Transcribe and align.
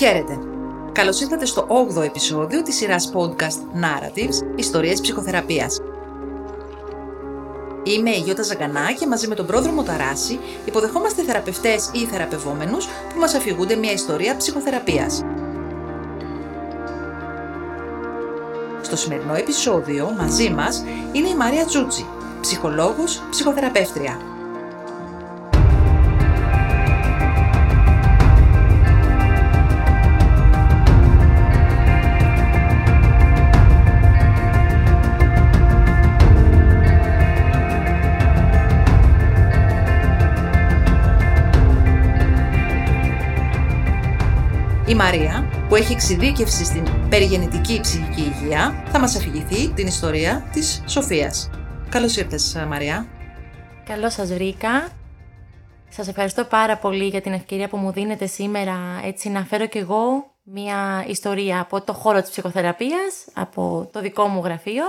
Χαίρετε! 0.00 0.38
Καλώς 0.92 1.20
ήρθατε 1.20 1.44
στο 1.44 1.66
8ο 1.96 2.02
επεισόδιο 2.02 2.62
της 2.62 2.76
σειράς 2.76 3.12
podcast 3.14 3.84
Narratives, 3.84 4.58
Ιστορίες 4.58 5.00
Ψυχοθεραπείας. 5.00 5.78
Είμαι 7.82 8.10
η 8.10 8.18
Γιώτα 8.18 8.42
Ζαγκανά 8.42 8.92
και 8.92 9.06
μαζί 9.06 9.28
με 9.28 9.34
τον 9.34 9.46
πρόδρομο 9.46 9.82
Ταράση 9.82 10.38
υποδεχόμαστε 10.64 11.22
θεραπευτές 11.22 11.90
ή 11.92 11.98
θεραπευόμενους 11.98 12.86
που 12.86 13.18
μας 13.18 13.34
αφηγούνται 13.34 13.74
μια 13.74 13.92
ιστορία 13.92 14.36
ψυχοθεραπείας. 14.36 15.22
Στο 18.80 18.96
σημερινό 18.96 19.34
επεισόδιο 19.34 20.14
μαζί 20.18 20.50
μας 20.50 20.84
είναι 21.12 21.28
η 21.28 21.34
Μαρία 21.34 21.64
Τζούτσι, 21.64 22.06
ψυχολόγος, 22.40 23.22
ψυχοθεραπεύτρια. 23.30 24.29
Η 44.90 44.94
Μαρία, 44.94 45.50
που 45.68 45.76
έχει 45.76 45.92
εξειδίκευση 45.92 46.64
στην 46.64 47.08
περιγεννητική 47.08 47.80
ψυχική 47.80 48.20
υγεία, 48.20 48.84
θα 48.92 48.98
μας 48.98 49.16
αφηγηθεί 49.16 49.72
την 49.72 49.86
ιστορία 49.86 50.48
της 50.52 50.82
Σοφίας. 50.86 51.50
Καλώς 51.88 52.16
ήρθες, 52.16 52.64
Μαρία. 52.68 53.06
Καλώς 53.84 54.12
σας 54.12 54.32
βρήκα. 54.32 54.88
Σας 55.88 56.08
ευχαριστώ 56.08 56.44
πάρα 56.44 56.76
πολύ 56.76 57.06
για 57.06 57.20
την 57.20 57.32
ευκαιρία 57.32 57.68
που 57.68 57.76
μου 57.76 57.92
δίνετε 57.92 58.26
σήμερα 58.26 59.00
έτσι 59.04 59.28
να 59.28 59.44
φέρω 59.44 59.66
κι 59.66 59.78
εγώ 59.78 60.34
μια 60.42 61.04
ιστορία 61.08 61.60
από 61.60 61.80
το 61.80 61.92
χώρο 61.92 62.20
της 62.20 62.30
ψυχοθεραπείας, 62.30 63.28
από 63.34 63.88
το 63.92 64.00
δικό 64.00 64.26
μου 64.26 64.44
γραφείο. 64.44 64.84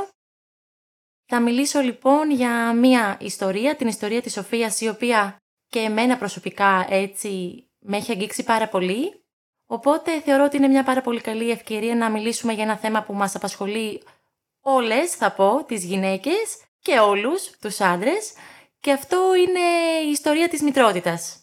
Θα 1.26 1.40
μιλήσω 1.40 1.80
λοιπόν 1.80 2.32
για 2.32 2.74
μια 2.74 3.18
ιστορία, 3.20 3.76
την 3.76 3.88
ιστορία 3.88 4.22
της 4.22 4.34
Σοφίας, 4.34 4.82
η 4.82 4.88
οποία 4.88 5.36
και 5.68 5.80
εμένα 5.80 6.18
προσωπικά 6.18 6.88
έτσι 6.90 7.64
με 7.80 7.98
έχει 7.98 8.12
αγγίξει 8.12 8.44
πάρα 8.44 8.68
πολύ 8.68 9.21
Οπότε 9.78 10.22
θεωρώ 10.26 10.44
ότι 10.44 10.58
είναι 10.58 10.68
μια 10.68 10.84
πάρα 10.84 11.02
πολύ 11.02 11.22
καλή 11.22 11.50
ευκαιρία 11.50 11.96
να 11.96 12.10
μιλήσουμε 12.10 12.54
για 12.54 12.64
ένα 12.64 12.78
θέμα 12.78 13.04
που 13.04 13.14
μας 13.14 13.36
απασχολεί 13.36 14.02
όλες, 14.62 15.12
θα 15.12 15.32
πω, 15.32 15.64
τις 15.68 15.84
γυναίκες 15.84 16.58
και 16.82 17.00
όλους 17.00 17.50
τους 17.62 17.80
άντρες 17.80 18.32
και 18.80 18.92
αυτό 18.92 19.18
είναι 19.36 19.60
η 20.08 20.12
ιστορία 20.12 20.50
της 20.50 20.62
μητρότητας. 20.62 21.38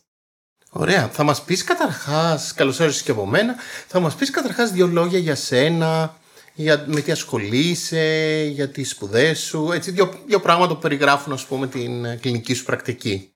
Ωραία. 0.71 1.09
Θα 1.09 1.23
μας 1.23 1.43
πεις 1.43 1.65
καταρχάς, 1.65 2.53
καλώς 2.55 2.81
όρισες 2.81 3.03
και 3.03 3.11
από 3.11 3.27
μένα, 3.27 3.55
θα 3.87 4.01
μας 4.01 4.15
πεις 4.15 4.31
καταρχάς 4.31 4.71
δύο 4.71 4.87
λόγια 4.87 5.19
για 5.19 5.34
σένα, 5.34 6.17
για 6.55 6.84
με 6.87 7.01
τι 7.01 7.12
ασχολείσαι, 7.12 8.45
για 8.53 8.69
τις 8.69 8.91
σπουδές 8.91 9.41
σου, 9.41 9.73
έτσι 9.73 9.91
δύο, 9.91 10.23
δύο 10.27 10.41
πράγματα 10.41 10.75
που 10.75 10.81
περιγράφουν 10.81 11.33
ας 11.33 11.47
πούμε 11.47 11.67
την 11.67 12.21
κλινική 12.21 12.55
σου 12.55 12.65
πρακτική. 12.65 13.33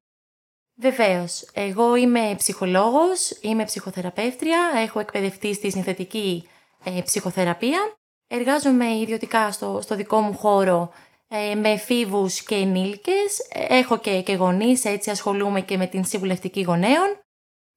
Βεβαίως. 0.82 1.44
Εγώ 1.52 1.96
είμαι 1.96 2.34
ψυχολόγος, 2.36 3.30
είμαι 3.40 3.64
ψυχοθεραπεύτρια, 3.64 4.58
έχω 4.76 5.00
εκπαιδευτεί 5.00 5.54
στη 5.54 5.70
συνθετική 5.70 6.48
ε, 6.84 7.00
ψυχοθεραπεία. 7.04 7.92
Εργάζομαι 8.28 8.96
ιδιωτικά 8.96 9.52
στο, 9.52 9.78
στο 9.82 9.94
δικό 9.94 10.20
μου 10.20 10.36
χώρο 10.36 10.92
ε, 11.28 11.54
με 11.54 11.70
εφήβους 11.70 12.42
και 12.42 12.54
ενήλικες. 12.54 13.48
Έχω 13.68 13.98
και, 13.98 14.22
και 14.22 14.34
γονείς, 14.34 14.84
έτσι 14.84 15.10
ασχολούμαι 15.10 15.60
και 15.60 15.76
με 15.76 15.86
την 15.86 16.04
συμβουλευτική 16.04 16.62
γονέων. 16.62 17.20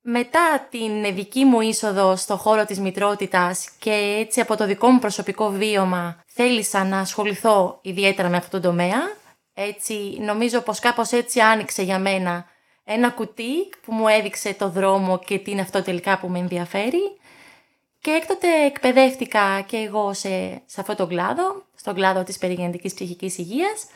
Μετά 0.01 0.67
την 0.69 1.15
δική 1.15 1.45
μου 1.45 1.61
είσοδο 1.61 2.15
στο 2.15 2.37
χώρο 2.37 2.65
της 2.65 2.79
μητρότητας 2.79 3.69
και 3.79 4.17
έτσι 4.19 4.41
από 4.41 4.55
το 4.55 4.65
δικό 4.65 4.87
μου 4.89 4.99
προσωπικό 4.99 5.49
βίωμα 5.49 6.23
θέλησα 6.25 6.83
να 6.83 6.99
ασχοληθώ 6.99 7.79
ιδιαίτερα 7.81 8.29
με 8.29 8.37
αυτό 8.37 8.59
το 8.59 8.67
τομέα. 8.67 9.01
Έτσι, 9.53 10.17
νομίζω 10.19 10.61
πως 10.61 10.79
κάπως 10.79 11.11
έτσι 11.11 11.39
άνοιξε 11.39 11.83
για 11.83 11.99
μένα 11.99 12.53
ένα 12.85 13.09
κουτί 13.09 13.69
που 13.85 13.93
μου 13.93 14.07
έδειξε 14.07 14.53
το 14.53 14.69
δρόμο 14.69 15.19
και 15.19 15.39
τι 15.39 15.51
είναι 15.51 15.61
αυτό 15.61 15.81
τελικά 15.81 16.19
που 16.19 16.27
με 16.27 16.39
ενδιαφέρει. 16.39 17.17
Και 17.99 18.11
έκτοτε 18.11 18.47
εκπαιδεύτηκα 18.65 19.61
και 19.61 19.77
εγώ 19.77 20.13
σε, 20.13 20.61
σε 20.65 20.79
αυτόν 20.81 20.95
τον 20.95 21.07
κλάδο, 21.07 21.63
στον 21.75 21.93
κλάδο 21.93 22.23
της 22.23 22.37
περιγεννητικής 22.37 22.93
ψυχικής 22.93 23.37
υγείας. 23.37 23.87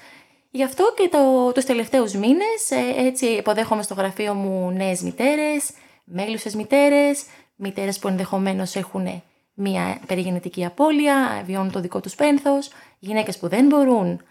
Γι' 0.51 0.63
αυτό 0.63 0.93
και 0.97 1.09
το, 1.09 1.51
τους 1.51 1.65
τελευταίους 1.65 2.13
μήνες 2.13 2.69
ε, 2.69 3.05
έτσι 3.05 3.25
υποδέχομαι 3.25 3.83
στο 3.83 3.93
γραφείο 3.93 4.33
μου 4.33 4.71
νέες 4.71 5.01
μητέρες, 5.01 5.69
μέλουσες 6.03 6.55
μητέρες, 6.55 7.23
μητέρες 7.55 7.99
που 7.99 8.07
ενδεχομένως 8.07 8.75
έχουν 8.75 9.23
μια 9.53 9.99
περιγεννητική 10.07 10.65
απώλεια, 10.65 11.43
βιώνουν 11.45 11.71
το 11.71 11.79
δικό 11.79 11.99
τους 11.99 12.15
πένθος, 12.15 12.69
γυναίκες 12.99 13.37
που 13.37 13.47
δεν 13.47 13.65
μπορούν 13.65 14.21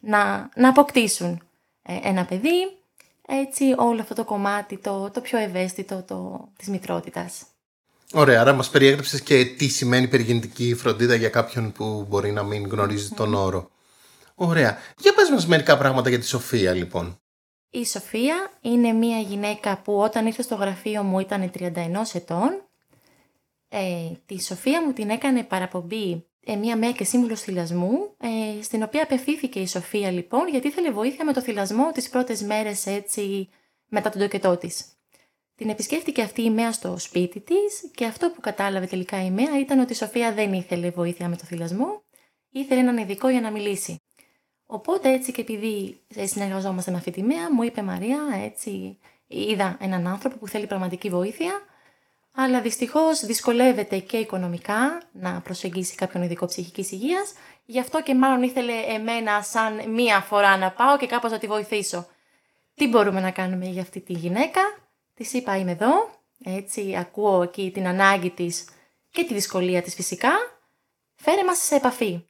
να, 0.00 0.48
να 0.54 0.68
αποκτήσουν 0.68 1.42
ε, 1.82 1.98
ένα 2.02 2.24
παιδί 2.24 2.77
έτσι 3.30 3.74
όλο 3.76 4.00
αυτό 4.00 4.14
το 4.14 4.24
κομμάτι, 4.24 4.78
το, 4.78 5.10
το 5.10 5.20
πιο 5.20 5.38
ευαίσθητο 5.38 6.02
το, 6.02 6.48
της 6.56 6.68
μητρότητας. 6.68 7.42
Ωραία, 8.12 8.40
άρα 8.40 8.52
μας 8.52 8.70
περιέγραψες 8.70 9.20
και 9.20 9.44
τι 9.44 9.68
σημαίνει 9.68 10.08
περιγεννητική 10.08 10.74
φροντίδα 10.74 11.14
για 11.14 11.28
κάποιον 11.28 11.72
που 11.72 12.06
μπορεί 12.08 12.32
να 12.32 12.42
μην 12.42 12.66
γνωρίζει 12.66 13.08
τον 13.08 13.34
όρο. 13.34 13.70
Ωραία. 14.34 14.78
Για 14.98 15.14
πες 15.14 15.30
μας 15.30 15.46
μερικά 15.46 15.78
πράγματα 15.78 16.08
για 16.08 16.18
τη 16.18 16.26
Σοφία 16.26 16.72
λοιπόν. 16.72 17.20
Η 17.70 17.86
Σοφία 17.86 18.50
είναι 18.60 18.92
μια 18.92 19.18
γυναίκα 19.18 19.78
που 19.78 19.98
όταν 19.98 20.26
ήρθε 20.26 20.42
στο 20.42 20.54
γραφείο 20.54 21.02
μου 21.02 21.18
ήταν 21.18 21.50
31 21.58 21.70
ετών. 22.12 22.62
Ε, 23.68 24.10
τη 24.26 24.42
Σοφία 24.42 24.84
μου 24.84 24.92
την 24.92 25.10
έκανε 25.10 25.42
παραπομπή 25.42 26.12
ε, 26.12 26.18
μία 26.56 26.76
ΜΕΑ 26.76 26.92
και 26.92 27.04
σύμβουλος 27.04 27.40
θυλασμού, 27.40 28.14
ε, 28.18 28.62
στην 28.62 28.82
οποία 28.82 29.02
απευθύνθηκε 29.02 29.60
η 29.60 29.66
Σοφία 29.66 30.10
λοιπόν, 30.10 30.48
γιατί 30.48 30.66
ήθελε 30.66 30.90
βοήθεια 30.90 31.24
με 31.24 31.32
το 31.32 31.40
θυλασμό 31.40 31.92
τις 31.92 32.08
πρώτες 32.08 32.42
μέρες 32.42 32.86
έτσι 32.86 33.48
μετά 33.88 34.10
τον 34.10 34.20
τοκετό 34.20 34.56
της. 34.56 34.92
Την 35.54 35.68
επισκέφτηκε 35.68 36.22
αυτή 36.22 36.42
η 36.42 36.50
ΜΕΑ 36.50 36.72
στο 36.72 36.98
σπίτι 36.98 37.40
της 37.40 37.90
και 37.94 38.04
αυτό 38.04 38.30
που 38.30 38.40
κατάλαβε 38.40 38.86
τελικά 38.86 39.24
η 39.24 39.30
ΜΕΑ 39.30 39.58
ήταν 39.58 39.78
ότι 39.78 39.92
η 39.92 39.96
Σοφία 39.96 40.32
δεν 40.32 40.52
ήθελε 40.52 40.90
βοήθεια 40.90 41.28
με 41.28 41.36
το 41.36 41.44
θυλασμό, 41.44 42.02
ήθελε 42.50 42.80
έναν 42.80 42.96
ειδικό 42.96 43.28
για 43.28 43.40
να 43.40 43.50
μιλήσει. 43.50 43.96
Οπότε 44.66 45.12
έτσι 45.12 45.32
και 45.32 45.40
επειδή 45.40 46.00
συνεργαζόμαστε 46.24 46.90
με 46.90 46.96
αυτή 46.96 47.10
τη 47.10 47.22
ΜΕΑ, 47.22 47.54
μου 47.54 47.62
είπε 47.62 47.82
Μαρία, 47.82 48.18
έτσι 48.44 48.98
είδα 49.26 49.76
έναν 49.80 50.06
άνθρωπο 50.06 50.36
που 50.36 50.48
θέλει 50.48 50.66
πραγματική 50.66 51.08
βοήθεια 51.08 51.52
αλλά 52.40 52.60
δυστυχώς 52.60 53.24
δυσκολεύεται 53.24 53.98
και 53.98 54.16
οικονομικά 54.16 55.02
να 55.12 55.40
προσεγγίσει 55.40 55.94
κάποιον 55.94 56.22
ειδικό 56.22 56.46
ψυχικής 56.46 56.90
υγείας, 56.92 57.32
γι' 57.64 57.80
αυτό 57.80 58.02
και 58.02 58.14
μάλλον 58.14 58.42
ήθελε 58.42 58.72
εμένα 58.72 59.42
σαν 59.42 59.90
μία 59.90 60.20
φορά 60.20 60.56
να 60.56 60.70
πάω 60.70 60.96
και 60.96 61.06
κάπως 61.06 61.30
να 61.30 61.38
τη 61.38 61.46
βοηθήσω. 61.46 62.06
Τι 62.74 62.88
μπορούμε 62.88 63.20
να 63.20 63.30
κάνουμε 63.30 63.66
για 63.66 63.82
αυτή 63.82 64.00
τη 64.00 64.12
γυναίκα, 64.12 64.60
της 65.14 65.32
είπα 65.32 65.56
είμαι 65.56 65.70
εδώ, 65.70 66.10
έτσι 66.44 66.96
ακούω 66.96 67.42
εκεί 67.42 67.70
την 67.74 67.86
ανάγκη 67.86 68.30
της 68.30 68.68
και 69.10 69.24
τη 69.24 69.34
δυσκολία 69.34 69.82
της 69.82 69.94
φυσικά, 69.94 70.30
φέρε 71.14 71.44
μας 71.44 71.58
σε 71.58 71.74
επαφή. 71.74 72.24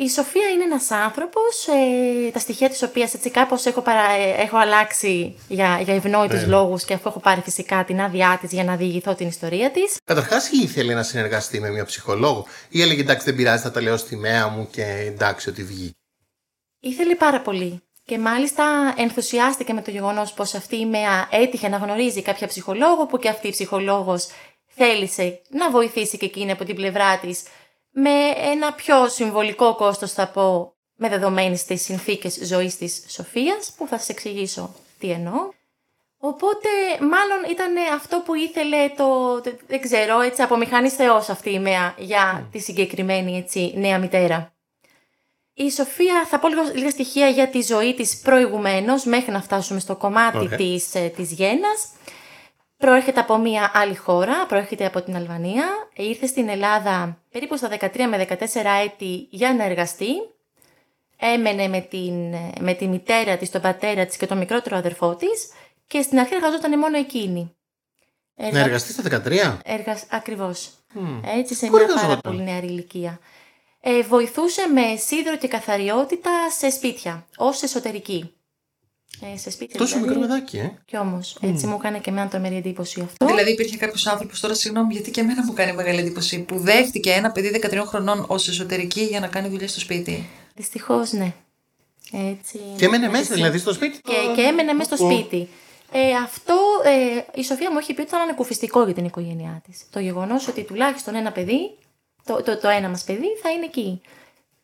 Η 0.00 0.08
Σοφία 0.08 0.48
είναι 0.48 0.64
ένας 0.64 0.90
άνθρωπος, 0.90 1.66
ε, 1.68 2.30
τα 2.30 2.38
στοιχεία 2.38 2.68
της 2.68 2.82
οποίας 2.82 3.14
έτσι 3.14 3.30
κάπως 3.30 3.66
έχω, 3.66 3.80
παρα, 3.80 4.10
ε, 4.10 4.42
έχω 4.42 4.56
αλλάξει 4.56 5.38
για, 5.48 5.80
για 5.84 5.94
ευνόητους 5.94 6.40
ναι. 6.40 6.46
λόγους 6.46 6.84
και 6.84 6.94
αφού 6.94 7.08
έχω 7.08 7.20
πάρει 7.20 7.40
φυσικά 7.40 7.84
την 7.84 8.00
άδειά 8.00 8.38
της 8.40 8.52
για 8.52 8.64
να 8.64 8.76
διηγηθώ 8.76 9.14
την 9.14 9.26
ιστορία 9.26 9.70
της. 9.70 9.96
Καταρχάς 10.04 10.50
ήθελε 10.50 10.94
να 10.94 11.02
συνεργαστεί 11.02 11.60
με 11.60 11.70
μια 11.70 11.84
ψυχολόγο 11.84 12.46
ή 12.68 12.82
έλεγε 12.82 13.00
εντάξει 13.00 13.24
δεν 13.24 13.34
πειράζει 13.34 13.62
θα 13.62 13.70
τα 13.70 13.80
λέω 13.82 13.96
στη 13.96 14.16
μέα 14.16 14.48
μου 14.48 14.68
και 14.70 14.84
εντάξει 15.06 15.48
ότι 15.48 15.62
βγει. 15.62 15.92
Ήθελε 16.80 17.14
πάρα 17.14 17.40
πολύ. 17.40 17.82
Και 18.04 18.18
μάλιστα 18.18 18.94
ενθουσιάστηκε 18.96 19.72
με 19.72 19.82
το 19.82 19.90
γεγονός 19.90 20.32
πως 20.32 20.54
αυτή 20.54 20.76
η 20.76 20.86
ΜΕΑ 20.86 21.28
έτυχε 21.30 21.68
να 21.68 21.76
γνωρίζει 21.76 22.22
κάποια 22.22 22.46
ψυχολόγο, 22.46 23.06
που 23.06 23.18
και 23.18 23.28
αυτή 23.28 23.48
η 23.48 23.50
ψυχολόγος 23.50 24.26
θέλησε 24.66 25.40
να 25.48 25.70
βοηθήσει 25.70 26.16
και 26.16 26.26
εκείνη 26.26 26.50
από 26.50 26.64
την 26.64 26.74
πλευρά 26.74 27.18
της 27.18 27.42
με 27.90 28.10
ένα 28.52 28.72
πιο 28.72 29.08
συμβολικό 29.08 29.74
κόστος 29.74 30.12
θα 30.12 30.28
πω 30.28 30.72
με 30.94 31.08
δεδομένες 31.08 31.64
τις 31.64 31.82
συνθήκες 31.82 32.38
ζωής 32.42 32.76
της 32.76 33.04
Σοφίας 33.08 33.72
που 33.76 33.86
θα 33.86 33.98
σας 33.98 34.08
εξηγήσω 34.08 34.74
τι 34.98 35.10
εννοώ. 35.10 35.48
Οπότε 36.20 36.68
μάλλον 37.00 37.50
ήταν 37.50 37.74
αυτό 37.94 38.22
που 38.24 38.34
ήθελε 38.34 38.88
το, 38.96 39.40
δεν 39.66 39.80
ξέρω, 39.80 40.20
έτσι 40.20 40.42
από 40.42 40.56
μηχανής 40.56 40.94
θεός 40.94 41.28
αυτή 41.28 41.50
η 41.50 41.58
ΜΕΑ 41.58 41.94
για 41.98 42.48
τη 42.52 42.58
συγκεκριμένη 42.58 43.36
έτσι, 43.36 43.72
νέα 43.76 43.98
μητέρα. 43.98 44.52
Η 45.54 45.70
Σοφία 45.70 46.26
θα 46.26 46.38
πω 46.38 46.48
λίγο, 46.48 46.62
λίγα 46.74 46.90
στοιχεία 46.90 47.28
για 47.28 47.48
τη 47.48 47.60
ζωή 47.62 47.94
της 47.94 48.20
προηγουμένως 48.20 49.04
μέχρι 49.04 49.32
να 49.32 49.42
φτάσουμε 49.42 49.80
στο 49.80 49.96
κομμάτι 49.96 50.48
της, 50.56 50.94
ε, 50.94 51.08
της 51.16 51.32
γένας. 51.32 51.88
Προέρχεται 52.78 53.20
από 53.20 53.36
μια 53.38 53.70
άλλη 53.74 53.96
χώρα, 53.96 54.46
προέρχεται 54.46 54.86
από 54.86 55.02
την 55.02 55.16
Αλβανία. 55.16 55.64
Ήρθε 55.94 56.26
στην 56.26 56.48
Ελλάδα 56.48 57.22
περίπου 57.30 57.56
στα 57.56 57.68
13 57.80 58.06
με 58.08 58.26
14 58.28 58.36
έτη 58.84 59.26
για 59.30 59.54
να 59.54 59.64
εργαστεί. 59.64 60.12
Έμενε 61.16 61.68
με, 61.68 61.80
την, 61.80 62.34
με 62.60 62.74
τη 62.74 62.86
μητέρα 62.88 63.36
της, 63.36 63.50
τον 63.50 63.60
πατέρα 63.60 64.06
της 64.06 64.16
και 64.16 64.26
τον 64.26 64.38
μικρότερο 64.38 64.76
αδερφό 64.76 65.16
της 65.16 65.50
και 65.86 66.02
στην 66.02 66.18
αρχή 66.18 66.34
εργαζόταν 66.34 66.78
μόνο 66.78 66.98
εκείνη. 66.98 67.56
Να 68.52 68.58
εργαστείς 68.58 68.94
στα 68.94 69.22
13? 69.24 69.58
Εργα... 69.64 70.00
Ακριβώς. 70.10 70.70
Έτσι, 71.38 71.54
σε 71.54 71.66
Πού 71.66 71.72
μια 71.72 71.82
εργαζόταν; 71.82 72.08
πάρα 72.08 72.20
πολύ 72.20 72.42
νεαρή 72.42 72.66
ηλικία. 72.66 73.18
Ε, 73.80 74.02
βοηθούσε 74.02 74.68
με 74.68 74.96
σίδερο 74.96 75.36
και 75.36 75.48
καθαριότητα 75.48 76.30
σε 76.50 76.70
σπίτια, 76.70 77.26
ως 77.36 77.62
εσωτερική. 77.62 78.37
Ε, 79.20 79.36
σε 79.36 79.50
σπίτια 79.50 79.78
Τόσο 79.78 79.94
δηλαδή. 79.94 80.14
μικρό 80.14 80.26
παιδάκι, 80.26 80.56
ε. 80.56 80.72
Κι 80.84 80.96
όμως, 80.96 81.36
έτσι 81.40 81.66
μου 81.66 81.76
έκανε 81.78 81.98
και 81.98 82.10
εμένα 82.10 82.28
τρομερή 82.28 82.56
εντύπωση 82.56 83.00
αυτό. 83.00 83.26
Δηλαδή 83.26 83.50
υπήρχε 83.50 83.76
κάποιος 83.76 84.06
άνθρωπος, 84.06 84.40
τώρα 84.40 84.54
συγγνώμη, 84.54 84.92
γιατί 84.92 85.10
και 85.10 85.20
εμένα 85.20 85.44
μου 85.44 85.52
κάνει 85.52 85.72
μεγάλη 85.72 85.98
εντύπωση, 85.98 86.38
που 86.38 86.58
δέχτηκε 86.58 87.10
ένα 87.10 87.30
παιδί 87.30 87.60
13 87.70 87.82
χρονών 87.86 88.24
ως 88.28 88.48
εσωτερική 88.48 89.00
για 89.00 89.20
να 89.20 89.26
κάνει 89.26 89.48
δουλειά 89.48 89.68
στο 89.68 89.80
σπίτι. 89.80 90.28
Δυστυχώς, 90.54 91.12
ναι. 91.12 91.32
Έτσι, 92.12 92.58
Και 92.76 92.84
έμενε 92.84 93.06
με 93.06 93.10
μέσα, 93.12 93.24
εσύ. 93.24 93.34
δηλαδή, 93.34 93.58
στο 93.58 93.72
σπίτι. 93.72 93.98
Και, 94.00 94.12
και 94.34 94.42
έμενε 94.42 94.72
μέσα 94.72 94.96
στο 94.96 95.04
σπίτι. 95.10 95.48
Ε, 95.92 96.14
αυτό 96.24 96.54
ε, 96.84 97.40
η 97.40 97.44
Σοφία 97.44 97.70
μου 97.72 97.78
έχει 97.78 97.94
πει 97.94 98.00
ότι 98.00 98.08
ήταν 98.08 98.20
ανακουφιστικό 98.20 98.84
για 98.84 98.94
την 98.94 99.04
οικογένειά 99.04 99.62
της. 99.66 99.84
Το 99.90 100.00
γεγονός 100.00 100.48
ότι 100.48 100.62
τουλάχιστον 100.62 101.14
ένα 101.14 101.32
παιδί, 101.32 101.76
το, 102.24 102.42
το, 102.42 102.58
το 102.58 102.68
ένα 102.68 102.88
μας 102.88 103.04
παιδί, 103.04 103.26
θα 103.42 103.50
είναι 103.50 103.64
εκεί. 103.64 104.00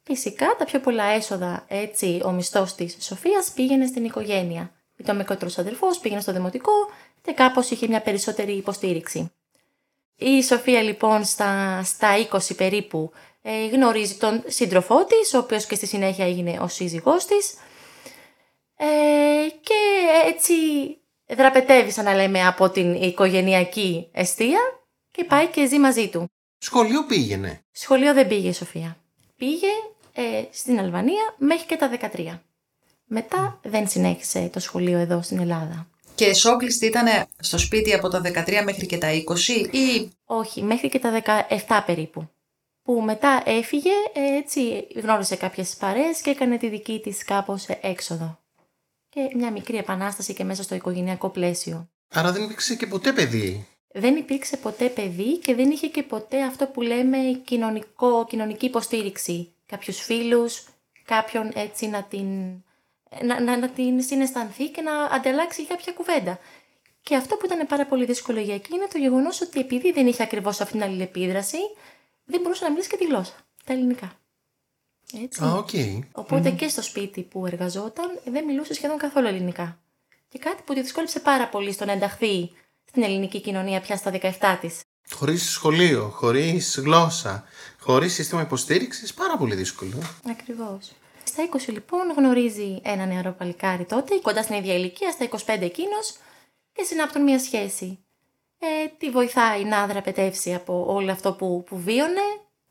Φυσικά 0.06 0.54
τα 0.58 0.64
πιο 0.64 0.80
πολλά 0.80 1.04
έσοδα, 1.04 1.64
έτσι, 1.68 2.20
ο 2.24 2.30
μισθός 2.30 2.74
της 2.74 2.96
Σοφίας 3.00 3.52
πήγαινε 3.54 3.86
στην 3.86 4.04
οικογένεια. 4.04 4.72
Ήταν 4.96 5.14
ο 5.14 5.18
μικρότερος 5.18 5.58
αδερφό, 5.58 5.86
πήγαινε 6.00 6.20
στο 6.20 6.32
δημοτικό 6.32 6.72
και 7.22 7.32
κάπως 7.32 7.70
είχε 7.70 7.88
μια 7.88 8.00
περισσότερη 8.00 8.52
υποστήριξη. 8.52 9.32
Η 10.16 10.42
Σοφία 10.42 10.82
λοιπόν 10.82 11.24
στα, 11.24 11.82
στα 11.84 12.08
20 12.30 12.38
περίπου 12.56 13.12
ε, 13.42 13.66
γνωρίζει 13.66 14.14
τον 14.16 14.42
σύντροφό 14.46 15.04
της, 15.04 15.34
ο 15.34 15.38
οποίος 15.38 15.66
και 15.66 15.74
στη 15.74 15.86
συνέχεια 15.86 16.24
έγινε 16.24 16.58
ο 16.60 16.68
σύζυγός 16.68 17.24
της 17.24 17.54
ε, 18.76 19.48
και 19.60 19.74
έτσι 20.26 20.54
δραπετεύει 21.26 21.90
σαν 21.90 22.04
να 22.04 22.14
λέμε 22.14 22.46
από 22.46 22.70
την 22.70 22.94
οικογενειακή 22.94 24.08
αιστεία 24.12 24.60
και 25.10 25.24
πάει 25.24 25.46
και 25.46 25.66
ζει 25.66 25.78
μαζί 25.78 26.08
του. 26.08 26.30
Σχολείο 26.58 27.04
πήγαινε. 27.04 27.60
Σχολείο 27.72 28.14
δεν 28.14 28.26
πήγε 28.26 28.48
η 28.48 28.52
Σοφία. 28.52 28.96
Πήγε 29.36 29.68
ε, 30.16 30.44
στην 30.50 30.78
Αλβανία 30.78 31.34
μέχρι 31.38 31.66
και 31.66 31.76
τα 31.76 31.90
13. 32.16 32.38
Μετά 33.04 33.60
δεν 33.62 33.88
συνέχισε 33.88 34.50
το 34.52 34.60
σχολείο 34.60 34.98
εδώ 34.98 35.22
στην 35.22 35.38
Ελλάδα. 35.38 35.88
Και 36.14 36.24
εσόκλειστη 36.24 36.86
ήταν 36.86 37.26
στο 37.38 37.58
σπίτι 37.58 37.94
από 37.94 38.08
τα 38.08 38.20
13 38.24 38.62
μέχρι 38.64 38.86
και 38.86 38.98
τα 38.98 39.08
20 39.10 39.74
ή; 39.74 40.10
Όχι, 40.24 40.62
μέχρι 40.62 40.88
και 40.88 40.98
τα 40.98 41.22
17 41.66 41.82
περίπου. 41.86 42.28
Που 42.82 43.00
μετά 43.00 43.42
έφυγε, 43.46 43.90
ε, 44.12 44.36
έτσι 44.36 44.86
γνώρισε 44.94 45.36
κάποιες 45.36 45.76
παρέες 45.76 46.20
και 46.20 46.30
έκανε 46.30 46.56
τη 46.56 46.68
δική 46.68 47.00
της 47.00 47.24
κάπως 47.24 47.66
ε, 47.68 47.78
έξοδο. 47.82 48.38
Και 49.08 49.30
μια 49.34 49.50
μικρή 49.50 49.76
επανάσταση 49.76 50.34
και 50.34 50.44
μέσα 50.44 50.62
στο 50.62 50.74
οικογενειακό 50.74 51.28
πλαίσιο. 51.28 51.88
Άρα 52.08 52.32
δεν 52.32 52.42
υπήρξε 52.42 52.74
και 52.74 52.86
ποτέ 52.86 53.12
παιδί; 53.12 53.66
Δεν 53.92 54.16
υπήρξε 54.16 54.56
ποτέ 54.56 54.88
παιδί 54.88 55.38
και 55.38 55.54
δεν 55.54 55.70
είχε 55.70 55.86
και 55.86 56.02
ποτέ 56.02 56.42
αυτό 56.42 56.66
που 56.66 56.80
λέμε 56.80 57.18
κοινωνικό, 57.44 58.26
κοινωνική 58.26 58.66
υποστήριξη. 58.66 59.53
Κάποιους 59.74 60.00
φίλους, 60.00 60.64
κάποιον 61.04 61.50
έτσι 61.54 61.86
να 61.86 62.02
την, 62.02 62.26
να, 63.22 63.40
να, 63.40 63.56
να 63.56 63.68
την 63.68 64.02
συναισθανθεί 64.02 64.68
και 64.68 64.82
να 64.82 65.02
ανταλλάξει 65.02 65.66
κάποια 65.66 65.92
κουβέντα. 65.92 66.38
Και 67.02 67.16
αυτό 67.16 67.36
που 67.36 67.46
ήταν 67.46 67.66
πάρα 67.66 67.86
πολύ 67.86 68.04
δύσκολο 68.04 68.40
για 68.40 68.54
εκείνη 68.54 68.74
είναι 68.74 68.86
το 68.92 68.98
γεγονός 68.98 69.40
ότι 69.40 69.60
επειδή 69.60 69.92
δεν 69.92 70.06
είχε 70.06 70.22
ακριβώς 70.22 70.60
αυτή 70.60 70.72
την 70.72 70.82
αλληλεπίδραση, 70.82 71.56
δεν 72.24 72.40
μπορούσε 72.40 72.64
να 72.64 72.70
μιλήσει 72.70 72.88
και 72.88 72.96
τη 72.96 73.04
γλώσσα. 73.04 73.32
Τα 73.64 73.72
ελληνικά. 73.72 74.12
Έτσι. 75.22 75.44
Α, 75.44 75.52
οκ. 75.52 75.70
Οπότε 76.12 76.50
και 76.50 76.68
στο 76.68 76.82
σπίτι 76.82 77.22
που 77.22 77.46
εργαζόταν 77.46 78.20
δεν 78.24 78.44
μιλούσε 78.44 78.74
σχεδόν 78.74 78.98
καθόλου 78.98 79.26
ελληνικά. 79.26 79.78
Και 80.28 80.38
κάτι 80.38 80.62
που 80.62 80.74
τη 80.74 80.80
δυσκόλεψε 80.80 81.20
πάρα 81.20 81.48
πολύ 81.48 81.72
στο 81.72 81.84
να 81.84 81.92
ενταχθεί 81.92 82.50
στην 82.84 83.02
ελληνική 83.02 83.40
κοινωνία 83.40 83.80
πια 83.80 83.96
στα 83.96 84.12
17 84.40 84.58
της. 84.60 84.80
Χωρίς 85.10 85.50
σχολείο, 85.50 86.12
χωρίς 86.14 86.78
γλώσσα, 86.78 87.44
χωρίς 87.80 88.12
σύστημα 88.12 88.42
υποστήριξης, 88.42 89.14
πάρα 89.14 89.36
πολύ 89.36 89.54
δύσκολο. 89.54 89.98
Ακριβώς. 90.30 90.92
Στα 91.24 91.48
20 91.52 91.72
λοιπόν 91.72 92.12
γνωρίζει 92.16 92.80
ένα 92.82 93.06
νεαρό 93.06 93.32
παλικάρι 93.32 93.84
τότε, 93.84 94.18
κοντά 94.22 94.42
στην 94.42 94.56
ίδια 94.56 94.74
ηλικία, 94.74 95.10
στα 95.10 95.28
25 95.28 95.60
εκείνος, 95.60 96.16
και 96.72 96.82
συνάπτουν 96.82 97.22
μια 97.22 97.38
σχέση. 97.38 97.98
Ε, 98.58 98.86
τη 98.98 99.10
βοηθάει 99.10 99.64
να 99.64 99.86
δραπετεύσει 99.86 100.54
από 100.54 100.84
όλο 100.88 101.12
αυτό 101.12 101.32
που, 101.32 101.64
που 101.66 101.78
βίωνε. 101.80 102.20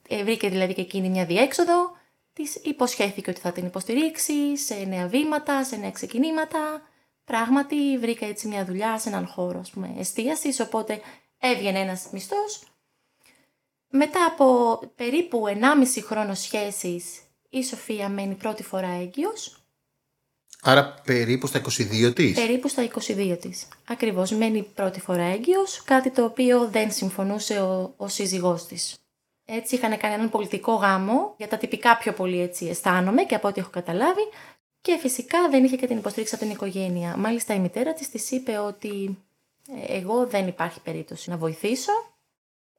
Ε, 0.08 0.24
βρήκε 0.24 0.50
δηλαδή 0.50 0.74
και 0.74 0.82
εκείνη 0.82 1.10
μια 1.10 1.26
διέξοδο. 1.26 1.92
Της 2.34 2.56
υποσχέθηκε 2.56 3.30
ότι 3.30 3.40
θα 3.40 3.52
την 3.52 3.66
υποστηρίξει 3.66 4.58
σε 4.58 4.76
νέα 4.88 5.08
βήματα, 5.08 5.64
σε 5.64 5.76
νέα 5.76 5.92
ξεκινήματα. 5.92 6.82
Πράγματι 7.26 7.98
βρήκα 7.98 8.26
έτσι 8.26 8.48
μια 8.48 8.66
δουλειά 8.66 9.00
σε 9.00 9.10
έναν 9.10 9.28
χώρο 9.28 9.60
ας 9.60 9.70
πούμε, 9.70 9.96
εστίασης, 10.00 10.60
οπότε 10.60 11.02
έβγαινε 11.44 11.80
ένας 11.80 12.08
μισθός. 12.12 12.64
Μετά 13.90 14.26
από 14.26 14.80
περίπου 14.96 15.44
1,5 15.48 16.04
χρόνο 16.04 16.34
σχέσης, 16.34 17.22
η 17.50 17.64
Σοφία 17.64 18.10
μένει 18.10 18.36
πρώτη 18.36 18.64
φορά 18.64 18.88
έγκυος, 18.88 19.58
Άρα 20.66 20.94
περίπου 21.06 21.48
στα 21.48 21.62
22 21.62 22.14
της. 22.14 22.34
περίπου 22.34 22.68
στα 22.68 22.84
22 22.84 23.38
της. 23.42 23.68
Ακριβώς, 23.88 24.32
μένει 24.32 24.64
πρώτη 24.64 25.00
φορά 25.00 25.24
έγκυος, 25.24 25.84
κάτι 25.84 26.12
το 26.12 26.24
οποίο 26.24 26.68
δεν 26.68 26.92
συμφωνούσε 26.92 27.62
ο, 27.62 27.94
ο 27.98 28.08
σύζυγός 28.08 28.66
της. 28.66 28.98
Έτσι 29.46 29.76
είχαν 29.76 29.98
κάνει 29.98 30.14
έναν 30.14 30.30
πολιτικό 30.30 30.74
γάμο, 30.74 31.34
για 31.38 31.48
τα 31.48 31.58
τυπικά 31.58 31.98
πιο 31.98 32.14
πολύ 32.14 32.42
έτσι 32.42 32.66
αισθάνομαι 32.66 33.24
και 33.24 33.36
από 33.36 33.48
ό,τι 33.48 33.60
έχω 33.60 33.70
καταλάβει, 33.70 34.22
και 34.82 34.98
φυσικά 34.98 35.50
δεν 35.50 35.64
είχε 35.64 35.76
και 35.76 35.88
την 35.88 35.98
υποστήριξη 35.98 36.36
από 36.36 36.44
την 36.44 36.54
οικογένεια. 36.54 37.18
Μάλιστα 37.18 37.54
η 37.54 37.60
μητέρα 37.60 37.94
της 37.94 38.10
της 38.10 38.32
είπε 38.32 38.58
ότι 38.58 38.88
«Ε, 38.98 39.33
εγώ 39.88 40.28
δεν 40.28 40.48
υπάρχει 40.48 40.80
περίπτωση 40.80 41.30
να 41.30 41.38
βοηθήσω 41.38 41.92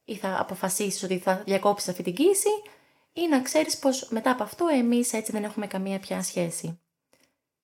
ή 0.05 0.17
θα 0.17 0.37
αποφασίσεις 0.41 1.03
ότι 1.03 1.19
θα 1.19 1.43
διακόψεις 1.47 1.89
αυτή 1.89 2.03
την 2.03 2.15
κοίηση 2.15 2.49
ή 3.13 3.29
να 3.29 3.41
ξέρεις 3.43 3.79
πως 3.79 4.07
μετά 4.11 4.31
από 4.31 4.43
αυτό 4.43 4.67
εμείς 4.67 5.13
έτσι 5.13 5.33
δεν 5.33 5.45
έχουμε 5.45 5.67
καμία 5.67 5.99
πια 5.99 6.23
σχέση. 6.23 6.79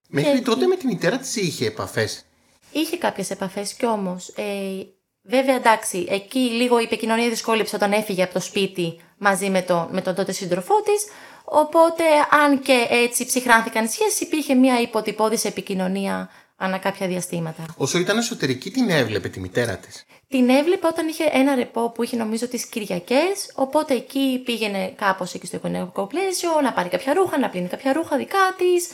Μέχρι 0.09 0.39
και- 0.39 0.45
τότε 0.45 0.67
με 0.67 0.77
τη 0.77 0.87
μητέρα 0.87 1.19
της 1.19 1.37
είχε 1.37 1.67
επαφές; 1.67 2.25
Είχε 2.73 2.97
κάποιες 2.97 3.31
επαφές 3.31 3.75
κι 3.75 3.87
όμως. 3.87 4.29
Ε, 4.29 4.87
βέβαια 5.23 5.55
εντάξει, 5.55 6.07
εκεί 6.09 6.39
λίγο 6.39 6.81
η 6.81 6.83
επικοινωνία 6.83 7.29
δυσκόλυψε 7.29 7.77
όταν 7.77 7.93
έφυγε 7.93 8.23
από 8.23 8.33
το 8.33 8.41
σπίτι 8.41 9.01
μαζί 9.19 9.51
με, 9.51 9.63
το, 9.63 9.89
με 9.93 10.01
τον 10.03 10.15
τότε 10.15 10.33
σύντροφό 10.33 10.83
της. 10.83 11.07
Οπότε 11.45 12.05
αν 12.45 12.61
και 12.61 12.87
έτσι 12.91 13.27
ψυχράνθηκαν 13.27 13.85
οι 13.85 13.89
σχέσεις 13.89 14.21
υπήρχε 14.21 14.55
μια 14.55 14.81
υποτυπώδης 14.81 15.45
επικοινωνία 15.45 16.31
ανά 16.63 16.79
κάποια 16.79 17.07
διαστήματα. 17.07 17.67
Όσο 17.77 17.99
ήταν 17.99 18.19
εσωτερική, 18.19 18.71
την 18.71 18.91
έβλεπε 18.91 19.29
τη 19.29 19.41
μητέρα 19.41 19.77
της. 19.77 20.05
Την 20.29 20.49
έβλεπε 20.49 20.87
όταν 20.87 21.09
είχε 21.09 21.25
ένα 21.33 21.55
ρεπό 21.55 21.91
που 21.91 22.03
είχε 22.03 22.17
νομίζω 22.17 22.49
τις 22.49 22.67
Κυριακές, 22.67 23.53
οπότε 23.55 23.95
εκεί 23.95 24.43
πήγαινε 24.45 24.95
κάπως 24.97 25.35
εκεί 25.35 25.47
στο 25.47 25.57
οικογενειακό 25.57 26.07
πλαίσιο, 26.07 26.61
να 26.61 26.73
πάρει 26.73 26.89
κάποια 26.89 27.13
ρούχα, 27.15 27.39
να 27.39 27.49
πλύνει 27.49 27.69
κάποια 27.69 27.93
ρούχα 27.93 28.17
δικά 28.17 28.55
της, 28.59 28.89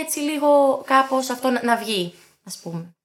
έτσι 0.00 0.18
λίγο 0.18 0.82
κάπως 0.86 1.30
αυτό 1.30 1.50
να, 1.50 1.64
να 1.64 1.76
βγει, 1.76 2.14
ας 2.44 2.58
πούμε. 2.58 2.96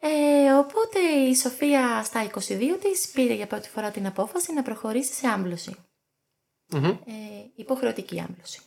Ε, 0.00 0.52
οπότε 0.52 0.98
η 1.00 1.34
Σοφία 1.34 2.02
στα 2.04 2.30
22 2.34 2.40
της 2.82 3.10
πήρε 3.12 3.34
για 3.34 3.46
πρώτη 3.46 3.68
φορά 3.68 3.90
την 3.90 4.06
απόφαση 4.06 4.52
να 4.52 4.62
προχωρήσει 4.62 5.12
σε 5.12 5.28
άμπλωση. 5.28 5.76
Μμμ. 6.70 6.84
Ε, 6.84 6.96
υποχρεωτική 7.54 8.20
άμπλωση. 8.20 8.60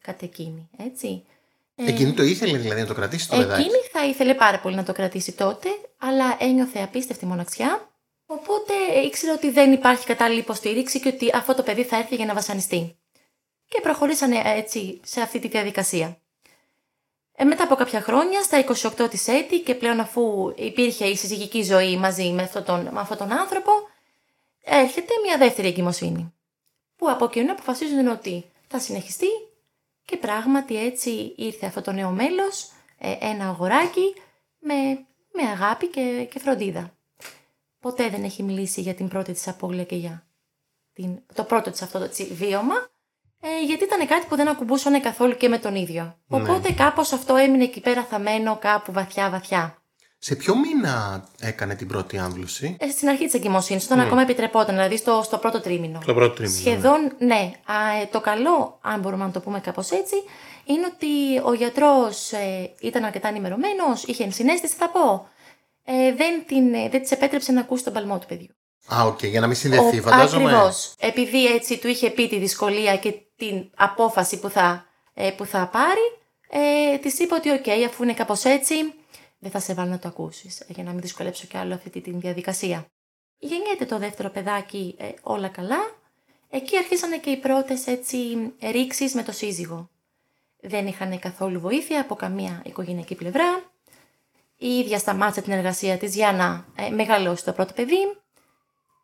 Κατ' 0.00 0.22
εκείνη, 0.22 0.68
έτσι. 0.76 1.24
Ε, 1.74 1.88
Εκείνη 1.88 2.12
το 2.12 2.22
ήθελε 2.22 2.58
δηλαδή 2.58 2.80
να 2.80 2.86
το 2.86 2.94
κρατήσει 2.94 3.28
το 3.28 3.36
παιδάκι. 3.36 3.60
Εκείνη 3.60 3.76
θα 3.92 4.06
ήθελε 4.06 4.34
πάρα 4.34 4.60
πολύ 4.60 4.74
να 4.74 4.84
το 4.84 4.92
κρατήσει 4.92 5.32
τότε, 5.32 5.68
αλλά 5.98 6.36
ένιωθε 6.40 6.80
απίστευτη 6.82 7.26
μοναξιά. 7.26 7.90
Οπότε 8.26 8.72
ήξερε 9.04 9.32
ότι 9.32 9.50
δεν 9.50 9.72
υπάρχει 9.72 10.06
κατάλληλη 10.06 10.40
υποστήριξη 10.40 11.00
και 11.00 11.08
ότι 11.08 11.30
αυτό 11.34 11.54
το 11.54 11.62
παιδί 11.62 11.84
θα 11.84 11.96
έρθει 11.96 12.14
για 12.14 12.26
να 12.26 12.34
βασανιστεί. 12.34 12.96
Και 13.68 13.80
προχωρήσανε 13.82 14.42
έτσι 14.44 15.00
σε 15.04 15.20
αυτή 15.20 15.38
τη 15.38 15.48
διαδικασία. 15.48 16.16
Ε, 17.32 17.44
μετά 17.44 17.64
από 17.64 17.74
κάποια 17.74 18.00
χρόνια, 18.00 18.42
στα 18.42 18.64
28 19.04 19.10
της 19.10 19.28
έτη 19.28 19.60
και 19.60 19.74
πλέον 19.74 20.00
αφού 20.00 20.52
υπήρχε 20.56 21.04
η 21.04 21.16
συζυγική 21.16 21.62
ζωή 21.62 21.96
μαζί 21.96 22.30
με 22.30 22.42
αυτόν 22.42 22.64
τον, 22.64 22.88
με 22.92 23.00
αυτόν 23.00 23.16
τον 23.16 23.32
άνθρωπο, 23.32 23.70
έρχεται 24.62 25.12
μια 25.24 25.38
δεύτερη 25.38 25.68
εγκυμοσύνη. 25.68 26.34
Που 26.96 27.10
από 27.10 27.24
εκείνο 27.24 27.52
αποφασίζουν 27.52 28.06
ότι 28.06 28.44
θα 28.68 28.78
συνεχιστεί 28.78 29.26
και 30.04 30.16
πράγματι 30.16 30.84
έτσι 30.84 31.34
ήρθε 31.36 31.66
αυτό 31.66 31.80
το 31.80 31.92
νέο 31.92 32.10
μέλος, 32.10 32.72
ε, 32.98 33.16
ένα 33.20 33.48
αγοράκι, 33.48 34.14
με, 34.58 34.74
με 35.32 35.48
αγάπη 35.50 35.86
και, 35.86 36.28
και 36.30 36.38
φροντίδα. 36.38 36.96
Ποτέ 37.80 38.08
δεν 38.08 38.24
έχει 38.24 38.42
μιλήσει 38.42 38.80
για 38.80 38.94
την 38.94 39.08
πρώτη 39.08 39.32
της 39.32 39.48
απώλεια 39.48 39.84
και 39.84 39.96
για 39.96 40.26
την, 40.92 41.22
το 41.34 41.44
πρώτο 41.44 41.70
της 41.70 41.82
αυτό 41.82 41.98
το 41.98 42.08
τσι- 42.08 42.32
βίωμα, 42.32 42.90
ε, 43.40 43.64
γιατί 43.64 43.84
ήταν 43.84 44.06
κάτι 44.06 44.26
που 44.26 44.36
δεν 44.36 44.48
ακουμπούσανε 44.48 45.00
καθόλου 45.00 45.36
και 45.36 45.48
με 45.48 45.58
τον 45.58 45.74
ίδιο. 45.74 46.18
Ναι. 46.26 46.40
Οπότε 46.40 46.72
κάπως 46.72 47.12
αυτό 47.12 47.36
έμεινε 47.36 47.64
εκεί 47.64 47.80
πέρα 47.80 48.04
θαμένο 48.04 48.56
κάπου 48.56 48.92
βαθιά 48.92 49.30
βαθιά. 49.30 49.81
Σε 50.24 50.34
ποιο 50.34 50.56
μήνα 50.56 51.24
έκανε 51.40 51.74
την 51.74 51.86
πρώτη 51.88 52.18
άμβλωση; 52.18 52.76
Ε, 52.80 52.88
στην 52.88 53.08
αρχή 53.08 53.24
της 53.24 53.34
εγκυμοσύνης, 53.34 53.84
όταν 53.84 54.00
ακόμα 54.00 54.22
επιτρεπόταν, 54.22 54.74
δηλαδή 54.74 54.96
στο, 54.96 55.20
στο 55.24 55.38
πρώτο 55.38 55.60
τρίμηνο. 55.60 56.02
Το 56.06 56.14
πρώτο 56.14 56.34
τρίμηνο. 56.34 56.58
Σχεδόν 56.58 57.12
ναι. 57.18 57.50
Α, 57.64 58.00
ε, 58.00 58.08
το 58.10 58.20
καλό, 58.20 58.78
αν 58.82 59.00
μπορούμε 59.00 59.24
να 59.24 59.30
το 59.30 59.40
πούμε 59.40 59.60
κάπως 59.60 59.90
έτσι, 59.90 60.14
είναι 60.64 60.86
ότι 60.94 61.38
ο 61.44 61.54
γιατρός 61.54 62.32
ε, 62.32 62.70
ήταν 62.80 63.04
αρκετά 63.04 63.28
ενημερωμένος, 63.28 64.04
είχε 64.04 64.24
ενσυναίσθηση 64.24 64.74
θα 64.74 64.88
πω. 64.88 65.28
Ε, 65.84 66.14
δεν, 66.14 66.44
την, 66.46 66.74
ε, 66.74 66.88
δεν 66.88 67.00
της 67.02 67.10
επέτρεψε 67.10 67.52
να 67.52 67.60
ακούσει 67.60 67.84
τον 67.84 67.92
παλμό 67.92 68.18
του 68.18 68.26
παιδιού. 68.26 68.54
Α, 68.94 69.04
οκ, 69.06 69.24
για 69.24 69.40
να 69.40 69.46
μην 69.46 69.56
συνδεθεί, 69.56 70.00
φαντάζομαι. 70.00 70.50
Ακριβώς. 70.50 70.94
Επειδή 70.98 71.46
έτσι 71.46 71.78
του 71.78 71.88
είχε 71.88 72.10
πει 72.10 72.28
τη 72.28 72.38
δυσκολία 72.38 72.96
και 72.96 73.14
την 73.36 73.70
απόφαση 73.76 74.38
που 74.40 74.48
θα, 74.48 74.84
ε, 75.14 75.30
που 75.30 75.44
θα 75.44 75.68
πάρει, 75.72 76.06
ε, 76.50 76.98
της 76.98 77.18
είπε 77.18 77.34
ότι, 77.34 77.50
οκ, 77.50 77.68
αφού 77.88 78.02
είναι 78.02 78.14
κάπως 78.14 78.44
έτσι, 78.44 78.74
δεν 79.42 79.50
θα 79.50 79.60
σε 79.60 79.74
βάλω 79.74 79.90
να 79.90 79.98
το 79.98 80.08
ακούσεις, 80.08 80.62
για 80.68 80.84
να 80.84 80.90
μην 80.90 81.00
δυσκολέψω 81.00 81.46
κι 81.46 81.56
άλλο 81.56 81.74
αυτή 81.74 81.90
τη 81.90 82.10
διαδικασία. 82.10 82.86
Γεννιέται 83.38 83.84
το 83.84 83.98
δεύτερο 83.98 84.28
παιδάκι 84.30 84.94
ε, 84.98 85.08
όλα 85.22 85.48
καλά. 85.48 85.78
Εκεί 86.50 86.76
αρχίσανε 86.76 87.18
και 87.18 87.30
οι 87.30 87.36
πρώτες 87.36 87.86
έτσι 87.86 88.16
ρήξεις 88.70 89.14
με 89.14 89.22
το 89.22 89.32
σύζυγο. 89.32 89.90
Δεν 90.60 90.86
είχαν 90.86 91.18
καθόλου 91.18 91.60
βοήθεια 91.60 92.00
από 92.00 92.14
καμία 92.14 92.62
οικογενειακή 92.66 93.14
πλευρά. 93.14 93.72
Η 94.56 94.68
ίδια 94.78 94.98
σταμάτησε 94.98 95.42
την 95.42 95.52
εργασία 95.52 95.96
της 95.96 96.14
για 96.14 96.32
να 96.32 96.66
ε, 96.84 96.90
μεγαλώσει 96.90 97.44
το 97.44 97.52
πρώτο 97.52 97.72
παιδί. 97.72 98.16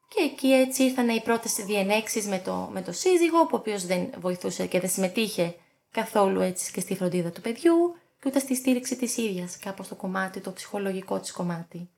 Και 0.09 0.23
εκεί 0.23 0.53
έτσι 0.53 0.83
ήρθαν 0.83 1.09
οι 1.09 1.21
πρώτες 1.21 1.53
διενέξεις 1.53 2.27
με 2.27 2.39
το, 2.39 2.69
με 2.73 2.83
το 2.83 2.93
σύζυγο, 2.93 3.39
ο 3.39 3.49
οποίος 3.51 3.87
δεν 3.87 4.11
βοηθούσε 4.19 4.67
και 4.67 4.81
δεν 4.81 4.91
συμμετείχε 4.91 5.55
καθόλου 5.91 6.41
έτσι 6.41 6.73
και 6.73 6.81
στη 6.81 6.95
φροντίδα 6.95 7.31
του 7.31 7.41
παιδιού 7.41 7.95
και 8.21 8.29
ούτε 8.29 8.39
στη 8.39 8.55
στήριξη 8.55 8.97
της 8.97 9.17
ίδιας, 9.17 9.59
κάπως 9.59 9.89
το 9.89 9.95
κομμάτι, 9.95 10.41
το 10.41 10.53
ψυχολογικό 10.53 11.21
της 11.21 11.33
κομμάτι. 11.33 11.89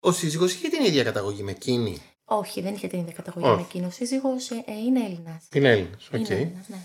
Ο 0.00 0.12
σύζυγος 0.12 0.52
είχε 0.52 0.68
την 0.68 0.84
ίδια 0.84 1.04
καταγωγή 1.04 1.42
με 1.42 1.50
εκείνη; 1.50 2.02
Όχι, 2.24 2.60
δεν 2.60 2.74
είχε 2.74 2.86
την 2.86 2.98
ίδια 2.98 3.12
καταγωγή 3.12 3.54
με 3.54 3.60
εκείνη. 3.60 3.86
Ο 3.86 3.90
σύζυγος 3.90 4.50
ε, 4.50 4.64
είναι 4.86 5.04
Έλληνας. 5.04 5.48
Είναι 5.52 5.70
Έλληνας, 5.70 6.08
οκ. 6.12 6.14
Είναι 6.14 6.34
Έλληνας, 6.34 6.68
ναι. 6.68 6.78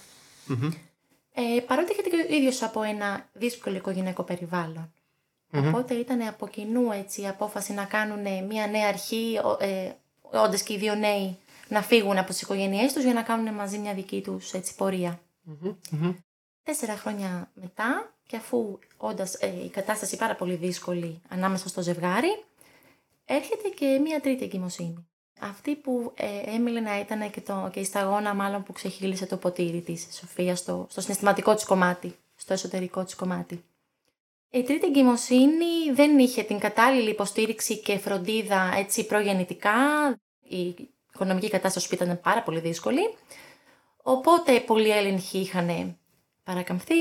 Ε, 1.34 1.60
παρότι 1.60 1.92
είχε 1.92 2.02
και 2.02 2.28
ο 2.30 2.36
ίδιος 2.36 2.62
από 2.62 2.82
ένα 2.82 3.30
δύσκολο 3.34 3.76
οικογενειακό 3.76 4.24
περιβάλλον. 4.24 4.94
Οπότε 5.54 5.94
ήταν 5.94 6.22
από 6.22 6.48
κοινού 6.48 6.92
έτσι, 6.92 7.22
η 7.22 7.28
απόφαση 7.28 7.74
να 7.74 7.86
κάνουν 7.86 8.46
μια 8.46 8.68
νέα 8.68 8.88
αρχή, 8.88 9.40
ε, 9.60 9.92
όντε 10.22 10.58
και 10.58 10.74
οι 10.74 10.78
δύο 10.78 10.96
νέοι 10.96 11.38
να 11.68 11.82
φύγουν 11.82 12.18
από 12.18 12.28
τις 12.28 12.42
οικογένειές 12.42 12.94
τους 12.94 13.04
για 13.04 13.14
να 13.14 13.22
κάνουν 13.22 13.54
μαζί 13.54 13.78
μια 13.78 13.94
δική 13.94 14.22
τους 14.22 14.52
πορεία. 14.76 15.20
Τέσσερα 16.70 16.98
χρόνια 16.98 17.52
μετά, 17.54 18.14
και 18.28 18.36
αφού 18.36 18.80
όντας 18.98 19.34
ε, 19.34 19.64
η 19.64 19.70
κατάσταση 19.70 20.18
πάρα 20.18 20.36
πολύ 20.36 20.56
δύσκολη 20.56 21.22
ανάμεσα 21.30 21.70
στο 21.70 21.82
ζευγάρι, 21.82 22.44
έρχεται 23.26 23.70
και 23.70 24.00
μια 24.02 24.20
τρίτη 24.22 24.44
εγκυμοσύνη. 24.44 25.08
Αυτή 25.40 25.76
που 25.76 26.14
ε, 26.16 26.56
έμειλε 26.56 26.80
να 26.80 27.00
ήταν 27.00 27.32
και, 27.32 27.42
το, 27.42 27.70
και 27.74 27.80
η 27.80 27.84
σταγόνα 27.84 28.34
μάλλον 28.34 28.64
που 28.64 28.74
ξεχύλισε 28.74 29.26
το 29.26 29.38
ποτήρι 29.38 29.82
της 29.82 30.08
Σοφία 30.12 30.56
στο, 30.56 30.88
στο 30.90 31.02
συναισθηματικό 31.02 31.54
της 31.56 31.66
κομμάτι, 31.66 32.16
στο 32.36 32.54
εσωτερικό 32.54 33.04
της 33.04 33.16
κομμάτι. 33.16 33.64
Η 34.50 34.64
τρίτη 34.64 34.86
εγκυμοσύνη 34.86 35.92
δεν 35.94 36.20
είχε 36.20 36.44
την 36.44 36.60
κατάλληλη 36.60 37.10
υποστήριξη 37.10 37.78
και 37.78 37.98
φροντίδα 37.98 38.74
έτσι 38.76 39.06
προγεννητικά. 39.06 39.74
Η 40.44 40.76
οικονομική 41.14 41.50
κατάσταση 41.50 41.88
που 41.88 41.96
ήταν 41.96 42.20
πάρα 42.24 42.44
πολύ 42.44 42.60
δύσκολη. 42.60 43.14
Οπότε 44.04 44.60
πολλοί 44.60 44.90
έλεγχοι 44.90 45.38
είχαν 45.38 45.98
παρακαμφθεί. 46.50 46.94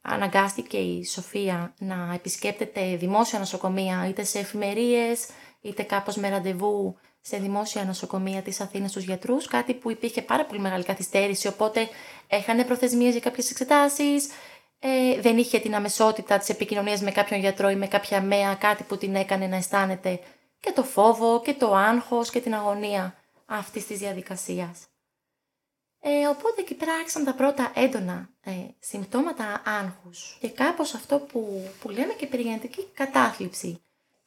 Αναγκάστηκε 0.00 0.76
η 0.76 1.04
Σοφία 1.04 1.74
να 1.78 2.12
επισκέπτεται 2.14 2.96
δημόσια 2.96 3.38
νοσοκομεία 3.38 4.06
είτε 4.08 4.24
σε 4.24 4.38
εφημερίες 4.38 5.28
είτε 5.60 5.82
κάπως 5.82 6.16
με 6.16 6.28
ραντεβού 6.28 6.96
σε 7.20 7.36
δημόσια 7.36 7.84
νοσοκομεία 7.84 8.42
της 8.42 8.60
Αθήνας 8.60 8.90
στους 8.90 9.04
γιατρούς, 9.04 9.46
κάτι 9.46 9.74
που 9.74 9.90
υπήρχε 9.90 10.22
πάρα 10.22 10.44
πολύ 10.44 10.60
μεγάλη 10.60 10.84
καθυστέρηση, 10.84 11.48
οπότε 11.48 11.88
έχανε 12.26 12.64
προθεσμίες 12.64 13.12
για 13.12 13.20
κάποιες 13.20 13.50
εξετάσεις, 13.50 14.28
ε, 14.78 15.20
δεν 15.20 15.38
είχε 15.38 15.58
την 15.58 15.74
αμεσότητα 15.74 16.38
της 16.38 16.48
επικοινωνίας 16.48 17.00
με 17.00 17.10
κάποιον 17.10 17.40
γιατρό 17.40 17.70
ή 17.70 17.76
με 17.76 17.86
κάποια 17.86 18.22
μέα, 18.22 18.54
κάτι 18.54 18.82
που 18.82 18.96
την 18.96 19.14
έκανε 19.14 19.46
να 19.46 19.56
αισθάνεται 19.56 20.20
και 20.60 20.72
το 20.72 20.82
φόβο 20.82 21.40
και 21.40 21.54
το 21.54 21.74
άγχος 21.74 22.30
και 22.30 22.40
την 22.40 22.54
αγωνία 22.54 23.14
αυτής 23.46 23.86
της 23.86 23.98
διαδικασίας. 23.98 24.86
Ε, 26.00 26.26
οπότε 26.26 26.60
εκεί 26.60 26.74
πέρα 26.74 26.92
άρχισαν 26.92 27.24
τα 27.24 27.34
πρώτα 27.34 27.72
έντονα 27.74 28.28
ε, 28.44 28.50
συμπτώματα 28.78 29.62
άγχους 29.64 30.36
και 30.40 30.48
κάπως 30.48 30.94
αυτό 30.94 31.18
που, 31.18 31.70
που 31.80 31.88
λέμε 31.90 32.12
και 32.12 32.26
περιγενετική 32.26 32.86
κατάθλιψη. 32.94 33.80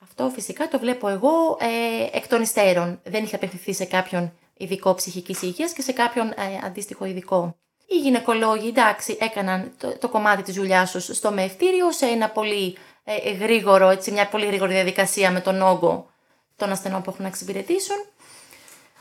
Αυτό 0.04 0.30
φυσικά 0.30 0.68
το 0.68 0.80
βλέπω 0.80 1.08
εγώ 1.08 1.58
ε, 1.60 2.18
εκ 2.18 2.28
των 2.28 2.42
υστέρων. 2.42 3.00
Δεν 3.04 3.24
είχε 3.24 3.36
απευθυνθεί 3.36 3.74
σε 3.74 3.86
κάποιον 3.86 4.34
ειδικό 4.58 4.94
ψυχικής 4.94 5.42
υγείας 5.42 5.74
και 5.74 5.82
σε 5.82 5.92
κάποιον 5.92 6.28
ε, 6.28 6.34
αντίστοιχο 6.64 7.06
ειδικό. 7.06 7.56
Οι 7.88 7.98
γυναικολόγοι, 8.00 8.68
εντάξει, 8.68 9.18
έκαναν 9.20 9.74
το, 9.78 9.98
το 9.98 10.10
κομμάτι 10.10 10.42
της 10.42 10.56
δουλειάς 10.56 10.92
τους 10.92 11.06
στο 11.06 11.32
μευτήριο 11.32 11.92
σε 11.92 12.06
ένα 12.06 12.30
πολύ 12.30 12.78
ε, 13.04 13.32
γρήγορο, 13.32 13.90
έτσι, 13.90 14.12
μια 14.12 14.28
πολύ 14.28 14.46
γρήγορη 14.46 14.74
διαδικασία 14.74 15.32
με 15.32 15.40
τον 15.42 15.62
όγκο 15.62 16.10
των 16.56 16.72
ασθενών 16.72 17.02
που 17.02 17.10
έχουν 17.10 17.22
να 17.22 17.28
εξυπηρετήσουν, 17.28 17.96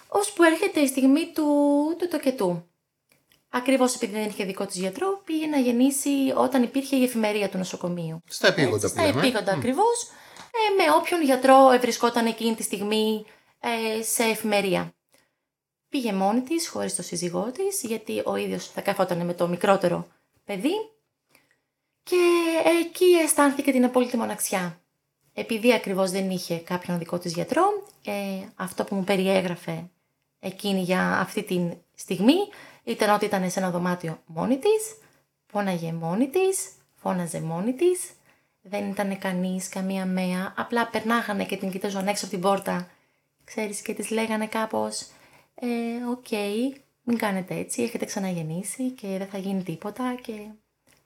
ώσπου 0.09 0.43
έρχεται 0.43 0.81
η 0.81 0.87
στιγμή 0.87 1.33
του, 1.35 1.45
του 1.99 2.09
τοκετού. 2.09 2.69
Ακριβώς 3.51 3.95
επειδή 3.95 4.13
δεν 4.13 4.29
είχε 4.29 4.45
δικό 4.45 4.67
της 4.67 4.77
γιατρό, 4.77 5.21
πήγε 5.25 5.47
να 5.47 5.59
γεννήσει 5.59 6.33
όταν 6.37 6.63
υπήρχε 6.63 6.97
η 6.97 7.03
εφημερία 7.03 7.49
του 7.49 7.59
νοσοκομείου. 7.59 8.23
Στα 8.27 8.49
επίγοντα, 8.49 8.89
Στα 8.89 9.03
επίγοντα 9.03 9.53
ακριβώς 9.53 10.11
ε, 10.51 10.75
με 10.75 10.95
όποιον 10.95 11.23
γιατρό 11.23 11.79
βρισκόταν 11.81 12.27
εκείνη 12.27 12.55
τη 12.55 12.63
στιγμή 12.63 13.25
ε, 13.61 14.03
σε 14.03 14.23
εφημερία. 14.23 14.93
Πήγε 15.89 16.13
μόνη 16.13 16.41
της, 16.41 16.69
χωρίς 16.69 16.95
το 16.95 17.03
σύζυγό 17.03 17.53
της, 17.53 17.83
γιατί 17.83 18.23
ο 18.25 18.37
ίδιος 18.37 18.71
θα 18.71 18.81
καθόταν 18.81 19.27
με 19.27 19.35
το 19.35 19.49
μικρότερο 19.49 20.07
παιδί 20.45 20.91
και 22.03 22.17
εκεί 22.81 23.05
αισθάνθηκε 23.05 23.73
την 23.73 23.85
απόλυτη 23.85 24.17
μοναξιά. 24.17 24.81
Επειδή 25.35 25.73
ακριβώς 25.73 26.11
δεν 26.11 26.31
είχε 26.31 26.59
κάποιον 26.59 26.99
δικό 26.99 27.19
της 27.19 27.33
γιατρό, 27.33 27.87
ε, 28.05 28.13
αυτό 28.55 28.85
που 28.85 28.95
μου 28.95 29.05
περιέγραφε 29.05 29.91
εκείνη 30.41 30.81
για 30.81 31.19
αυτή 31.19 31.43
τη 31.43 31.69
στιγμή 31.95 32.37
ήταν 32.85 33.15
ότι 33.15 33.25
ήταν 33.25 33.51
σε 33.51 33.59
ένα 33.59 33.71
δωμάτιο 33.71 34.23
μόνη 34.27 34.59
της, 34.59 34.97
φώναγε 35.47 35.93
μόνη 35.93 36.29
της, 36.29 36.71
φώναζε 36.95 37.41
μόνη 37.41 37.73
της 37.73 38.13
δεν 38.71 38.89
ήταν 38.91 39.19
κανείς, 39.19 39.69
καμία 39.69 40.07
μαία. 40.07 40.55
Απλά 40.57 40.87
περνάγανε 40.87 41.45
και 41.45 41.57
την 41.57 41.71
κοιτάζαν 41.71 42.07
έξω 42.07 42.25
από 42.25 42.35
την 42.35 42.43
πόρτα. 42.43 42.89
Ξέρεις, 43.45 43.81
και 43.81 43.95
της 43.95 44.11
λέγανε 44.11 44.47
κάπως. 44.47 45.07
Ε, 45.55 45.67
OK, 46.11 46.27
okay, 46.31 46.79
μην 47.03 47.19
κάνετε 47.19 47.55
έτσι. 47.55 47.83
Έχετε 47.83 48.05
ξαναγεννήσει 48.05 48.91
και 48.91 49.07
δεν 49.19 49.27
θα 49.27 49.39
γίνει 49.39 49.63
τίποτα. 49.63 50.19
Και 50.23 50.33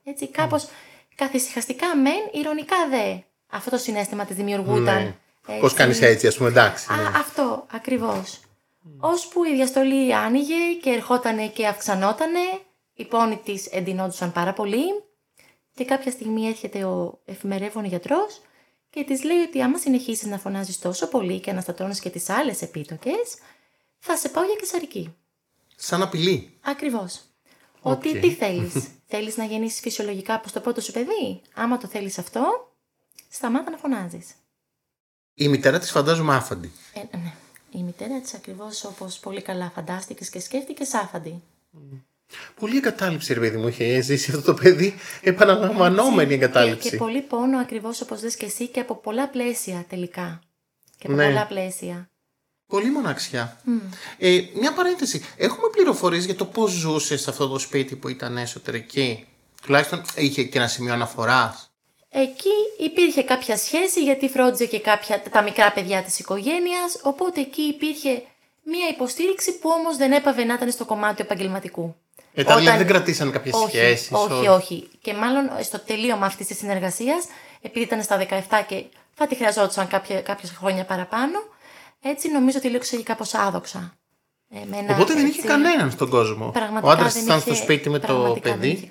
έτσι, 0.05 0.29
κάπως 0.29 0.65
mm. 0.65 0.69
καθησυχαστικά 1.15 1.97
μεν, 1.97 2.31
ειρωνικά 2.33 2.77
δε. 2.91 3.17
Αυτό 3.47 3.71
το 3.71 3.79
συναίσθημα 3.79 4.25
της 4.25 4.37
δημιουργούταν. 4.37 5.17
Ναι. 5.47 5.59
Πώς 5.61 5.75
κάνεις 5.75 6.01
έτσι, 6.01 6.27
ας 6.27 6.37
πούμε, 6.37 6.49
εντάξει. 6.49 6.93
Α, 6.93 6.97
ναι. 6.97 7.09
Αυτό, 7.19 7.67
ακριβώς. 7.73 8.41
Mm. 8.85 8.91
Ώσπου 8.99 9.45
η 9.45 9.55
διαστολή 9.55 10.15
άνοιγε 10.15 10.73
και 10.83 10.91
ερχότανε 10.91 11.49
και 11.49 11.67
αυξανότανε, 11.67 12.61
οι 12.95 13.05
πόνοι 13.05 13.41
της 13.45 13.67
εντυνόντουσαν 13.67 14.33
πάρα 14.33 14.53
πολύ 14.53 14.85
και 15.75 15.85
κάποια 15.85 16.11
στιγμή 16.11 16.47
έρχεται 16.47 16.85
ο 16.85 17.21
εφημερεύων 17.25 17.85
γιατρός 17.85 18.41
και 18.91 19.05
της 19.05 19.23
λέει 19.25 19.39
ότι 19.39 19.63
άμα 19.63 19.79
συνεχίσεις 19.79 20.27
να 20.27 20.39
φωνάζεις 20.39 20.79
τόσο 20.79 21.09
πολύ 21.09 21.41
και 21.41 21.51
αναστατώνεις 21.51 22.01
και 22.01 22.11
τις 22.11 22.29
άλλες 22.29 22.63
επίτοκες, 22.63 23.37
θα 23.99 24.17
σε 24.17 24.29
πάω 24.29 24.45
για 24.45 24.55
κεσαρική. 24.55 25.15
Σαν 25.77 26.03
απειλή. 26.03 26.59
Ακριβώς. 26.61 27.23
Ότι 27.81 28.19
τι 28.21 28.33
θέλεις. 28.33 28.73
θέλεις 29.13 29.37
να 29.37 29.45
γεννήσεις 29.45 29.81
φυσιολογικά 29.81 30.35
από 30.35 30.53
το 30.53 30.61
πρώτο 30.61 30.81
σου 30.81 30.93
παιδί; 30.93 31.41
Άμα 31.55 31.79
το 31.79 31.87
θέλεις 31.87 32.19
αυτό, 32.19 32.73
σταμάτα 33.29 33.71
να 33.71 33.77
φωνάζεις. 33.77 34.35
Η 35.35 35.49
μητέρα 35.49 35.79
της 35.79 35.91
φαντάζομαι 35.91 36.35
άφαντη. 36.35 36.73
Ε, 36.95 37.17
ναι. 37.17 37.33
Η 37.75 37.83
μητέρα 37.83 38.21
της 38.21 38.35
ακριβώς 38.35 38.85
όπως 38.85 39.19
πολύ 39.19 39.43
καλά 39.43 39.71
φαντάστηκες 39.75 40.31
και 40.31 40.41
σκέφτηκες 40.41 40.95
άφαντη. 40.95 41.43
Πολύ 42.61 42.77
εγκατάλειψη, 42.77 43.35
ρε 43.35 43.41
παιδί 43.41 43.57
μου, 43.57 43.69
είχε 43.69 44.01
ζήσει 44.01 44.31
αυτό 44.31 44.43
το 44.43 44.55
παιδί. 44.63 44.95
Επαναλαμβανόμενη 45.21 46.35
εγκατάλειψη. 46.35 46.83
Και, 46.83 46.91
και 46.91 46.97
πολύ 46.97 47.21
πόνο, 47.21 47.59
ακριβώς 47.59 48.01
όπως 48.01 48.23
λες 48.23 48.37
και 48.37 48.45
εσύ, 48.45 48.69
και 48.69 48.81
από 48.81 48.97
πολλά 48.97 49.29
πλαίσια 49.29 49.85
τελικά. 49.89 50.41
Και 50.99 51.07
από 51.07 51.17
ναι. 51.17 51.27
πολλά 51.27 51.47
πλαίσια. 51.47 52.11
Πολύ 52.67 52.91
μοναξιά. 52.91 53.61
Ε, 54.19 54.41
μια 54.55 54.73
παρένθεση. 54.73 55.25
Έχουμε 55.37 55.69
πληροφορίες 55.73 56.25
για 56.25 56.35
το 56.35 56.45
πώς 56.45 56.71
ζούσε 56.71 57.17
σε 57.17 57.31
αυτό 57.31 57.49
το 57.49 57.59
σπίτι 57.59 57.97
που 57.97 58.09
ήταν 58.09 58.37
εσωτερική. 58.37 59.27
Τουλάχιστον 59.63 60.03
είχε 60.17 60.43
και 60.43 60.59
ένα 60.59 60.69
σημείο 60.69 60.93
αναφοράς. 60.93 61.72
Εκεί 62.15 62.51
υπήρχε 62.79 63.23
κάποια 63.23 63.57
σχέση 63.57 64.03
γιατί 64.03 64.29
φρόντιζε 64.29 64.67
και 64.67 64.81
κάποια, 64.81 65.23
τα 65.31 65.43
μικρά 65.43 65.73
παιδιά 65.73 66.03
της 66.03 66.19
οικογένειας, 66.19 67.01
οπότε 67.03 67.41
εκεί 67.41 67.63
υπήρχε 67.63 68.23
μία 68.63 68.89
υποστήριξη 68.89 69.59
που 69.59 69.71
όμως 69.71 69.97
δεν 69.97 70.13
έπαβε 70.13 70.45
να 70.45 70.55
ήταν 70.55 70.71
στο 70.71 70.85
κομμάτι 70.85 71.23
επαγγελματικού. 71.23 71.95
Ε, 72.35 72.45
τα 72.45 72.55
Όταν... 72.55 72.77
δεν 72.77 72.87
κρατήσαν 72.87 73.31
κάποιες 73.31 73.55
σχέσεις. 73.67 74.11
Όχι, 74.13 74.33
όχι, 74.33 74.49
όχι. 74.49 74.89
Και 75.01 75.15
μάλλον 75.15 75.51
στο 75.63 75.79
τελείωμα 75.79 76.27
αυτής 76.27 76.47
της 76.47 76.57
συνεργασίας, 76.57 77.25
επειδή 77.61 77.85
ήταν 77.85 78.03
στα 78.03 78.27
17 78.29 78.63
και 78.67 78.85
θα 79.15 79.27
τη 79.27 79.35
χρειαζόντουσαν 79.35 79.89
κάποιε 80.23 80.49
χρόνια 80.59 80.85
παραπάνω, 80.85 81.39
έτσι 82.03 82.29
νομίζω 82.29 82.59
ότι 82.59 82.69
λήξε 82.69 83.03
κάπως 83.03 83.35
άδοξα. 83.35 83.97
Ε, 84.55 84.79
ένα, 84.79 84.95
Οπότε 84.95 85.15
δεν 85.15 85.27
είχε 85.27 85.43
κανέναν 85.43 85.91
στον 85.91 86.09
κόσμο. 86.09 86.51
Πραγματικά 86.51 86.89
ο 86.89 86.91
άντρα 86.91 87.13
ήταν 87.23 87.41
στο 87.41 87.55
σπίτι 87.55 87.91
με 87.91 87.99
το 87.99 88.39
παιδί. 88.43 88.89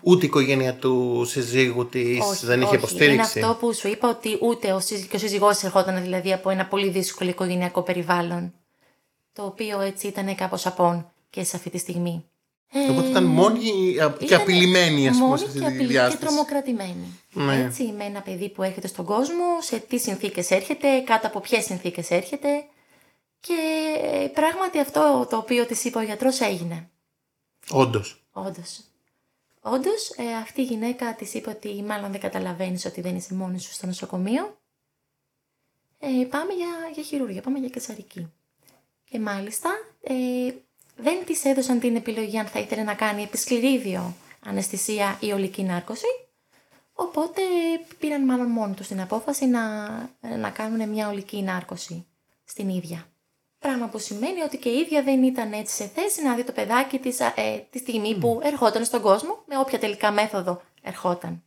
Ούτε 0.00 0.24
η 0.24 0.26
οικογένεια 0.28 0.74
του 0.74 1.24
συζύγου 1.26 1.86
της 1.88 2.40
δεν 2.44 2.60
είχε 2.60 2.76
υποστήριξη. 2.76 3.38
Είναι 3.38 3.46
αυτό 3.46 3.56
που 3.60 3.74
σου 3.74 3.88
είπα 3.88 4.08
ότι 4.08 4.38
ούτε 4.40 4.72
ο, 4.72 4.80
και 5.08 5.16
ο 5.16 5.18
σύζυγός 5.18 5.62
ερχόταν 5.62 6.02
δηλαδή 6.02 6.32
από 6.32 6.50
ένα 6.50 6.66
πολύ 6.66 6.88
δύσκολο 6.88 7.30
οικογενειακό 7.30 7.82
περιβάλλον. 7.82 8.52
το 9.32 9.44
οποίο 9.44 9.80
έτσι 9.80 10.06
ήταν 10.06 10.34
κάπως 10.34 10.66
απόν 10.66 11.10
και 11.30 11.44
σε 11.44 11.56
αυτή 11.56 11.70
τη 11.70 11.78
στιγμή. 11.78 12.24
Οπότε 12.90 13.08
ήταν 13.08 13.24
μόνη 13.24 13.58
και 14.18 14.24
Ήταν 14.24 14.40
απειλημένη, 14.40 15.08
ας 15.08 15.16
πούμε, 15.16 15.28
μόνη 15.28 15.38
σε 15.38 15.44
αυτή 15.46 15.58
και 15.58 15.64
τη 15.64 15.70
απειλή 15.70 15.86
και 15.86 15.92
διάσταση. 15.92 16.18
τρομοκρατημένη. 16.18 17.20
Ναι. 17.32 17.64
Έτσι, 17.66 17.94
με 17.98 18.04
ένα 18.04 18.20
παιδί 18.20 18.48
που 18.48 18.62
έρχεται 18.62 18.86
στον 18.86 19.04
κόσμο, 19.04 19.44
σε 19.60 19.78
τι 19.78 19.98
συνθήκες 19.98 20.50
έρχεται, 20.50 21.00
κάτω 21.04 21.26
από 21.26 21.40
ποιες 21.40 21.64
συνθήκες 21.64 22.10
έρχεται. 22.10 22.48
Και 23.40 23.58
ε, 24.02 24.26
πράγματι 24.28 24.78
αυτό 24.78 25.26
το 25.30 25.36
οποίο 25.36 25.66
της 25.66 25.84
είπε 25.84 25.98
ο 25.98 26.02
γιατρός 26.02 26.40
έγινε. 26.40 26.90
Όντως. 27.70 28.24
Όντως. 28.32 28.80
Όντως, 29.60 30.10
ε, 30.16 30.34
αυτή 30.34 30.60
η 30.60 30.64
γυναίκα 30.64 31.14
της 31.14 31.34
είπε 31.34 31.50
ότι 31.50 31.82
μάλλον 31.82 32.10
δεν 32.10 32.20
καταλαβαίνεις 32.20 32.84
ότι 32.84 33.00
δεν 33.00 33.16
είσαι 33.16 33.34
μόνη 33.34 33.60
σου 33.60 33.72
στο 33.72 33.86
νοσοκομείο. 33.86 34.58
Ε, 35.98 36.24
πάμε 36.30 36.52
για, 36.52 36.68
για 36.94 37.02
χειρουργία, 37.02 37.42
πάμε 37.42 37.58
για 37.58 37.68
κεσαρική. 37.68 38.32
Και 39.04 39.18
μάλιστα 39.18 39.70
ε, 40.00 40.14
δεν 40.96 41.24
της 41.24 41.44
έδωσαν 41.44 41.80
την 41.80 41.96
επιλογή 41.96 42.38
αν 42.38 42.46
θα 42.46 42.58
ήθελε 42.58 42.82
να 42.82 42.94
κάνει 42.94 43.22
επισκληρίδιο 43.22 44.14
αναισθησία 44.44 45.18
ή 45.20 45.32
ολική 45.32 45.62
νάρκωση. 45.62 46.06
Οπότε 46.92 47.42
πήραν 47.98 48.24
μάλλον 48.24 48.46
μόνοι 48.46 48.74
τους 48.74 48.86
την 48.86 49.00
απόφαση 49.00 49.46
να, 49.46 49.88
να 50.38 50.50
κάνουν 50.50 50.88
μια 50.88 51.08
ολική 51.08 51.42
νάρκωση 51.42 52.06
στην 52.44 52.68
ίδια. 52.68 53.09
Πράγμα 53.60 53.86
που 53.86 53.98
σημαίνει 53.98 54.40
ότι 54.42 54.56
και 54.58 54.68
η 54.68 54.78
ίδια 54.78 55.02
δεν 55.02 55.22
ήταν 55.22 55.52
έτσι 55.52 55.74
σε 55.74 55.86
θέση 55.94 56.22
να 56.22 56.34
δει 56.34 56.44
το 56.44 56.52
παιδάκι 56.52 56.98
της 56.98 57.20
α, 57.20 57.32
ε, 57.36 57.66
τη 57.70 57.78
στιγμή 57.78 58.14
που 58.18 58.40
ερχόταν 58.42 58.84
στον 58.84 59.00
κόσμο, 59.02 59.38
με 59.46 59.58
όποια 59.58 59.78
τελικά 59.78 60.10
μέθοδο 60.10 60.62
ερχόταν. 60.82 61.42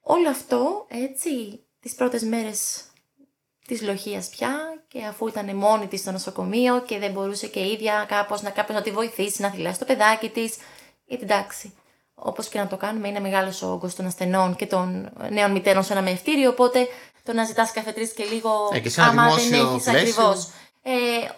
Όλο 0.00 0.28
αυτό, 0.28 0.86
έτσι, 0.88 1.60
τις 1.80 1.94
πρώτες 1.94 2.22
μέρες 2.22 2.84
της 3.66 3.82
λοχίας 3.82 4.28
πια 4.28 4.84
και 4.88 5.04
αφού 5.04 5.26
ήταν 5.28 5.56
μόνη 5.56 5.86
της 5.86 6.00
στο 6.00 6.10
νοσοκομείο 6.12 6.82
και 6.82 6.98
δεν 6.98 7.10
μπορούσε 7.12 7.46
και 7.46 7.60
η 7.60 7.72
ίδια 7.72 8.04
κάπως 8.08 8.42
να, 8.42 8.50
κάπως 8.50 8.74
να 8.74 8.82
τη 8.82 8.90
βοηθήσει 8.90 9.42
να 9.42 9.50
θυλάσει 9.50 9.78
το 9.78 9.84
παιδάκι 9.84 10.28
της. 10.28 10.56
Γιατί 11.04 11.22
εντάξει, 11.24 11.74
όπως 12.14 12.48
και 12.48 12.58
να 12.58 12.66
το 12.66 12.76
κάνουμε 12.76 13.08
είναι 13.08 13.20
μεγάλος 13.20 13.62
ο 13.62 13.66
όγκος 13.72 13.94
των 13.94 14.06
ασθενών 14.06 14.56
και 14.56 14.66
των 14.66 15.10
νέων 15.30 15.50
μητέρων 15.50 15.82
σε 15.84 15.92
ένα 15.92 16.02
μευτήριο, 16.02 16.50
οπότε 16.50 16.86
το 17.22 17.32
να 17.32 17.44
ζητάς 17.44 17.72
κάθε 17.72 17.92
τρεις 17.92 18.12
και 18.12 18.24
λίγο 18.24 18.70
Ε, 18.72 18.80
και 18.80 18.88
σε 18.88 19.00
ένα 19.00 19.10
άμα 19.10 19.22
δεν 19.34 19.44
δημόσιο 19.44 19.70
έχεις 19.72 19.84
πλαίσιο. 19.84 20.22
ακριβώς. 20.22 20.50
Ε, 20.88 21.28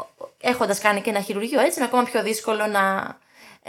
έχοντας 0.41 0.79
κάνει 0.79 1.01
και 1.01 1.11
ένα 1.11 1.21
χειρουργείο 1.21 1.61
έτσι 1.61 1.79
είναι 1.79 1.89
ακόμα 1.89 2.03
πιο 2.03 2.23
δύσκολο 2.23 2.67
να, 2.67 3.17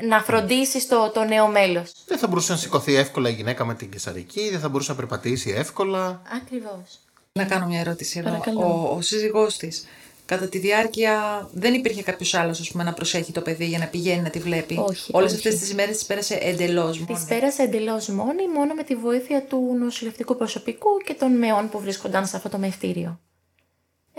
να 0.07 0.21
φροντίσεις 0.21 0.87
το, 0.87 1.11
το 1.13 1.23
νέο 1.23 1.47
μέλος. 1.47 1.91
Δεν 2.07 2.17
θα 2.17 2.27
μπορούσε 2.27 2.51
να 2.51 2.57
σηκωθεί 2.57 2.95
εύκολα 2.95 3.29
η 3.29 3.33
γυναίκα 3.33 3.65
με 3.65 3.73
την 3.75 3.89
κεσαρική, 3.91 4.49
δεν 4.49 4.59
θα 4.59 4.69
μπορούσε 4.69 4.91
να 4.91 4.97
περπατήσει 4.97 5.49
εύκολα. 5.57 6.21
Ακριβώς. 6.41 6.99
Να 7.31 7.43
κάνω 7.45 7.65
μια 7.65 7.79
ερώτηση 7.79 8.19
εδώ. 8.19 8.29
Παρακαλώ. 8.29 8.59
Ο, 8.91 8.95
ο 8.95 9.01
σύζυγός 9.01 9.57
της, 9.57 9.85
κατά 10.25 10.47
τη 10.47 10.57
διάρκεια 10.57 11.47
δεν 11.53 11.73
υπήρχε 11.73 12.03
κάποιος 12.03 12.33
άλλος 12.33 12.59
ας 12.59 12.71
πούμε, 12.71 12.83
να 12.83 12.93
προσέχει 12.93 13.31
το 13.31 13.41
παιδί 13.41 13.65
για 13.65 13.79
να 13.79 13.85
πηγαίνει 13.87 14.21
να 14.21 14.29
τη 14.29 14.39
βλέπει; 14.39 14.77
Όχι, 14.87 15.11
Όλες 15.13 15.31
όχι. 15.33 15.47
αυτές 15.47 15.59
τις 15.59 15.71
ημέρες 15.71 15.95
τις 15.97 16.05
πέρασε 16.05 16.33
εντελώς 16.41 16.97
Τη 16.97 17.11
μόνη. 17.11 17.25
πέρασε 17.27 17.61
εντελώς 17.63 18.07
μόνη, 18.07 18.47
μόνο 18.55 18.73
με 18.73 18.83
τη 18.83 18.95
βοήθεια 18.95 19.43
του 19.43 19.75
νοσηλευτικού 19.79 20.35
προσωπικού 20.37 20.89
και 21.05 21.13
των 21.13 21.31
μεών 21.37 21.69
που 21.69 21.79
βρίσκονταν 21.79 22.27
σε 22.27 22.35
αυτό 22.35 22.49
το 22.49 22.57
μευτήριο. 22.57 23.19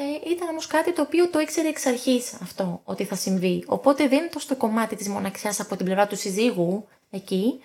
Ε, 0.02 0.30
ήταν 0.30 0.48
όμως 0.48 0.66
κάτι 0.66 0.92
το 0.92 1.02
οποίο 1.02 1.28
το 1.28 1.40
ήξερε 1.40 1.68
εξ 1.68 1.86
αρχής 1.86 2.34
αυτό 2.42 2.80
ότι 2.84 3.04
θα 3.04 3.14
συμβεί. 3.14 3.64
Οπότε 3.66 4.08
δεν 4.08 4.18
είναι 4.18 4.28
τόσο 4.28 4.46
το 4.48 4.56
κομμάτι 4.56 4.96
της 4.96 5.08
μοναξιάς 5.08 5.60
από 5.60 5.76
την 5.76 5.84
πλευρά 5.84 6.06
του 6.06 6.16
συζύγου 6.16 6.88
εκεί, 7.10 7.60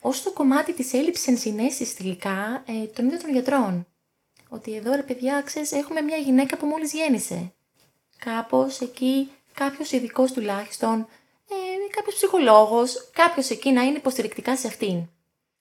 όσο 0.00 0.22
το 0.24 0.32
κομμάτι 0.32 0.72
της 0.72 0.92
έλλειψη 0.92 1.30
ενσυναίσθησης 1.30 1.96
τελικά 1.96 2.64
ε, 2.66 2.86
των 2.86 3.04
ίδιων 3.04 3.20
των 3.20 3.30
γιατρών. 3.32 3.86
Ότι 4.48 4.74
εδώ 4.74 4.94
ρε 4.94 5.02
παιδιά, 5.02 5.42
ξέρεις, 5.42 5.72
έχουμε 5.72 6.00
μια 6.00 6.16
γυναίκα 6.16 6.56
που 6.56 6.66
μόλις 6.66 6.92
γέννησε. 6.92 7.52
Κάπως 8.18 8.80
εκεί 8.80 9.30
κάποιος 9.54 9.92
ειδικός 9.92 10.32
τουλάχιστον, 10.32 11.00
ε, 11.48 11.94
κάποιος 11.94 12.14
ψυχολόγος, 12.14 13.10
κάποιος 13.12 13.50
εκεί 13.50 13.70
να 13.70 13.82
είναι 13.82 13.96
υποστηρικτικά 13.96 14.56
σε 14.56 14.66
αυτήν. 14.66 15.08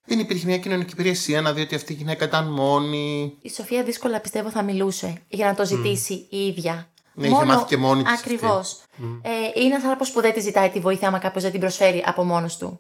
Δεν 0.07 0.19
υπήρχε 0.19 0.45
μια 0.45 0.57
κοινωνική 0.57 0.93
υπηρεσία 0.93 1.41
να 1.41 1.53
δει 1.53 1.61
ότι 1.61 1.75
αυτή 1.75 1.93
η 1.93 1.95
γυναίκα 1.95 2.25
ήταν 2.25 2.47
μόνη. 2.47 3.33
Η 3.41 3.49
Σοφία 3.49 3.83
δύσκολα 3.83 4.19
πιστεύω 4.19 4.49
θα 4.49 4.61
μιλούσε 4.61 5.21
για 5.27 5.45
να 5.45 5.55
το 5.55 5.65
ζητήσει 5.65 6.27
η 6.29 6.37
ίδια. 6.37 6.89
Ναι, 7.13 7.27
είχε 7.27 7.45
μάθει 7.45 7.65
και 7.65 7.77
μόνη 7.77 8.03
της 8.03 8.11
αυτή. 8.11 8.33
Ακριβώς. 8.33 8.81
Ε, 9.21 9.29
είναι 9.61 9.75
ένα 9.75 9.75
άνθρωπος 9.75 10.11
που 10.11 10.21
δεν 10.21 10.33
τη 10.33 10.39
ζητάει 10.39 10.69
τη 10.69 10.79
βοήθεια 10.79 11.07
άμα 11.07 11.19
κάποιος 11.19 11.43
δεν 11.43 11.51
την 11.51 11.59
προσφέρει 11.59 12.03
από 12.05 12.23
μόνος 12.23 12.57
του. 12.57 12.79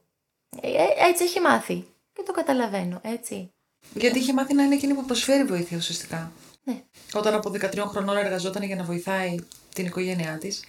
Ε, 0.61 0.67
ε, 0.67 1.09
έτσι 1.09 1.23
έχει 1.23 1.39
μάθει. 1.39 1.85
Και 2.13 2.23
το 2.25 2.31
καταλαβαίνω, 2.31 2.99
έτσι. 3.03 3.51
Γιατί 3.93 4.19
είχε 4.19 4.33
μάθει 4.33 4.53
να 4.53 4.63
είναι 4.63 4.75
εκείνη 4.75 4.93
που 4.93 5.05
προσφέρει 5.05 5.43
βοήθεια 5.43 5.77
ουσιαστικά. 5.77 6.31
Ναι. 6.63 6.81
Όταν 7.13 7.33
από 7.33 7.49
13 7.49 7.83
χρονών 7.87 8.17
εργαζόταν 8.17 8.63
για 8.63 8.75
να 8.75 8.83
βοηθάει 8.83 9.35
την 9.73 9.85
οικογένειά 9.85 10.37
της, 10.37 10.63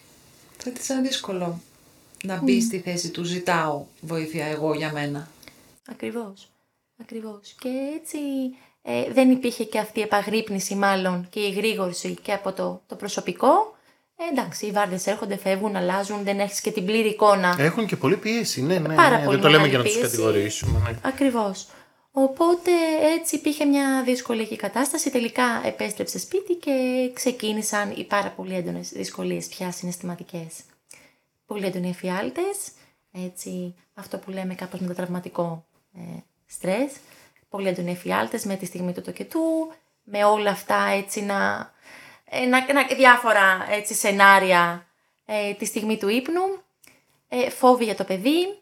θα 0.57 0.71
της 0.71 0.85
ήταν 0.85 1.03
δύσκολο 1.03 1.61
να 2.25 2.43
μπει 2.43 2.61
στη 2.61 2.79
θέση 2.79 3.11
του 3.11 3.25
ζητάω 3.25 3.85
βοήθεια 4.01 4.47
εγώ 4.47 4.75
για 4.75 4.93
μένα. 4.93 5.29
Ακριβώς. 5.91 6.49
Ακριβώς. 7.01 7.55
Και 7.61 7.69
έτσι 7.95 8.19
ε, 8.83 9.13
δεν 9.13 9.31
υπήρχε 9.31 9.65
και 9.65 9.79
αυτή 9.79 9.99
η 9.99 10.03
επαγρύπνηση 10.03 10.75
μάλλον 10.75 11.27
και 11.31 11.41
η 11.41 11.51
γρήγορση 11.51 12.17
και 12.23 12.33
από 12.33 12.53
το, 12.53 12.83
το 12.87 12.95
προσωπικό. 12.95 13.77
Ε, 14.17 14.25
εντάξει, 14.33 14.67
οι 14.67 14.71
βάρδες 14.71 15.07
έρχονται, 15.07 15.37
φεύγουν, 15.37 15.77
αλλάζουν, 15.77 16.25
δεν 16.25 16.41
έχεις 16.41 16.61
και 16.61 16.71
την 16.71 16.85
πλήρη 16.85 17.09
εικόνα. 17.09 17.57
Έχουν 17.59 17.87
και 17.87 17.97
πολλή 17.97 18.17
πίεση, 18.17 18.63
ναι, 18.63 18.79
ναι. 18.79 18.95
Πάρα 18.95 19.19
ναι. 19.19 19.25
πολύ 19.25 19.37
Δεν 19.37 19.45
το 19.45 19.49
λέμε 19.49 19.63
μεγάλη 19.63 19.69
για 19.69 19.79
να 19.79 19.85
τους 19.85 19.93
πίεση. 19.93 20.11
κατηγορήσουμε. 20.11 20.79
Ναι. 20.91 20.99
Ακριβώς. 21.03 21.67
Οπότε 22.11 22.71
έτσι 23.19 23.37
υπήρχε 23.37 23.65
μια 23.65 24.03
δύσκολη 24.05 24.41
εκεί 24.41 24.57
κατάσταση. 24.57 25.11
Τελικά 25.11 25.63
επέστρεψε 25.65 26.19
σπίτι 26.19 26.55
και 26.55 27.11
ξεκίνησαν 27.15 27.91
οι 27.97 28.05
πάρα 28.05 28.31
πολύ 28.31 28.55
έντονες 28.55 28.89
δυσκολίες 28.89 29.47
πια 29.47 29.73
συναισθηματικές. 29.73 30.53
Πολύ 31.47 31.67
έντονοι 31.67 31.89
εφιάλτες, 31.89 32.57
έτσι 33.13 33.75
αυτό 33.95 34.19
που 34.19 34.31
λέμε 34.31 34.55
κάπως 34.55 34.81
μετατραυματικό 34.81 35.65
ε, 35.68 35.68
στρες. 36.47 36.93
Πολύ 37.49 37.69
έντονοι 37.69 37.91
εφιάλτες 37.91 38.45
με 38.45 38.57
τη 38.57 38.67
στιγμή 38.67 38.93
του 38.93 39.01
τοκετού, 39.03 39.73
με 40.05 40.25
όλα 40.25 40.51
αυτά 40.51 40.85
έτσι 40.85 41.23
να, 41.23 41.71
ε, 42.25 42.45
να, 42.47 42.73
να- 42.73 42.87
διάφορα 42.97 43.67
έτσι 43.71 43.95
σενάρια 43.95 44.87
ε, 45.27 45.55
τη 45.55 45.65
στιγμή 45.65 45.99
του 45.99 46.09
ύπνου. 46.09 46.43
Ε, 47.29 47.51
φόβοι 47.51 47.85
για 47.85 47.95
το 47.95 48.05
παιδί, 48.05 48.59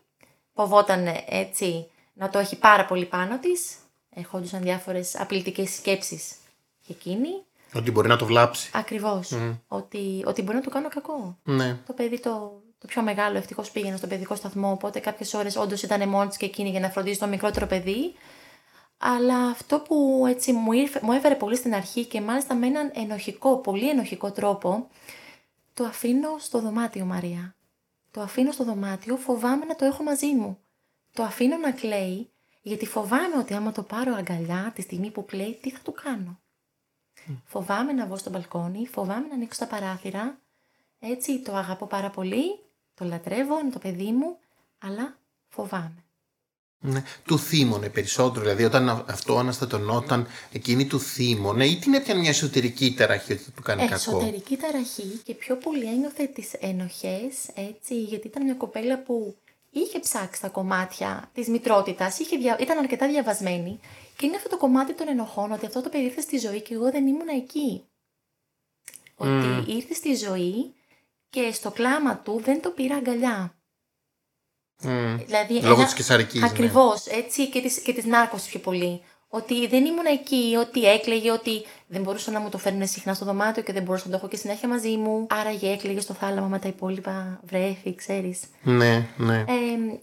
φοβόταν 0.55 1.07
ε, 1.07 1.25
έτσι 1.29 1.91
να 2.15 2.29
το 2.31 2.39
έχει 2.39 2.57
πάρα 2.59 2.85
πολύ 2.85 3.05
πάνω 3.05 3.39
της. 3.39 3.75
Ερχόντουσαν 4.15 4.63
διάφορες 4.63 5.17
απειλητικές 5.21 5.75
σκέψεις 5.75 6.35
και 6.87 6.93
εκείνη. 6.93 7.29
Ότι 7.75 7.91
μπορεί 7.91 8.09
να 8.09 8.17
το 8.17 8.25
βλάψει. 8.27 8.71
Ακριβώς. 8.75 9.33
Ότι, 9.69 10.23
ότι 10.27 10.43
μπορεί 10.43 10.57
να 10.57 10.63
του 10.63 10.71
κάνω 10.71 10.89
κακό. 10.89 11.39
Ναι. 11.43 11.79
Το 11.87 11.93
παιδί 11.93 12.21
το, 12.21 12.61
το 12.79 12.87
πιο 12.87 13.03
μεγάλο 13.03 13.37
ευτυχώς 13.37 13.71
πήγαινε 13.71 13.97
στον 13.97 14.09
παιδικό 14.09 14.35
σταθμό, 14.35 14.71
οπότε 14.71 15.01
κάποιες 15.01 15.35
ώρες 15.35 15.57
όντως 15.57 15.83
ήταν 15.83 16.09
μόνη 16.09 16.29
της 16.29 16.37
και 16.37 16.47
εκείνη 16.47 16.71
για 16.71 16.81
να 16.81 16.91
φροντίζει 16.91 17.19
το 17.19 17.27
μικρότερο 17.27 17.67
παιδί. 17.67 18.15
Αλλά 18.99 19.39
αυτό 19.39 19.81
που 19.81 20.25
έτσι 20.29 20.53
μου, 20.53 20.73
ήρθε, 20.73 21.01
μου 21.03 21.13
έφερε 21.13 21.35
πολύ 21.35 21.57
στην 21.57 21.75
αρχή 21.75 22.05
και 22.05 22.21
μάλιστα 22.21 22.55
με 22.55 22.67
έναν 22.67 22.91
ενοχικό, 22.95 23.59
πολύ 23.59 23.89
ενοχικό 23.89 24.31
τρόπο, 24.31 24.89
το 25.75 25.85
αφήνω 25.85 26.37
στο 26.39 26.61
δωμάτιο 26.61 27.05
Μαρία. 27.05 27.55
Το 28.11 28.21
αφήνω 28.21 28.53
στο 28.53 28.65
δωμάτιο, 28.65 29.17
φοβάμαι 29.17 29.65
να 29.65 29.77
το 29.77 29.85
έχω 29.85 30.03
μαζί 30.03 30.35
μου. 30.35 30.59
Το 31.13 31.23
αφήνω 31.23 31.57
να 31.57 31.71
κλαίει, 31.71 32.31
γιατί 32.63 32.87
φοβάμαι 32.87 33.37
ότι 33.39 33.55
άμα 33.55 33.73
το 33.73 33.83
πάρω 33.83 34.15
αγκαλιά 34.15 34.73
τη 34.75 34.83
στιγμή 34.83 35.11
που 35.11 35.25
κλαίει, 35.25 35.59
τι 35.63 35.71
θα 35.71 35.79
του 35.83 35.93
κάνω. 35.93 36.41
Φοβάμαι 37.45 37.93
να 37.93 38.07
βγω 38.07 38.17
στο 38.17 38.31
μπαλκόνι, 38.31 38.87
φοβάμαι 38.87 39.27
να 39.29 39.35
ανοίξω 39.35 39.59
τα 39.59 39.67
παράθυρα. 39.67 40.39
Έτσι 40.99 41.39
το 41.39 41.57
αγαπώ 41.57 41.87
πάρα 41.87 42.11
πολύ, 42.11 42.66
το 42.99 43.05
λατρεύω, 43.05 43.59
είναι 43.59 43.71
το 43.71 43.79
παιδί 43.79 44.13
μου, 44.13 44.37
αλλά 44.79 45.19
φοβάμαι. 45.49 46.05
ναι. 46.81 47.03
Του 47.25 47.39
θύμωνε 47.39 47.89
περισσότερο. 47.89 48.41
Δηλαδή, 48.41 48.65
όταν 48.65 48.89
α- 48.89 49.05
αυτό 49.09 49.39
αναστατωνόταν, 49.39 50.27
εκείνη 50.53 50.87
του 50.87 51.01
θύμωνε 51.01 51.67
ή 51.67 51.77
την 51.79 51.95
έπιανε 51.95 52.21
μια 52.21 52.31
εσωτερική 52.31 52.95
ταραχή 52.95 53.33
ότι 53.33 53.43
θα 53.43 53.51
του 53.51 53.63
κάνει 53.63 53.81
κακό; 53.81 53.95
Εσωτερική 53.95 54.57
ταραχή 54.57 55.21
και 55.25 55.35
πιο 55.35 55.57
πολύ 55.57 55.85
ένιωθε 55.85 56.27
τις 56.27 56.53
ενοχές, 56.53 57.49
έτσι, 57.55 58.03
γιατί 58.03 58.27
ήταν 58.27 58.45
μια 58.45 58.55
κοπέλα 58.55 58.99
που 59.03 59.37
είχε 59.71 59.99
ψάξει 59.99 60.41
τα 60.41 60.49
κομμάτια 60.49 61.31
της 61.35 61.49
μητρότητας, 61.49 62.19
είχε 62.19 62.37
δια... 62.37 62.57
ήταν 62.61 62.79
αρκετά 62.79 63.09
διαβασμένη 63.09 63.81
και 64.17 64.27
είναι 64.27 64.37
αυτό 64.37 64.49
το 64.49 64.57
κομμάτι 64.57 64.95
των 64.95 65.09
ενοχών, 65.09 65.53
ότι 65.53 65.67
αυτό 65.67 65.83
το 65.83 65.89
παιδί 65.89 66.05
ήρθε 66.05 66.21
στη 66.21 66.39
ζωή 66.39 66.61
και 66.63 66.75
εγώ 66.75 66.91
δεν 66.91 67.07
ήμουν 67.07 67.29
εκεί. 67.29 67.85
Ότι 69.17 69.73
ήρθε 69.73 69.95
στη 69.95 70.15
ζωή 70.15 70.73
και 71.37 71.53
στο 71.53 71.71
κλάμα 71.71 72.17
του 72.17 72.41
δεν 72.45 72.63
το 72.63 72.71
πήρα 72.71 72.97
αγκαλιά. 72.97 73.55
Μμ. 74.83 75.17
Δηλαδή, 75.17 75.61
Λόγω 75.61 75.85
της 75.85 75.95
κεσαρικής, 75.95 76.41
ναι. 76.41 76.47
Ακριβώς, 76.47 77.07
έτσι, 77.07 77.49
και 77.49 77.61
της, 77.61 77.81
και 77.81 77.93
της 77.93 78.05
νάρκωσης 78.05 78.49
πιο 78.49 78.61
πολύ. 78.61 79.03
Ότι 79.29 79.67
δεν 79.67 79.85
ήμουν 79.85 80.05
εκεί, 80.07 80.57
ότι 80.59 80.85
έκλαιγε, 80.85 81.31
ότι 81.31 81.65
δεν 81.87 82.03
μπορούσα 82.03 82.31
να 82.31 82.41
μου 82.41 82.49
το 82.49 82.59
φέρνουν 82.59 82.87
συχνά 82.87 83.15
στο 83.15 83.25
δωμάτιο 83.25 83.63
και 83.63 83.73
δεν 83.73 83.83
μπορούσα 83.83 84.05
να 84.05 84.11
το 84.11 84.17
έχω 84.17 84.29
και 84.29 84.37
συνέχεια 84.37 84.69
μαζί 84.69 84.97
μου. 84.97 85.27
Άραγε 85.31 85.71
έκλαιγε 85.71 86.01
στο 86.01 86.15
θάλαμα 86.15 86.47
με 86.47 86.59
τα 86.59 86.69
υπόλοιπα 86.69 87.41
βρέφη, 87.45 87.95
ξέρεις. 87.95 88.41
Ναι, 88.63 89.09
ναι. 89.17 89.39
Ε, 89.39 89.45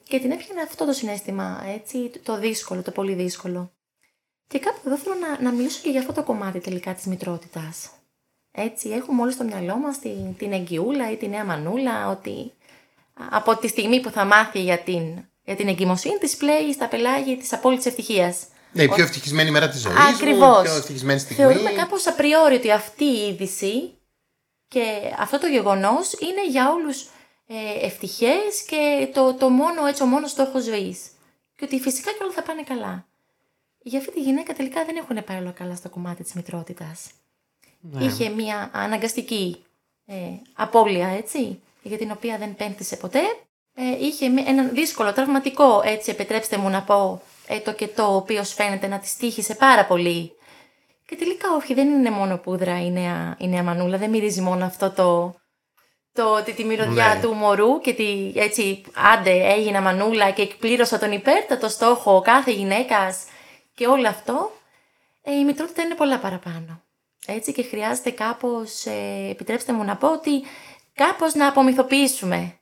και 0.03 0.19
την 0.19 0.31
έπιανε 0.31 0.61
αυτό 0.61 0.85
το 0.85 0.91
συνέστημα, 0.91 1.63
έτσι, 1.67 2.11
το 2.23 2.39
δύσκολο, 2.39 2.81
το 2.81 2.91
πολύ 2.91 3.13
δύσκολο. 3.13 3.71
Και 4.47 4.59
κάπου 4.59 4.79
εδώ 4.85 4.97
θέλω 4.97 5.15
να, 5.15 5.41
να 5.41 5.51
μιλήσω 5.51 5.79
και 5.83 5.89
για 5.89 5.99
αυτό 5.99 6.13
το 6.13 6.23
κομμάτι 6.23 6.59
τελικά 6.59 6.93
της 6.93 7.05
μητρότητας. 7.05 7.89
Έτσι, 8.55 8.89
έχουμε 8.89 9.21
όλοι 9.21 9.31
στο 9.31 9.43
μυαλό 9.43 9.77
μας 9.77 9.99
την, 9.99 10.37
την 10.37 10.51
εγκυούλα 10.51 11.11
ή 11.11 11.15
τη 11.15 11.27
νέα 11.27 11.45
μανούλα, 11.45 12.09
ότι 12.09 12.51
από 13.29 13.57
τη 13.57 13.67
στιγμή 13.67 14.01
που 14.01 14.09
θα 14.09 14.25
μάθει 14.25 14.61
για 14.61 14.79
την, 14.79 15.25
για 15.43 15.55
την 15.55 15.67
εγκυμοσύνη 15.67 16.17
της 16.17 16.37
πλέει 16.37 16.73
στα 16.73 16.87
πελάγια 16.87 17.37
της 17.37 17.53
απόλυτης 17.53 17.85
ευτυχίας. 17.85 18.45
Ναι, 18.71 18.83
η 18.83 18.87
πιο 18.89 19.03
ευτυχισμένη 19.03 19.51
μέρα 19.51 19.69
της 19.69 19.81
ζωής 19.81 19.97
Ακριβώς. 20.13 20.55
μου, 20.55 20.59
η 20.59 20.63
πιο 20.63 20.75
ευτυχισμένη 20.75 21.19
στιγμή. 21.19 21.43
Θεωρούμε 21.43 21.69
κάπως 21.69 22.07
απριόρι 22.07 22.55
ότι 22.55 22.71
αυτή 22.71 23.03
η 23.03 23.27
είδηση 23.27 23.97
και 24.67 25.13
αυτό 25.19 25.39
το 25.39 25.47
γεγονός 25.47 26.13
είναι 26.13 26.47
για 26.49 26.71
όλους 26.71 27.01
ε, 27.47 27.85
ευτυχές 27.85 28.63
και 28.67 29.09
το, 29.13 29.33
το 29.33 29.49
μόνο, 29.49 29.85
έτσι, 29.85 30.03
ο 30.03 30.05
μόνος 30.05 30.31
στόχος 30.31 30.63
ζωής. 30.63 30.99
Και 31.55 31.65
ότι 31.65 31.79
φυσικά 31.79 32.11
και 32.11 32.23
όλα 32.23 32.31
θα 32.31 32.43
πάνε 32.43 32.63
καλά. 32.63 33.05
Για 33.79 33.99
αυτή 33.99 34.11
τη 34.11 34.21
γυναίκα 34.21 34.53
τελικά 34.53 34.85
δεν 34.85 34.95
έχουν 34.95 35.23
πάει 35.23 35.37
όλα 35.37 35.51
καλά 35.51 35.75
στο 35.75 35.89
κομμάτι 35.89 36.23
της 36.23 36.33
μητρότητας. 36.33 37.09
Ναι. 37.91 38.05
Είχε 38.05 38.29
μια 38.29 38.69
αναγκαστική 38.73 39.63
ε, 40.05 40.15
απώλεια, 40.53 41.07
έτσι, 41.07 41.61
για 41.81 41.97
την 41.97 42.11
οποία 42.11 42.37
δεν 42.37 42.55
πένθησε 42.55 42.95
ποτέ. 42.95 43.19
Ε, 43.75 44.05
είχε 44.05 44.27
μια- 44.29 44.43
ένα 44.47 44.63
δύσκολο, 44.63 45.13
τραυματικό, 45.13 45.81
έτσι, 45.85 46.11
επιτρέψτε 46.11 46.57
μου 46.57 46.69
να 46.69 46.81
πω, 46.81 47.21
ε, 47.47 47.59
το 47.59 47.73
και 47.73 47.87
το, 47.87 48.03
ο 48.03 48.15
οποίος 48.15 48.53
φαίνεται 48.53 48.87
να 48.87 48.99
τη 48.99 49.09
τύχησε 49.19 49.55
πάρα 49.55 49.85
πολύ. 49.85 50.31
Και 51.05 51.15
τελικά 51.15 51.47
όχι, 51.55 51.73
δεν 51.73 51.87
είναι 51.89 52.09
μόνο 52.09 52.37
πούδρα 52.37 52.81
η 52.85 52.91
νέα, 52.91 53.35
η 53.39 53.47
νέα 53.47 53.63
μανούλα, 53.63 53.97
δεν 53.97 54.09
μυρίζει 54.09 54.41
μόνο 54.41 54.65
αυτό 54.65 54.89
το, 54.91 55.35
το, 56.13 56.43
τη, 56.43 56.53
τη 56.53 56.63
μυρωδιά 56.63 57.13
Ναι. 57.13 57.21
του 57.21 57.33
μωρού 57.33 57.79
και 57.79 57.93
τη, 57.93 58.31
έτσι, 58.35 58.81
άντε 59.13 59.31
έγινα 59.53 59.81
μανούλα 59.81 60.31
και 60.31 60.41
εκπλήρωσα 60.41 60.99
τον 60.99 61.11
υπέρτατο 61.11 61.67
στόχο 61.69 62.21
κάθε 62.21 62.51
γυναίκας 62.51 63.23
και 63.73 63.87
όλο 63.87 64.07
αυτό, 64.07 64.51
ε, 65.23 65.33
η 65.33 65.43
μητρότητα 65.43 65.81
είναι 65.81 65.95
πολλά 65.95 66.19
παραπάνω. 66.19 66.82
Έτσι 67.25 67.53
και 67.53 67.63
χρειάζεται 67.63 68.09
κάπως, 68.09 68.85
ε, 68.85 69.29
επιτρέψτε 69.29 69.73
μου 69.73 69.83
να 69.83 69.95
πω 69.95 70.11
ότι 70.11 70.29
κάπως 70.93 71.33
να 71.33 71.47
απομυθοποιήσουμε 71.47 72.53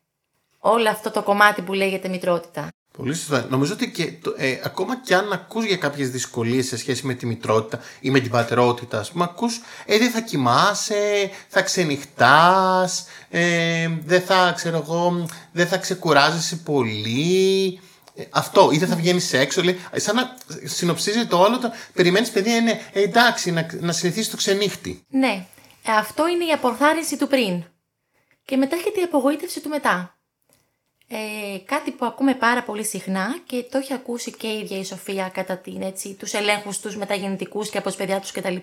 όλο 0.60 0.90
αυτό 0.90 1.12
το 1.12 1.24
κομμάτι 1.24 1.62
που 1.62 1.74
λέγεται 1.74 2.08
μητρότητα. 2.08 2.68
Πολύ 2.98 3.14
σωστά. 3.14 3.48
Νομίζω 3.50 3.74
ότι 3.74 3.92
και, 3.92 4.12
το- 4.22 4.34
ε, 4.38 4.60
ακόμα 4.64 5.02
κι 5.02 5.14
αν 5.14 5.32
ακούς 5.34 5.66
για 5.66 5.78
κάποιες 5.78 6.10
δυσκολίες 6.10 6.68
σε 6.68 6.78
σχέση 6.78 7.06
με 7.06 7.14
τη 7.14 7.26
μητρότητα 7.26 7.80
ή 8.00 8.10
με 8.12 8.20
την 8.20 8.32
πατερότητα, 8.32 9.00
ας 9.00 9.12
πούμε, 9.12 9.24
ακούς, 9.24 9.60
ε, 9.86 9.98
δεν 9.98 10.12
θα 10.12 10.22
κοιμάσαι, 10.22 11.30
θα 11.48 11.62
ξενυχτάς, 11.62 13.06
ε, 13.30 13.88
δεν 14.06 14.22
θα, 14.22 14.54
ξέρω 14.56 14.78
εγώ, 14.78 15.26
δεν 15.52 15.68
θα 15.68 15.78
ξεκουράζεσαι 15.78 16.56
πολύ, 16.56 17.80
ε, 17.80 17.91
αυτό, 18.30 18.70
ή 18.72 18.78
δεν 18.78 18.88
θα 18.88 18.96
βγαίνει 18.96 19.22
έξω. 19.32 19.64
Λέει, 19.64 19.80
σαν 19.96 20.16
να 20.16 20.38
συνοψίζει 20.64 21.26
το 21.28 21.40
όλο, 21.40 21.60
το, 21.60 21.72
περιμένεις 21.94 22.30
παιδί, 22.30 22.56
είναι 22.56 22.82
ε, 22.94 23.02
εντάξει, 23.02 23.52
να, 23.52 23.68
να 23.80 23.92
συνηθίσει 23.92 24.30
το 24.30 24.38
ξενύχτη. 24.38 25.06
Ναι, 25.10 25.46
ε, 25.86 25.92
αυτό 25.92 26.28
είναι 26.28 26.46
η 26.46 26.52
αποθάρρυνση 26.52 27.18
του 27.18 27.28
πριν. 27.28 27.64
Και 28.46 28.58
μετά 28.58 28.76
έρχεται 28.76 29.00
η 29.00 29.04
απογοήτευση 29.04 29.62
του 29.62 29.70
μετά. 29.70 30.16
Ε, 31.08 31.58
κάτι 31.66 31.92
που 31.92 32.06
ακούμε 32.06 32.36
πάρα 32.36 32.64
πολύ 32.64 32.86
συχνά 32.86 33.38
και 33.46 33.66
το 33.72 33.78
έχει 33.78 33.94
ακούσει 33.94 34.32
και 34.32 34.48
η 34.48 34.60
ίδια 34.60 34.78
η 34.78 34.86
Σοφία 34.86 35.30
κατά 35.30 35.58
την, 35.58 35.82
έτσι, 35.82 36.14
τους 36.14 36.34
ελέγχους 36.34 36.80
τους 36.80 36.98
μεταγεννητικούς 36.98 37.70
και 37.70 37.78
από 37.78 37.88
τις 37.88 37.98
παιδιά 37.98 38.20
τους 38.20 38.32
κτλ. 38.32 38.56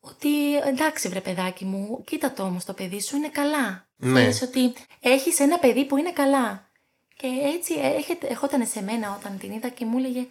Ότι 0.00 0.56
εντάξει 0.56 1.08
βρε 1.08 1.20
παιδάκι 1.20 1.64
μου, 1.64 2.02
κοίτα 2.06 2.32
το 2.32 2.42
όμως 2.42 2.64
το 2.64 2.72
παιδί 2.72 3.00
σου 3.02 3.16
είναι 3.16 3.28
καλά. 3.28 3.88
Ναι. 3.96 4.20
Ξέρεις 4.20 4.42
ότι 4.42 4.72
έχεις 5.00 5.40
ένα 5.40 5.58
παιδί 5.58 5.84
που 5.84 5.96
είναι 5.96 6.12
καλά. 6.12 6.68
Και 7.16 7.26
έτσι 7.56 7.74
έρχεται, 7.82 8.26
ερχόταν 8.26 8.66
σε 8.66 8.82
μένα 8.82 9.16
όταν 9.18 9.38
την 9.38 9.52
είδα 9.52 9.68
και 9.68 9.84
μου 9.84 9.98
έλεγε 9.98 10.26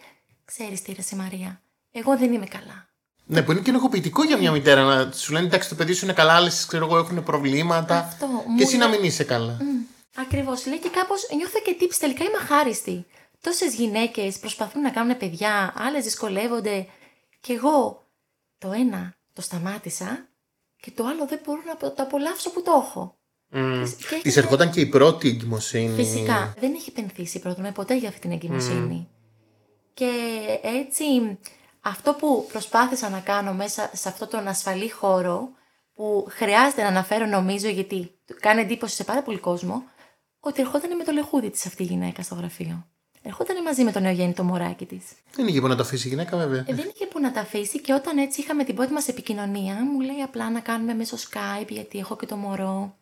«Ξέρεις 0.45 0.81
τι 0.81 0.93
ρε 0.93 1.01
σε 1.01 1.15
Μαρία, 1.15 1.61
εγώ 1.91 2.17
δεν 2.17 2.33
είμαι 2.33 2.45
καλά». 2.45 2.87
Ναι, 3.25 3.41
που 3.41 3.51
είναι 3.51 3.61
και 3.61 3.69
ενοχοποιητικό 3.69 4.23
για 4.23 4.37
μια 4.37 4.51
μητέρα 4.51 4.83
να 4.83 5.11
σου 5.11 5.33
λένε 5.33 5.45
εντάξει 5.45 5.69
το 5.69 5.75
παιδί 5.75 5.93
σου 5.93 6.05
είναι 6.05 6.13
καλά, 6.13 6.33
άλλες 6.35 6.65
ξέρω 6.65 6.85
εγώ 6.85 6.97
έχουν 6.97 7.23
προβλήματα. 7.23 7.97
Αυτό, 7.97 8.27
μου 8.27 8.57
και 8.57 8.63
εσύ 8.63 8.77
να 8.77 8.87
λέει- 8.87 8.99
μην 8.99 9.07
είσαι 9.07 9.23
καλά. 9.23 9.57
Ακριβώς. 10.15 10.65
Λέει 10.65 10.79
και 10.79 10.89
κάπως 10.89 11.27
νιώθω 11.35 11.59
και 11.59 11.73
τύψη. 11.79 11.99
Τελικά 11.99 12.23
είμαι 12.23 12.37
αχάριστη. 12.41 13.05
Τόσες 13.41 13.73
γυναίκες 13.73 14.39
προσπαθούν 14.39 14.81
να 14.81 14.89
κάνουν 14.89 15.17
παιδιά, 15.17 15.73
άλλες 15.77 16.03
δυσκολεύονται. 16.03 16.87
Και 17.41 17.53
εγώ 17.53 18.05
το 18.57 18.71
ένα 18.71 19.15
το 19.33 19.41
σταμάτησα 19.41 20.27
και 20.81 20.91
το 20.91 21.05
άλλο 21.05 21.25
δεν 21.27 21.39
μπορώ 21.45 21.61
να 21.65 21.75
το 21.93 22.03
απολαύσω 22.03 22.49
που 22.49 22.61
το 22.61 22.71
έχω. 22.85 23.17
Και 23.55 23.83
Της 23.83 24.13
έχετε- 24.13 24.37
ερχόταν 24.37 24.69
και 24.71 24.79
η 24.81 24.85
πρώτη 24.85 25.27
εγκυμοσύνη. 25.29 25.95
Φυσικά. 25.95 26.53
Δεν 26.59 26.73
έχει 26.73 26.91
πενθήσει 26.91 27.39
πρώτον 27.39 27.71
ποτέ 27.73 27.97
για 27.97 28.07
αυτή 28.09 28.21
την 28.21 28.31
εγκυμοσύνη. 28.31 29.07
Και 29.93 30.09
έτσι 30.63 31.03
αυτό 31.81 32.13
που 32.13 32.47
προσπάθησα 32.51 33.09
να 33.09 33.19
κάνω 33.19 33.53
μέσα 33.53 33.89
σε 33.93 34.09
αυτόν 34.09 34.27
τον 34.29 34.47
ασφαλή 34.47 34.89
χώρο 34.89 35.49
που 35.93 36.25
χρειάζεται 36.29 36.81
να 36.81 36.87
αναφέρω 36.87 37.25
νομίζω 37.25 37.67
γιατί 37.67 38.11
κάνει 38.39 38.61
εντύπωση 38.61 38.95
σε 38.95 39.03
πάρα 39.03 39.21
πολύ 39.23 39.37
κόσμο 39.37 39.83
ότι 40.39 40.61
ερχόταν 40.61 40.95
με 40.95 41.03
το 41.03 41.11
λεχούδι 41.11 41.49
της 41.49 41.65
αυτή 41.65 41.83
η 41.83 41.85
γυναίκα 41.85 42.21
στο 42.23 42.35
γραφείο. 42.35 42.87
Ερχόταν 43.21 43.61
μαζί 43.63 43.83
με 43.83 43.91
το 43.91 43.99
νεογέννητο 43.99 44.43
μωράκι 44.43 44.85
της. 44.85 45.03
Δεν 45.35 45.47
είχε 45.47 45.61
που 45.61 45.67
να 45.67 45.75
το 45.75 45.81
αφήσει 45.81 46.07
η 46.07 46.09
γυναίκα, 46.09 46.37
βέβαια. 46.37 46.59
Ε, 46.67 46.73
δεν 46.73 46.91
είχε 46.95 47.05
που 47.05 47.19
να 47.19 47.31
τα 47.31 47.39
αφήσει 47.39 47.81
και 47.81 47.93
όταν 47.93 48.17
έτσι 48.17 48.41
είχαμε 48.41 48.63
την 48.63 48.75
πρώτη 48.75 48.93
μας 48.93 49.07
επικοινωνία 49.07 49.75
μου 49.75 49.99
λέει 49.99 50.21
απλά 50.23 50.49
να 50.49 50.59
κάνουμε 50.59 50.93
μέσω 50.93 51.17
Skype 51.17 51.67
γιατί 51.69 51.99
έχω 51.99 52.15
και 52.15 52.25
το 52.25 52.35
μωρό. 52.35 52.95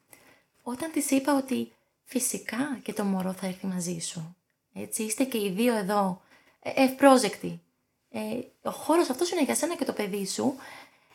Όταν 0.64 0.92
της 0.92 1.12
είπα 1.12 1.36
ότι 1.36 1.72
φυσικά 2.04 2.80
και 2.84 2.94
το 2.94 3.04
μωρό 3.04 3.34
θα 3.34 3.48
έρθει 3.48 3.66
μαζί 3.66 4.00
σου. 4.00 4.36
Έτσι 4.74 5.04
είστε 5.04 5.24
και 5.24 5.38
οι 5.38 5.50
δύο 5.50 5.74
εδώ 5.74 6.22
ε, 6.62 6.84
ευπρόζεκτοι. 6.84 7.62
Ε, 8.10 8.20
ο 8.64 8.72
χώρος 8.72 9.10
αυτός 9.10 9.32
είναι 9.32 9.44
για 9.44 9.56
σένα 9.56 9.76
και 9.76 9.86
το 9.86 9.94
παιδί 9.94 10.28
σου. 10.28 10.56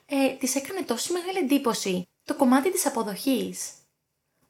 Ε, 0.06 0.28
της 0.28 0.54
έκανε 0.54 0.82
τόσο 0.82 1.12
μεγάλη 1.12 1.38
εντύπωση 1.38 2.08
το 2.24 2.34
κομμάτι 2.34 2.72
της 2.72 2.86
αποδοχής. 2.86 3.72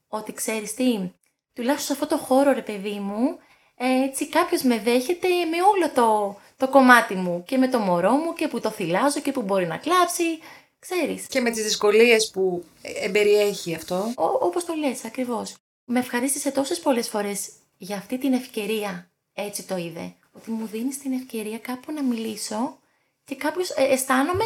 Ότι 0.08 0.32
ξέρεις 0.32 0.74
τι, 0.74 1.12
τουλάχιστον 1.52 1.96
σε 1.96 2.02
αυτό 2.02 2.16
το 2.16 2.22
χώρο 2.22 2.52
ρε 2.52 2.62
παιδί 2.62 2.98
μου, 2.98 3.38
ε, 3.76 4.02
έτσι 4.02 4.28
κάποιος 4.28 4.62
με 4.62 4.78
δέχεται 4.78 5.28
με 5.28 5.62
όλο 5.62 5.90
το, 5.94 6.38
το 6.56 6.68
κομμάτι 6.68 7.14
μου 7.14 7.44
και 7.46 7.58
με 7.58 7.68
το 7.68 7.78
μωρό 7.78 8.12
μου 8.12 8.32
και 8.32 8.48
που 8.48 8.60
το 8.60 8.70
θυλάζω 8.70 9.20
και 9.20 9.32
που 9.32 9.42
μπορεί 9.42 9.66
να 9.66 9.76
κλάψει, 9.76 10.38
ξέρεις. 10.78 11.26
Και 11.26 11.40
με 11.40 11.50
τις 11.50 11.62
δυσκολίες 11.62 12.30
που 12.30 12.64
ε, 12.82 13.04
εμπεριέχει 13.04 13.74
αυτό. 13.74 14.12
Ο, 14.16 14.24
όπως 14.24 14.64
το 14.64 14.74
λες 14.74 15.04
ακριβώς. 15.04 15.54
Με 15.84 15.98
ευχαρίστησε 15.98 16.50
τόσες 16.50 16.80
πολλές 16.80 17.08
φορές 17.08 17.48
για 17.76 17.96
αυτή 17.96 18.18
την 18.18 18.32
ευκαιρία, 18.32 19.10
έτσι 19.34 19.62
το 19.62 19.76
είδε, 19.76 20.14
ότι 20.32 20.50
μου 20.50 20.66
δίνεις 20.66 20.98
την 20.98 21.12
ευκαιρία 21.12 21.58
κάπου 21.58 21.92
να 21.92 22.02
μιλήσω 22.02 22.78
και 23.24 23.34
κάποιος 23.34 23.70
ε, 23.70 23.82
αισθάνομαι 23.82 24.44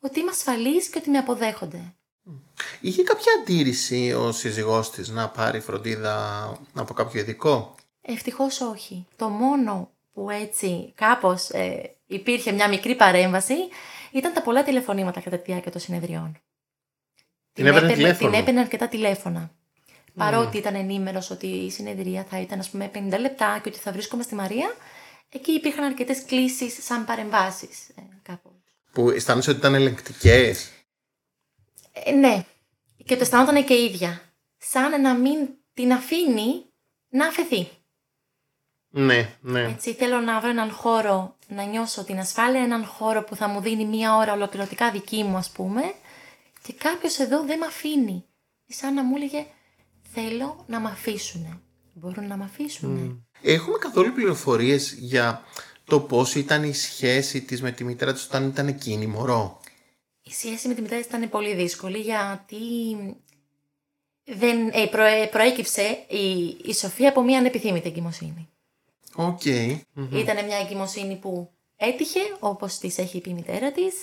ότι 0.00 0.20
είμαι 0.20 0.30
ασφαλής 0.30 0.88
και 0.88 0.98
ότι 0.98 1.10
με 1.10 1.18
αποδέχονται. 1.18 1.94
Είχε 2.80 3.02
κάποια 3.02 3.32
αντίρρηση 3.40 4.12
ο 4.12 4.32
σύζυγός 4.32 4.90
της 4.90 5.08
να 5.08 5.28
πάρει 5.28 5.60
φροντίδα 5.60 6.52
από 6.74 6.94
κάποιο 6.94 7.20
ειδικό; 7.20 7.74
Ευτυχώς 8.06 8.60
όχι. 8.60 9.06
Το 9.16 9.28
μόνο 9.28 9.90
που 10.12 10.30
έτσι 10.30 10.92
κάπως 10.94 11.48
ε, 11.48 11.94
υπήρχε 12.06 12.52
μια 12.52 12.68
μικρή 12.68 12.94
παρέμβαση 12.94 13.54
ήταν 14.18 14.32
τα 14.32 14.42
πολλά 14.42 14.62
τηλεφωνήματα 14.62 15.20
κατά 15.20 15.36
τη 15.36 15.42
διάρκεια 15.44 15.70
των 15.70 15.80
συνεδριών. 15.80 16.38
Την 17.52 17.66
έπαιρνε 17.66 17.92
τηλέφωνο. 17.92 18.30
Την 18.30 18.40
έπαιρνε 18.40 18.60
αρκετά 18.60 18.88
τηλέφωνα. 18.88 19.50
Παρότι 20.14 20.56
ήταν 20.56 20.74
ενήμερος 20.74 21.30
ότι 21.30 21.46
η 21.46 21.70
συνεδρία 21.70 22.24
θα 22.24 22.40
ήταν, 22.40 22.58
ας 22.58 22.70
πούμε, 22.70 22.90
50 22.94 23.18
λεπτά 23.18 23.60
και 23.62 23.68
ότι 23.68 23.78
θα 23.78 23.92
βρίσκομαι 23.92 24.22
στη 24.22 24.34
Μαρία, 24.34 24.74
εκεί 25.28 25.52
υπήρχαν 25.52 25.84
αρκετές 25.84 26.24
κλήσεις 26.24 26.84
σαν 26.84 27.04
παρεμβάσεις. 27.04 27.88
Ε, 27.88 28.02
κάπου. 28.22 28.50
Που 28.92 29.10
αισθάνεσαι 29.10 29.50
ότι 29.50 29.58
ήταν 29.58 29.74
ελεγκτικές; 29.74 30.70
Ε, 31.92 32.12
ναι. 32.12 32.44
Και 33.04 33.14
το 33.14 33.20
αισθάνονταν 33.20 33.64
και 33.64 33.74
η 33.74 33.84
ίδια. 33.84 34.20
Σαν 34.58 35.00
να 35.00 35.14
μην 35.14 35.48
την 35.74 35.92
αφήνει 35.92 36.64
να 37.08 37.26
αφαιθεί. 37.26 37.68
Ναι, 38.88 39.36
ναι. 39.40 39.62
Έτσι, 39.62 39.92
θέλω 39.92 40.20
να 40.20 40.40
βρω 40.40 40.48
έναν 40.50 40.70
χώρο 40.70 41.36
να 41.48 41.64
νιώσω 41.64 42.04
την 42.04 42.18
ασφάλεια, 42.18 42.60
έναν 42.62 42.84
χώρο 42.84 43.22
που 43.24 43.36
θα 43.36 43.48
μου 43.48 43.60
δίνει 43.60 43.84
μία 43.84 44.16
ώρα 44.16 44.32
ολοκληρωτικά 44.32 44.90
δική 44.90 45.22
μου, 45.22 45.36
ας 45.36 45.50
πούμε, 45.50 45.82
και 46.62 46.72
κάποιος 46.72 47.18
εδώ 47.18 47.42
δεν 47.44 47.58
με 47.58 47.66
αφήνει. 47.66 48.24
Σαν 48.66 48.94
να 48.94 49.02
μου 49.04 49.16
έλεγε, 49.16 49.46
θέλω 50.12 50.64
να 50.68 50.80
με 50.80 50.88
αφήσουνε. 50.90 51.58
Μπορούν 51.94 52.26
να 52.26 52.36
με 52.36 52.44
αφήσουνε. 52.44 53.16
Έχουμε 53.42 53.78
καθόλου 53.78 54.12
πληροφορίες 54.12 54.92
για 54.92 55.42
το 55.84 56.00
πώς 56.00 56.34
ήταν 56.34 56.64
η 56.64 56.74
σχέση 56.74 57.42
της 57.42 57.62
με 57.62 57.70
τη 57.70 57.84
μητέρα 57.84 58.12
της 58.12 58.24
όταν 58.24 58.46
ήταν 58.48 58.68
εκείνη 58.68 59.06
μωρό; 59.06 59.60
Η 60.22 60.30
σχέση 60.32 60.68
με 60.68 60.74
τη 60.74 60.80
μητέρα 60.80 61.00
της 61.00 61.08
ήταν 61.08 61.28
πολύ 61.28 61.54
δύσκολη 61.54 61.98
γιατί 61.98 62.56
δεν, 64.24 64.68
ε, 64.72 64.86
προέ- 64.90 65.30
προέκυψε 65.30 66.04
η, 66.08 66.56
η 66.64 66.74
Σοφία 66.74 67.08
από 67.08 67.22
μία 67.22 67.38
ανεπιθύμητη 67.38 67.88
εγκυμοσύνη. 67.88 68.48
Οκ. 69.16 69.40
Μμμ. 69.92 70.16
Ήταν 70.16 70.44
μια 70.44 70.58
εγκυμοσύνη 70.58 71.16
που 71.16 71.50
έτυχε, 71.76 72.20
όπως 72.40 72.78
της 72.78 72.98
έχει 72.98 73.20
πει 73.20 73.30
η 73.30 73.34
μητέρα 73.34 73.72
της. 73.72 73.94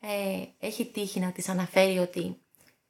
Ε, 0.00 0.42
έχει 0.66 0.84
τύχει 0.86 1.20
να 1.20 1.32
της 1.32 1.48
αναφέρει 1.48 1.98
ότι, 1.98 2.36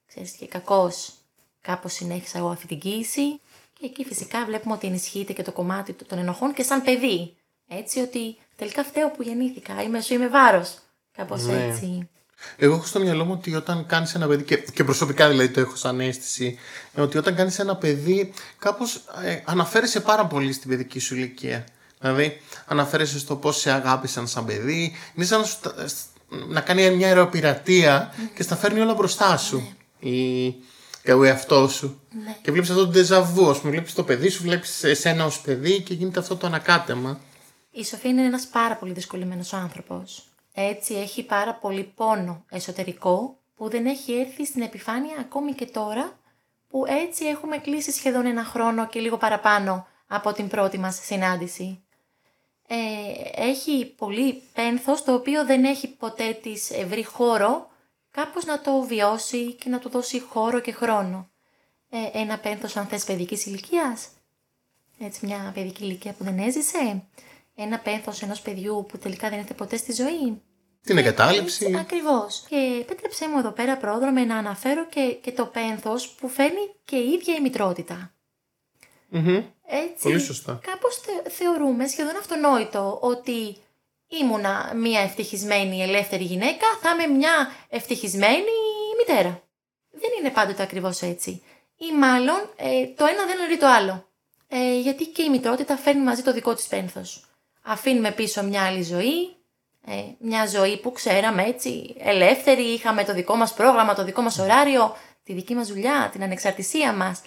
ξέρεις 0.06 0.32
και 0.32 0.46
κακώς, 0.46 1.12
κάπως 1.60 1.92
συνέχισα 1.92 2.38
εγώ 2.38 2.48
αυτή 2.48 2.66
την 2.66 2.78
κύηση. 2.78 3.40
Και 3.80 3.86
εκεί 3.86 4.04
φυσικά 4.04 4.44
βλέπουμε 4.44 4.74
ότι 4.74 4.86
ενισχύεται 4.86 5.32
και 5.32 5.42
το 5.42 5.52
κομμάτι 5.52 5.92
του- 5.92 6.04
των 6.04 6.18
ενοχών 6.18 6.54
και 6.54 6.62
σαν 6.62 6.82
παιδί. 6.82 7.36
Έτσι 7.68 8.00
ότι 8.00 8.36
τελικά 8.56 8.84
φταίω 8.84 9.10
που 9.10 9.22
γεννήθηκα, 9.22 9.82
είμαι 9.82 10.00
σου 10.00 10.14
είμαι 10.14 10.28
βάρος. 10.28 10.78
Κάπως 11.12 11.42
Ναι. 11.44 11.64
έτσι. 11.66 12.08
Εγώ 12.56 12.74
έχω 12.74 12.84
στο 12.84 13.00
μυαλό 13.00 13.24
μου 13.24 13.32
ότι 13.32 13.54
όταν 13.54 13.86
κάνεις 13.86 14.14
ένα 14.14 14.26
παιδί, 14.26 14.42
και, 14.42 14.56
και 14.56 14.84
προσωπικά 14.84 15.28
δηλαδή 15.28 15.48
το 15.48 15.60
έχω 15.60 15.76
σαν 15.76 16.00
αίσθηση, 16.00 16.58
ότι 16.94 17.18
όταν 17.18 17.34
κάνεις 17.34 17.58
ένα 17.58 17.76
παιδί, 17.76 18.32
κάπως 18.58 18.96
ε, 19.24 19.40
αναφέρεσαι 19.44 20.00
πάρα 20.00 20.26
πολύ 20.26 20.52
στην 20.52 20.70
παιδική 20.70 20.98
σου 20.98 21.14
ηλικία. 21.14 21.64
Δηλαδή, 22.00 22.40
αναφέρεσαι 22.66 23.18
στο 23.18 23.36
πώς 23.36 23.56
σε 23.56 23.70
αγάπησαν 23.70 24.26
σαν 24.28 24.44
παιδί, 24.44 24.96
είναι 25.14 25.24
σαν 25.24 25.40
να, 25.40 25.46
σου, 25.46 25.58
να 26.48 26.60
κάνει 26.60 26.90
μια 26.90 27.06
αεροπειρατεία 27.06 28.14
και 28.34 28.42
στα 28.42 28.56
φέρνει 28.56 28.80
όλα 28.80 28.94
μπροστά 28.94 29.36
σου. 29.36 29.76
Ναι. 30.00 30.10
Η, 30.10 30.54
και 31.02 31.12
ο 31.12 31.24
εαυτό 31.24 31.68
σου. 31.68 32.00
Ναι. 32.24 32.36
Και 32.42 32.50
βλέπεις 32.50 32.70
αυτό 32.70 32.84
το 32.84 32.90
ντεζαβού. 32.90 33.50
Α 33.50 33.58
πούμε, 33.58 33.70
βλέπεις 33.70 33.94
το 33.94 34.04
παιδί 34.04 34.28
σου, 34.28 34.42
βλέπεις 34.42 34.84
εσένα 34.84 35.24
ως 35.24 35.40
παιδί 35.40 35.80
και 35.80 35.94
γίνεται 35.94 36.20
αυτό 36.20 36.36
το 36.36 36.46
ανακάτεμα. 36.46 37.20
Η 37.70 37.84
Σοφία 37.84 38.10
είναι 38.10 38.22
ένας 38.22 38.46
πάρα 38.46 38.76
πολύ 38.76 38.92
δυσκολεμένος 38.92 39.52
άνθρωπος. 39.52 40.22
Έτσι 40.60 40.94
έχει 40.94 41.22
πάρα 41.24 41.54
πολύ 41.54 41.82
πόνο 41.82 42.44
εσωτερικό 42.50 43.38
που 43.56 43.68
δεν 43.68 43.86
έχει 43.86 44.12
έρθει 44.12 44.46
στην 44.46 44.62
επιφάνεια 44.62 45.16
ακόμη 45.18 45.52
και 45.52 45.66
τώρα 45.66 46.18
που 46.68 46.84
έτσι 46.86 47.24
έχουμε 47.24 47.58
κλείσει 47.58 47.92
σχεδόν 47.92 48.26
ένα 48.26 48.44
χρόνο 48.44 48.86
και 48.86 49.00
λίγο 49.00 49.16
παραπάνω 49.16 49.86
από 50.06 50.32
την 50.32 50.48
πρώτη 50.48 50.78
μας 50.78 51.00
συνάντηση. 51.02 51.82
Ε, 52.68 52.76
έχει 53.34 53.94
πολύ 53.96 54.42
πένθος 54.54 55.04
το 55.04 55.14
οποίο 55.14 55.44
δεν 55.44 55.64
έχει 55.64 55.88
ποτέ 55.88 56.32
της 56.42 56.72
βρει 56.86 57.04
χώρο 57.04 57.70
κάπως 58.10 58.44
να 58.44 58.60
το 58.60 58.80
βιώσει 58.80 59.52
και 59.52 59.68
να 59.68 59.78
του 59.78 59.88
δώσει 59.88 60.20
χώρο 60.20 60.60
και 60.60 60.72
χρόνο. 60.72 61.30
Ε, 61.90 62.18
ένα 62.18 62.38
πένθος 62.38 62.76
αν 62.76 62.86
θες 62.86 63.04
παιδικής 63.04 63.46
ηλικίας. 63.46 64.08
Έτσι 64.98 65.26
μια 65.26 65.50
παιδική 65.54 65.84
ηλικία 65.84 66.12
που 66.12 66.24
δεν 66.24 66.38
έζησε. 66.38 67.06
Ένα 67.54 67.78
πένθος 67.78 68.22
ενός 68.22 68.40
παιδιού 68.40 68.86
που 68.88 68.98
τελικά 68.98 69.28
δεν 69.28 69.38
έρθει 69.38 69.54
ποτέ 69.54 69.76
στη 69.76 69.92
ζωή. 69.92 70.42
Την 70.88 70.98
εγκατάλειψη. 70.98 71.76
Ακριβώς. 71.78 72.44
Και 72.48 72.78
επέτρεψέ 72.80 73.28
μου 73.28 73.38
εδώ 73.38 73.50
πέρα, 73.50 73.76
πρόδρομε, 73.76 74.24
να 74.24 74.36
αναφέρω 74.36 74.86
και, 74.86 75.18
και 75.22 75.32
το 75.32 75.46
πένθος 75.46 76.08
που 76.08 76.28
φέρνει 76.28 76.70
και 76.84 76.96
η 76.96 77.10
ίδια 77.10 77.34
η 77.34 77.40
μητρότητα. 77.40 78.12
Mm-hmm. 79.12 79.42
Έτσι, 79.66 80.02
Πολύ 80.02 80.18
σωστά. 80.18 80.60
Κάπως 80.62 81.00
θεωρούμε 81.28 81.86
σχεδόν 81.86 82.16
αυτονόητο 82.16 82.98
ότι 83.00 83.56
ήμουνα 84.08 84.72
μια 84.74 85.00
ευτυχισμένη 85.00 85.82
ελεύθερη 85.82 86.24
γυναίκα, 86.24 86.66
θα 86.80 86.90
είμαι 86.90 87.16
μια 87.16 87.52
ευτυχισμένη 87.68 88.54
μητέρα. 88.98 89.42
Δεν 89.90 90.10
είναι 90.18 90.30
πάντοτε 90.30 90.62
ακριβώς 90.62 91.02
έτσι. 91.02 91.42
Ή 91.76 91.92
μάλλον 91.98 92.50
ε, 92.56 92.86
το 92.96 93.04
ένα 93.04 93.26
δεν 93.26 93.42
αρρεί 93.42 93.58
το 93.58 93.66
άλλο. 93.66 94.08
Ε, 94.48 94.78
γιατί 94.80 95.06
και 95.06 95.22
η 95.22 95.28
μητρότητα 95.28 95.76
φέρνει 95.76 96.02
μαζί 96.02 96.22
το 96.22 96.32
δικό 96.32 96.54
της 96.54 96.66
πένθος. 96.66 97.24
Αφήνουμε 97.62 98.10
πίσω 98.10 98.42
μια 98.42 98.62
άλλη 98.62 98.82
ζωή, 98.82 99.36
ε, 99.86 99.92
μια 100.18 100.46
ζωή 100.46 100.76
που 100.78 100.92
ξέραμε 100.92 101.42
έτσι 101.42 101.94
ελεύθερη, 101.98 102.62
είχαμε 102.62 103.04
το 103.04 103.14
δικό 103.14 103.36
μας 103.36 103.54
πρόγραμμα, 103.54 103.94
το 103.94 104.04
δικό 104.04 104.22
μας 104.22 104.38
ωράριο, 104.38 104.96
τη 105.24 105.32
δική 105.32 105.54
μας 105.54 105.68
δουλειά, 105.68 106.08
την 106.12 106.22
ανεξαρτησία 106.22 106.92
μας. 106.92 107.20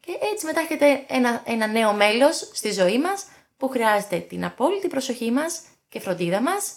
Και 0.00 0.18
έτσι 0.32 0.46
μετά 0.46 0.60
έχετε 0.60 1.04
ένα, 1.06 1.42
ένα 1.46 1.66
νέο 1.66 1.92
μέλος 1.92 2.50
στη 2.52 2.72
ζωή 2.72 2.98
μας 2.98 3.26
που 3.56 3.68
χρειάζεται 3.68 4.18
την 4.18 4.44
απόλυτη 4.44 4.88
προσοχή 4.88 5.30
μας 5.30 5.60
και 5.88 6.00
φροντίδα 6.00 6.40
μας, 6.40 6.72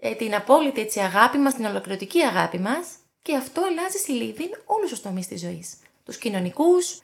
ε, 0.00 0.14
την 0.14 0.34
απόλυτη 0.34 0.80
έτσι, 0.80 1.00
αγάπη 1.00 1.38
μας, 1.38 1.54
την 1.54 1.64
ολοκληρωτική 1.64 2.20
αγάπη 2.22 2.58
μας 2.58 2.86
και 3.22 3.36
αυτό 3.36 3.62
αλλάζει 3.64 3.98
δηλαδή 3.98 4.50
όλους 4.64 4.90
τους 4.90 5.00
τομείς 5.00 5.26
της 5.26 5.40
ζωής. 5.40 5.76
Τους 6.04 6.16
κοινωνικούς 6.16 7.00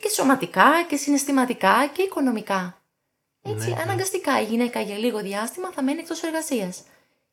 και 0.00 0.08
σωματικά 0.08 0.84
και 0.88 0.96
συναισθηματικά 0.96 1.90
και 1.92 2.02
οικονομικά. 2.02 2.82
Έτσι, 3.50 3.68
Ναι, 3.68 3.76
αναγκαστικά 3.82 4.40
η 4.40 4.44
γυναίκα 4.44 4.80
για 4.80 4.96
λίγο 4.96 5.18
διάστημα 5.20 5.70
θα 5.74 5.82
μένει 5.82 5.98
εκτός 6.00 6.22
εργασίας. 6.22 6.82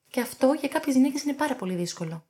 Και 0.09 0.21
αυτό 0.21 0.55
για 0.59 0.69
κάποιες 0.69 0.95
γυναίκες 0.95 1.23
είναι 1.23 1.33
πάρα 1.33 1.55
πολύ 1.55 1.73
δύσκολο. 1.75 2.25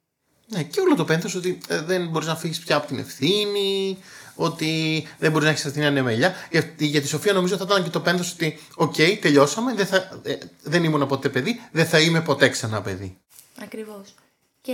Ναι, 0.47 0.63
και 0.63 0.79
όλο 0.79 0.95
το 0.95 1.05
πένθος 1.05 1.35
ότι 1.35 1.57
ε, 1.67 1.81
δεν 1.81 2.07
μπορείς 2.09 2.27
να 2.27 2.35
φύγεις 2.35 2.59
πια 2.59 2.75
από 2.75 2.87
την 2.87 2.99
ευθύνη, 2.99 3.97
ότι 4.35 5.03
δεν 5.19 5.31
μπορείς 5.31 5.45
να 5.45 5.51
έχεις 5.51 5.65
αυτή 5.65 5.77
την 5.77 5.87
ανεμελιά. 5.87 6.33
Για, 6.51 6.73
για 6.77 7.01
τη 7.01 7.07
Σοφία 7.07 7.33
νομίζω 7.33 7.57
θα 7.57 7.63
ήταν 7.67 7.83
και 7.83 7.89
το 7.89 7.99
πένθος 8.01 8.33
ότι, 8.33 8.59
οκ, 8.75 8.95
τελειώσαμε, 9.21 9.73
δεν, 9.73 9.85
θα, 9.85 10.19
ε, 10.23 10.37
δεν 10.63 10.83
ήμουν 10.83 11.07
ποτέ 11.07 11.29
παιδί, 11.29 11.61
δεν 11.71 11.85
θα 11.85 11.99
είμαι 11.99 12.21
ποτέ 12.21 12.49
ξανά 12.49 12.81
παιδί. 12.81 13.17
Ακριβώς. 13.61 14.13
Και 14.61 14.73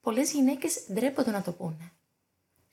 πολλές 0.00 0.30
γυναίκες 0.32 0.80
ντρέπονται 0.92 1.30
να 1.30 1.42
το 1.42 1.52
πούνε. 1.52 1.92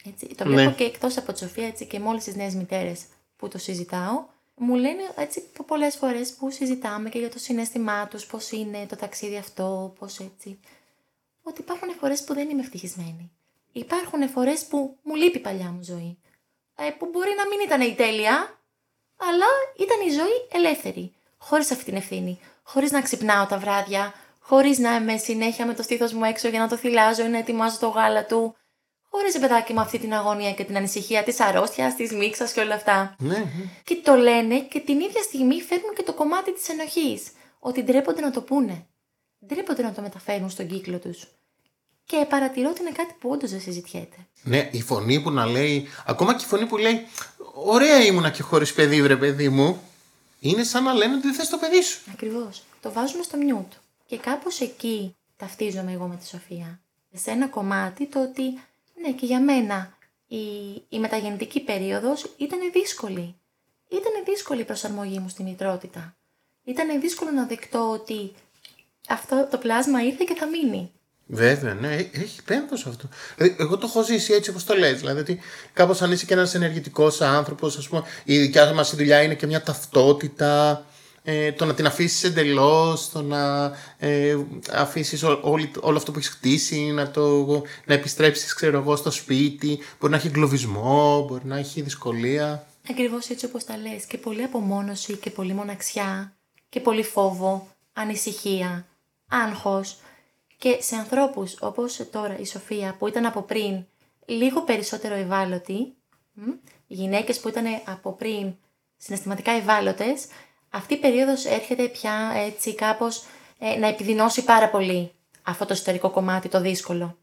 Έτσι, 0.05 0.27
το 0.35 0.45
Ναι. 0.45 0.55
βλέπω 0.55 0.71
και 0.75 0.83
εκτός 0.83 1.17
από 1.17 1.33
τη 1.33 1.39
Σοφία 1.39 1.67
έτσι, 1.67 1.85
και 1.85 1.99
με 1.99 2.07
όλες 2.07 2.23
τις 2.23 2.35
νέες 2.35 2.53
μητέρες 2.53 3.01
που 3.35 3.47
το 3.47 3.57
συζητάω. 3.57 4.25
Μου 4.57 4.75
λένε 4.75 5.13
έτσι 5.15 5.49
πολλές 5.65 5.95
φορές 5.95 6.33
που 6.33 6.51
συζητάμε 6.51 7.09
και 7.09 7.19
για 7.19 7.29
το 7.29 7.39
συνέστημά 7.39 8.07
τους, 8.07 8.25
πώς 8.25 8.51
είναι 8.51 8.85
το 8.85 8.95
ταξίδι 8.95 9.37
αυτό, 9.37 9.93
πώς 9.99 10.19
έτσι. 10.19 10.59
Ότι 11.43 11.61
υπάρχουν 11.61 11.89
φορές 11.99 12.23
που 12.23 12.33
δεν 12.33 12.49
είμαι 12.49 12.61
ευτυχισμένη. 12.61 13.31
Υπάρχουν 13.71 14.29
φορές 14.29 14.65
που 14.65 14.97
μου 15.03 15.15
λείπει 15.15 15.37
η 15.37 15.41
παλιά 15.41 15.71
μου 15.71 15.83
ζωή. 15.83 16.17
Ε, 16.75 16.89
που 16.89 17.09
μπορεί 17.11 17.33
να 17.37 17.47
μην 17.47 17.59
ήταν 17.65 17.81
η 17.81 17.95
τέλεια, 17.95 18.59
αλλά 19.15 19.45
ήταν 19.77 20.07
η 20.07 20.11
ζωή 20.11 20.47
ελεύθερη. 20.51 21.13
Χωρίς 21.37 21.71
αυτή 21.71 21.83
την 21.83 21.95
ευθύνη. 21.95 22.39
Χωρίς 22.63 22.91
να 22.91 23.01
ξυπνάω 23.01 23.45
τα 23.45 23.57
βράδια. 23.57 24.13
Χωρίς 24.39 24.77
να 24.77 24.95
είμαι 24.95 25.17
συνέχεια 25.17 25.65
με 25.65 25.73
το 25.73 25.83
στήθος 25.83 26.13
μου 26.13 26.23
έξω 26.23 26.47
για 26.47 26.59
να 26.59 26.67
το 26.67 26.77
θυλάζω 26.77 27.25
ή 27.25 27.27
να 27.27 27.37
ετοιμάζω 27.37 27.77
το 27.79 27.87
γάλα 27.87 28.25
του. 28.25 28.55
Χωρίς 29.17 29.39
παιδάκι 29.39 29.73
με 29.73 29.81
αυτή 29.81 29.99
την 29.99 30.13
αγωνία 30.13 30.51
και 30.53 30.63
την 30.63 30.77
ανησυχία 30.77 31.23
της 31.23 31.39
αρρώστιας, 31.39 31.95
της 31.95 32.11
μίξας 32.11 32.51
και 32.51 32.59
όλα 32.59 32.75
αυτά. 32.75 33.15
Ναι, 33.17 33.37
ναι. 33.37 33.45
Και 33.83 33.95
το 34.03 34.15
λένε 34.15 34.59
και 34.59 34.79
την 34.79 34.99
ίδια 34.99 35.21
στιγμή 35.21 35.61
φέρνουν 35.61 35.93
και 35.95 36.03
το 36.03 36.13
κομμάτι 36.13 36.53
της 36.53 36.69
ενοχής. 36.69 37.23
Ότι 37.59 37.83
ντρέπονται 37.83 38.21
να 38.21 38.31
το 38.31 38.41
πούνε. 38.41 38.85
Ντρέπονται 39.45 39.81
να 39.81 39.91
το 39.91 40.01
μεταφέρουν 40.01 40.49
στον 40.49 40.67
κύκλο 40.67 40.97
τους. 40.97 41.27
Και 42.05 42.25
παρατηρώ 42.29 42.69
ότι 42.69 42.81
είναι 42.81 42.91
κάτι 42.91 43.15
που 43.19 43.29
όντως 43.29 43.51
δεν 43.51 43.61
συζητιέται. 43.61 44.17
Ναι, 44.43 44.69
η 44.71 44.81
φωνή 44.81 45.21
που 45.21 45.31
να 45.31 45.45
λέει, 45.45 45.87
ακόμα 46.05 46.35
και 46.35 46.43
η 46.43 46.47
φωνή 46.47 46.65
που 46.65 46.77
λέει, 46.77 47.07
ωραία 47.53 48.05
ήμουνα 48.05 48.29
και 48.29 48.41
χωρίς 48.41 48.73
παιδί, 48.73 49.01
βρε 49.01 49.15
παιδί 49.15 49.49
μου, 49.49 49.81
είναι 50.39 50.63
σαν 50.63 50.83
να 50.83 50.93
λένε 50.93 51.13
ότι 51.13 51.27
δεν 51.27 51.33
θες 51.33 51.49
το 51.49 51.57
παιδί 51.57 51.81
σου. 51.81 51.99
Ακριβώς. 52.11 52.63
Το 52.81 52.91
βάζουμε 52.91 53.23
στο 53.23 53.37
μυούτ. 53.37 53.71
Και 54.05 54.17
κάπως 54.17 54.59
εκεί 54.59 55.15
ταυτίζομαι 55.37 55.91
εγώ 55.91 56.07
με 56.07 56.15
τη 56.15 56.27
Σοφία. 56.27 56.79
Σε 57.13 57.31
ένα 57.31 57.47
κομμάτι 57.47 58.05
το 58.05 58.21
ότι, 58.21 58.59
ναι, 59.01 59.11
και 59.11 59.25
για 59.25 59.41
μένα 59.41 59.97
η, 60.27 60.37
η 60.89 60.99
μεταγεννητική 60.99 61.59
περίοδος 61.59 62.35
ήταν 62.37 62.59
δύσκολη. 62.73 63.35
Ήταν 63.89 64.11
δύσκολη 64.25 64.61
η 64.61 64.65
προσαρμογή 64.65 65.19
μου 65.19 65.29
στη 65.29 65.43
μητρότητα. 65.43 66.17
Ήταν 66.63 67.01
δύσκολο 67.01 67.31
να 67.31 67.45
δεκτώ 67.45 67.91
ότι 67.91 68.33
αυτό 69.07 69.47
το 69.51 69.57
πλάσμα 69.57 70.03
ήρθε 70.03 70.23
και 70.27 70.35
θα 70.35 70.47
μείνει. 70.47 70.91
Βέβαια, 71.27 71.73
ναι, 71.73 71.95
ε- 71.95 72.09
έχει 72.11 72.43
πένθος 72.43 72.85
αυτό. 72.85 73.09
Δηλαδή, 73.35 73.55
εγώ 73.59 73.77
το 73.77 73.85
έχω 73.87 74.03
ζήσει 74.03 74.33
έτσι 74.33 74.49
όπως 74.49 74.63
το 74.63 74.75
λες. 74.75 74.99
Δηλαδή, 74.99 75.19
ότι 75.19 75.39
κάπως 75.73 76.01
αν 76.01 76.11
είσαι 76.11 76.25
και 76.25 76.33
ένας 76.33 76.55
ενεργητικός 76.55 77.21
άνθρωπος, 77.21 77.77
ας 77.77 77.87
πούμε, 77.87 78.03
η 78.23 78.39
δικιά 78.39 78.73
μας 78.73 78.91
η 78.91 78.95
δουλειά 78.95 79.21
είναι 79.21 79.35
και 79.35 79.47
μια 79.47 79.63
ταυτότητα, 79.63 80.85
ε, 81.27 81.51
το 81.51 81.65
να 81.65 81.73
την 81.73 81.85
αφήσεις 81.85 82.23
εντελώς, 82.23 83.09
το 83.09 83.21
να 83.21 83.71
ε, 83.97 84.37
αφήσεις 84.71 85.23
ό- 85.23 85.39
όλη- 85.43 85.77
όλο 85.81 85.97
αυτό 85.97 86.11
που 86.11 86.17
έχεις 86.17 86.29
χτίσει, 86.29 86.79
να, 86.81 87.11
το, 87.11 87.45
να 87.85 87.93
επιστρέψεις, 87.93 88.53
ξέρω 88.53 88.77
εγώ, 88.77 88.95
στο 88.95 89.11
σπίτι. 89.11 89.79
Μπορεί 89.99 90.11
να 90.11 90.17
έχει 90.17 90.27
εγκλωβισμό, 90.27 91.25
μπορεί 91.27 91.45
να 91.45 91.57
έχει 91.57 91.81
δυσκολία. 91.81 92.67
Ακριβώς 92.89 93.29
έτσι 93.29 93.45
όπως 93.45 93.63
τα 93.63 93.77
λες. 93.77 94.05
Και 94.05 94.17
πολλή 94.17 94.43
απομόνωση 94.43 95.15
και 95.17 95.29
πολλή 95.29 95.53
μοναξιά 95.53 96.35
και 96.69 96.79
πολύ 96.79 97.03
φόβο, 97.03 97.67
ανησυχία, 97.93 98.85
άγχος. 99.29 99.97
Και 100.57 100.77
σε 100.81 100.95
ανθρώπους 100.95 101.55
όπως 101.59 101.99
τώρα 102.11 102.37
η 102.39 102.45
Σοφία 102.45 102.95
που 102.99 103.07
ήταν 103.07 103.25
από 103.25 103.41
πριν 103.41 103.85
λίγο 104.25 104.61
περισσότερο 104.61 105.15
ευάλωτοι, 105.15 105.93
μ, 106.33 106.41
οι 106.87 106.93
γυναίκες 106.93 107.39
που 107.39 107.47
ήταν 107.47 107.65
από 107.85 108.13
πριν 108.13 108.53
συναισθηματικά 108.97 109.51
ευάλωτες, 109.51 110.25
αυτή 110.75 110.93
η 110.93 110.97
περίοδος 110.97 111.45
έρχεται 111.45 111.87
πια 111.87 112.31
έτσι 112.47 112.75
κάπως 112.75 113.23
ε, 113.59 113.75
να 113.77 113.87
επιδεινώσει 113.87 114.43
πάρα 114.43 114.69
πολύ 114.69 115.11
αυτό 115.43 115.65
το 115.65 115.73
εσωτερικό 115.73 116.09
κομμάτι, 116.09 116.49
το 116.49 116.61
δύσκολο. 116.61 117.17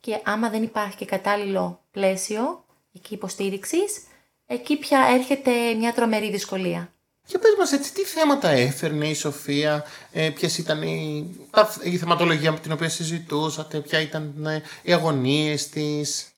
Και 0.00 0.20
άμα 0.24 0.48
δεν 0.50 0.62
υπάρχει 0.62 0.96
και 0.96 1.04
κατάλληλο 1.04 1.84
πλαίσιο, 1.90 2.64
εκεί 2.94 3.14
υποστήριξης, 3.14 4.02
εκεί 4.46 4.76
πια 4.76 4.98
έρχεται 5.18 5.50
μια 5.74 5.92
τρομερή 5.92 6.30
δυσκολία. 6.30 6.92
Και 7.26 7.38
πες 7.38 7.54
μας 7.58 7.72
έτσι, 7.72 7.92
τι 7.92 8.02
θέματα 8.04 8.48
έφερνε 8.48 9.08
η 9.08 9.14
Σοφία, 9.14 9.84
ε, 10.12 10.30
ποιες 10.30 10.58
ήταν 10.58 10.82
η, 10.82 11.30
τα- 11.50 11.76
η 11.82 11.96
θεματολογία 11.96 12.52
με 12.52 12.58
την 12.58 12.72
οποία 12.72 12.88
συζητούσατε, 12.88 13.80
ποια 13.80 14.00
ήταν 14.00 14.46
ε, 14.46 14.62
οι 14.82 14.92
αγωνίες 14.92 15.68
της; 15.68 16.28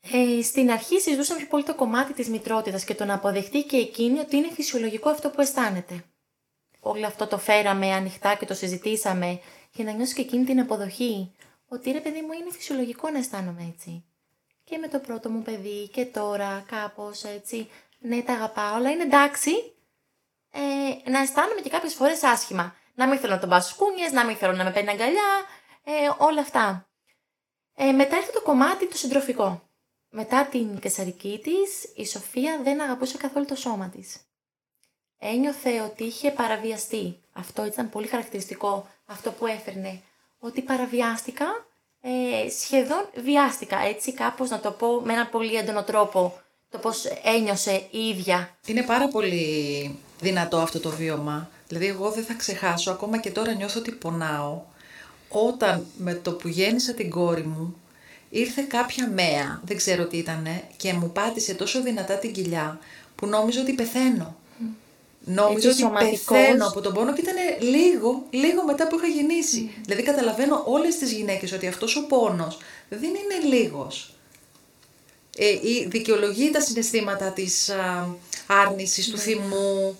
Ε, 0.00 0.42
στην 0.42 0.70
αρχή 0.70 1.00
συζητούσαμε 1.00 1.38
πιο 1.38 1.48
πολύ 1.48 1.64
το 1.64 1.74
κομμάτι 1.74 2.12
της 2.12 2.28
μητρότητας 2.28 2.84
και 2.84 2.94
το 2.94 3.04
να 3.04 3.14
αποδεχτεί 3.14 3.62
και 3.62 3.76
εκείνη 3.76 4.18
ότι 4.18 4.36
είναι 4.36 4.50
φυσιολογικό 4.52 5.08
αυτό 5.08 5.30
που 5.30 5.40
αισθάνεται. 5.40 6.04
Όλο 6.80 7.06
αυτό 7.06 7.26
το 7.26 7.38
φέραμε 7.38 7.92
ανοιχτά 7.92 8.34
και 8.34 8.46
το 8.46 8.54
συζητήσαμε 8.54 9.40
για 9.72 9.84
να 9.84 9.92
νιώσει 9.92 10.14
και 10.14 10.20
εκείνη 10.20 10.44
την 10.44 10.60
αποδοχή. 10.60 11.34
Ότι 11.68 11.90
ρε 11.90 12.00
παιδί 12.00 12.20
μου 12.20 12.32
είναι 12.32 12.50
φυσιολογικό 12.50 13.10
να 13.10 13.18
αισθάνομαι 13.18 13.72
έτσι. 13.74 14.04
Και 14.64 14.78
με 14.78 14.88
το 14.88 14.98
πρώτο 14.98 15.30
μου 15.30 15.42
παιδί 15.42 15.88
και 15.88 16.04
τώρα 16.04 16.64
κάπως 16.68 17.24
έτσι. 17.24 17.68
Ναι, 17.98 18.22
τα 18.22 18.32
αγαπάω, 18.32 18.74
αλλά 18.74 18.90
είναι 18.90 19.02
εντάξει. 19.02 19.50
Ε, 20.50 21.10
να 21.10 21.18
αισθάνομαι 21.18 21.60
και 21.60 21.68
κάποιες 21.68 21.94
φορές 21.94 22.22
άσχημα. 22.22 22.76
Να 22.94 23.08
μην 23.08 23.18
θέλω 23.18 23.32
να 23.32 23.40
τον 23.40 23.48
πάω 23.48 23.60
στους 23.60 23.76
κούνιες, 23.76 24.12
να 24.12 24.24
μην 24.24 24.36
θέλω 24.36 24.52
να 24.52 24.64
με 24.64 24.70
παίρνει 24.72 24.90
αγκαλιά, 24.90 25.44
ε, 25.84 25.92
όλα 26.18 26.40
αυτά. 26.40 26.88
Ε, 27.74 27.92
μετά 27.92 28.16
ήρθε 28.16 28.32
το 28.32 28.42
κομμάτι 28.42 28.88
το 28.88 28.96
συντροφικό. 28.96 29.67
Μετά 30.10 30.46
την 30.46 30.78
κεσαρική 30.78 31.40
της, 31.42 31.92
η 31.96 32.06
Σοφία 32.06 32.60
δεν 32.62 32.80
αγαπούσε 32.80 33.16
καθόλου 33.16 33.44
το 33.44 33.54
σώμα 33.54 33.88
της. 33.88 34.16
Ένιωθε 35.18 35.80
ότι 35.80 36.04
είχε 36.04 36.30
παραβιαστεί. 36.30 37.16
Αυτό 37.32 37.66
ήταν 37.66 37.90
πολύ 37.90 38.06
χαρακτηριστικό, 38.06 38.88
αυτό 39.06 39.30
που 39.30 39.46
έφερνε. 39.46 40.02
Ότι 40.38 40.62
παραβιάστηκα, 40.62 41.66
ε, 42.00 42.50
σχεδόν 42.50 43.08
βιάστηκα, 43.24 43.78
έτσι 43.78 44.12
κάπως 44.12 44.50
να 44.50 44.60
το 44.60 44.70
πω 44.70 45.00
με 45.00 45.12
ένα 45.12 45.26
πολύ 45.26 45.54
έντονο 45.54 45.82
τρόπο, 45.82 46.40
το 46.70 46.78
πώς 46.78 47.04
ένιωσε 47.04 47.88
η 47.90 47.98
ίδια. 47.98 48.56
Είναι 48.66 48.82
πάρα 48.82 49.08
πολύ 49.08 49.98
δυνατό 50.20 50.56
αυτό 50.56 50.80
το 50.80 50.90
βίωμα. 50.90 51.50
Δηλαδή 51.68 51.86
εγώ 51.86 52.10
δεν 52.10 52.24
θα 52.24 52.34
ξεχάσω, 52.34 52.90
ακόμα 52.90 53.18
και 53.18 53.30
τώρα 53.30 53.52
νιώθω 53.52 53.78
ότι 53.78 53.90
πονάω, 53.90 54.62
όταν 55.28 55.86
με 55.96 56.14
το 56.14 56.32
που 56.32 56.48
γέννησα 56.48 56.92
την 56.92 57.10
κόρη 57.10 57.42
μου, 57.42 57.76
ήρθε 58.30 58.62
κάποια 58.62 59.08
μέα, 59.08 59.60
δεν 59.64 59.76
ξέρω 59.76 60.06
τι 60.06 60.16
ήτανε, 60.16 60.62
και 60.76 60.92
μου 60.92 61.10
πάτησε 61.12 61.54
τόσο 61.54 61.82
δυνατά 61.82 62.14
την 62.14 62.32
κοιλιά, 62.32 62.78
που 63.14 63.26
νόμιζα 63.26 63.60
ότι 63.60 63.72
πεθαίνω. 63.72 64.36
Νόμιζα 65.24 65.54
Έτσι, 65.54 65.68
ότι 65.68 65.76
σωματικός. 65.76 66.24
πεθαίνω 66.24 66.66
από 66.66 66.80
τον 66.80 66.94
πόνο 66.94 67.12
και 67.12 67.20
ήταν 67.20 67.34
λίγο, 67.60 68.26
λίγο 68.30 68.64
μετά 68.64 68.86
που 68.88 68.96
είχα 68.96 69.06
γεννήσει. 69.06 69.70
Δηλαδή 69.84 70.02
καταλαβαίνω 70.02 70.62
όλες 70.66 70.96
τις 70.96 71.12
γυναίκες 71.12 71.52
ότι 71.52 71.66
αυτός 71.66 71.96
ο 71.96 72.06
πόνος 72.06 72.58
δεν 72.88 73.00
είναι 73.02 73.56
λίγος. 73.56 74.12
Ε, 75.38 75.48
η 75.48 75.86
δικαιολογεί 75.88 76.50
τα 76.50 76.60
συναισθήματα 76.60 77.30
της 77.30 77.68
α, 77.68 78.06
άρνησης, 78.46 79.08
του 79.08 79.18
θυμού. 79.18 79.96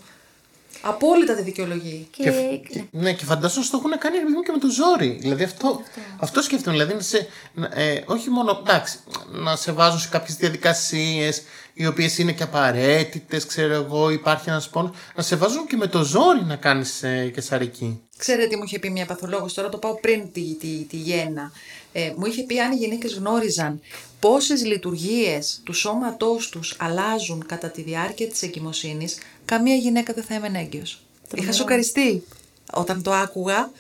Απόλυτα 0.83 1.35
τη 1.35 1.43
δικαιολογεί. 1.43 2.07
Και, 2.11 2.23
Και, 2.23 2.31
ναι. 2.31 2.57
και- 2.57 2.83
ναι, 2.91 3.13
και 3.13 3.25
φαντάζομαι 3.25 3.61
ότι 3.61 3.71
το 3.71 3.77
έχουν 3.85 3.99
κάνει 3.99 4.17
ρε 4.17 4.23
παιδί 4.23 4.35
μου, 4.35 4.43
και 4.43 4.53
με 4.53 4.59
το 4.59 4.69
ζόρι. 4.71 5.19
Δηλαδή 5.21 5.43
αυτό, 5.45 5.81
αυτό 6.19 6.43
σκέφτομαι. 6.43 6.77
Δηλαδή, 6.77 6.95
να 6.95 7.01
σε, 7.01 7.29
να- 7.55 7.71
ε, 7.75 8.05
όχι 8.07 8.31
μόνο 8.31 8.63
εντάξει, 8.67 8.99
να 9.33 9.57
σε 9.57 9.73
βάζουν 9.73 9.99
σε 10.01 10.09
κάποιες 10.09 10.37
διαδικασίες 10.37 11.43
οι 11.75 11.87
οποίες 11.87 12.19
είναι 12.19 12.33
και 12.33 12.43
απαραίτητες, 12.43 13.47
ξέρω 13.47 13.75
εγώ, 13.75 14.11
υπάρχει 14.11 14.49
ένας 14.49 14.69
πόνος. 14.69 14.91
Να 15.15 15.23
σε 15.23 15.37
βάζουν 15.37 15.67
και 15.67 15.77
με 15.77 15.87
το 15.87 16.05
ζόρι 16.05 16.45
να 16.45 16.57
κάνεις 16.57 17.03
ε, 17.03 17.31
κεσαρική. 17.35 18.01
Ξέρετε 18.19 18.47
τι 18.49 18.57
μου 18.57 18.63
είχε 18.67 18.79
πει 18.79 18.91
μια 18.91 19.07
παθολόγος, 19.07 19.55
τώρα 19.55 19.69
το 19.69 19.79
πάω 19.79 19.95
πριν 20.01 20.33
τη, 20.33 20.55
τη, 20.55 20.85
τη 20.89 20.97
γέννα. 20.97 21.53
Ε, 21.93 22.13
μου 22.17 22.27
είχε 22.27 22.43
πει 22.43 22.61
αν 22.61 22.73
οι 22.73 22.77
γυναίκες 22.77 23.15
γνώριζαν 23.15 23.81
πόσες 24.21 24.65
λειτουργίες 24.65 25.61
του 25.65 25.73
σώματός 25.73 26.49
τους 26.49 26.77
αλλάζουν 26.79 27.47
κατά 27.47 27.69
τη 27.71 27.83
διάρκεια 27.83 28.29
της 28.29 28.43
εγκυμοσύνης, 28.43 29.19
καμία 29.49 29.75
γυναίκα 29.75 30.13
δεν 30.13 30.25
θα 30.25 30.35
έμενε 30.35 30.59
έγκυος. 30.59 31.03
Είχα 31.35 31.53
σοκαριστεί 31.53 32.25
όταν 32.73 33.03
το 33.03 33.13
άκουγα, 33.13 33.71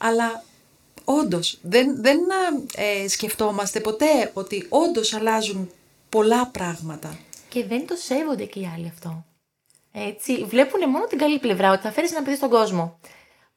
αλλά 0.00 0.44
όντως 1.04 1.58
δεν, 1.62 2.02
δεν 2.02 2.18
ε, 2.74 3.08
σκεφτόμαστε 3.08 3.80
ποτέ 3.80 4.30
ότι 4.32 4.66
όντως 4.68 5.14
αλλάζουν 5.14 5.70
πολλά 6.08 6.46
πράγματα. 6.46 7.18
Και 7.48 7.64
δεν 7.64 7.86
το 7.86 7.94
σέβονται 7.94 8.44
και 8.44 8.60
οι 8.60 8.70
άλλοι 8.74 8.92
αυτό. 8.94 9.24
Έτσι, 9.92 10.44
βλέπουν 10.44 10.90
μόνο 10.90 11.04
την 11.04 11.18
καλή 11.18 11.38
πλευρά, 11.38 11.72
ότι 11.72 11.82
θα 11.82 11.92
φέρεις 11.92 12.10
ένα 12.10 12.22
παιδί 12.22 12.36
στον 12.36 12.50
κόσμο. 12.50 12.98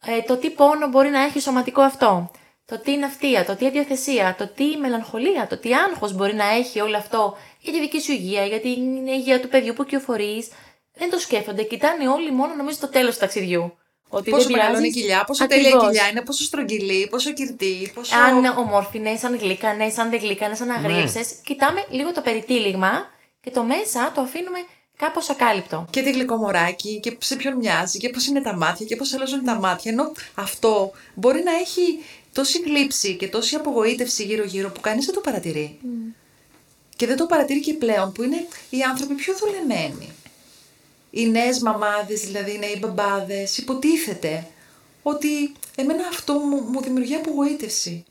Ε, 0.05 0.21
το 0.21 0.37
τι 0.37 0.49
πόνο 0.49 0.87
μπορεί 0.87 1.09
να 1.09 1.23
έχει 1.23 1.39
σωματικό 1.39 1.81
αυτό. 1.81 2.31
Το 2.65 2.79
τι 2.79 2.97
ναυτία, 2.97 3.45
το 3.45 3.55
τι 3.55 3.67
αδιαθεσία, 3.67 4.35
το 4.37 4.47
τι 4.47 4.77
μελαγχολία, 4.77 5.47
το 5.47 5.57
τι 5.57 5.73
άγχος 5.73 6.13
μπορεί 6.13 6.33
να 6.33 6.49
έχει 6.49 6.79
όλο 6.79 6.97
αυτό 6.97 7.37
για 7.59 7.73
τη 7.73 7.79
δική 7.79 8.01
σου 8.01 8.11
υγεία, 8.11 8.45
για 8.45 8.59
την 8.59 9.07
υγεία 9.07 9.41
του 9.41 9.47
παιδιού 9.47 9.73
που 9.73 9.83
κυοφορεί. 9.83 10.47
Δεν 10.99 11.09
το 11.09 11.19
σκέφτονται. 11.19 11.63
Κοιτάνε 11.63 12.07
όλοι 12.07 12.31
μόνο 12.31 12.55
νομίζω 12.55 12.77
το 12.79 12.87
τέλος 12.87 13.13
του 13.13 13.19
ταξιδιού. 13.19 13.73
Ότι 14.11 14.29
Πόσο 14.29 14.47
δεν 14.47 14.51
μεγαλώνει 14.57 14.87
η 14.87 14.89
πειράζει. 14.89 15.01
κοιλιά, 15.01 15.23
πόσο 15.23 15.47
τέλεια 15.47 15.63
η 15.63 15.67
Ακριβώς. 15.67 15.87
κοιλιά 15.87 16.07
είναι, 16.09 16.21
πόσο 16.21 16.43
στρογγυλή, 16.43 17.07
πόσο 17.09 17.31
κυρτή, 17.33 17.91
πόσο... 17.93 18.15
Αν 18.17 18.57
ομόρφινε, 18.57 19.19
αν 19.25 19.35
γλύκανε, 19.37 19.93
αν 19.97 20.09
δεν 20.09 20.19
γλύκανε, 20.19 20.57
αν 20.61 20.69
αγρίεψε. 20.71 21.21
Κοιτάμε 21.43 21.85
λίγο 21.89 22.11
το 22.11 22.21
περιτύλιγμα 22.21 22.91
και 23.41 23.49
το 23.51 23.63
μέσα 23.63 24.11
το 24.15 24.21
αφήνουμε 24.21 24.57
κάπως 24.97 25.29
ακάλυπτο. 25.29 25.85
και 25.89 26.01
τι 26.01 26.11
γλυκό 26.11 26.35
μωράκι 26.35 26.99
και 26.99 27.17
σε 27.19 27.35
ποιον 27.35 27.55
μοιάζει 27.55 27.97
και 27.99 28.09
πώς 28.09 28.27
είναι 28.27 28.41
τα 28.41 28.55
μάτια 28.55 28.85
και 28.85 28.95
πώς 28.95 29.13
αλλάζουν 29.13 29.43
τα 29.43 29.55
μάτια. 29.59 29.91
Ενώ 29.91 30.11
αυτό 30.35 30.91
μπορεί 31.13 31.43
να 31.43 31.51
έχει 31.51 31.99
τόση 32.33 32.59
γλύψη 32.59 33.15
και 33.15 33.27
τόση 33.27 33.55
απογοήτευση 33.55 34.23
γύρω-γύρω 34.23 34.69
που 34.69 34.79
κανείς 34.81 35.05
δεν 35.05 35.15
το 35.15 35.21
παρατηρεί. 35.21 35.79
Και 36.95 37.07
δεν 37.07 37.17
το 37.17 37.25
παρατηρεί 37.25 37.59
και 37.59 37.73
πλέον 37.73 38.11
που 38.11 38.23
είναι 38.23 38.47
οι 38.69 38.81
άνθρωποι 38.81 39.13
πιο 39.13 39.33
δουλεμένοι. 39.37 40.13
Οι 41.09 41.29
νέες 41.29 41.59
μαμάδες, 41.59 42.19
δηλαδή 42.21 42.53
οι 42.53 42.57
νέοι 42.57 42.77
μπαμπάδες, 42.79 43.57
υποτίθεται 43.57 44.47
ότι 45.01 45.51
εμένα 45.75 46.07
αυτό 46.09 46.33
μου, 46.33 46.61
μου 46.61 46.81
δημιουργεί 46.81 47.15
απογοήτευση. 47.15 48.05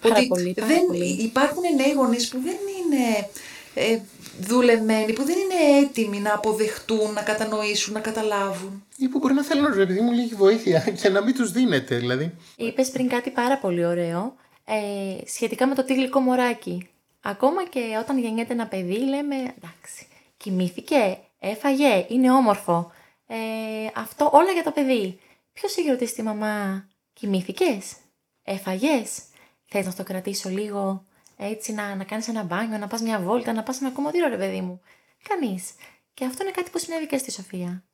Πάρα 0.00 0.16
ότι 0.16 0.26
πολύ, 0.26 0.54
πάρα 0.54 0.66
δεν, 0.66 0.86
πολύ. 0.86 1.04
υπάρχουν 1.04 1.62
νέοι 1.76 1.92
γονείς 1.92 2.28
που 2.28 2.38
δεν 2.42 2.56
είναι 2.78 3.28
ε, 3.74 3.98
δουλεμένοι, 4.40 5.12
που 5.12 5.24
δεν 5.24 5.36
είναι 5.38 5.78
έτοιμοι 5.78 6.20
να 6.20 6.34
αποδεχτούν, 6.34 7.12
να 7.12 7.22
κατανοήσουν, 7.22 7.92
να 7.92 8.00
καταλάβουν. 8.00 8.84
Ή 8.96 9.08
που 9.08 9.18
μπορεί 9.18 9.34
να 9.34 9.44
θέλουν 9.44 9.74
ρε 9.74 9.86
παιδί 9.86 10.00
μου 10.00 10.12
λίγη 10.12 10.34
βοήθεια 10.34 10.78
και 11.02 11.08
να 11.08 11.22
μην 11.22 11.34
τους 11.34 11.52
δίνεται. 11.52 11.96
Δηλαδή. 11.96 12.34
Είπες 12.56 12.90
πριν 12.90 13.08
κάτι 13.08 13.30
πάρα 13.30 13.58
πολύ 13.58 13.84
ωραίο 13.86 14.34
ε, 14.64 15.26
σχετικά 15.26 15.66
με 15.66 15.74
το 15.74 15.84
τι 15.84 15.94
γλυκό 15.94 16.20
μωράκι. 16.20 16.88
Ακόμα 17.22 17.64
και 17.68 17.80
όταν 18.00 18.18
γεννιέται 18.18 18.52
ένα 18.52 18.66
παιδί, 18.66 18.98
λέμε 18.98 19.36
εντάξει, 19.36 20.06
κοιμήθηκε, 20.36 21.18
έφαγε, 21.48 22.06
είναι 22.08 22.30
όμορφο. 22.30 22.92
Ε, 23.26 23.36
αυτό 23.94 24.30
όλα 24.32 24.50
για 24.50 24.62
το 24.62 24.70
παιδί. 24.70 25.20
Ποιο 25.52 25.68
είχε 25.76 25.90
ρωτήσει 25.90 26.14
τη 26.14 26.22
μαμά, 26.22 26.88
κοιμήθηκες, 27.12 27.96
έφαγες, 28.42 29.22
θες 29.66 29.86
να 29.86 29.94
το 29.94 30.02
κρατήσω 30.02 30.48
λίγο, 30.48 31.04
έτσι 31.36 31.72
να, 31.72 31.94
να 31.94 32.04
κάνεις 32.04 32.28
ένα 32.28 32.42
μπάνιο, 32.42 32.78
να 32.78 32.86
πας 32.86 33.00
μια 33.00 33.20
βόλτα, 33.20 33.52
να 33.52 33.62
πας 33.62 33.80
ένα 33.80 33.90
κομμωτήριο, 33.90 34.28
ρε 34.28 34.36
παιδί 34.36 34.60
μου. 34.60 34.80
Κανείς. 35.28 35.74
Και 36.14 36.24
αυτό 36.24 36.42
είναι 36.42 36.52
κάτι 36.52 36.70
που 36.70 36.78
συνέβη 36.78 37.06
και 37.06 37.18
στη 37.18 37.30
Σοφία. 37.30 37.84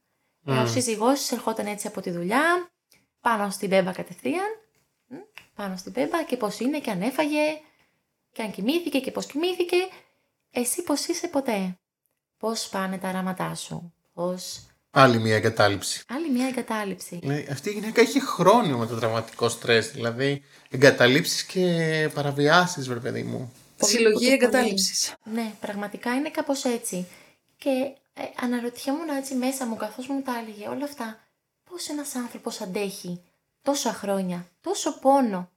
Ε, 0.46 0.52
ο 0.52 0.66
σύζυγός 0.66 1.18
της 1.18 1.32
ερχόταν 1.32 1.66
έτσι 1.66 1.86
από 1.86 2.00
τη 2.00 2.10
δουλειά, 2.10 2.70
πάνω 3.20 3.50
στην 3.50 3.68
μπέμπα 3.68 3.92
κατευθείαν, 3.92 4.48
μ, 5.06 5.14
πάνω 5.54 5.76
στην 5.76 5.92
μπέμπα 5.92 6.22
και 6.22 6.36
πώς 6.36 6.60
είναι 6.60 6.80
και 6.80 6.90
αν 6.90 7.02
έφαγε 7.02 7.60
και 8.32 8.42
αν 8.42 8.50
κοιμήθηκε 8.50 9.00
και 9.00 9.10
πώς 9.10 9.26
κοιμήθηκε. 9.26 9.76
Εσύ 10.50 10.82
πώς 10.82 11.06
είσαι 11.06 11.28
ποτέ; 11.28 11.78
Πώς 12.40 12.68
πάνε 12.68 12.98
τα 12.98 13.08
αράματά 13.08 13.54
σου. 13.54 13.92
Πώς... 14.14 14.60
Άλλη 14.90 15.18
μια 15.18 15.36
εγκατάλειψη. 15.36 16.02
Άλλη 16.08 16.30
μια 16.30 16.46
εγκατάλειψη. 16.46 17.18
Δηλαδή, 17.22 17.46
αυτή 17.50 17.68
η 17.68 17.72
γυναίκα 17.72 18.02
είχε 18.02 18.20
χρόνιο 18.20 18.76
με 18.78 18.86
το 18.86 18.96
τραυματικό 18.96 19.48
στρες, 19.48 19.90
δηλαδή 19.90 20.42
εγκαταλείψεις 20.70 21.44
και 21.44 22.10
παραβιάσεις, 22.14 22.88
βρε 22.88 22.98
παιδί 22.98 23.22
μου. 23.22 23.52
Πολύ, 23.78 23.92
Συλλογή 23.92 24.14
πολύ, 24.14 24.24
πολύ. 24.24 24.32
εγκατάλειψης. 24.34 25.14
Ναι, 25.24 25.52
πραγματικά 25.60 26.14
είναι 26.14 26.30
κάπως 26.30 26.64
έτσι. 26.64 27.06
Και 27.56 27.70
ε, 28.14 28.22
αναρωτιόμουν 28.40 29.08
έτσι 29.08 29.34
μέσα 29.34 29.66
μου 29.66 29.76
καθώς 29.76 30.06
μου 30.06 30.22
τα 30.22 30.32
έλεγε 30.38 30.68
όλα 30.68 30.84
αυτά. 30.84 31.18
Πώς 31.70 31.88
ένας 31.88 32.14
άνθρωπος 32.14 32.60
αντέχει 32.60 33.22
τόσα 33.62 33.92
χρόνια, 33.92 34.46
τόσο 34.60 34.98
πόνο. 34.98 35.50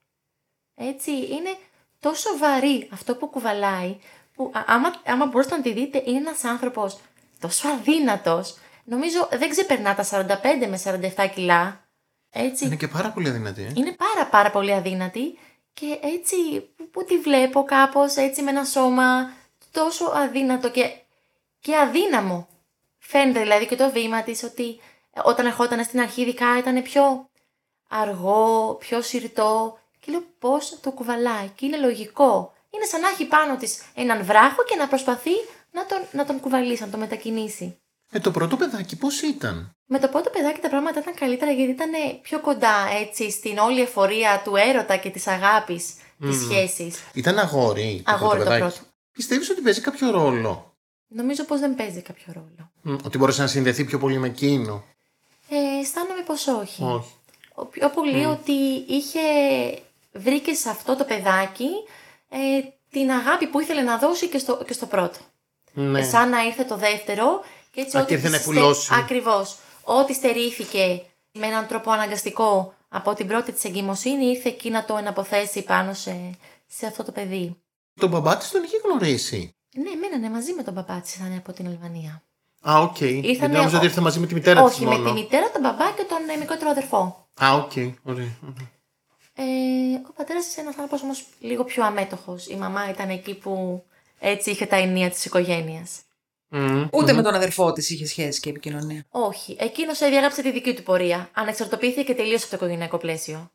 Έτσι, 0.75 1.11
είναι 1.11 1.57
τόσο 1.99 2.37
βαρύ 2.37 2.89
αυτό 2.91 3.15
που 3.15 3.27
κουβαλάει, 3.29 3.97
που 4.35 4.51
α- 4.53 4.63
άμα, 4.67 4.93
άμα 5.05 5.25
μπορείτε 5.25 5.55
να 5.55 5.61
τη 5.61 5.73
δείτε, 5.73 6.03
είναι 6.05 6.17
ένας 6.17 6.43
άνθρωπος 6.43 6.99
τόσο 7.39 7.67
αδύνατος. 7.67 8.57
Νομίζω 8.83 9.27
δεν 9.31 9.49
ξεπερνά 9.49 9.95
τα 9.95 10.03
45 10.03 10.67
με 10.67 10.77
47 11.17 11.27
κιλά. 11.33 11.81
Έτσι, 12.29 12.65
Είναι 12.65 12.75
και 12.75 12.87
πάρα 12.87 13.09
πολύ 13.11 13.29
αδυνατή. 13.29 13.61
Ε. 13.61 13.71
είναι 13.75 13.91
πάρα 13.91 14.27
πάρα 14.29 14.51
πολύ 14.51 14.73
αδύνατη 14.73 15.37
και 15.73 15.99
έτσι 16.01 16.61
που, 16.75 16.89
που 16.89 17.03
τη 17.05 17.17
βλέπω 17.19 17.63
κάπως 17.63 18.15
έτσι 18.15 18.41
με 18.41 18.49
ένα 18.49 18.65
σώμα 18.65 19.31
τόσο 19.71 20.05
αδύνατο 20.15 20.69
και, 20.69 20.89
και 21.59 21.77
αδύναμο. 21.77 22.47
Φαίνεται 22.97 23.39
δηλαδή 23.39 23.65
και 23.67 23.75
το 23.75 23.89
βήμα 23.91 24.23
της 24.23 24.43
ότι 24.43 24.79
ε, 25.13 25.19
όταν 25.23 25.45
ερχόταν 25.45 25.83
στην 25.83 25.99
αρχή 25.99 26.21
ειδικά 26.21 26.57
ήταν 26.57 26.81
πιο 26.81 27.29
αργό, 27.89 28.75
πιο 28.79 29.01
σιρτό 29.01 29.77
και 29.99 30.11
λέω 30.11 30.23
πώς 30.39 30.79
το 30.81 30.91
κουβαλάει 30.91 31.47
και 31.55 31.65
είναι 31.65 31.77
λογικό. 31.77 32.53
Είναι 32.73 32.85
σαν 32.85 33.01
να 33.01 33.07
έχει 33.09 33.25
πάνω 33.25 33.57
της 33.57 33.81
έναν 33.95 34.23
βράχο 34.25 34.63
και 34.63 34.75
να 34.75 34.87
προσπαθεί 34.87 35.31
να 35.71 35.85
τον, 35.85 35.97
να 36.11 36.25
τον 36.25 36.39
κουβαλήσει, 36.39 36.81
να 36.83 36.89
τον 36.89 36.99
μετακινήσει. 36.99 37.77
Ε, 38.11 38.19
το 38.19 38.31
πρώτο 38.31 38.55
παιδάκι 38.57 38.95
πώς 38.95 39.21
ήταν; 39.21 39.75
Με 39.85 39.99
το 39.99 40.07
πρώτο 40.07 40.29
παιδάκι 40.29 40.59
τα 40.59 40.69
πράγματα 40.69 40.99
ήταν 40.99 41.13
καλύτερα 41.15 41.51
γιατί 41.51 41.71
ήταν 41.71 41.89
πιο 42.21 42.39
κοντά 42.39 42.75
έτσι 43.01 43.31
στην 43.31 43.57
όλη 43.57 43.81
εφορία 43.81 44.41
του 44.43 44.55
έρωτα 44.55 44.95
και 44.97 45.09
της 45.09 45.27
αγάπης 45.27 45.93
της 46.19 46.41
σχέσης. 46.41 47.03
Ήταν 47.13 47.39
αγόρι 47.39 48.01
το 48.05 48.11
Αγόρι 48.11 48.35
πρώτο 48.37 48.43
το 48.43 48.49
παιδάκι; 48.55 48.75
πρώτο. 48.77 48.89
Πιστεύεις 49.11 49.49
ότι 49.49 49.61
παίζει 49.61 49.81
κάποιο 49.81 50.11
ρόλο; 50.11 50.75
Νομίζω 51.07 51.43
πως 51.43 51.59
δεν 51.59 51.75
παίζει 51.75 52.01
κάποιο 52.01 52.33
ρόλο. 52.33 52.71
Μ, 52.81 52.93
Ότι 53.05 53.17
μπορούσε 53.17 53.41
να 53.41 53.47
συνδεθεί 53.47 53.85
πιο 53.85 53.97
πολύ 53.99 54.17
με 54.17 54.27
εκείνο; 54.27 54.83
Ε, 55.49 55.79
αισθάνομαι 55.81 56.21
πως 56.25 56.47
όχι. 56.47 56.83
Όχι. 56.83 57.13
Ο- 57.55 57.65
Πιο 57.65 57.89
πολύ 57.89 58.25
ότι 58.25 58.51
είχε 58.87 59.19
βρήκε 60.11 60.53
σε 60.53 60.69
αυτό 60.69 60.95
το 60.95 61.03
παιδάκι 61.03 61.69
ε, 62.33 62.61
την 62.89 63.11
αγάπη 63.11 63.47
που 63.47 63.59
ήθελε 63.59 63.81
να 63.81 63.97
δώσει 63.97 64.27
και 64.27 64.37
στο, 64.37 64.63
και 64.67 64.73
στο 64.73 64.85
πρώτο. 64.85 65.17
Ναι. 65.73 65.99
Ε, 65.99 66.03
σαν 66.03 66.29
να 66.29 66.43
ήρθε 66.45 66.63
το 66.63 66.77
δεύτερο 66.77 67.43
και 67.71 67.81
έτσι 67.81 67.97
Α, 67.97 67.99
ό,τι 67.99 68.07
και 68.09 68.13
ήρθε 68.13 68.29
να 68.29 68.37
της 68.37 68.45
εκπουλώσει. 68.47 68.81
στε- 68.85 68.97
Ακριβώς. 68.97 69.57
Ό,τι 69.83 70.13
στερήθηκε 70.13 71.01
με 71.31 71.47
έναν 71.47 71.67
τρόπο 71.67 71.91
αναγκαστικό 71.91 72.73
από 72.89 73.13
την 73.13 73.27
πρώτη 73.27 73.51
της 73.51 73.63
εγκυμοσύνη 73.63 74.25
ήρθε 74.25 74.49
εκεί 74.49 74.69
να 74.69 74.85
το 74.85 74.97
εναποθέσει 74.97 75.63
πάνω 75.63 75.93
σε, 75.93 76.29
σε 76.67 76.85
αυτό 76.85 77.03
το 77.03 77.11
παιδί. 77.11 77.57
Τον 77.99 78.09
μπαμπά 78.09 78.37
της 78.37 78.51
τον 78.51 78.63
είχε 78.63 78.77
γνωρίσει; 78.85 79.55
Ναι, 79.75 79.95
μένανε 79.95 80.29
μαζί 80.29 80.53
με 80.53 80.63
τον 80.63 80.73
μπαμπά 80.73 80.99
της, 81.01 81.15
ήταν 81.15 81.35
από 81.37 81.53
την 81.53 81.67
Αλβανία. 81.67 82.23
Α, 82.69 82.79
ok. 82.81 82.95
Okay. 82.99 83.19
Ήρθανε- 83.23 83.55
νόμιζα 83.57 83.77
ότι 83.77 83.85
ήρθε 83.85 84.01
μαζί 84.01 84.19
με 84.19 84.27
τη 84.27 84.33
μητέρα 84.33 84.63
της 84.63 84.73
Όχι, 84.73 84.85
μόνο. 84.85 84.97
με 84.97 85.05
τη 85.09 85.13
μητέρα, 85.21 85.51
τον 85.51 85.61
μπαμπά 85.61 85.91
και 85.91 86.03
τον 86.09 86.29
ε, 86.29 86.37
μικρότερο 86.37 86.69
αδερφό. 86.69 87.27
Α, 87.43 87.53
οκ. 87.53 87.71
Ωραία. 88.03 88.37
ωραία. 88.43 88.71
Ε, 89.35 89.43
ο 90.09 90.13
πατέρας 90.15 90.45
της 90.45 90.55
είναι 90.55 90.65
ένας 90.65 90.79
άνθρωπος 90.79 91.01
όμως 91.01 91.25
λίγο 91.39 91.63
πιο 91.63 91.83
αμέτωχος. 91.83 92.47
Η 92.47 92.55
μαμά 92.55 92.89
ήταν 92.89 93.09
εκεί 93.09 93.35
που 93.35 93.83
έτσι 94.19 94.49
είχε 94.49 94.65
τα 94.65 94.75
ηνία 94.75 95.09
της 95.09 95.25
οικογένειας. 95.25 96.01
Μμμ. 96.47 96.87
Ούτε 96.91 97.13
με 97.13 97.21
τον 97.21 97.33
αδερφό 97.33 97.73
της 97.73 97.89
είχε 97.89 98.05
σχέση 98.05 98.39
και 98.39 98.49
επικοινωνία. 98.49 99.05
Όχι. 99.09 99.55
Εκείνος 99.59 99.99
διάγραψε 99.99 100.41
τη 100.41 100.51
δική 100.51 100.73
του 100.73 100.83
πορεία. 100.83 101.29
Ανεξαρτοποιήθηκε 101.33 102.13
τελείω 102.13 102.37
από 102.37 102.49
το 102.49 102.55
οικογενειακό 102.55 102.97
πλαίσιο. 102.97 103.51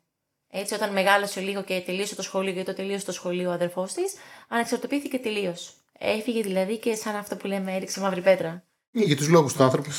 Έτσι, 0.51 0.73
όταν 0.73 0.91
μεγάλωσε 0.91 1.39
λίγο 1.39 1.63
και 1.63 1.81
τελείωσε 1.85 2.15
το 2.15 2.21
σχολείο, 2.21 2.51
γιατί 2.51 2.67
το 2.67 2.75
τελείωσε 2.75 3.05
το 3.05 3.11
σχολείο 3.11 3.49
ο 3.49 3.51
αδερφός 3.51 3.93
της, 3.93 4.13
ανεξαρτοποιήθηκε 4.47 5.17
τελείως. 5.17 5.73
Έφυγε 5.99 6.41
δηλαδή 6.41 6.77
και 6.77 6.95
σαν 6.95 7.15
αυτό 7.15 7.35
που 7.35 7.47
λέμε 7.47 7.75
έριξε 7.75 7.99
μαύρη 7.99 8.21
πέτρα. 8.21 8.63
Για 8.91 9.15
τους 9.15 9.27
λόγους 9.27 9.53
του 9.53 9.63
άνθρωπου. 9.63 9.89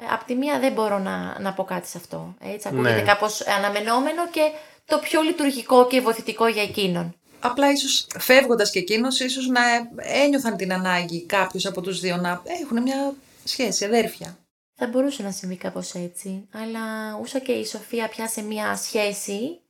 Ε, 0.00 0.04
απ' 0.10 0.24
τη 0.24 0.34
μία 0.34 0.58
δεν 0.58 0.72
μπορώ 0.72 0.98
να, 0.98 1.40
να 1.40 1.52
πω 1.52 1.64
κάτι 1.64 1.88
σε 1.88 1.98
αυτό. 1.98 2.34
Έτσι, 2.40 2.68
ακούγεται 2.68 2.94
Ναι. 2.94 3.02
κάπως 3.02 3.46
αναμενόμενο 3.46 4.28
και 4.30 4.50
το 4.84 4.98
πιο 4.98 5.20
λειτουργικό 5.20 5.86
και 5.86 6.00
βοηθητικό 6.00 6.46
για 6.46 6.62
εκείνον. 6.62 7.14
Απλά 7.40 7.70
ίσως 7.72 8.06
φεύγοντας 8.18 8.70
και 8.70 8.78
εκείνος, 8.78 9.20
ίσως 9.20 9.46
να 9.46 9.60
ένιωθαν 9.96 10.56
την 10.56 10.72
ανάγκη 10.72 11.22
κάποιος 11.26 11.66
από 11.66 11.80
τους 11.80 12.00
δύο 12.00 12.16
να 12.16 12.42
έχουν 12.62 12.82
μια 12.82 13.14
σχέση, 13.44 13.84
αδέρφια. 13.84 14.38
Θα 14.74 14.86
μπορούσε 14.86 15.22
να 15.22 15.30
συμβεί 15.30 15.56
κάπως 15.56 15.94
έτσι, 15.94 16.48
αλλά 16.52 17.16
όσο 17.22 17.38
και 17.38 17.52
η 17.52 17.64
Σοφία 17.66 18.08
πιάσε 18.08 18.42
μία 18.42 18.76
σχέση, 18.76 19.60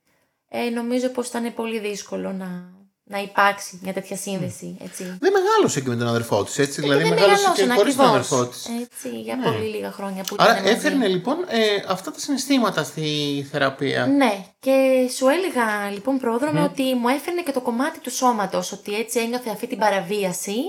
ε, 0.49 0.69
νομίζω 0.71 1.09
πως 1.09 1.29
ήταν 1.29 1.55
πολύ 1.55 1.79
δύσκολο 1.79 2.33
να, 2.33 2.73
να 3.09 3.19
υπάρξει 3.19 3.79
μια 3.83 3.93
τέτοια 3.93 4.17
σύνδεση, 4.17 4.77
έτσι. 4.83 5.05
Δεν 5.21 5.33
μεγάλωσε 5.33 5.81
και 5.81 5.89
με 5.89 5.97
τον 5.97 6.07
αδερφό 6.07 6.45
της, 6.45 6.59
έτσι. 6.59 6.81
Δηλαδή 6.81 7.03
δεν 7.03 7.13
μεγάλωσε 7.13 7.53
και 7.55 7.65
μεγαλώσαν 7.67 7.77
χωρίς 7.77 7.97
τον 7.97 8.05
ακριβώς, 8.07 8.31
αδερφό 8.33 8.47
της. 8.53 8.69
Έτσι, 8.83 9.21
για 9.21 9.37
Ναι. 9.37 9.45
πολύ 9.45 9.65
λίγα 9.69 9.93
χρόνια 9.93 10.23
που 10.23 10.37
Άρα 10.39 10.51
ήταν 10.51 10.63
μαζί. 10.63 10.75
έφερνε 10.75 11.07
λοιπόν 11.07 11.37
ε, 11.49 11.85
αυτά 11.89 12.11
τα 12.11 12.19
συναισθήματα 12.19 12.83
στη 12.85 13.07
θεραπεία. 13.51 14.07
Ναι, 14.07 14.45
και 14.59 15.09
σου 15.17 15.29
έλεγα 15.29 15.91
λοιπόν 15.91 16.19
πρόδρομε 16.19 16.61
ότι 16.63 16.95
μου 16.95 17.09
έφερνε 17.09 17.43
και 17.43 17.53
το 17.53 17.61
κομμάτι 17.61 17.99
του 18.01 18.11
σώματος, 18.11 18.73
ότι 18.73 18.95
έτσι 18.95 19.19
ένιωθε 19.21 19.51
αυτή 19.51 19.67
την 19.67 19.79
παραβίαση 19.79 20.61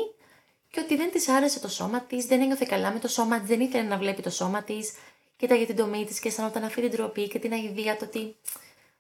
και 0.72 0.80
ότι 0.80 0.96
δεν 0.96 1.12
της 1.12 1.28
άρεσε 1.28 1.60
το 1.60 1.68
σώμα 1.70 2.02
της, 2.02 2.26
δεν 2.26 2.42
ένιωθε 2.42 2.66
καλά 2.70 2.92
με 2.92 3.00
το 3.00 3.08
σώμα 3.08 3.40
της, 3.40 3.48
δεν 3.48 3.60
ήθελε 3.60 3.84
να 3.84 3.98
βλέπει 3.98 4.22
το 4.22 4.30
σώμα 4.30 4.64
της, 4.64 4.92
κοίταγε 5.38 5.66
την 5.66 5.76
τομή 5.76 6.06
της 6.06 6.20
και 6.20 6.28
αισθανόταν 6.28 6.64
αυτή 6.64 6.82
την 6.82 6.92
τροπή 6.92 7.28
και 7.28 7.40
την 7.40 7.52
αηδία 7.54 7.98
το 7.98 8.06
ότι 8.06 8.36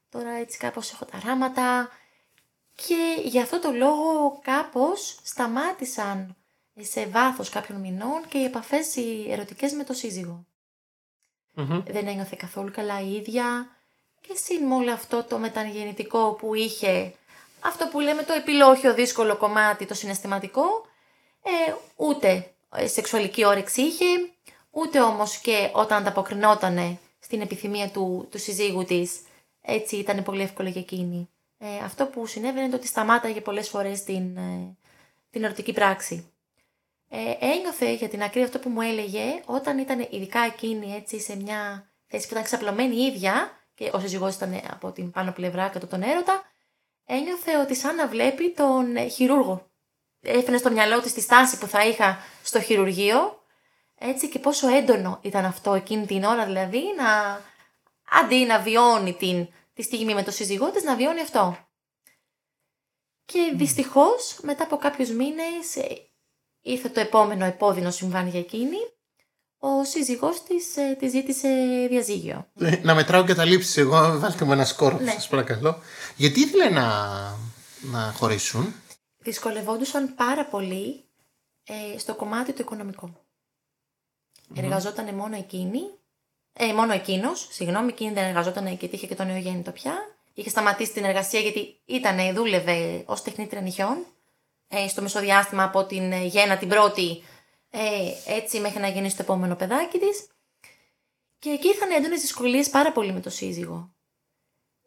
τώρα 0.09 0.29
έτσι 0.41 0.57
κάπως 0.57 0.91
έχω 0.91 1.05
τα 1.05 1.19
ράματα 1.25 1.89
και 2.85 3.21
γι' 3.23 3.39
αυτό 3.39 3.59
το 3.59 3.71
λόγο 3.71 4.39
κάπως 4.43 5.19
σταμάτησαν 5.23 6.35
σε 6.79 7.05
βάθος 7.05 7.49
κάποιων 7.49 7.79
μηνών 7.79 8.27
και 8.27 8.37
οι 8.37 8.43
επαφές 8.43 8.95
οι 8.95 9.25
ερωτικές 9.29 9.71
με 9.71 9.83
το 9.83 9.93
σύζυγο 9.93 10.45
Μμμ. 11.53 11.83
δεν 11.87 12.07
ένιωθε 12.07 12.35
καθόλου 12.39 12.71
καλά 12.71 13.01
η 13.01 13.13
ίδια 13.13 13.67
και 14.21 14.35
συν 14.35 14.65
με 14.65 14.75
όλο 14.75 14.91
αυτό 14.91 15.23
το 15.23 15.37
μεταγεννητικό 15.37 16.33
που 16.33 16.53
είχε 16.53 17.13
αυτό 17.59 17.87
που 17.87 17.99
λέμε 17.99 18.23
το 18.23 18.33
επιλόχιο 18.33 18.93
δύσκολο 18.93 19.37
κομμάτι 19.37 19.85
το 19.85 19.93
συναισθηματικό 19.93 20.85
ε, 21.43 21.73
ούτε 21.95 22.51
ε, 22.75 22.87
σεξουαλική 22.87 23.45
όρεξη 23.45 23.81
είχε 23.81 24.05
ούτε 24.69 25.01
όμως 25.01 25.37
και 25.37 25.71
όταν 25.73 25.97
ανταποκρινότανε 25.97 26.99
στην 27.19 27.41
επιθυμία 27.41 27.89
του, 27.89 28.27
του 28.31 28.39
συζύγου 28.39 28.83
της 28.83 29.19
έτσι 29.61 29.95
ήταν 29.95 30.23
πολύ 30.23 30.41
εύκολο 30.41 30.69
για 30.69 30.81
εκείνη. 30.81 31.29
Ε, 31.57 31.77
αυτό 31.83 32.05
που 32.05 32.25
συνέβαινε 32.25 32.65
είναι 32.65 32.75
ότι 32.75 32.87
σταμάταγε 32.87 33.41
πολλές 33.41 33.69
φορές 33.69 34.03
την, 34.03 34.37
ε, 34.37 34.77
την 35.29 35.43
ερωτική 35.43 35.73
πράξη. 35.73 36.31
Ε, 37.09 37.33
ένιωθε 37.39 37.91
για 37.93 38.09
την 38.09 38.21
ακρίβεια 38.23 38.45
αυτό 38.45 38.59
που 38.59 38.69
μου 38.69 38.81
έλεγε 38.81 39.41
όταν 39.45 39.77
ήταν 39.77 40.07
ειδικά 40.09 40.39
εκείνη 40.39 40.93
έτσι 40.95 41.19
σε 41.19 41.35
μια 41.35 41.89
θέση 42.07 42.27
που 42.27 42.31
ήταν 42.31 42.43
ξαπλωμένη 42.43 42.95
η 42.95 43.05
ίδια 43.05 43.51
και 43.73 43.89
ο 43.93 43.99
σύζυγός 43.99 44.35
ήταν 44.35 44.61
από 44.71 44.91
την 44.91 45.11
πάνω 45.11 45.31
πλευρά 45.31 45.67
κατά 45.67 45.87
τον 45.87 46.01
έρωτα 46.01 46.43
ένιωθε 47.05 47.57
ότι 47.57 47.75
σαν 47.75 47.95
να 47.95 48.07
βλέπει 48.07 48.51
τον 48.51 48.95
ε, 48.95 49.07
χειρούργο. 49.07 49.69
Έφερε 50.21 50.57
στο 50.57 50.71
μυαλό 50.71 51.01
της 51.01 51.13
τη 51.13 51.21
στάση 51.21 51.57
που 51.57 51.67
θα 51.67 51.87
είχα 51.87 52.17
στο 52.43 52.61
χειρουργείο 52.61 53.41
έτσι 53.97 54.29
και 54.29 54.39
πόσο 54.39 54.67
έντονο 54.67 55.19
ήταν 55.21 55.45
αυτό 55.45 55.73
εκείνη 55.73 56.05
την 56.05 56.23
ώρα 56.23 56.45
δηλαδή 56.45 56.81
να 56.97 57.41
αντί 58.19 58.45
να 58.45 58.59
βιώνει 58.59 59.13
την, 59.13 59.47
τη 59.77 59.83
στιγμή 59.83 60.13
με 60.13 60.23
τον 60.23 60.33
σύζυγό 60.33 60.71
της 60.71 60.83
να 60.83 60.95
βιώνει 60.95 61.19
αυτό. 61.21 61.57
Και 63.25 63.53
δυστυχώς 63.55 64.39
μετά 64.41 64.63
από 64.63 64.77
κάποιους 64.77 65.09
μήνες 65.11 65.75
ε, 65.75 66.09
ήρθε 66.61 66.89
το 66.89 66.99
επόμενο 66.99 67.45
επώδυνο 67.45 67.91
συμβάν 67.91 68.27
για 68.27 68.39
εκείνη. 68.39 68.77
Ο 69.57 69.83
σύζυγός 69.83 70.43
της 70.43 70.77
ε, 70.77 70.95
της 70.99 71.11
ζήτησε 71.11 71.47
διαζύγιο. 71.89 72.47
Ε, 72.59 72.75
Να 72.83 72.95
μετράω 72.95 73.23
καταλήψει 73.23 73.79
εγώ, 73.79 74.19
βάλτε 74.19 74.45
μου 74.45 74.51
ένα 74.51 74.65
σκόρο, 74.65 74.97
Ναι. 74.99 75.11
σας 75.11 75.27
παρακαλώ. 75.27 75.81
Γιατί 76.15 76.39
ήθελε 76.39 76.69
να, 76.69 76.87
να 77.81 78.11
χωρίσουν; 78.17 78.73
Δυσκολευόντουσαν 79.17 80.15
πάρα 80.15 80.45
πολύ 80.45 81.03
ε, 81.63 81.97
στο 81.97 82.15
κομμάτι 82.15 82.53
του 82.53 82.61
οικονομικό. 82.61 83.25
Εργαζόταν 84.55 85.15
μόνο 85.15 85.35
εκείνη, 85.35 85.79
ε, 86.57 86.73
μόνο 86.73 86.93
εκείνος, 86.93 87.47
συγγνώμη, 87.51 87.87
εκείνη 87.87 88.13
δεν 88.13 88.23
εργαζόταν 88.23 88.67
γιατί 88.67 88.95
είχε 88.95 89.07
και 89.07 89.15
το 89.15 89.23
νεογέννητο 89.23 89.71
πια. 89.71 89.93
Είχε 90.33 90.49
σταματήσει 90.49 90.91
την 90.91 91.03
εργασία 91.03 91.39
γιατί 91.39 91.79
ήταν, 91.85 92.33
δούλευε 92.33 93.03
ως 93.05 93.21
τεχνίτρια 93.21 93.61
νυχιών 93.61 94.05
ε, 94.67 94.87
στο 94.87 95.01
μεσοδιάστημα 95.01 95.63
από 95.63 95.85
την 95.85 96.11
ε, 96.11 96.25
γέννα 96.25 96.57
την 96.57 96.67
πρώτη 96.67 97.23
ε, 97.69 98.11
έτσι 98.25 98.59
μέχρι 98.59 98.79
να 98.79 98.87
γεννήσει 98.87 99.15
το 99.15 99.21
επόμενο 99.21 99.55
παιδάκι 99.55 99.99
της. 99.99 100.27
Και 101.39 101.49
εκεί 101.49 101.67
ήρθαν 101.67 101.91
έντονες 101.91 102.21
δυσκολίες 102.21 102.69
πάρα 102.69 102.91
πολύ 102.91 103.11
με 103.11 103.19
το 103.19 103.29
σύζυγο. 103.29 103.91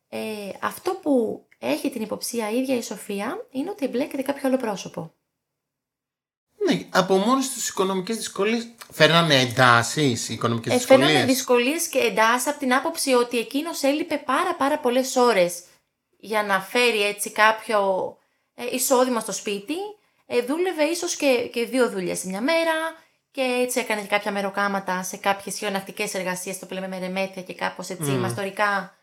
Ε, 0.08 0.50
αυτό 0.60 0.94
που 0.94 1.44
έχει 1.58 1.90
την 1.90 2.02
υποψία 2.02 2.50
η 2.50 2.56
ίδια 2.56 2.76
η 2.76 2.82
Σοφία 2.82 3.46
είναι 3.50 3.70
ότι 3.70 3.84
εμπλέκεται 3.84 4.22
κάποιο 4.22 4.48
άλλο 4.48 4.56
πρόσωπο. 4.56 5.14
Ναι, 6.74 6.86
από 6.90 7.16
μόνες 7.16 7.52
τους 7.52 7.68
οικονομικές 7.68 8.16
δυσκολίες 8.16 8.68
φέρνανε 8.92 9.40
εντάσεις 9.40 10.28
οι 10.28 10.32
οικονομικές 10.32 10.72
Ε, 10.72 10.76
δυσκολίες. 10.76 11.06
φέρνανε 11.08 11.32
δυσκολίες 11.32 11.88
και 11.88 11.98
εντάσεις 11.98 12.46
από 12.48 12.58
την 12.58 12.74
άποψη 12.74 13.12
ότι 13.14 13.38
εκείνος 13.38 13.82
έλειπε 13.82 14.22
πάρα 14.24 14.54
πάρα 14.54 14.78
πολλές 14.78 15.16
ώρες 15.16 15.62
για 16.18 16.42
να 16.42 16.60
φέρει 16.60 17.02
έτσι 17.02 17.30
κάποιο 17.30 17.78
ε, 18.54 18.64
εισόδημα 18.72 19.20
στο 19.20 19.32
σπίτι. 19.32 19.74
Ε, 20.26 20.40
δούλευε 20.42 20.82
ίσως 20.84 21.16
και, 21.16 21.48
και 21.52 21.64
δύο 21.64 21.90
δουλειές 21.90 22.18
σε 22.18 22.28
μια 22.28 22.40
μέρα 22.40 22.72
και 23.30 23.42
έτσι 23.62 23.80
έκανε 23.80 24.00
και 24.00 24.06
κάποια 24.06 24.32
μεροκάματα 24.32 25.02
σε 25.02 25.16
κάποιες 25.16 25.58
χιονακτικές 25.58 26.14
εργασίες, 26.14 26.58
το 26.58 26.66
που 26.66 26.74
λέμε 26.74 26.88
μερεμέθια 26.88 27.42
και 27.42 27.54
κάπως 27.54 27.88
έτσι 27.88 28.10
Μμμ. 28.10 28.20
μαστορικά. 28.20 28.94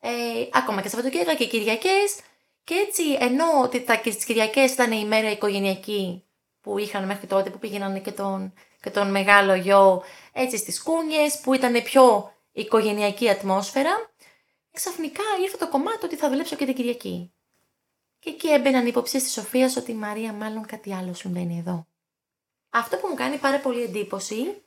Ε, 0.00 0.10
ακόμα 0.52 0.80
και 0.82 0.88
Σαββατοκύριακα 0.88 1.34
και 1.34 1.46
Κυριακές. 1.46 2.16
Και 2.64 2.74
έτσι 2.88 3.02
ενώ 3.20 3.44
ότι 3.62 3.80
τα, 3.80 3.94
και 3.96 4.10
στις 4.10 4.24
Κυριακές 4.24 4.72
ήταν 4.72 4.92
η 4.92 5.04
μέρα 5.04 5.30
οικογενειακή 5.30 6.23
που 6.64 6.78
είχαν 6.78 7.04
μέχρι 7.04 7.26
τότε 7.26 7.50
που 7.50 7.58
πήγαιναν 7.58 8.02
και 8.02 8.12
τον, 8.12 8.52
και 8.80 8.90
τον 8.90 9.10
μεγάλο 9.10 9.54
γιο 9.54 10.02
έτσι 10.32 10.56
στις 10.56 10.82
κούνιες 10.82 11.40
που 11.40 11.54
ήταν 11.54 11.82
πιο 11.82 12.32
οικογενειακή 12.52 13.28
ατμόσφαιρα 13.30 14.10
ξαφνικά 14.72 15.22
ήρθε 15.42 15.56
το 15.56 15.68
κομμάτι 15.68 16.04
ότι 16.04 16.16
θα 16.16 16.28
δουλέψω 16.28 16.56
και 16.56 16.64
την 16.64 16.74
Κυριακή. 16.74 17.32
Και 18.18 18.30
εκεί 18.30 18.48
έμπαιναν 18.48 18.84
οι 18.84 18.88
υποψίες 18.88 19.22
της 19.22 19.32
Σοφίας 19.32 19.76
ότι 19.76 19.90
η 19.90 19.94
Μαρία 19.94 20.32
μάλλον 20.32 20.66
κάτι 20.66 20.94
άλλο 20.94 21.14
συμβαίνει 21.14 21.58
εδώ. 21.58 21.86
Αυτό 22.70 22.96
που 22.96 23.08
μου 23.08 23.14
κάνει 23.14 23.38
πάρα 23.38 23.60
πολύ 23.60 23.82
εντύπωση 23.82 24.62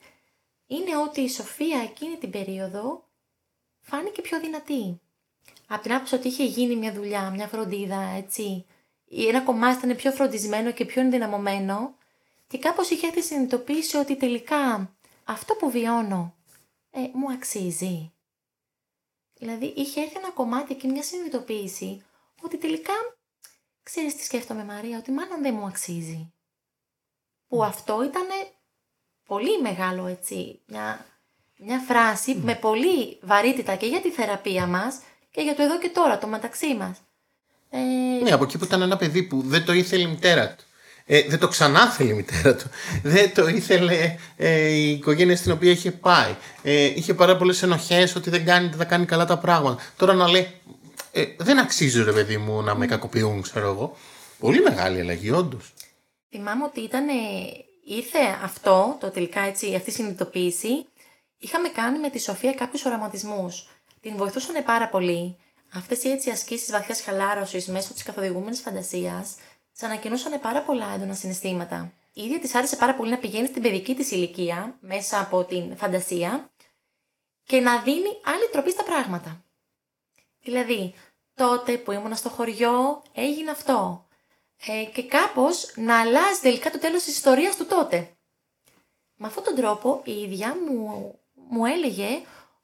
είναι 0.66 0.96
ότι 0.96 1.20
η 1.20 1.28
Σοφία 1.28 1.80
εκείνη 1.82 2.16
την 2.16 2.30
περίοδο 2.30 3.08
φάνηκε 3.80 4.22
πιο 4.22 4.40
δυνατή. 4.40 5.00
Από 5.68 5.82
την 5.82 5.92
άποψη 5.92 6.14
ότι 6.14 6.28
είχε 6.28 6.44
γίνει 6.44 6.76
μια 6.76 6.92
δουλειά, 6.92 7.30
μια 7.30 7.46
φροντίδα, 7.46 8.00
έτσι. 8.00 8.66
Ένα 9.10 9.40
κομμάτι 9.40 9.84
ήταν 9.84 9.96
πιο 9.96 10.12
φροντισμένο 10.12 10.72
και 10.72 10.84
πιο 10.84 11.00
ενδυναμωμένο 11.02 11.94
και 12.46 12.58
κάπως 12.58 12.90
είχε 12.90 13.06
έρθει 13.06 13.22
συνειδητοποίηση 13.22 13.96
ότι 13.96 14.16
τελικά 14.16 14.92
αυτό 15.24 15.54
που 15.54 15.70
βιώνω 15.70 16.34
ε, 16.90 17.00
μου 17.12 17.30
αξίζει. 17.32 18.12
Δηλαδή 19.38 19.66
είχε 19.76 20.00
έρθει 20.00 20.16
ένα 20.16 20.30
κομμάτι 20.30 20.74
και 20.74 20.88
μια 20.88 21.02
συνειδητοποίηση 21.02 22.04
ότι 22.42 22.56
τελικά 22.56 22.92
ξέρεις 23.82 24.16
τι 24.16 24.24
σκέφτομαι 24.24 24.64
Μαρία, 24.64 24.98
ότι 24.98 25.10
μάλλον 25.10 25.42
δεν 25.42 25.54
μου 25.54 25.66
αξίζει. 25.66 26.32
Που 27.48 27.64
αυτό 27.64 28.02
ήταν 28.04 28.26
πολύ 29.24 29.60
μεγάλο 29.60 30.06
έτσι, 30.06 30.62
μια, 30.66 31.06
μια 31.58 31.78
φράση 31.78 32.34
με 32.34 32.54
πολύ 32.54 33.18
βαρύτητα 33.22 33.76
και 33.76 33.86
για 33.86 34.00
τη 34.00 34.10
θεραπεία 34.10 34.66
μας 34.66 35.00
και 35.30 35.40
για 35.40 35.54
το 35.54 35.62
εδώ 35.62 35.78
και 35.78 35.88
τώρα, 35.88 36.18
το 36.18 36.26
μεταξύ 36.26 36.74
μας. 36.74 37.00
Ε, 37.70 37.78
Ναι, 38.22 38.30
από 38.30 38.44
εκεί 38.44 38.58
που 38.58 38.64
ήταν 38.64 38.82
ένα 38.82 38.96
παιδί 38.96 39.22
που 39.22 39.42
δεν 39.46 39.64
το 39.64 39.72
ήθελε 39.72 40.02
η 40.02 40.06
μητέρα 40.06 40.54
του. 40.54 40.64
Ε, 41.10 41.22
δεν 41.28 41.38
το 41.38 41.48
ξανά 41.48 41.90
θέλει 41.90 42.10
η 42.10 42.12
μητέρα 42.12 42.56
του. 42.56 42.70
Δεν 43.02 43.34
το 43.34 43.48
ήθελε 43.48 44.16
ε, 44.36 44.68
η 44.68 44.90
οικογένεια 44.90 45.36
στην 45.36 45.52
οποία 45.52 45.70
είχε 45.70 45.90
πάει. 45.90 46.34
Ε, 46.62 46.84
είχε 46.84 47.14
πάρα 47.14 47.36
πολλές 47.36 47.62
ενοχές 47.62 48.14
ότι 48.14 48.30
δεν, 48.30 48.44
κάνει, 48.44 48.68
δεν 48.68 48.78
θα 48.78 48.84
κάνει 48.84 49.04
καλά 49.04 49.24
τα 49.24 49.38
πράγματα. 49.38 49.82
Τώρα 49.96 50.14
να 50.14 50.28
λέει, 50.28 50.60
ε, 51.12 51.24
δεν 51.36 51.58
αξίζει 51.58 52.02
ρε 52.02 52.12
παιδί 52.12 52.36
μου 52.36 52.62
να 52.62 52.74
με 52.74 52.86
κακοποιούν, 52.86 53.42
ξέρω 53.42 53.68
εγώ. 53.68 53.96
Πολύ 54.38 54.60
μεγάλη 54.60 55.00
αλλαγή, 55.00 55.30
όντως. 55.30 55.72
Θυμάμαι 56.30 56.64
ότι 56.64 56.80
ήταν, 56.80 57.06
ήρθε 57.84 58.18
αυτό, 58.42 58.96
το 59.00 59.10
τελικά 59.10 59.40
έτσι, 59.40 59.74
αυτή 59.74 59.90
η 59.90 59.92
συνειδητοποίηση. 59.92 60.86
Είχαμε 61.38 61.68
κάνει 61.68 61.98
με 61.98 62.10
τη 62.10 62.20
Σοφία 62.20 62.52
κάποιους 62.52 62.84
οραματισμούς. 62.84 63.68
Την 64.00 64.16
βοηθούσαν 64.16 64.64
πάρα 64.64 64.88
πολύ. 64.88 65.36
Αυτές 65.74 66.02
οι 66.04 66.10
έτσι 66.10 66.30
ασκήσεις 66.30 66.70
βαθιάς 66.70 67.02
χαλάρωσης 67.02 67.66
μέσω 67.66 67.92
της 67.92 68.02
καθοδηγούμενης 68.02 68.60
φαντασίας 68.60 69.34
τη 69.78 69.86
ανακοινούσαν 69.86 70.40
πάρα 70.40 70.62
πολλά 70.62 70.92
έντονα 70.94 71.14
συναισθήματα. 71.14 71.92
Η 72.12 72.22
ίδια 72.22 72.38
της 72.38 72.54
άρεσε 72.54 72.76
πάρα 72.76 72.94
πολύ 72.94 73.10
να 73.10 73.18
πηγαίνει 73.18 73.46
στην 73.46 73.62
παιδική 73.62 73.94
της 73.94 74.10
ηλικία 74.10 74.76
μέσα 74.80 75.20
από 75.20 75.44
την 75.44 75.76
φαντασία 75.76 76.50
και 77.44 77.60
να 77.60 77.82
δίνει 77.82 78.20
άλλη 78.24 78.48
τροπή 78.52 78.70
στα 78.70 78.82
πράγματα. 78.82 79.44
Δηλαδή, 80.40 80.94
τότε 81.34 81.76
που 81.76 81.92
ήμουν 81.92 82.16
στο 82.16 82.28
χωριό 82.28 83.02
έγινε 83.12 83.50
αυτό. 83.50 84.06
Ε, 84.66 84.84
και 84.84 85.02
κάπως 85.02 85.72
να 85.76 86.00
αλλάζει 86.00 86.40
τελικά 86.40 86.70
το 86.70 86.78
τέλος 86.78 87.02
της 87.02 87.14
ιστορίας 87.14 87.56
του 87.56 87.66
τότε. 87.66 88.16
Με 89.14 89.26
αυτόν 89.26 89.44
τον 89.44 89.54
τρόπο 89.54 90.00
η 90.04 90.12
ίδια 90.12 90.56
μου, 90.66 91.14
μου 91.34 91.66
έλεγε 91.66 92.08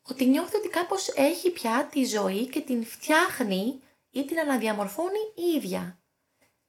ότι 0.09 0.25
νιώθει 0.25 0.57
ότι 0.57 0.69
κάπως 0.69 1.09
έχει 1.09 1.51
πια 1.51 1.89
τη 1.91 2.05
ζωή 2.05 2.47
και 2.47 2.61
την 2.61 2.87
φτιάχνει 2.87 3.81
ή 4.11 4.25
την 4.25 4.39
αναδιαμορφώνει 4.39 5.33
η 5.35 5.57
ίδια. 5.57 5.99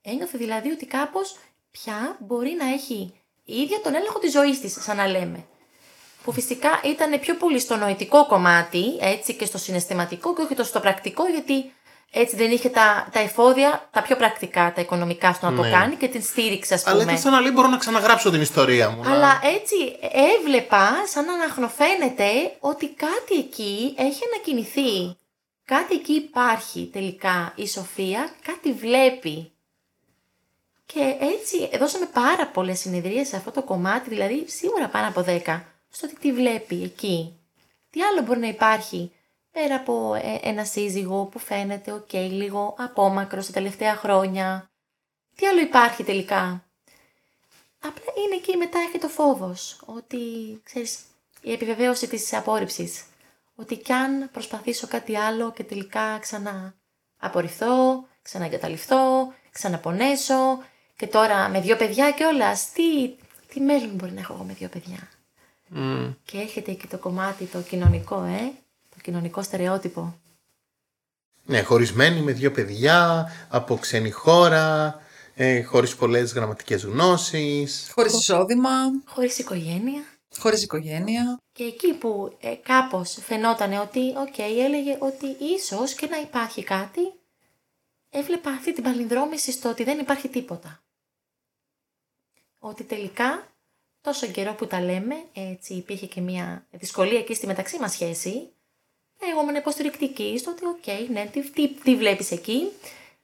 Ένιωθε 0.02 0.38
δηλαδή 0.38 0.72
ότι 0.72 0.86
κάπως 0.86 1.38
πια 1.72 2.18
μπορεί 2.20 2.52
να 2.60 2.66
έχει 2.66 3.22
η 3.44 3.56
ίδια 3.62 3.82
τον 3.82 3.96
έλεγχο 3.96 4.20
της 4.20 4.32
ζωής 4.32 4.60
της, 4.60 4.84
σαν 4.84 4.98
να 4.98 5.08
λέμε. 5.08 5.48
Που 6.24 6.32
φυσικά 6.32 6.82
ήταν 6.86 7.20
πιο 7.20 7.36
πολύ 7.36 7.60
στο 7.60 7.76
νοητικό 7.76 8.26
κομμάτι, 8.26 8.98
έτσι 9.00 9.36
και 9.36 9.46
στο 9.46 9.58
συναισθηματικό 9.58 10.36
και 10.36 10.42
όχι 10.42 10.56
τόσο 10.56 10.70
στο 10.70 10.80
πρακτικό, 10.80 11.28
γιατί 11.28 11.74
έτσι 12.12 12.36
δεν 12.36 12.52
είχε 12.52 12.70
τα, 12.70 13.08
τα 13.12 13.20
εφόδια, 13.20 13.88
τα 13.92 14.02
πιο 14.02 14.16
πρακτικά, 14.16 14.74
τα 14.76 14.82
οικονομικά 14.82 15.34
στο 15.34 15.50
να 15.50 15.56
το 15.56 15.62
Ναι. 15.62 15.70
κάνει 15.70 15.96
και 15.96 16.08
την 16.08 16.22
στήριξε, 16.22 16.74
ας 16.74 16.84
πούμε. 16.84 16.96
Αλλά 17.02 17.12
και 17.12 17.18
σαν 17.18 17.32
να 17.32 17.40
λέει 17.40 17.52
μπορώ 17.54 17.68
να 17.68 17.78
ξαναγράψω 17.78 18.32
την 18.32 18.42
ιστορία 18.42 18.90
μου. 18.90 19.04
να- 19.04 19.12
Αλλά 19.12 19.40
έτσι 19.44 19.76
έβλεπα 20.38 20.90
σαν 21.08 21.26
να 21.26 21.34
αναχνοφαίνεται 21.34 22.56
ότι 22.60 22.88
κάτι 22.90 23.36
εκεί 23.40 23.94
έχει 23.98 24.20
ανακοινηθεί. 24.34 25.18
Κάτι 25.66 25.96
εκεί 25.96 26.14
υπάρχει 26.14 26.90
τελικά 26.94 27.54
η 27.56 27.68
Σοφία, 27.68 28.30
κάτι 28.46 28.74
βλέπει. 28.74 29.52
Και 30.86 31.16
έτσι 31.20 31.78
δώσαμε 31.78 32.06
πάρα 32.06 32.48
πολλές 32.48 32.80
συνεδρίες 32.80 33.28
σε 33.28 33.36
αυτό 33.36 33.52
το 33.52 33.62
κομμάτι, 33.64 34.10
δηλαδή 34.10 34.46
σίγουρα 34.48 34.88
πάνω 34.88 35.08
από 35.08 35.22
10, 35.22 35.64
στο 35.92 36.08
ότι 36.08 36.16
τι 36.20 36.34
βλέπει 36.34 36.84
εκεί. 36.84 37.34
Τι 37.90 38.02
άλλο 38.02 38.22
μπορεί 38.22 38.40
να 38.40 38.48
υπάρχει; 38.48 39.12
Πέρα 39.56 39.76
από 39.76 40.14
ε, 40.14 40.40
ένα 40.42 40.66
σύζυγο 40.66 41.26
που 41.26 41.40
φαίνεται 41.40 41.92
οκ, 41.92 42.14
λίγο 42.14 42.76
απόμακρο 42.78 43.42
στα 43.42 43.54
τελευταία 43.54 43.96
χρόνια. 43.96 44.70
Τι 45.36 45.46
άλλο 45.46 45.60
υπάρχει 45.60 46.04
τελικά; 46.04 46.66
Απλά 47.80 48.14
είναι 48.26 48.36
εκεί 48.36 48.58
μετά 48.58 48.80
έχει 48.80 48.98
το 48.98 49.08
φόβος 49.08 49.82
ότι, 49.86 50.18
ξέρεις, 50.64 51.00
η 51.42 51.52
επιβεβαίωση 51.52 52.08
της 52.08 52.34
απόρριψης. 52.34 53.06
Ότι 53.56 53.78
κι 53.78 53.94
αν 53.94 54.30
προσπαθήσω 54.32 54.88
κάτι 54.88 55.18
άλλο 55.18 55.52
και 55.52 55.64
τελικά 55.64 56.18
ξανά 56.20 56.76
απορριφθώ, 57.18 58.08
ξαναεγκαταλειφθώ, 58.22 59.34
ξαναπονέσω 59.52 60.64
και 60.96 61.08
τώρα 61.08 61.50
με 61.50 61.62
δύο 61.62 61.76
παιδιά 61.76 62.12
και 62.12 62.26
όλας, 62.26 62.72
τι, 62.72 63.16
τι 63.54 63.60
μέλλον 63.60 63.96
μπορεί 63.96 64.12
να 64.12 64.20
έχω 64.20 64.34
εγώ 64.34 64.44
με 64.44 64.54
δύο 64.54 64.70
παιδιά; 64.70 65.10
Μμ. 65.68 66.12
Και 66.26 66.38
έρχεται 66.38 66.72
και 66.72 66.88
το 66.88 66.98
κομμάτι 66.98 67.46
το 67.46 67.62
κοινωνικό, 67.62 68.24
ε, 68.24 68.52
το 68.52 68.65
κοινωνικό 69.06 69.44
στερεότυπο. 69.44 70.20
Ναι, 71.46 71.62
χωρισμένη 71.62 72.22
με 72.22 72.32
δύο 72.32 72.52
παιδιά, 72.52 73.32
από 73.50 73.78
ξένη 73.78 74.10
χώρα, 74.12 75.00
ε, 75.36 75.64
χωρίς 75.64 75.96
πολλές 75.96 76.34
γραμματικές 76.34 76.84
γνώσεις. 76.84 77.92
Χωρίς 77.94 78.14
εισόδημα, 78.14 78.70
Χωρίς 79.06 79.38
οικογένεια. 79.38 80.04
χωρίς 80.38 80.64
οικογένεια. 80.64 81.38
Και 81.52 81.64
εκεί 81.64 81.94
που 81.94 82.38
ε, 82.42 82.54
κάπως 82.56 83.18
φαινόταν 83.22 83.74
ότι, 83.74 84.00
οκ, 84.18 84.38
έλεγε 84.38 84.98
ότι 85.00 85.26
ίσως 85.56 85.94
και 85.94 86.08
να 86.08 86.18
υπάρχει 86.18 86.64
κάτι, 86.64 87.02
έβλεπα 88.10 88.50
αυτή 88.50 88.74
την 88.74 88.84
παλινδρόμηση 88.84 89.52
στο 89.52 89.70
ότι 89.70 89.84
δεν 89.84 90.00
υπάρχει 90.00 90.28
τίποτα. 90.30 90.84
Ότι 92.60 92.84
τελικά, 92.84 93.48
τόσο 94.02 94.28
καιρό 94.28 94.54
που 94.54 94.68
τα 94.68 94.82
λέμε, 94.82 95.16
έτσι 95.34 95.74
υπήρχε 95.74 96.06
και 96.06 96.22
μια 96.22 96.66
δυσκολία 96.72 97.20
εκεί 97.20 97.34
στη 97.34 97.48
μεταξύ 97.48 97.80
μας 97.80 97.92
σχέση, 97.92 98.50
εγώ 99.20 99.42
ήμουν 99.42 99.56
υποστηρικτική 99.56 100.38
στο 100.38 100.52
ότι, 100.52 100.66
οκ, 100.66 101.10
ναι, 101.10 101.26
τι, 101.26 101.50
τι, 101.52 101.68
τι 101.68 101.96
βλέπεις 101.96 102.32
εκεί. 102.32 102.72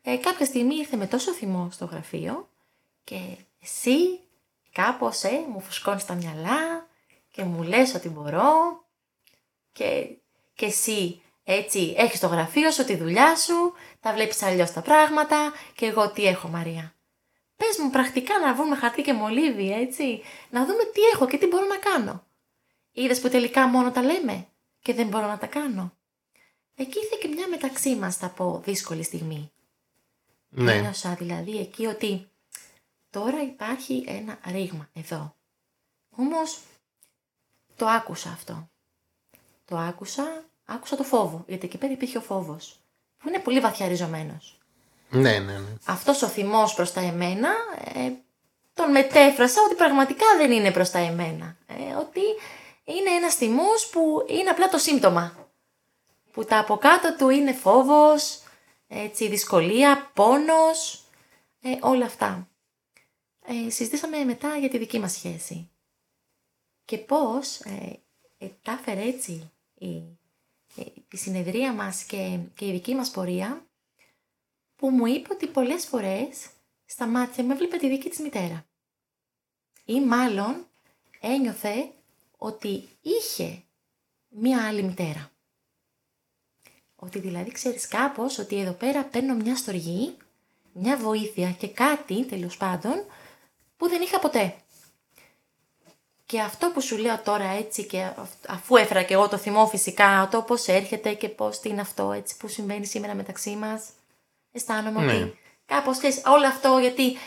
Ε, 0.03 0.17
κάποια 0.17 0.45
στιγμή 0.45 0.75
ήρθε 0.75 0.95
με 0.95 1.07
τόσο 1.07 1.31
θυμό 1.31 1.69
στο 1.71 1.85
γραφείο 1.85 2.49
και 3.03 3.19
εσύ 3.61 4.19
κάπως 4.71 5.23
ε, 5.23 5.45
μου 5.51 5.61
φουσκώνεις 5.61 6.05
τα 6.05 6.13
μυαλά 6.13 6.87
και 7.31 7.43
μου 7.43 7.63
λες 7.63 7.95
ότι 7.95 8.09
μπορώ 8.09 8.83
και, 9.71 10.07
και 10.53 10.65
εσύ 10.65 11.21
έτσι 11.43 11.93
έχεις 11.97 12.19
το 12.19 12.27
γραφείο 12.27 12.71
σου, 12.71 12.85
τη 12.85 12.95
δουλειά 12.95 13.35
σου, 13.35 13.73
τα 13.99 14.13
βλέπεις 14.13 14.43
αλλιώς 14.43 14.71
τα 14.71 14.81
πράγματα 14.81 15.53
και 15.75 15.85
εγώ 15.85 16.11
τι 16.11 16.25
έχω 16.25 16.47
Μαρία. 16.47 16.95
Πες 17.57 17.77
μου 17.77 17.89
πρακτικά 17.89 18.39
να 18.39 18.53
βρούμε 18.53 18.75
χαρτί 18.75 19.01
και 19.01 19.13
μολύβι 19.13 19.71
έτσι, 19.73 20.21
να 20.49 20.65
δούμε 20.65 20.83
τι 20.83 21.01
έχω 21.13 21.27
και 21.27 21.37
τι 21.37 21.47
μπορώ 21.47 21.65
να 21.65 21.77
κάνω. 21.77 22.23
Είδες 22.91 23.19
που 23.19 23.29
τελικά 23.29 23.67
μόνο 23.67 23.91
τα 23.91 24.01
λέμε; 24.01 24.47
Και 24.81 24.93
δεν 24.93 25.07
μπορώ 25.07 25.27
να 25.27 25.37
τα 25.37 25.47
κάνω. 25.47 25.93
Εκεί 26.75 26.97
ήρθε 26.97 27.17
και 27.21 27.27
μια 27.27 27.47
μεταξύ 27.47 27.95
μας 27.95 28.17
θα 28.17 28.29
πω 28.29 28.61
δύσκολη 28.63 29.03
στιγμή. 29.03 29.51
Ναι. 30.49 30.73
Ένιωσα 30.73 31.13
δηλαδή 31.13 31.59
εκεί 31.59 31.85
ότι 31.85 32.29
τώρα 33.09 33.41
υπάρχει 33.41 34.03
ένα 34.07 34.39
ρήγμα 34.45 34.89
εδώ. 34.93 35.35
Όμως 36.09 36.59
το 37.75 37.87
άκουσα 37.87 38.29
αυτό. 38.29 38.69
Το 39.65 39.77
άκουσα, 39.77 40.43
άκουσα 40.65 40.95
το 40.95 41.03
φόβο, 41.03 41.43
γιατί 41.47 41.65
εκεί 41.65 41.77
πέρα 41.77 41.91
υπήρχε 41.91 42.17
ο 42.17 42.21
φόβος, 42.21 42.79
που 43.17 43.27
είναι 43.27 43.39
πολύ 43.39 43.59
βαθιά 43.59 43.87
ριζωμένος. 43.87 44.59
Ναι, 45.09 45.39
ναι, 45.39 45.57
ναι. 45.57 45.73
Αυτός 45.85 46.21
ο 46.21 46.27
θυμός 46.27 46.73
προς 46.73 46.91
τα 46.93 47.01
εμένα, 47.01 47.49
ε, 47.93 48.11
τον 48.73 48.91
μετέφρασα 48.91 49.61
ότι 49.65 49.75
πραγματικά 49.75 50.25
δεν 50.37 50.51
είναι 50.51 50.71
προς 50.71 50.89
τα 50.89 50.99
εμένα. 50.99 51.57
Ε, 51.67 51.93
ότι 51.93 52.21
είναι 52.83 53.09
ένας 53.09 53.35
θυμός 53.35 53.89
που 53.89 54.25
είναι 54.27 54.49
απλά 54.49 54.69
το 54.69 54.77
σύμπτωμα. 54.77 55.51
Που 56.31 56.45
τα 56.45 56.59
από 56.59 56.77
κάτω 56.77 57.15
του 57.15 57.29
είναι 57.29 57.53
φόβος, 57.53 58.43
έτσι, 58.87 59.27
δυσκολία, 59.27 60.11
πόνος, 60.13 61.03
ε, 61.61 61.77
όλα 61.81 62.05
αυτά. 62.05 62.49
Ε, 63.45 63.69
συζητήσαμε 63.69 64.23
μετά 64.23 64.57
για 64.57 64.69
τη 64.69 64.77
δική 64.77 64.99
μας 64.99 65.11
σχέση. 65.11 65.69
Και 66.85 66.97
πώς 66.97 67.59
ε, 67.59 67.99
ε, 68.37 68.47
τα 68.61 68.71
έφερε 68.71 69.01
έτσι 69.01 69.51
η, 69.73 69.95
ε, 70.75 70.83
η 71.11 71.17
συνεδρία 71.17 71.73
μας 71.73 72.03
και, 72.03 72.39
και 72.55 72.67
η 72.67 72.71
δική 72.71 72.95
μας 72.95 73.11
πορεία 73.11 73.65
που 74.75 74.89
μου 74.89 75.05
είπε 75.05 75.33
ότι 75.33 75.47
πολλές 75.47 75.85
φορές 75.85 76.49
στα 76.85 77.05
μάτια 77.07 77.43
μου 77.43 77.51
έβλεπε 77.51 77.77
τη 77.77 77.89
δική 77.89 78.09
της 78.09 78.19
μητέρα. 78.19 78.65
Ή 79.85 80.01
μάλλον 80.01 80.67
ένιωθε 81.19 81.91
ότι 82.43 82.87
είχε 83.01 83.61
μία 84.29 84.67
άλλη 84.67 84.83
μητέρα. 84.83 85.31
Ότι 86.95 87.19
δηλαδή 87.19 87.51
ξέρεις 87.51 87.87
κάπως 87.87 88.37
ότι 88.37 88.59
εδώ 88.59 88.71
πέρα 88.71 89.03
παίρνω 89.03 89.33
μια 89.35 89.55
στοργή, 89.55 90.17
μια 90.73 90.97
βοήθεια 90.97 91.51
και 91.51 91.67
κάτι 91.67 92.25
τέλος 92.25 92.57
πάντων 92.57 93.05
που 93.77 93.87
δεν 93.89 94.01
είχα 94.01 94.19
ποτέ. 94.19 94.55
Και 96.25 96.41
αυτό 96.41 96.69
που 96.71 96.81
σου 96.81 96.97
λέω 96.97 97.19
τώρα 97.19 97.45
έτσι 97.49 97.85
και 97.85 98.03
αφ- 98.03 98.49
αφού 98.49 98.75
έφερα 98.75 99.03
και 99.03 99.13
εγώ 99.13 99.27
το 99.27 99.37
θυμό 99.37 99.67
φυσικά, 99.67 100.27
το 100.31 100.41
πώς 100.41 100.67
έρχεται 100.67 101.13
και 101.13 101.29
πώς 101.29 101.59
τι 101.59 101.69
είναι 101.69 101.81
αυτό 101.81 102.11
έτσι 102.11 102.37
που 102.37 102.47
συμβαίνει 102.47 102.85
σήμερα 102.85 103.13
μεταξύ 103.13 103.55
μας, 103.55 103.89
αισθάνομαι 104.51 105.01
Ναι. 105.05 105.13
ότι 105.13 105.37
κάπως 105.65 105.97
ξέρεις 105.97 106.21
όλο 106.25 106.47
αυτό 106.47 106.77
γιατί 106.77 107.17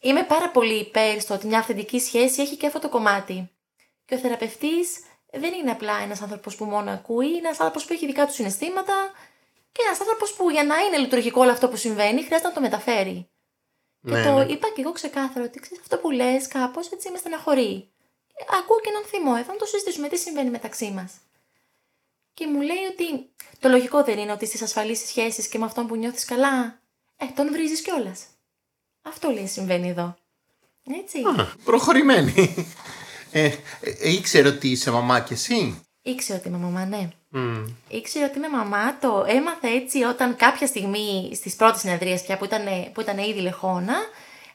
είμαι 0.00 0.22
πάρα 0.24 0.50
πολύ 0.50 0.74
υπέρ 0.80 1.20
στο 1.20 1.34
ότι 1.34 1.46
μια 1.46 1.58
αυθεντική 1.58 1.98
σχέση 2.00 2.42
έχει 2.42 2.56
και 2.56 2.66
αυτό 2.66 2.78
το 2.78 2.88
κομμάτι. 2.88 3.48
Και 4.04 4.14
ο 4.14 4.18
θεραπευτής 4.18 5.00
δεν 5.32 5.52
είναι 5.52 5.70
απλά 5.70 5.98
ένας 6.02 6.22
άνθρωπος 6.22 6.56
που 6.56 6.64
μόνο 6.64 6.90
ακούει, 6.90 7.28
είναι 7.28 7.36
ένας 7.36 7.60
άνθρωπος 7.60 7.84
που 7.84 7.92
έχει 7.92 8.06
δικά 8.06 8.26
του 8.26 8.32
συναισθήματα 8.32 9.12
και 9.72 9.82
ένας 9.86 10.00
άνθρωπος 10.00 10.32
που 10.32 10.50
για 10.50 10.64
να 10.64 10.76
είναι 10.78 10.96
λειτουργικό 10.96 11.40
όλο 11.40 11.50
αυτό 11.50 11.68
που 11.68 11.76
συμβαίνει 11.76 12.24
χρειάζεται 12.24 12.48
να 12.48 12.54
το 12.54 12.60
μεταφέρει. 12.60 13.28
Ναι, 14.00 14.22
και 14.22 14.28
το 14.28 14.34
ναι. 14.34 14.52
είπα 14.52 14.68
και 14.74 14.80
εγώ 14.80 14.92
ξεκάθαρα 14.92 15.44
ότι 15.44 15.60
ξέρεις, 15.60 15.82
αυτό 15.82 15.98
που 15.98 16.10
λες 16.10 16.48
κάπως 16.48 16.90
έτσι 16.90 17.10
με 17.10 17.16
στεναχωρεί. 17.16 17.88
Ε, 18.34 18.56
Ακούω 18.58 18.80
και 18.80 18.88
έναν 18.88 19.04
θυμό, 19.04 19.34
ε, 19.38 19.42
θα 19.42 19.56
το 19.56 19.66
συζητήσουμε 19.66 20.08
τι 20.08 20.16
συμβαίνει 20.16 20.50
μεταξύ 20.50 20.90
μας. 20.90 21.12
Και 22.34 22.46
μου 22.46 22.60
λέει 22.60 22.84
ότι 22.90 23.30
το 23.58 23.68
λογικό 23.68 24.04
δεν 24.04 24.18
είναι 24.18 24.32
ότι 24.32 24.46
στις 24.46 24.62
ασφαλείς 24.62 24.98
σχέσεις 24.98 25.48
και 25.48 25.58
με 25.58 25.64
αυτόν 25.64 25.86
που 25.86 25.96
νιώθεις 25.96 26.24
καλά, 26.24 26.80
ε, 27.16 27.24
τον 27.34 27.52
βρίζεις 27.52 27.80
κιόλας. 27.82 28.24
Αυτό 29.02 29.30
λέει 29.30 29.46
συμβαίνει 29.46 29.88
εδώ. 29.88 30.16
Έτσι. 31.00 31.18
Α, 31.18 31.54
προχωρημένη. 31.64 32.66
Ε, 33.36 33.44
ε, 33.80 34.10
ήξερε 34.10 34.48
ότι 34.48 34.68
είσαι 34.68 34.90
μαμά 34.90 35.20
και 35.20 35.34
εσύ; 35.34 35.82
Ήξερε 36.02 36.38
ότι 36.38 36.48
είμαι 36.48 36.58
μαμά, 36.58 36.84
ναι. 36.84 37.08
Μμ. 37.28 37.64
Ήξερε 37.88 38.24
ότι 38.24 38.38
είμαι 38.38 38.48
μαμά, 38.48 38.98
το 38.98 39.24
έμαθε 39.28 39.68
έτσι 39.68 40.02
όταν 40.02 40.36
κάποια 40.36 40.66
στιγμή 40.66 41.30
στις 41.34 41.56
πρώτες 41.56 41.80
συνεδρίες 41.80 42.22
πια 42.22 42.36
που 42.36 42.44
ήταν, 42.44 42.62
που 42.92 43.00
ήταν 43.00 43.18
ήδη 43.18 43.40
λεχόνα, 43.40 43.94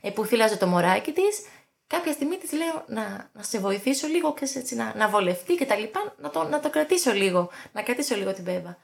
ε, 0.02 0.10
που 0.10 0.26
θύλαζε 0.26 0.58
το 0.58 0.68
μωράκι 0.68 1.12
της, 1.12 1.42
κάποια 1.88 2.12
στιγμή 2.12 2.38
της 2.38 2.52
λέω 2.52 2.84
να, 2.88 3.30
να 3.34 3.44
σε 3.44 3.60
βοηθήσω 3.60 4.08
λίγο 4.08 4.34
και 4.34 4.48
έτσι, 4.56 4.76
να, 4.76 4.94
να 4.96 5.10
βολευτεί 5.10 5.56
και 5.56 5.66
τα 5.66 5.76
λοιπά, 5.76 6.16
να 6.18 6.30
το, 6.30 6.44
να 6.44 6.60
το 6.60 6.70
κρατήσω 6.70 7.12
λίγο, 7.12 7.50
να 7.72 7.82
κρατήσω 7.82 8.16
λίγο 8.16 8.34
την 8.34 8.44
μπέμπα. 8.44 8.78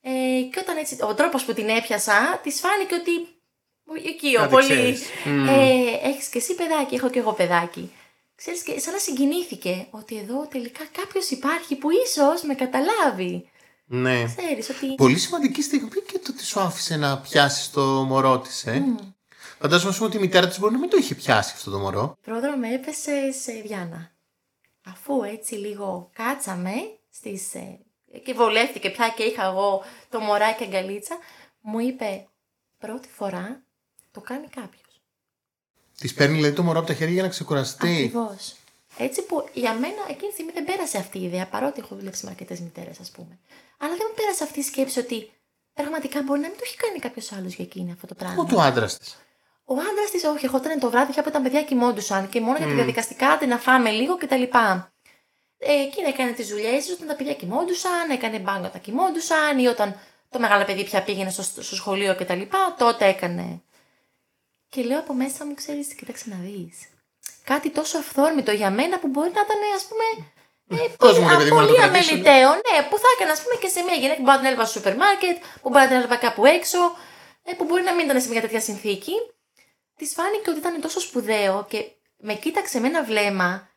Ε, 0.00 0.40
και 0.52 0.58
όταν 0.58 0.76
έτσι, 0.76 0.96
ο 1.00 1.14
τρόπος 1.14 1.44
που 1.44 1.52
την 1.52 1.68
έπιασα, 1.68 2.40
της 2.42 2.60
φάνηκε 2.60 2.94
ότι 2.94 3.12
εκεί 4.08 4.36
ο 4.36 4.40
Κάτι 4.40 4.52
πολύ, 4.52 4.66
ξέρεις. 4.66 5.02
Μμ. 5.24 5.48
ε, 5.48 6.08
έχεις 6.08 6.28
και 6.28 6.38
εσύ 6.38 6.54
παιδάκι, 6.54 6.94
έχω 6.94 7.10
και 7.10 7.18
εγώ 7.18 7.32
παιδάκι. 7.32 7.92
Ξέρεις, 8.40 8.62
και 8.62 8.78
σαν 8.78 8.92
να 8.92 8.98
συγκινήθηκε 8.98 9.86
ότι 9.90 10.16
εδώ 10.18 10.46
τελικά 10.46 10.84
κάποιος 10.92 11.30
υπάρχει 11.30 11.76
που 11.76 11.88
ίσως 11.90 12.42
με 12.42 12.54
καταλάβει. 12.54 13.50
Ναι. 13.86 14.24
Ξέρεις 14.24 14.68
ότι... 14.68 14.94
Πολύ 14.94 15.18
σημαντική 15.18 15.62
στιγμή 15.62 15.88
και 15.88 16.18
το 16.18 16.32
ότι 16.32 16.44
σου 16.44 16.60
άφησε 16.60 16.96
να 16.96 17.18
πιάσεις 17.18 17.70
το 17.70 17.80
μωρό 17.82 18.38
της, 18.38 18.66
ε. 18.66 18.84
Φαντάζομαι 19.58 19.90
ας 19.90 19.96
πούμε, 19.96 20.08
ότι 20.08 20.16
η 20.16 20.20
μητέρα 20.20 20.48
της 20.48 20.58
μπορεί 20.58 20.72
να 20.72 20.78
μην 20.78 20.90
το 20.90 20.96
είχε 20.96 21.14
πιάσει 21.14 21.52
αυτό 21.54 21.70
το 21.70 21.78
μωρό. 21.78 22.16
Πρόδρο 22.24 22.56
με 22.56 22.74
έπεσε 22.74 23.32
σε 23.32 23.52
Διάνα. 23.52 24.12
Αφού 24.84 25.22
έτσι 25.22 25.54
λίγο 25.54 26.10
κάτσαμε 26.12 26.72
στις, 27.10 27.54
ε, 27.54 27.78
και 28.24 28.34
βολεύτηκε 28.34 28.90
πια 28.90 29.08
και 29.16 29.22
είχα 29.22 29.44
εγώ 29.44 29.84
το 30.10 30.20
μωράκι 30.20 30.64
αγκαλίτσα, 30.64 31.18
μου 31.60 31.78
είπε 31.78 32.28
πρώτη 32.78 33.08
φορά 33.08 33.62
το 34.10 34.20
κάνει 34.20 34.48
κάποιος. 34.48 34.89
Της 36.00 36.14
παίρνει 36.14 36.34
δηλαδή 36.34 36.54
το 36.54 36.62
μωρό 36.62 36.78
από 36.78 36.88
τα 36.88 36.94
χέρια 36.94 37.14
για 37.14 37.22
να 37.22 37.28
ξεκουραστεί. 37.28 37.88
Ακριβώς. 37.88 38.54
Έτσι 38.96 39.22
που 39.22 39.48
για 39.52 39.72
μένα 39.72 40.02
εκείνη 40.08 40.28
τη 40.28 40.32
στιγμή 40.32 40.52
δεν 40.52 40.64
πέρασε 40.64 40.98
αυτή 40.98 41.18
η 41.18 41.22
ιδέα, 41.22 41.46
παρότι 41.46 41.80
έχω 41.84 41.94
δουλέψει 41.94 42.24
με 42.24 42.30
αρκετές 42.30 42.60
μητέρες, 42.60 43.00
ας 43.00 43.10
πούμε. 43.10 43.38
Αλλά 43.78 43.94
δεν 43.98 44.06
μου 44.08 44.14
πέρασε 44.14 44.44
αυτή 44.44 44.58
η 44.58 44.62
σκέψη 44.62 44.98
ότι 44.98 45.30
πραγματικά 45.74 46.22
μπορεί 46.22 46.40
να 46.40 46.48
μην 46.48 46.56
το 46.56 46.62
έχει 46.66 46.76
κάνει 46.76 46.98
κάποιος 46.98 47.32
άλλος 47.32 47.54
για 47.54 47.64
εκείνη 47.64 47.92
αυτό 47.92 48.06
το 48.06 48.14
πράγμα. 48.14 48.42
Ούτε 48.42 48.54
ο 48.54 48.60
άντρας 48.60 48.98
της; 48.98 49.16
Ο 49.64 49.74
άντρας 49.74 50.10
της, 50.10 50.24
όχι, 50.24 50.44
εγώ 50.44 50.56
ήταν 50.56 50.78
το 50.80 50.90
βράδυ 50.90 51.12
πια 51.12 51.22
που 51.22 51.30
τα 51.30 51.40
παιδιά 51.40 51.62
κοιμόντουσαν 51.62 52.28
και 52.28 52.40
μόνο 52.40 52.56
για 52.56 52.66
τα 52.66 52.74
διαδικαστικά, 52.74 53.28
άντε 53.28 53.46
να 53.46 53.58
φάμε 53.58 53.90
λίγο 53.90 54.16
κτλ. 54.16 54.42
Ε, 55.62 55.72
εκείνη 55.72 56.08
έκανε 56.08 56.32
τις 56.32 56.48
δουλειές 56.48 56.84
της 56.84 56.92
όταν 56.92 57.06
τα 57.06 57.14
παιδιά 57.14 57.34
κοιμόντουσαν, 57.34 58.10
έκανε 58.10 58.38
μπάνγκο 58.38 58.66
όταν 58.66 58.80
κοιμόντουσαν 58.80 59.58
ή 59.58 59.66
όταν 59.66 59.98
το 60.28 60.38
μεγάλο 60.38 60.64
παιδί 60.64 60.84
πια 60.84 61.02
πήγαινε 61.02 61.30
στο, 61.30 61.42
στο 61.42 61.74
σχολείο 61.74 62.14
κτλ. 62.14 62.40
Τότε 62.78 63.06
έκανε. 63.06 63.62
Και 64.72 64.82
λέω 64.82 64.98
από 64.98 65.12
μέσα 65.14 65.46
μου, 65.46 65.54
ξέρεις, 65.54 65.94
κοίταξε 65.94 66.24
να 66.28 66.36
δεις. 66.36 66.76
Κάτι 67.44 67.70
τόσο 67.70 67.98
αυθόρμητο 67.98 68.52
για 68.52 68.70
μένα 68.70 68.98
που 68.98 69.08
μπορεί 69.08 69.30
να 69.34 69.40
ήταν, 69.40 69.56
ας 69.76 69.84
πούμε. 69.88 70.04
Ε, 70.82 70.88
Πώς 70.88 71.18
μου, 71.18 71.24
πολύ, 71.24 71.32
ρε 71.32 71.36
παιδί 71.38 71.50
μου, 71.50 71.60
να 71.60 71.66
το 71.66 71.72
πολύ 71.72 71.78
κρατήσω. 71.78 72.12
αμεληταίο, 72.12 72.48
ναι, 72.54 72.76
που 72.90 72.96
θα 72.98 73.08
έκανα, 73.16 73.32
ας 73.32 73.42
πούμε, 73.42 73.54
και 73.60 73.68
σε 73.68 73.82
μια 73.82 73.94
γυναίκα 73.94 74.16
που 74.16 74.22
μπορεί 74.22 74.36
να 74.36 74.42
την 74.42 74.46
έλαβα 74.46 74.64
στο 74.64 74.72
σούπερ 74.78 74.96
μάρκετ, 74.96 75.36
που 75.62 75.68
μπορεί 75.68 75.82
να 75.82 75.88
την 75.88 75.96
έλαβα 75.96 76.16
κάπου 76.16 76.44
έξω, 76.44 76.78
ε, 77.44 77.52
που 77.54 77.64
μπορεί 77.64 77.82
να 77.82 77.94
μην 77.94 78.04
ήταν 78.04 78.20
σε 78.20 78.28
μια 78.28 78.40
τέτοια 78.40 78.60
συνθήκη. 78.60 79.12
Της 79.96 80.12
φάνηκε 80.12 80.50
ότι 80.50 80.58
ήταν 80.58 80.80
τόσο 80.80 81.00
σπουδαίο 81.00 81.66
και 81.70 81.90
με 82.16 82.34
κοίταξε 82.34 82.80
με 82.80 82.86
ένα 82.86 83.04
βλέμμα, 83.04 83.68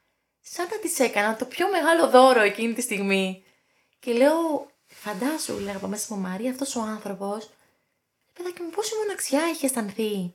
σαν 0.41 0.67
να 0.71 0.77
της 0.77 0.99
έκανα 0.99 1.35
το 1.35 1.45
πιο 1.45 1.69
μεγάλο 1.69 2.09
δώρο 2.09 2.41
εκείνη 2.41 2.73
τη 2.73 2.81
στιγμή. 2.81 3.43
Και 3.99 4.11
λέω, 4.13 4.67
φαντάσου, 4.85 5.59
λέγα 5.59 5.77
από 5.77 5.87
μέσα 5.87 6.05
μου 6.15 6.21
Μαρία, 6.21 6.51
αυτός 6.51 6.75
ο 6.75 6.81
άνθρωπος, 6.81 7.49
παιδάκι 8.33 8.61
μου, 8.61 8.69
πόση 8.69 8.95
μοναξιά 8.95 9.41
έχει 9.51 9.65
αισθανθεί. 9.65 10.33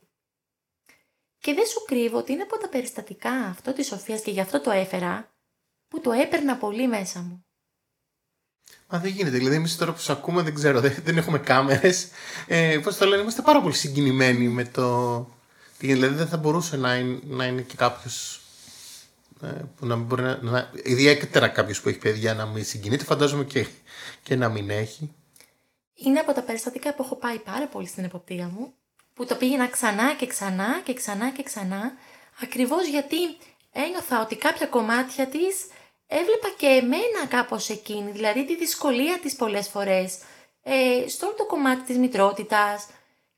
Και 1.39 1.53
δεν 1.53 1.65
σου 1.65 1.83
κρύβω 1.85 2.17
ότι 2.17 2.31
είναι 2.31 2.41
από 2.41 2.57
τα 2.57 2.69
περιστατικά 2.69 3.31
αυτό 3.31 3.73
της 3.73 3.87
Σοφίας 3.87 4.21
και 4.21 4.31
γι' 4.31 4.41
αυτό 4.41 4.61
το 4.61 4.71
έφερα, 4.71 5.31
που 5.87 6.01
το 6.01 6.11
έπαιρνα 6.11 6.55
πολύ 6.55 6.87
μέσα 6.87 7.19
μου. 7.19 7.43
Μα 8.87 8.99
δεν 8.99 9.11
γίνεται. 9.11 9.37
Δηλαδή, 9.37 9.55
εμείς 9.55 9.77
τώρα 9.77 9.93
που 9.93 9.99
σε 9.99 10.11
ακούμε, 10.11 10.41
δεν 10.41 10.53
ξέρω, 10.53 10.79
δεν, 10.79 10.95
δεν 11.03 11.17
έχουμε 11.17 11.39
κάμερες. 11.39 12.07
Ε, 12.47 12.79
Πώς 12.83 12.97
το 12.97 13.05
λένε, 13.05 13.21
είμαστε 13.21 13.41
πάρα 13.41 13.61
πολύ 13.61 13.73
συγκινημένοι 13.73 14.47
με 14.47 14.65
το. 14.65 15.17
τι 15.77 15.85
γίνεται. 15.85 15.99
Δηλαδή, 15.99 16.17
δεν 16.17 16.27
θα 16.27 16.37
μπορούσε 16.37 16.77
να 16.77 16.95
είναι, 16.95 17.19
να 17.23 17.45
είναι 17.45 17.61
και 17.61 17.75
κάποιος. 17.75 18.41
Ε, 19.41 19.47
που 19.47 19.85
να 19.85 19.95
μην 19.95 20.05
μπορεί 20.05 20.21
να, 20.21 20.37
να. 20.41 20.71
Ιδιαίτερα 20.83 21.47
κάποιος 21.47 21.81
που 21.81 21.89
έχει 21.89 21.97
παιδιά 21.97 22.33
να 22.33 22.45
μην 22.45 22.65
συγκινείται, 22.65 23.03
φαντάζομαι 23.03 23.43
και, 23.43 23.67
και 24.23 24.35
να 24.35 24.49
μην 24.49 24.69
έχει. 24.69 25.13
Είναι 25.93 26.19
από 26.19 26.33
τα 26.33 26.41
περιστατικά 26.41 26.93
που 26.93 27.03
έχω 27.03 27.15
πάει 27.15 27.39
πάρα 27.39 27.67
πολύ 27.67 27.87
στην 27.87 28.03
εποπτεία 28.03 28.47
μου, 28.47 28.73
που 29.19 29.25
το 29.25 29.35
πήγαινα 29.35 29.67
ξανά 29.67 30.13
και 30.13 30.25
ξανά 30.25 30.81
και 30.83 30.93
ξανά 30.93 31.29
και 31.29 31.43
ξανά, 31.43 31.93
ακριβώς 32.41 32.87
γιατί 32.87 33.17
ένιωθα 33.71 34.21
ότι 34.21 34.35
κάποια 34.35 34.65
κομμάτια 34.65 35.27
της 35.27 35.67
έβλεπα 36.07 36.49
και 36.57 36.65
εμένα 36.65 37.25
κάπως 37.29 37.69
εκείνη, 37.69 38.11
δηλαδή 38.11 38.45
τη 38.45 38.55
δυσκολία 38.55 39.17
της 39.21 39.35
πολλές 39.35 39.67
φορές, 39.67 40.17
ε, 40.63 41.07
στο 41.07 41.25
όλο 41.25 41.35
το 41.35 41.45
κομμάτι 41.45 41.81
της 41.81 41.97
μητρότητας 41.97 42.87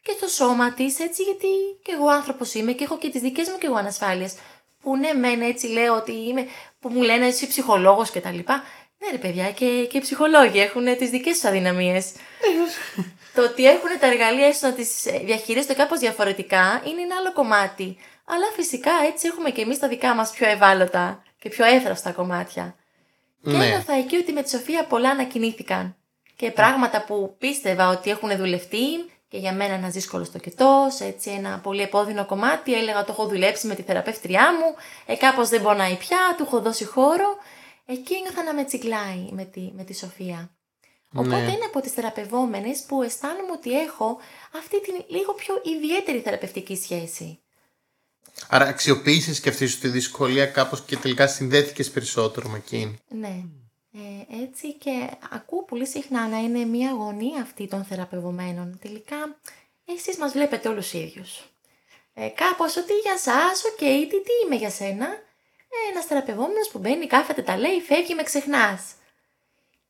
και 0.01 0.11
στο 0.17 0.27
σώμα 0.27 0.73
της, 0.73 0.99
έτσι 0.99 1.23
γιατί 1.23 1.47
και 1.83 1.91
εγώ 1.91 2.07
άνθρωπος 2.07 2.53
είμαι 2.53 2.71
και 2.71 2.83
έχω 2.83 2.97
και 2.97 3.09
τις 3.09 3.21
δικές 3.21 3.49
μου 3.49 3.57
και 3.57 3.65
εγώ 3.65 3.75
ανασφάλειες, 3.75 4.35
που 4.81 4.97
ναι 4.97 5.13
μεν 5.13 5.41
έτσι 5.41 5.67
λέω 5.67 5.95
ότι 5.95 6.11
είμαι, 6.11 6.47
που 6.79 6.89
μου 6.89 7.01
λένε 7.01 7.27
εσύ 7.27 7.47
ψυχολόγος 7.47 8.11
και 8.11 8.21
τα 8.21 8.31
λοιπά. 8.31 8.63
Ναι 8.99 9.11
ρε 9.11 9.17
παιδιά 9.17 9.51
και, 9.51 9.87
και 9.89 9.97
οι 9.97 10.01
ψυχολόγοι 10.01 10.59
έχουν 10.59 10.97
τις 10.97 11.09
δικές 11.09 11.33
τους 11.33 11.43
αδυναμίες. 11.43 12.11
Το 13.33 13.43
ότι 13.43 13.65
έχουν 13.65 13.89
τα 13.99 14.07
εργαλεία 14.07 14.47
έστω 14.47 14.67
να 14.67 14.73
τις 14.73 15.03
διαχειρίζονται 15.25 15.73
κάπως 15.73 15.99
διαφορετικά 15.99 16.81
είναι 16.85 17.01
ένα 17.01 17.15
άλλο 17.19 17.33
κομμάτι. 17.33 17.97
Αλλά 18.25 18.45
φυσικά 18.55 18.91
έτσι 19.07 19.27
έχουμε 19.27 19.49
και 19.49 19.61
εμείς 19.61 19.79
τα 19.79 19.87
δικά 19.87 20.13
μας 20.15 20.31
πιο 20.31 20.47
ευάλωτα 20.47 21.23
και 21.39 21.49
πιο 21.49 21.65
εύθραυστα 21.65 22.11
κομμάτια. 22.11 22.75
Και 23.43 23.49
Ναι. 23.49 23.65
ένιωθα 23.65 23.93
εκεί 23.93 24.15
ότι 24.15 24.31
με 24.31 24.41
τη 24.41 24.49
Σοφία 24.49 24.85
πολλά 24.85 25.09
ανακοινήθηκαν. 25.09 25.95
Και 26.35 26.51
πράγματα 26.51 27.03
που 27.03 27.35
πίστευα 27.37 27.89
ότι 27.89 28.09
έχουν 28.09 28.37
δουλευτεί 28.37 28.85
και 29.27 29.37
για 29.37 29.53
μένα 29.53 29.73
ένα 29.73 29.89
δύσκολο 29.89 30.29
τοκετό, 30.31 30.87
έτσι 30.99 31.29
ένα 31.29 31.59
πολύ 31.63 31.81
επώδυνο 31.81 32.25
κομμάτι. 32.25 32.73
Έλεγα 32.73 33.03
το 33.03 33.11
έχω 33.11 33.27
δουλέψει 33.27 33.67
με 33.67 33.75
τη 33.75 33.81
θεραπεύτριά 33.81 34.53
μου, 34.53 34.75
ε, 35.05 35.15
κάπως 35.15 35.49
δεν 35.49 35.61
πονάει 35.61 35.95
πια, 35.95 36.17
του 36.37 36.43
έχω 36.43 36.59
δώσει 36.61 36.85
χώρο. 36.85 37.37
Εκεί 37.85 38.13
ένιωθα 38.13 38.43
να 38.43 38.53
με 38.53 38.63
τσιγκλάει 38.63 39.27
με 39.31 39.43
τη, 39.45 39.71
με 39.75 39.83
τη 39.83 39.95
Σοφία. 39.95 40.51
Οπότε 41.13 41.29
Ναι. 41.35 41.51
είναι 41.51 41.65
από 41.65 41.81
τις 41.81 41.91
θεραπευόμενες 41.91 42.83
που 42.87 43.01
αισθάνομαι 43.03 43.51
ότι 43.51 43.79
έχω 43.79 44.19
αυτή 44.57 44.81
την 44.81 44.93
λίγο 45.07 45.33
πιο 45.33 45.61
ιδιαίτερη 45.63 46.19
θεραπευτική 46.19 46.75
σχέση. 46.75 47.39
Άρα, 48.49 48.65
αξιοποίησες 48.65 49.39
και 49.39 49.49
αυτής 49.49 49.71
σου 49.71 49.79
τη 49.79 49.87
δυσκολία 49.87 50.45
κάπως 50.45 50.81
και 50.81 50.97
τελικά 50.97 51.27
συνδέθηκες 51.27 51.89
περισσότερο 51.91 52.49
με 52.49 52.57
εκείνη. 52.57 52.99
Ναι. 53.09 53.43
Ε, 53.93 54.43
έτσι 54.43 54.73
και 54.73 55.09
ακούω 55.31 55.63
πολύ 55.63 55.87
συχνά 55.87 56.27
να 56.27 56.37
είναι 56.37 56.65
μια 56.65 56.89
αγωνία 56.89 57.41
αυτή 57.41 57.67
των 57.67 57.83
θεραπευομένων. 57.83 58.79
Τελικά 58.81 59.15
εσείς 59.85 60.17
μας 60.17 60.31
βλέπετε 60.31 60.69
όλους 60.69 60.93
ίδιους. 60.93 61.49
Ε, 62.13 62.27
κάπως 62.27 62.77
ότι 62.77 62.93
για 62.93 63.17
σας, 63.17 63.63
οκ, 63.65 63.77
τι, 63.77 64.07
τι 64.07 64.31
είμαι 64.45 64.55
για 64.55 64.69
σένα. 64.69 65.05
Ε, 65.05 65.91
ένας 65.91 66.05
θεραπευόμενος 66.05 66.69
που 66.71 66.79
μπαίνει, 66.79 67.07
κάθεται, 67.07 67.41
τα 67.41 67.57
λέει, 67.57 67.79
φεύγει, 67.79 68.15
με 68.15 68.23
ξεχνάς. 68.23 68.81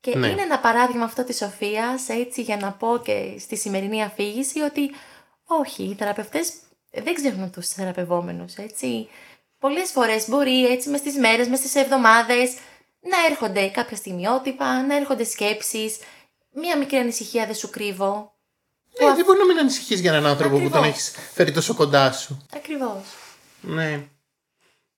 Και 0.02 0.18
Ναι. 0.18 0.28
είναι 0.28 0.42
ένα 0.42 0.60
παράδειγμα 0.60 1.04
αυτό 1.04 1.24
της 1.24 1.38
Σοφίας, 1.38 2.10
έτσι 2.10 2.42
για 2.42 2.58
να 2.58 2.72
πω 2.72 3.02
και 3.04 3.36
στη 3.40 3.58
σημερινή 3.58 4.04
αφήγηση, 4.04 4.60
ότι 4.62 4.92
όχι, 5.46 5.84
οι 5.84 5.96
θεραπευτές 5.98 6.54
δεν 6.92 7.14
ξεχνούν 7.14 7.52
τους 7.52 7.68
θεραπευόμενους, 7.68 8.56
έτσι. 8.56 9.10
Πολλές 9.60 9.92
φορές 9.92 10.30
μπορεί 10.30 10.66
έτσι 10.66 10.90
μες 10.90 11.00
στις 11.00 11.18
μέρες, 11.18 11.48
μες 11.48 11.60
στις 11.60 11.76
εβδομάδες 11.76 12.54
να 13.02 13.18
έρχονται 13.30 13.68
κάποια 13.68 13.98
στιγμιότυπα, 13.98 14.82
να 14.86 14.96
έρχονται 14.96 15.24
σκέψεις, 15.24 15.98
μία 16.54 16.78
μικρή 16.78 16.98
ανησυχία 16.98 17.46
δεν 17.46 17.56
σου 17.56 17.70
κρύβω. 17.70 18.34
Ναι, 19.02 19.14
δεν 19.16 19.26
μπορεί 19.26 19.40
να 19.40 19.46
μην 19.46 19.58
ανησυχείς 19.58 20.00
για 20.00 20.12
έναν 20.12 20.26
άνθρωπο 20.26 20.56
που 20.56 20.70
τον 20.70 20.74
Ακριβώς. 20.74 20.88
έχεις 20.90 21.14
φέρει 21.34 21.52
τόσο 21.52 21.74
κοντά 21.74 22.12
σου. 22.12 22.48
Ακριβώς. 22.56 23.04
Ναι. 23.62 24.08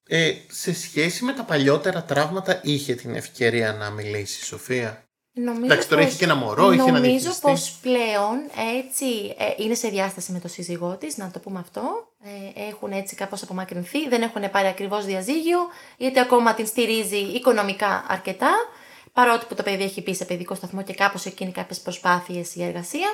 Ε, 0.08 0.32
σε 0.50 0.74
σχέση 0.74 1.24
με 1.24 1.34
τα 1.34 1.44
παλιότερα 1.44 2.04
τραύματα, 2.04 2.60
είχε 2.64 2.94
την 2.96 3.16
ευκαιρία 3.16 3.74
να 3.74 3.90
μιλήσει 3.90 4.40
η 4.42 4.46
Σοφία; 4.46 5.04
Νομίζω 5.36 5.66
Εντάξει, 5.66 5.88
τώρα 5.88 6.02
πως- 6.02 6.10
έχει 6.10 6.20
και 6.20 6.26
ένα 6.26 6.36
μωρό, 6.36 6.72
είχε 6.72 6.78
να 6.92 6.92
Νομίζω 6.92 7.02
διαχειριστεί. 7.10 7.42
πως 7.42 7.78
πλέον 7.82 8.38
έτσι 8.80 9.06
ε, 9.38 9.64
είναι 9.64 9.74
σε 9.76 9.88
διάσταση 9.88 10.32
με 10.32 10.40
το 10.40 10.48
σύζυγό 10.48 10.98
της, 10.98 11.18
να 11.18 11.32
το 11.32 11.40
πούμε 11.40 11.60
αυτό. 11.60 11.82
Ε, 12.56 12.62
έχουν 12.70 12.92
έτσι 12.92 13.16
κάπως 13.16 13.42
απομακρυνθεί, 13.44 14.08
δεν 14.10 14.22
έχουν 14.22 14.50
πάρει 14.52 14.68
ακριβώς 14.68 15.06
διαζύγιο, 15.06 15.60
γιατί 15.98 16.20
ακόμα 16.20 16.54
την 16.54 16.66
στηρίζει 16.68 17.18
οικονομικά 17.18 18.06
αρκετά, 18.08 18.52
παρότι 19.14 19.46
που 19.46 19.56
το 19.56 19.64
παιδί 19.64 19.84
έχει 19.84 20.02
πει 20.02 20.14
σε 20.14 20.26
παιδικό 20.26 20.56
σταθμό 20.56 20.84
και 20.84 20.94
κάπως 20.94 21.26
εκείνη 21.26 21.52
κάποιες 21.52 21.80
προσπάθειες 21.80 22.56
η 22.56 22.64
εργασία. 22.64 23.08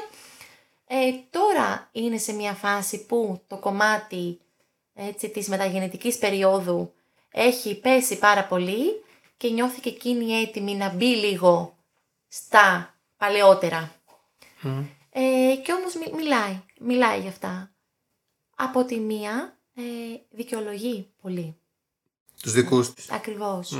Ε, 0.87 0.95
τώρα 1.29 1.89
είναι 1.91 2.17
σε 2.17 2.33
μια 2.33 2.53
φάση 2.53 3.05
που 3.05 3.41
το 3.47 3.57
κομμάτι 3.57 4.39
έτσι, 5.07 5.29
της 5.29 5.47
μεταγεννητικής 5.47 6.17
περίοδου 6.17 6.93
έχει 7.31 7.79
πέσει 7.79 8.17
πάρα 8.17 8.45
πολύ 8.45 9.03
και 9.37 9.49
νιώθει 9.49 9.79
και 9.81 9.89
εκείνη 9.89 10.33
έτοιμη 10.33 10.75
να 10.75 10.89
μπει 10.89 11.15
λίγο 11.15 11.77
στα 12.27 12.95
παλαιότερα. 13.17 13.91
Ε, 15.11 15.55
και 15.63 15.73
όμως 15.73 15.95
μι- 15.95 16.13
μιλάει, 16.13 16.61
μιλάει 16.79 17.19
για 17.19 17.29
αυτά. 17.29 17.71
Από 18.55 18.85
τη 18.85 18.99
μία 18.99 19.57
ε, 19.75 19.81
δικαιολογεί 20.29 21.09
πολύ. 21.21 21.55
Τους 22.41 22.51
δικούς 22.51 22.93
της. 22.93 23.11
Ακριβώς. 23.11 23.71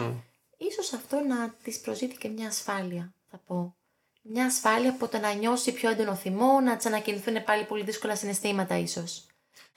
ίσως 0.58 0.94
αυτό 0.94 1.20
να 1.20 1.56
της 1.64 1.80
προσδίδει 1.80 2.18
και 2.18 2.28
μια 2.30 2.48
ασφάλεια, 2.48 3.14
θα 3.32 3.38
πω. 3.48 3.76
Μια 4.22 4.46
ασφάλεια 4.46 4.90
από 4.90 5.08
το 5.08 5.18
να 5.20 5.34
νιώσει 5.34 5.72
πιο 5.72 5.90
έντονο 5.90 6.16
θυμό, 6.16 6.60
να 6.60 6.76
ξανακινηθούν 6.76 7.44
πάλι 7.44 7.64
πολύ 7.64 7.84
δύσκολα 7.84 8.16
συναισθήματα 8.16 8.78
ίσως. 8.78 9.26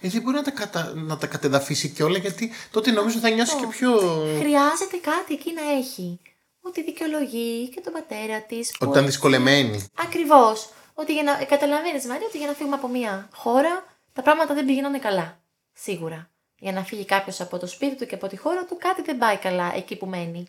Γιατί 0.03 0.21
μπορεί 0.21 0.37
να 0.37 0.43
τα, 0.43 0.51
κατα... 0.51 0.93
να 0.95 1.19
τα 1.19 1.27
κατεδαφίσει 1.27 1.89
και 1.89 2.03
όλα, 2.03 2.19
γιατί 2.19 2.51
τότε 2.71 2.91
νομίζω 2.91 3.19
θα 3.19 3.29
νιώσει 3.29 3.57
και 3.57 3.67
πιο. 3.67 3.91
Χρειάζεται 4.39 4.97
κάτι 5.03 5.35
εκεί 5.35 5.53
να 5.53 5.71
έχει. 5.79 6.21
Ότι 6.61 6.83
δικαιολογεί 6.83 7.69
και 7.69 7.81
τον 7.81 7.93
πατέρα 7.93 8.41
της. 8.41 8.75
Ότι 8.81 8.91
ήταν 8.91 9.07
δυσκολεμένη. 9.07 9.87
Ακριβώς. 9.95 10.69
Ότι 10.95 11.13
για 11.13 11.23
να. 11.23 11.45
Καταλαβαίνεις, 11.45 12.05
Μαρία, 12.05 12.27
ότι 12.27 12.39
για 12.39 12.47
να 12.47 12.53
φύγουμε 12.53 12.75
από 12.75 12.89
μια 12.89 13.29
χώρα 13.35 13.85
τα 14.13 14.23
πράγματα 14.23 14.55
δεν 14.55 14.65
πηγαίνουν 14.65 15.01
καλά. 15.01 15.41
Σίγουρα. 15.73 16.31
Για 16.59 16.73
να 16.73 16.85
φύγει 16.85 17.05
κάποιος 17.05 17.41
από 17.41 17.59
το 17.59 17.67
σπίτι 17.67 17.97
του 17.97 18.07
και 18.07 18.15
από 18.15 18.27
τη 18.27 18.37
χώρα 18.37 18.65
του, 18.65 18.77
κάτι 18.81 19.03
δεν 19.03 19.19
πάει 19.19 19.37
καλά 19.37 19.73
εκεί 19.77 19.97
που 19.97 20.07
μένει. 20.07 20.47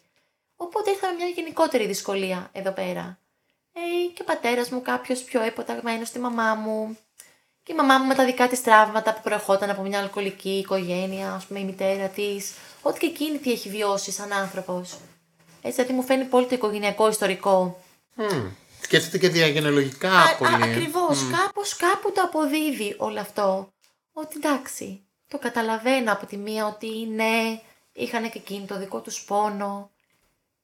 Οπότε 0.55 0.89
ήρθαμε 0.89 1.13
μια 1.13 1.27
γενικότερη 1.27 1.85
δυσκολία 1.85 2.49
εδώ 2.51 2.71
πέρα. 2.71 3.17
Ε, 3.73 3.79
και 4.13 4.21
ο 4.21 4.25
πατέρας 4.25 4.69
μου, 4.69 4.81
κάποιος 4.81 5.21
πιο 5.21 5.41
εποταγμένο 5.41 6.05
στη 6.05 6.19
μαμά 6.19 6.55
μου. 6.55 6.97
Και 7.63 7.71
η 7.71 7.75
μαμά 7.75 7.97
μου 7.97 8.07
με 8.07 8.15
τα 8.15 8.25
δικά 8.25 8.47
της 8.47 8.61
τραύματα 8.61 9.13
που 9.13 9.21
προερχόταν 9.23 9.69
από 9.69 9.81
μια 9.81 9.99
αλκοολική 9.99 10.57
οικογένεια, 10.57 11.33
ας 11.33 11.45
πούμε 11.45 11.59
η 11.59 11.63
μητέρα 11.63 12.07
της. 12.07 12.53
Ό,τι 12.81 12.99
και 12.99 13.05
εκείνη 13.05 13.37
τι 13.37 13.51
έχει 13.51 13.69
βιώσει 13.69 14.11
σαν 14.11 14.33
άνθρωπος. 14.33 14.97
Έτσι, 15.61 15.81
δηλαδή 15.81 15.93
μου 15.93 16.03
φαίνει 16.03 16.23
πολύ 16.23 16.45
το 16.45 16.55
οικογενειακό 16.55 17.09
ιστορικό. 17.09 17.83
Mm. 18.17 18.51
Σκέφτεται 18.81 19.17
και 19.17 19.29
διαγενεολογικά 19.29 20.35
πολύ. 20.37 20.63
Ακριβώς. 20.63 21.19
Mm. 21.19 21.35
Κάπως 21.37 21.75
κάπου 21.75 22.11
το 22.11 22.21
αποδίδει 22.21 22.95
όλο 22.97 23.19
αυτό. 23.19 23.73
Ότι 24.13 24.35
εντάξει, 24.43 25.01
το 25.27 25.37
καταλαβαίνω 25.37 26.11
από 26.11 26.25
τη 26.25 26.37
μία 26.37 26.65
ότι 26.65 27.07
ναι, 27.07 27.61
είχαν 27.93 28.23
και 28.23 28.37
εκείνη 28.37 28.65
το 28.65 28.77
δικό 28.77 28.99
τους 28.99 29.23
πόνο. 29.23 29.91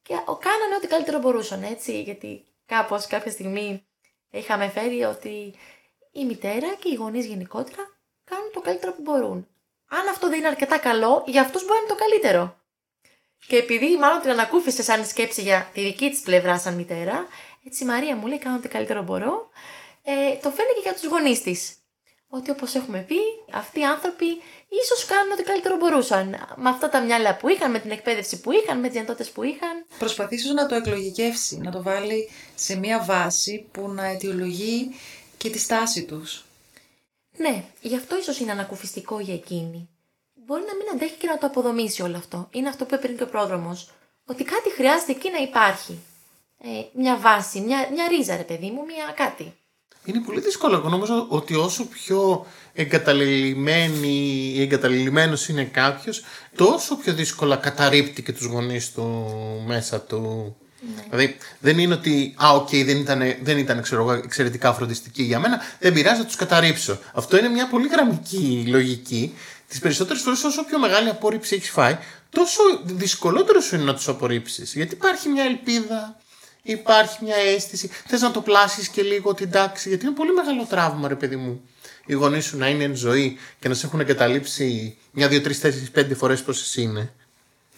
Και 0.02 0.14
κάνανε 0.26 0.74
ό,τι 0.76 0.86
καλύτερο 0.86 1.18
μπορούσαν, 1.18 1.62
έτσι. 1.62 2.02
Γιατί 2.02 2.44
κάπως 2.66 3.06
κάποια 3.06 3.30
στιγμή 3.30 3.84
είχαμε 4.30 4.68
φέρει 4.68 5.02
ότι 5.02 5.54
η 6.12 6.24
μητέρα 6.24 6.74
και 6.74 6.88
οι 6.88 6.94
γονείς 6.94 7.26
γενικότερα 7.26 7.82
κάνουν 8.24 8.50
το 8.52 8.60
καλύτερο 8.60 8.92
που 8.92 9.02
μπορούν. 9.02 9.48
Αν 9.88 10.08
αυτό 10.08 10.28
δεν 10.28 10.38
είναι 10.38 10.48
αρκετά 10.48 10.78
καλό, 10.78 11.24
για 11.26 11.40
αυτούς 11.40 11.62
μπορεί 11.64 11.74
να 11.74 11.78
είναι 11.78 11.88
το 11.88 12.04
καλύτερο. 12.04 12.58
Και 13.46 13.56
επειδή 13.56 13.96
μάλλον 13.96 14.20
την 14.20 14.30
ανακούφισε 14.30 14.82
σαν 14.82 15.06
σκέψη 15.06 15.42
για 15.42 15.70
τη 15.72 15.80
δική 15.80 16.10
της 16.10 16.20
πλευρά 16.20 16.58
σαν 16.58 16.74
μητέρα, 16.74 17.26
έτσι 17.66 17.82
η 17.82 17.86
Μαρία 17.86 18.16
μου 18.16 18.26
λέει: 18.26 18.38
Κάνω 18.38 18.56
ό,τι 18.56 18.68
καλύτερο 18.68 19.02
μπορώ. 19.02 19.48
Ε, 20.02 20.36
το 20.42 20.50
φαίνει 20.50 20.72
και 20.74 20.80
για 20.82 20.94
τους 20.94 21.04
γονείς 21.04 21.42
της. 21.42 21.74
Ότι 22.28 22.50
όπως 22.50 22.74
έχουμε 22.74 22.98
πει, 23.08 23.16
αυτοί 23.52 23.80
οι 23.80 23.84
άνθρωποι 23.84 24.26
ίσως 24.68 25.04
κάνουν 25.04 25.32
ό,τι 25.32 25.42
καλύτερο 25.42 25.76
μπορούσαν. 25.76 26.28
Με 26.56 26.68
αυτά 26.68 26.88
τα 26.88 27.00
μυαλά 27.00 27.36
που 27.36 27.48
είχαν, 27.48 27.70
με 27.70 27.78
την 27.78 27.90
εκπαίδευση 27.90 28.40
που 28.40 28.52
είχαν, 28.52 28.78
με 28.78 28.86
τις 28.86 28.92
δυνατότητες 28.92 29.30
που 29.30 29.42
είχαν. 29.42 29.86
Προσπαθήσω 29.98 30.52
να 30.52 30.66
το 30.66 30.74
εκλογικεύσει, 30.74 31.58
να 31.58 31.70
το 31.70 31.82
βάλει 31.82 32.28
σε 32.54 32.76
μια 32.76 33.02
βάση 33.02 33.66
που 33.72 33.88
να 33.88 34.06
αιτιολογεί 34.06 34.94
και 35.40 35.50
τη 35.50 35.58
στάση 35.58 36.04
τους. 36.04 36.44
Ναι, 37.36 37.64
γι' 37.80 37.96
αυτό 37.96 38.18
ίσως 38.18 38.38
είναι 38.38 38.50
ανακουφιστικό 38.50 39.20
για 39.20 39.34
εκείνη. 39.34 39.88
Μπορεί 40.34 40.62
να 40.66 40.76
μην 40.76 40.86
αντέχει 40.92 41.16
και 41.18 41.26
να 41.26 41.38
το 41.38 41.46
αποδομήσει 41.46 42.02
όλο 42.02 42.16
αυτό. 42.16 42.48
Είναι 42.50 42.68
αυτό 42.68 42.84
που 42.84 42.94
είπε 42.94 43.02
πριν 43.02 43.16
και 43.16 43.22
ο 43.22 43.26
Πρόδρομος. 43.26 43.90
Ότι 44.24 44.44
κάτι 44.44 44.70
χρειάζεται 44.70 45.12
εκεί 45.12 45.30
να 45.30 45.38
υπάρχει. 45.38 45.98
Ε, 46.58 46.68
μια 46.92 47.16
βάση, 47.16 47.60
μια, 47.60 47.88
μια 47.92 48.08
ρίζα, 48.08 48.36
ρε 48.36 48.42
παιδί 48.42 48.70
μου, 48.70 48.84
μια 48.84 49.14
κάτι. 49.16 49.54
Είναι 50.04 50.20
πολύ 50.20 50.40
δύσκολο. 50.40 50.76
Εγώ 50.76 50.88
νομίζω 50.88 51.26
ότι 51.28 51.54
όσο 51.54 51.86
πιο 51.86 52.46
εγκαταλελειμμένη 52.72 54.52
ή 54.54 54.62
εγκαταλελειμμένος 54.62 55.48
είναι 55.48 55.64
κάποιος, 55.64 56.22
τόσο 56.56 56.96
πιο 56.96 57.12
δύσκολα 57.12 57.56
καταρρίπτει 57.56 58.22
και 58.22 58.32
τους 58.32 58.46
γονείς 58.46 58.92
του 58.92 59.26
μέσα 59.66 60.00
του. 60.00 60.56
Ναι. 60.80 61.02
Δηλαδή 61.10 61.36
δεν 61.60 61.78
είναι 61.78 61.94
ότι, 61.94 62.34
α, 62.44 62.54
ok, 62.54 62.68
okay, 62.68 62.84
δεν 62.84 62.96
ήταν, 62.96 63.22
δεν 63.42 63.58
ήταν 63.58 63.82
ξέρω, 63.82 64.12
εξαιρετικά 64.12 64.72
φροντιστική 64.72 65.22
για 65.22 65.38
μένα, 65.38 65.60
δεν 65.78 65.92
πειράζει 65.92 66.18
να 66.18 66.26
τους 66.26 66.36
καταρρίψω. 66.36 66.98
Αυτό 67.14 67.38
είναι 67.38 67.48
μια 67.48 67.68
πολύ 67.68 67.88
γραμμική 67.88 68.64
λογική. 68.68 69.34
Τις 69.68 69.78
περισσότερες 69.78 70.22
φορές, 70.22 70.44
όσο 70.44 70.64
πιο 70.64 70.78
μεγάλη 70.78 71.08
απόρριψη 71.08 71.54
έχεις 71.54 71.70
φάει, 71.70 71.98
τόσο 72.30 72.62
δυσκολότερο 72.84 73.60
σου 73.60 73.74
είναι 73.74 73.84
να 73.84 73.94
τους 73.94 74.08
απορρίψεις. 74.08 74.74
Γιατί 74.74 74.94
υπάρχει 74.94 75.28
μια 75.28 75.44
ελπίδα, 75.44 76.20
υπάρχει 76.62 77.24
μια 77.24 77.36
αίσθηση. 77.36 77.90
Θες 78.06 78.20
να 78.20 78.30
το 78.30 78.40
πλάσεις 78.40 78.88
και 78.88 79.02
λίγο 79.02 79.34
την 79.34 79.50
τάξη, 79.50 79.88
γιατί 79.88 80.06
είναι 80.06 80.14
πολύ 80.14 80.32
μεγάλο 80.32 80.64
τραύμα, 80.64 81.08
ρε 81.08 81.14
παιδί 81.14 81.36
μου. 81.36 81.60
Οι 82.06 82.14
γονείς 82.14 82.44
σου 82.44 82.56
να 82.56 82.68
είναι 82.68 82.84
εν 82.84 82.94
ζωή 82.94 83.38
και 83.58 83.68
να 83.68 83.74
σε 83.74 83.86
έχουν 83.86 84.00
εγκαταλείψει 84.00 84.96
μια, 85.10 85.28
δύο, 85.28 85.40
τρεις, 85.40 85.60
τέσσερις, 85.60 85.90
πέντε 85.90 86.14
φορές 86.14 86.42
πώ 86.42 86.50
εσύ 86.50 86.82
είναι. 86.82 87.12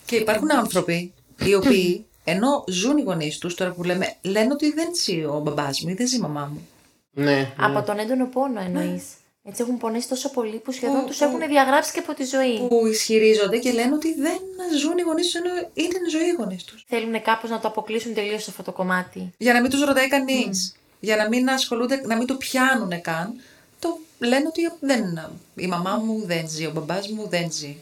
Και 0.04 0.16
υπάρχουν 0.16 0.52
άνθρωποι 0.52 1.12
οι 1.44 1.54
οποίοι, 1.54 2.06
ενώ 2.24 2.64
ζουν 2.68 2.98
οι 2.98 3.02
γονείς 3.02 3.38
τους, 3.38 3.54
τώρα 3.54 3.72
που 3.72 3.84
λέμε, 3.84 4.14
λένε 4.22 4.52
ότι 4.52 4.72
δεν 4.72 4.88
ζει 5.04 5.24
ο 5.24 5.40
μπαμπάς 5.44 5.80
μου 5.80 5.88
ή 5.88 5.94
δεν 5.94 6.08
ζει 6.08 6.16
η 6.16 6.20
μαμά 6.20 6.50
μου. 6.52 6.68
Ναι, 7.10 7.24
ναι. 7.24 7.52
Από 7.56 7.82
τον 7.82 7.98
έντονο 7.98 8.26
πόνο 8.26 8.60
εννοείς. 8.60 9.02
Έτσι 9.44 9.62
έχουν 9.62 9.78
πονέσει 9.78 10.08
τόσο 10.08 10.30
πολύ 10.30 10.56
που 10.56 10.72
σχεδόν 10.72 11.06
τους 11.06 11.20
έχουν 11.20 11.40
διαγράψει 11.48 11.92
και 11.92 11.98
από 11.98 12.14
τη 12.14 12.24
ζωή. 12.24 12.66
Που 12.68 12.86
ισχυρίζονται 12.86 13.58
και 13.58 13.72
λένε 13.72 13.94
ότι 13.94 14.14
δεν 14.14 14.38
ζουν 14.80 14.98
οι 14.98 15.02
γονείς 15.02 15.24
τους 15.24 15.34
ενώ 15.34 15.48
είναι 15.74 15.98
η 16.06 16.10
ζωή 16.10 16.26
οι 16.26 16.34
γονείς 16.38 16.64
τους. 16.64 16.84
Θέλουν 16.88 17.22
κάπως 17.22 17.50
να 17.50 17.60
το 17.60 17.68
αποκλείσουν 17.68 18.14
τελείως 18.14 18.48
αυτό 18.48 18.62
το 18.62 18.72
κομμάτι. 18.72 19.32
Για 19.38 19.52
να 19.52 19.60
μην 19.60 19.70
τους 19.70 19.84
ρωτάει 19.84 20.08
κανείς. 20.08 20.76
Για 21.00 21.16
να 21.16 21.28
μην 21.28 21.50
ασχολούνται, 21.50 22.02
να 22.06 22.16
μην 22.16 22.26
το 22.26 22.34
πιάνουν 22.34 23.00
καν. 23.00 23.40
Το 23.78 23.98
λένε 24.18 24.46
ότι 24.46 24.60
δεν, 24.80 25.30
η 25.54 25.66
μαμά 25.66 25.96
μου 25.96 26.22
δεν 26.26 26.48
ζει, 26.48 26.66
ο 26.66 26.70
μπαμπάς 26.70 27.08
μου 27.08 27.28
δεν 27.28 27.52
ζει. 27.52 27.76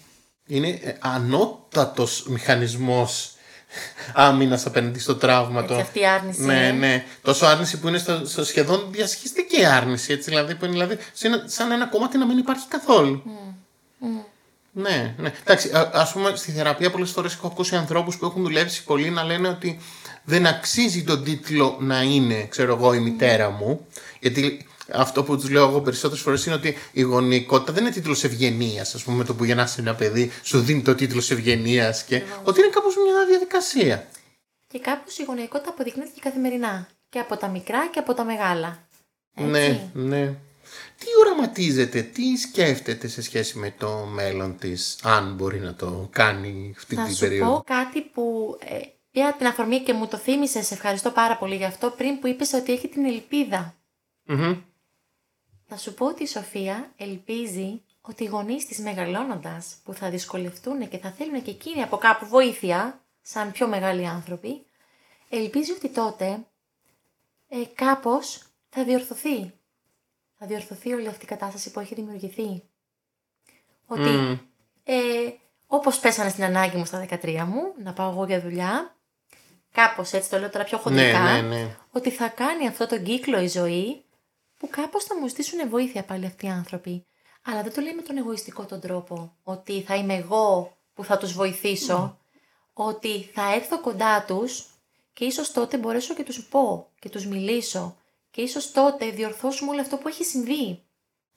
Είναι 0.47 0.68
ε, 0.68 0.97
ανώτατος 1.01 2.26
μηχανισμός 2.28 3.34
άμυνα 4.12 4.61
απέναντι 4.64 4.99
στο 4.99 5.14
τραύμα. 5.14 5.61
Έτσι, 5.61 5.81
αυτή 5.81 6.01
η 6.01 6.07
άρνηση. 6.07 6.43
Ναι, 6.43 6.66
ε. 6.66 6.73
ναι. 6.73 7.05
Τόσο 7.23 7.47
άρνηση 7.47 7.79
που 7.79 7.89
είναι 7.89 7.99
στο, 7.99 8.23
στο 8.27 8.45
σχεδόν 8.45 8.87
διασχιστική 8.91 9.64
άρνηση. 9.64 10.12
Έτσι, 10.12 10.31
δηλαδή, 10.31 10.55
που 10.55 10.64
είναι 10.64 10.73
δηλαδή, 10.73 10.99
σαν 11.45 11.71
ένα 11.71 11.87
κομμάτι 11.87 12.18
να 12.18 12.27
μην 12.27 12.39
υπάρχει 12.39 12.68
καθόλου. 12.68 13.23
Mm. 13.27 13.55
Mm. 14.05 14.25
Ναι, 14.73 15.14
ναι. 15.18 15.33
Εντάξει, 15.41 15.71
ας 15.93 16.12
πούμε 16.12 16.33
στη 16.37 16.51
θεραπεία 16.51 16.91
πολλές 16.91 17.11
φορές 17.11 17.35
έχω 17.35 17.47
ακούσει 17.47 17.77
ανθρώπους 17.77 18.16
που 18.16 18.25
έχουν 18.27 18.43
δουλέψει 18.43 18.85
πολύ 18.85 19.11
να 19.11 19.23
λένε 19.25 19.49
ότι 19.49 19.81
δεν 20.25 20.47
αξίζει 20.47 21.05
τον 21.05 21.25
τίτλο 21.25 21.77
να 21.81 22.03
είναι, 22.03 22.47
ξέρω 22.47 22.75
εγώ, 22.75 22.95
η 22.95 22.99
μητέρα 22.99 23.51
μου. 23.51 23.87
Γιατί 24.21 24.66
αυτό 24.93 25.24
που 25.24 25.36
τους 25.36 25.51
λέω 25.51 25.68
εγώ 25.68 25.80
περισσότερες 25.80 26.22
φορές 26.22 26.47
είναι 26.47 26.55
ότι 26.55 26.76
η 26.93 27.01
γονεϊκότητα 27.01 27.72
δεν 27.72 27.82
είναι 27.84 27.93
τίτλος 27.93 28.24
ευγενίας. 28.24 28.95
Α 28.95 28.99
πούμε, 29.05 29.16
με 29.16 29.24
το 29.24 29.34
που 29.34 29.45
γεννάς 29.45 29.78
ένα 29.78 29.95
παιδί, 29.95 30.30
σου 30.43 30.61
δίνει 30.61 30.82
το 30.82 30.95
τίτλος 30.95 31.30
ευγενίας 31.30 32.03
και 32.05 32.22
ότι 32.45 32.61
είναι 32.61 32.70
κάπως 32.70 32.95
μια 32.97 33.26
διαδικασία. 33.26 34.09
Και 34.66 34.78
κάπως 34.78 35.18
η 35.18 35.24
γονεϊκότητα 35.24 35.70
αποδεικνύεται 35.70 36.11
και 36.14 36.20
καθημερινά. 36.20 36.88
Και 37.09 37.18
από 37.18 37.36
τα 37.36 37.49
μικρά 37.49 37.88
και 37.88 37.99
από 37.99 38.14
τα 38.14 38.24
μεγάλα. 38.24 38.88
Έτσι. 39.34 39.51
Ναι, 39.51 39.91
ναι. 39.93 40.34
Τι 40.99 41.07
οραματίζεται, 41.20 42.03
τι 42.03 42.36
σκέφτεται 42.36 43.09
σε 43.09 43.22
σχέση 43.22 43.59
με 43.59 43.74
το 43.78 44.09
μέλλον 44.12 44.59
της, 44.59 44.99
αν 45.03 45.34
μπορεί 45.34 45.59
να 45.59 45.74
το 45.74 46.09
κάνει 46.12 46.74
αυτή 46.76 46.97
την 46.97 47.16
περίοδο; 47.18 47.45
Θα 47.45 47.57
σου 47.57 47.62
πω 47.62 47.74
κάτι 47.74 48.01
που 48.01 48.57
ε, 48.61 48.78
πήρα 49.11 49.32
την 49.32 49.47
αφορμή 49.47 49.80
και 49.80 49.93
μου 49.93 50.07
το 50.07 50.16
θύμισες, 50.16 50.66
σε 50.66 50.74
ευχαριστώ 50.74 51.11
πάρα 51.11 51.36
πολύ 51.36 51.57
γι' 51.57 51.64
αυτό, 51.64 51.91
πριν 51.91 52.18
που 52.18 52.26
είπες 52.26 52.53
ότι 52.53 52.72
έχει 52.72 52.88
την 52.88 53.05
ελπίδα. 53.05 53.74
Θα 55.73 55.79
σου 55.79 55.95
πω 55.95 56.07
ότι 56.07 56.23
η 56.23 56.27
Σοφία 56.27 56.93
ελπίζει 56.97 57.83
ότι 58.01 58.25
οι 58.25 58.27
γονείς 58.27 58.66
της 58.66 58.79
μεγαλώνοντας 58.79 59.77
που 59.85 59.93
θα 59.93 60.11
δυσκολευτούν 60.11 60.89
και 60.89 60.99
θα 60.99 61.11
θέλουν 61.11 61.43
και 61.43 61.51
εκείνοι 61.51 61.83
από 61.83 61.97
κάπου 61.97 62.27
βοήθεια, 62.27 63.01
σαν 63.23 63.53
πιο 63.53 63.68
μεγάλοι 63.68 64.07
άνθρωποι, 64.07 64.66
ελπίζει 65.29 65.73
ότι 65.73 65.89
τότε 65.89 66.47
ε, 67.49 67.57
κάπως 67.75 68.43
θα 68.68 68.85
διορθωθεί. 68.85 69.53
Θα 70.39 70.47
διορθωθεί 70.47 70.93
όλη 70.93 71.09
αυτή 71.09 71.25
η 71.25 71.29
κατάσταση 71.29 71.71
που 71.71 71.81
έχει 71.81 71.95
δημιουργηθεί. 71.95 72.62
Ότι 73.87 74.41
ε, 74.85 74.95
όπως 75.66 75.99
πέσανε 75.99 76.31
στην 76.31 76.45
ανάγκη 76.45 76.77
μου 76.77 76.85
στα 76.85 77.07
13 77.11 77.45
μου, 77.47 77.75
να 77.83 77.93
πάω 77.93 78.11
εγώ 78.11 78.25
για 78.25 78.41
δουλειά, 78.41 78.97
κάπως 79.73 80.12
έτσι 80.12 80.31
το 80.31 80.39
λέω 80.39 80.51
τώρα 80.51 80.64
πιο 80.64 80.77
ναι, 80.77 80.83
χοντρικά, 80.83 81.21
ναι, 81.21 81.41
ναι, 81.41 81.77
ότι 81.91 82.11
θα 82.11 82.29
κάνει 82.29 82.66
αυτό 82.66 82.87
τον 82.87 83.03
κύκλο 83.03 83.41
η 83.41 83.49
ζωή 83.49 84.05
που 84.61 84.69
κάπως 84.71 85.05
θα 85.05 85.19
μου 85.19 85.29
ζητήσουν 85.29 85.69
βοήθεια 85.69 86.05
πάλι 86.05 86.27
αυτοί 86.27 86.47
οι 86.47 86.49
άνθρωποι. 86.49 87.07
Αλλά 87.43 87.63
δεν 87.63 87.75
το 87.75 87.81
λέει 87.81 87.95
με 87.95 88.03
τον 88.03 88.17
εγωιστικό 88.17 88.65
τον 88.65 88.81
τρόπο, 88.81 89.37
ότι 89.43 89.83
θα 89.83 89.95
είμαι 89.95 90.15
εγώ 90.15 90.77
που 90.95 91.05
θα 91.05 91.19
τους 91.19 91.33
βοηθήσω, 91.33 91.99
ναι. 91.99 92.41
ότι 92.73 93.31
θα 93.35 93.55
έρθω 93.55 93.81
κοντά 93.81 94.25
τους 94.25 94.65
και 95.13 95.25
ίσως 95.25 95.53
τότε 95.53 95.77
μπορέσω 95.79 96.15
και 96.15 96.23
τους 96.23 96.45
πω 96.45 96.91
και 96.99 97.09
τους 97.09 97.27
μιλήσω 97.27 97.97
και 98.31 98.41
ίσως 98.41 98.73
τότε 98.73 99.11
διορθώσουμε 99.11 99.71
όλο 99.71 99.81
αυτό 99.81 99.97
που 99.97 100.09
έχει 100.09 100.25
συμβεί. 100.25 100.83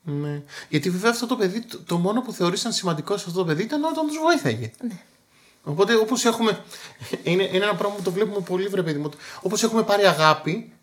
Ναι. 0.01 0.41
Γιατί 0.69 0.89
βέβαια 0.89 1.11
αυτό 1.11 1.27
το 1.27 1.35
παιδί, 1.35 1.65
το, 1.85 1.97
μόνο 1.97 2.21
που 2.21 2.31
θεωρήσαν 2.31 2.73
σημαντικό 2.73 3.17
σε 3.17 3.25
αυτό 3.27 3.39
το 3.39 3.45
παιδί 3.45 3.63
ήταν 3.63 3.83
όταν 3.83 4.07
τους 4.07 4.17
βοήθαγε. 4.17 4.71
Ναι. 4.81 5.01
Οπότε 5.63 5.95
όπως 5.95 6.25
έχουμε, 6.25 6.63
είναι, 7.23 7.43
είναι 7.43 7.65
ένα 7.65 7.75
πράγμα 7.75 7.95
που 7.95 8.01
το 8.01 8.11
βλέπουμε 8.11 8.39
πολύ 8.39 8.67
βρε 8.67 8.83
παιδί 8.83 8.99
μου, 8.99 9.09
όπως 9.41 9.63
έχουμε 9.63 9.83
πάρει 9.83 10.05
αγάπη, 10.05 10.73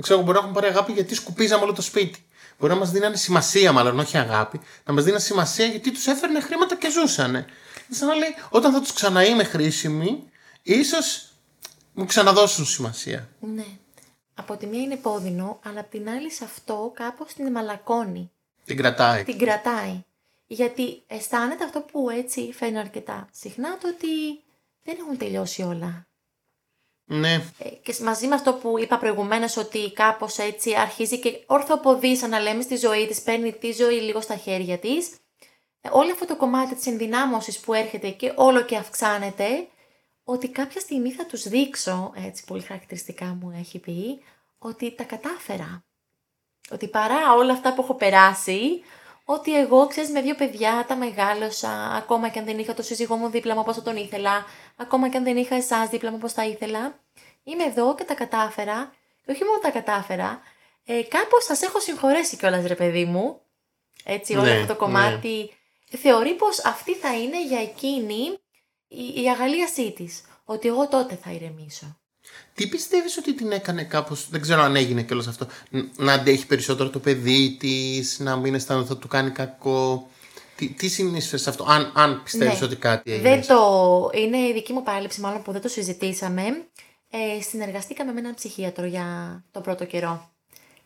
Ξέρω, 0.00 0.20
μπορεί 0.20 0.32
να 0.32 0.38
έχουν 0.38 0.52
πάρει 0.52 0.66
αγάπη 0.66 0.92
γιατί 0.92 1.14
σκουπίζαμε 1.14 1.62
όλο 1.62 1.72
το 1.72 1.82
σπίτι. 1.82 2.26
Μπορεί 2.58 2.72
να 2.72 2.78
μας 2.78 2.90
δίνανε 2.90 3.16
σημασία, 3.16 3.72
μάλλον 3.72 3.98
όχι 3.98 4.18
αγάπη, 4.18 4.60
να 4.84 4.92
μας 4.92 5.04
δίνανε 5.04 5.22
σημασία 5.22 5.66
γιατί 5.66 5.92
τους 5.92 6.06
έφερνε 6.06 6.40
χρήματα 6.40 6.76
και 6.76 6.90
ζούσανε. 6.90 7.46
Σαν 7.90 8.08
να 8.08 8.14
λέει, 8.14 8.34
όταν 8.50 8.72
θα 8.72 8.80
τους 8.80 8.92
ξαναείμαι 8.92 9.44
χρήσιμοι, 9.44 10.30
ίσως 10.62 11.32
μου 11.94 12.04
ξαναδώσουν 12.04 12.64
σημασία. 12.64 13.28
Ναι. 13.40 13.64
Από 14.34 14.56
τη 14.56 14.66
μία 14.66 14.80
είναι 14.80 14.96
πόδινο, 14.96 15.60
αλλά 15.64 15.80
από 15.80 15.90
την 15.90 16.08
άλλη 16.08 16.30
σε 16.30 16.44
αυτό 16.44 16.92
κάπως 16.94 17.32
την 17.32 17.50
μαλακώνει. 17.50 18.30
Την 18.64 18.76
κρατάει. 18.76 19.24
Την 19.24 19.38
κρατάει. 19.38 20.04
Γιατί 20.46 21.02
αισθάνεται 21.06 21.64
αυτό 21.64 21.80
που 21.80 22.10
έτσι 22.10 22.52
φαίνεται 22.56 22.78
αρκετά 22.78 23.28
συχνά 23.32 23.78
το 23.78 23.88
ότι 23.88 24.42
δεν 24.82 24.96
έχουν 25.00 25.18
τελειώσει 25.18 25.62
όλα. 25.62 26.06
Ναι. 27.08 27.34
Ε, 27.58 27.68
Και 27.68 27.94
μαζί 28.02 28.26
με 28.26 28.34
αυτό 28.34 28.54
που 28.54 28.78
είπα 28.78 28.98
προηγουμένως 28.98 29.56
ότι 29.56 29.92
κάπως 29.92 30.38
έτσι 30.38 30.74
αρχίζει 30.74 31.18
και 31.18 31.42
ορθοποδείς 31.46 32.18
σαν 32.18 32.30
να 32.30 32.40
λέμε 32.40 32.62
στη 32.62 32.76
ζωή 32.76 33.06
της, 33.06 33.22
παίρνει 33.22 33.52
τη 33.52 33.72
ζωή 33.72 34.00
λίγο 34.00 34.20
στα 34.20 34.36
χέρια 34.36 34.78
της. 34.78 35.08
Ε, 35.80 35.88
Όλο 35.92 36.12
αυτό 36.12 36.26
το 36.26 36.36
κομμάτι 36.36 36.74
της 36.74 36.86
ενδυνάμωσης 36.86 37.60
που 37.60 37.74
έρχεται 37.74 38.10
και 38.10 38.32
όλο 38.36 38.62
και 38.62 38.76
αυξάνεται, 38.76 39.68
ότι 40.24 40.48
κάποια 40.48 40.80
στιγμή 40.80 41.12
θα 41.12 41.26
τους 41.26 41.48
δείξω, 41.48 42.12
έτσι 42.14 42.44
πολύ 42.44 42.62
χαρακτηριστικά 42.62 43.24
μου 43.24 43.54
έχει 43.58 43.78
πει, 43.78 44.20
ότι 44.58 44.94
τα 44.94 45.04
κατάφερα. 45.04 45.84
Ότι 46.70 46.88
παρά 46.88 47.34
όλα 47.34 47.52
αυτά 47.52 47.74
που 47.74 47.82
έχω 47.82 47.94
περάσει, 47.94 48.82
ότι 49.28 49.58
εγώ, 49.58 49.86
ξέρεις, 49.86 50.10
με 50.10 50.20
δύο 50.22 50.34
παιδιά 50.34 50.84
τα 50.88 50.96
μεγάλωσα, 50.96 51.70
ακόμα 51.96 52.28
και 52.28 52.38
αν 52.38 52.44
δεν 52.44 52.58
είχα 52.58 52.74
το 52.74 52.82
σύζυγό 52.82 53.16
μου 53.16 53.28
δίπλα 53.28 53.54
μου 53.54 53.60
όπως 53.60 53.74
θα 53.74 53.82
τον 53.82 53.96
ήθελα, 53.96 54.44
ακόμα 54.76 55.08
και 55.08 55.16
αν 55.16 55.24
δεν 55.24 55.36
είχα 55.36 55.54
εσάς 55.54 55.88
δίπλα 55.88 56.10
μου 56.10 56.16
όπως 56.18 56.32
θα 56.32 56.44
ήθελα, 56.44 57.00
είμαι 57.42 57.64
εδώ 57.64 57.94
και 57.94 58.04
τα 58.04 58.14
κατάφερα, 58.14 58.92
και 59.24 59.32
όχι 59.32 59.44
μόνο 59.44 59.58
τα 59.58 59.70
κατάφερα, 59.70 60.40
ε, 60.84 61.02
κάπως 61.02 61.44
σας 61.44 61.62
έχω 61.62 61.80
συγχωρέσει 61.80 62.36
κιόλας 62.36 62.66
ρε 62.66 62.74
παιδί 62.74 63.04
μου, 63.04 63.40
έτσι 64.04 64.34
όλο 64.34 64.44
Ναι, 64.44 64.52
αυτό 64.52 64.66
το 64.66 64.76
κομμάτι, 64.78 65.56
θεωρεί 65.98 66.34
πως 66.34 66.64
αυτή 66.64 66.94
θα 66.94 67.16
είναι 67.18 67.46
για 67.46 67.60
εκείνη 67.60 68.38
η, 68.88 69.22
η 69.22 69.30
αγαλίασή 69.30 69.92
της, 69.92 70.24
ότι 70.44 70.68
εγώ 70.68 70.88
τότε 70.88 71.14
θα 71.14 71.30
ηρεμήσω. 71.30 72.00
Τι 72.56 72.66
πιστεύεις 72.66 73.16
ότι 73.16 73.34
την 73.34 73.50
έκανε 73.52 73.82
κάπως, 73.84 74.28
δεν 74.30 74.40
ξέρω 74.40 74.62
αν 74.62 74.76
έγινε 74.76 75.02
κιόλας 75.02 75.26
αυτό, 75.26 75.46
ν- 75.70 75.84
να 75.96 76.12
αντέχει 76.12 76.46
περισσότερο 76.46 76.90
το 76.90 76.98
παιδί 76.98 77.56
της, 77.58 78.18
να 78.18 78.36
μην 78.36 78.54
αισθάνεται 78.54 78.84
ότι 78.84 78.94
θα 78.94 79.00
του 79.00 79.08
κάνει 79.08 79.30
κακό; 79.30 80.08
Τι, 80.56 80.68
τι 80.68 80.88
συνείσφερε 80.88 81.42
σε 81.42 81.50
αυτό, 81.50 81.64
αν, 81.68 81.92
αν 81.94 82.22
πιστεύεις 82.22 82.60
Ναι. 82.60 82.66
ότι 82.66 82.76
κάτι 82.76 83.12
έγινε. 83.12 83.28
Δεν 83.28 83.46
το... 83.46 84.10
Είναι 84.14 84.36
η 84.38 84.52
δική 84.52 84.72
μου 84.72 84.82
παράληψη 84.82 85.20
μάλλον 85.20 85.42
που 85.42 85.52
δεν 85.52 85.60
το 85.60 85.68
συζητήσαμε. 85.68 86.42
Ε, 87.10 87.42
συνεργαστήκαμε 87.42 88.12
με 88.12 88.18
έναν 88.20 88.34
ψυχίατρο 88.34 88.86
για 88.86 89.06
τον 89.50 89.62
πρώτο 89.62 89.84
καιρό. 89.84 90.30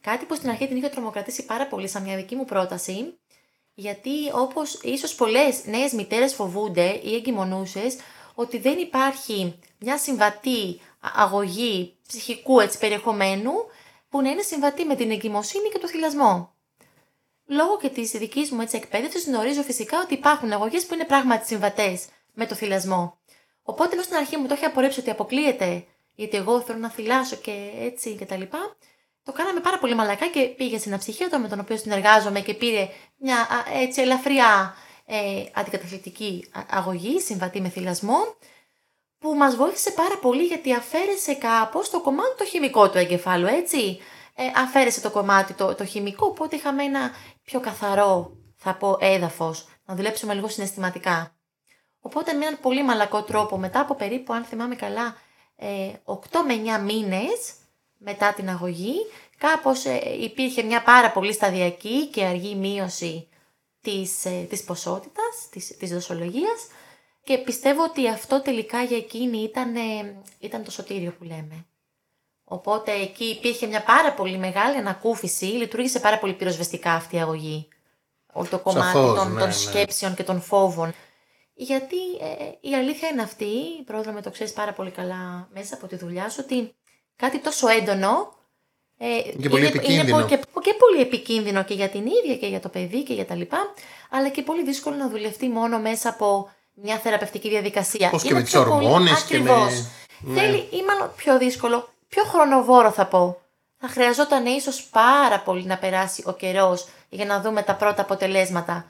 Κάτι 0.01 0.25
που 0.25 0.35
στην 0.35 0.49
αρχή 0.49 0.67
την 0.69 0.77
είχε 0.77 0.89
τρομοκρατήσει 0.89 1.45
πάρα 1.45 1.67
πολύ 1.67 1.89
σαν 1.89 2.03
μια 2.03 2.17
δική 2.17 2.35
μου 2.35 2.45
πρόταση. 2.45 3.19
Γιατί 3.75 4.11
όπως 4.33 4.79
ίσως 4.83 5.15
πολλές 5.15 5.65
νέες 5.65 5.93
μητέρες 5.93 6.35
φοβούνται 6.35 7.01
ή 7.05 7.15
εγκυμονούσες 7.15 7.97
ότι 8.35 8.59
δεν 8.59 8.79
υπάρχει 8.79 9.55
μια 9.79 9.99
συμβατή 9.99 10.81
α- 10.81 10.90
αγωγή 11.01 11.97
ψυχικού 12.07 12.61
έτσι, 12.61 12.79
περιεχομένου 12.79 13.53
που 14.09 14.23
να 14.23 14.31
είναι 14.31 14.43
συμβατή 14.43 14.85
με 14.85 14.95
την 14.95 15.11
εγκυμοσύνη 15.11 15.69
και 15.69 15.79
το 15.79 15.89
θυλασμό. 15.89 16.55
Λόγω 17.47 17.79
και 17.79 17.89
της 17.89 18.11
δικής 18.11 18.51
μου 18.51 18.61
έτσι 18.61 18.77
εκπαίδευσης, 18.77 19.27
γνωρίζω 19.27 19.63
φυσικά 19.63 20.01
ότι 20.01 20.15
υπάρχουν 20.15 20.53
αγωγές 20.53 20.87
που 20.87 20.95
είναι 20.95 21.05
πράγματι 21.05 21.47
συμβατές 21.47 22.07
με 22.35 22.47
το 22.47 22.55
θυλασμό. 22.55 23.19
Οπότε 23.63 23.93
ενώ 23.93 24.03
στην 24.03 24.17
αρχή 24.17 24.37
μου 24.37 24.47
το 24.47 24.55
είχε 24.55 24.65
απορρίψει 24.65 25.01
ότι 25.01 25.11
αποκλείεται, 25.11 25.85
γιατί 26.15 26.37
εγώ 26.37 26.61
θέλω 26.61 26.79
να 26.79 26.91
θυλάσω 26.91 27.37
και 27.37 27.71
έτσι 27.79 28.15
και 28.15 28.25
τα 28.25 28.37
λοιπά, 28.37 28.77
το 29.23 29.33
κάναμε 29.33 29.61
πάρα 29.61 29.79
πολύ 29.79 29.95
μαλακά 29.95 30.27
και 30.27 30.41
πήγε 30.41 30.79
σε 30.79 30.89
ένα 30.89 30.99
ψυχίατρο 30.99 31.39
με 31.39 31.49
τον 31.49 31.61
οποίο 31.61 31.77
συνεργάζομαι 31.77 32.41
και 32.41 32.55
πήρε 32.55 32.89
μια 33.17 33.37
α, 33.37 33.79
έτσι 33.83 34.01
ελαφριά 34.01 34.75
ε, 35.07 35.45
αντικαταθλιπτική 35.55 36.49
α- 36.53 36.61
αγωγή, 36.71 37.21
συμβατή 37.21 37.61
με 37.61 37.69
θυλασμό, 37.69 38.19
που 39.21 39.35
μας 39.35 39.57
βοήθησε 39.57 39.91
πάρα 39.91 40.19
πολύ 40.19 40.43
γιατί 40.43 40.75
αφαίρεσε 40.75 41.35
κάπως 41.35 41.91
το 41.91 42.01
κομμάτι 42.01 42.37
το 42.37 42.45
χημικό 42.45 42.91
του 42.91 42.99
εγκεφάλου, 42.99 43.47
έτσι. 43.47 43.99
Ε, 44.35 44.43
αφαίρεσε 44.57 45.01
το 45.01 45.11
κομμάτι 45.11 45.53
το, 45.53 45.75
το 45.75 45.85
χημικό, 45.85 46.27
οπότε 46.27 46.57
είχαμε 46.57 46.83
ένα 46.83 47.11
πιο 47.43 47.61
καθαρό, 47.61 48.37
θα 48.57 48.75
πω, 48.75 48.97
έδαφος, 49.01 49.69
να 49.85 49.95
δουλέψουμε 49.95 50.35
λίγο 50.35 50.49
συναισθηματικά. 50.49 51.35
Οπότε 52.01 52.33
με 52.33 52.45
έναν 52.45 52.61
πολύ 52.61 52.85
μαλακό 52.85 53.23
τρόπο, 53.23 53.59
μετά 53.59 53.81
από 53.81 53.95
περίπου, 53.95 54.33
αν 54.33 54.45
θυμάμαι 54.45 54.75
καλά, 54.75 55.17
ε, 55.57 55.93
8 56.05 56.17
με 56.47 56.55
9 56.55 56.81
μήνες 56.85 57.55
μετά 57.97 58.33
την 58.33 58.49
αγωγή, 58.49 58.95
κάπως 59.39 59.85
ε, 59.85 60.01
υπήρχε 60.21 60.63
μια 60.63 60.83
πάρα 60.83 61.11
πολύ 61.11 61.33
σταδιακή 61.33 62.07
και 62.07 62.25
αργή 62.25 62.55
μείωση 62.55 63.29
της, 63.81 64.25
ε, 64.25 64.47
της 64.49 64.65
ποσότητας, 64.65 65.49
της, 65.51 65.77
της 65.77 65.91
δοσολογίας 65.91 66.67
και 67.31 67.39
πιστεύω 67.39 67.83
ότι 67.85 68.09
αυτό 68.09 68.41
τελικά 68.41 68.83
για 68.83 68.97
εκείνη 68.97 69.39
ήταν, 69.39 69.77
ε, 69.77 70.23
ήταν 70.39 70.65
το 70.65 70.71
σωτήριο 70.71 71.15
που 71.19 71.25
λέμε. 71.25 71.67
Οπότε 72.45 72.93
εκεί 72.93 73.25
υπήρχε 73.25 73.67
μια 73.67 73.83
πάρα 73.83 74.13
πολύ 74.13 74.39
μεγάλη 74.39 74.77
ανακούφιση, 74.77 75.45
λειτουργήσε 75.45 76.01
πάρα 76.01 76.19
πολύ 76.19 76.33
πυροσβεστικά 76.33 76.93
αυτή 76.93 77.17
η 77.17 77.21
αγωγή. 77.21 77.69
Όλο 78.33 78.49
το 78.51 78.59
κομμάτι 78.59 78.97
Σαφώς, 78.97 79.19
των, 79.19 79.33
ναι, 79.33 79.39
των 79.39 79.49
ναι. 79.49 79.55
σκέψεων 79.55 80.15
και 80.15 80.23
των 80.23 80.41
φόβων. 80.41 80.95
Γιατί 81.55 81.97
ε, 82.21 82.69
η 82.69 82.75
αλήθεια 82.75 83.09
είναι 83.09 83.23
αυτή, 83.23 83.53
πρόεδρο 83.85 84.13
με 84.13 84.23
το 84.23 84.31
ξέρεις 84.31 84.53
πάρα 84.53 84.73
πολύ 84.73 84.91
καλά 84.91 85.49
μέσα 85.53 85.75
από 85.75 85.87
τη 85.87 85.97
δουλειά 85.97 86.29
σου, 86.29 86.41
ότι 86.45 86.75
κάτι 87.17 87.39
τόσο 87.39 87.69
έντονο 87.69 88.35
ε, 88.99 89.21
Και 89.41 89.49
πολύ 89.49 89.67
είναι, 89.67 89.69
επικίνδυνο. 89.69 90.19
Είναι, 90.19 90.23
πο- 90.23 90.29
και, 90.29 90.37
και 90.61 90.75
πολύ 90.79 91.01
επικίνδυνο 91.01 91.65
και 91.65 91.75
για 91.75 91.89
την 91.89 92.07
ίδια 92.07 92.37
και 92.37 92.47
για 92.47 92.61
το 92.61 92.69
παιδί 92.69 93.03
και 93.03 93.15
για 93.15 93.27
τα 93.27 93.35
λοιπά, 93.35 93.59
αλλά 94.11 94.29
και 94.29 94.43
πολύ 94.43 94.65
δύσκολο 94.65 94.97
να 94.97 95.09
δουλευτεί 95.09 95.49
μόνο 95.49 95.79
μέσα 95.79 96.09
από 96.09 96.51
μια 96.83 96.97
θεραπευτική 96.99 97.49
διαδικασία. 97.49 98.11
Πώς 98.11 98.23
και 98.23 98.29
Είναι 98.29 98.37
με 98.39 98.43
τις 98.43 98.53
πιο 98.53 98.65
πολύ- 98.65 98.85
ορμόνες 98.87 99.23
και 99.23 99.39
με- 99.39 99.51
Ακριβώς. 99.51 99.85
Ναι. 100.21 100.41
Θέλει, 100.41 100.57
ή 100.57 100.83
μάλλον 100.89 101.13
πιο 101.17 101.39
δύσκολο, 101.39 101.89
πιο 102.09 102.23
χρονοβόρο 102.25 102.91
θα 102.91 103.07
πω. 103.07 103.41
Θα 103.79 103.89
χρειαζόταν 103.89 104.47
ίσως 104.47 104.83
πάρα 104.91 105.41
πολύ 105.41 105.65
να 105.65 105.79
περάσει 105.79 106.23
ο 106.27 106.33
καιρός 106.33 106.89
για 107.09 107.25
να 107.25 107.41
δούμε 107.41 107.63
τα 107.63 107.75
πρώτα 107.75 108.03
αποτελέσματα. 108.03 108.87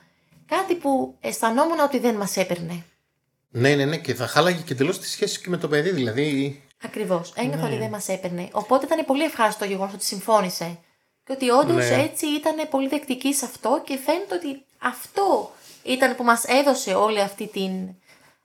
Κάτι 0.47 0.75
που 0.75 1.15
αισθανόμουν 1.19 1.79
ότι 1.79 1.99
δεν 1.99 2.15
μας 2.15 2.37
έπαιρνε. 2.37 2.85
Ναι, 3.49 3.75
ναι, 3.75 3.85
ναι, 3.85 3.97
και 3.97 4.13
θα 4.13 4.27
χάλαγε 4.27 4.61
και 4.61 4.75
τελείω 4.75 4.97
τη 4.97 5.09
σχέση 5.09 5.39
και 5.41 5.49
με 5.49 5.57
το 5.57 5.67
παιδί. 5.67 5.89
Δηλαδή, 5.89 6.61
Ακριβώς. 6.83 7.33
Ένιωθα 7.35 7.57
Ναι. 7.57 7.67
ότι 7.67 7.77
δεν 7.77 7.89
μας 7.89 8.07
έπαιρνε. 8.07 8.47
Οπότε 8.51 8.85
ήταν 8.85 9.05
πολύ 9.05 9.23
ευχάριστο 9.23 9.59
το 9.65 9.69
γεγονός 9.71 9.93
ότι 9.93 10.03
συμφώνησε. 10.05 10.77
Και 11.25 11.31
ότι 11.33 11.49
όντως 11.49 11.75
Ναι. 11.89 12.01
έτσι 12.09 12.25
ήταν 12.25 12.55
πολύ 12.69 12.87
δεκτική 12.87 13.33
σε 13.33 13.45
αυτό 13.45 13.81
και 13.85 13.97
φαίνεται 14.05 14.35
ότι 14.35 14.61
αυτό 14.81 15.51
ήταν 15.83 16.15
που 16.15 16.23
μας 16.23 16.43
έδωσε 16.43 16.93
όλη 16.93 17.21
αυτή 17.21 17.47
την. 17.47 17.71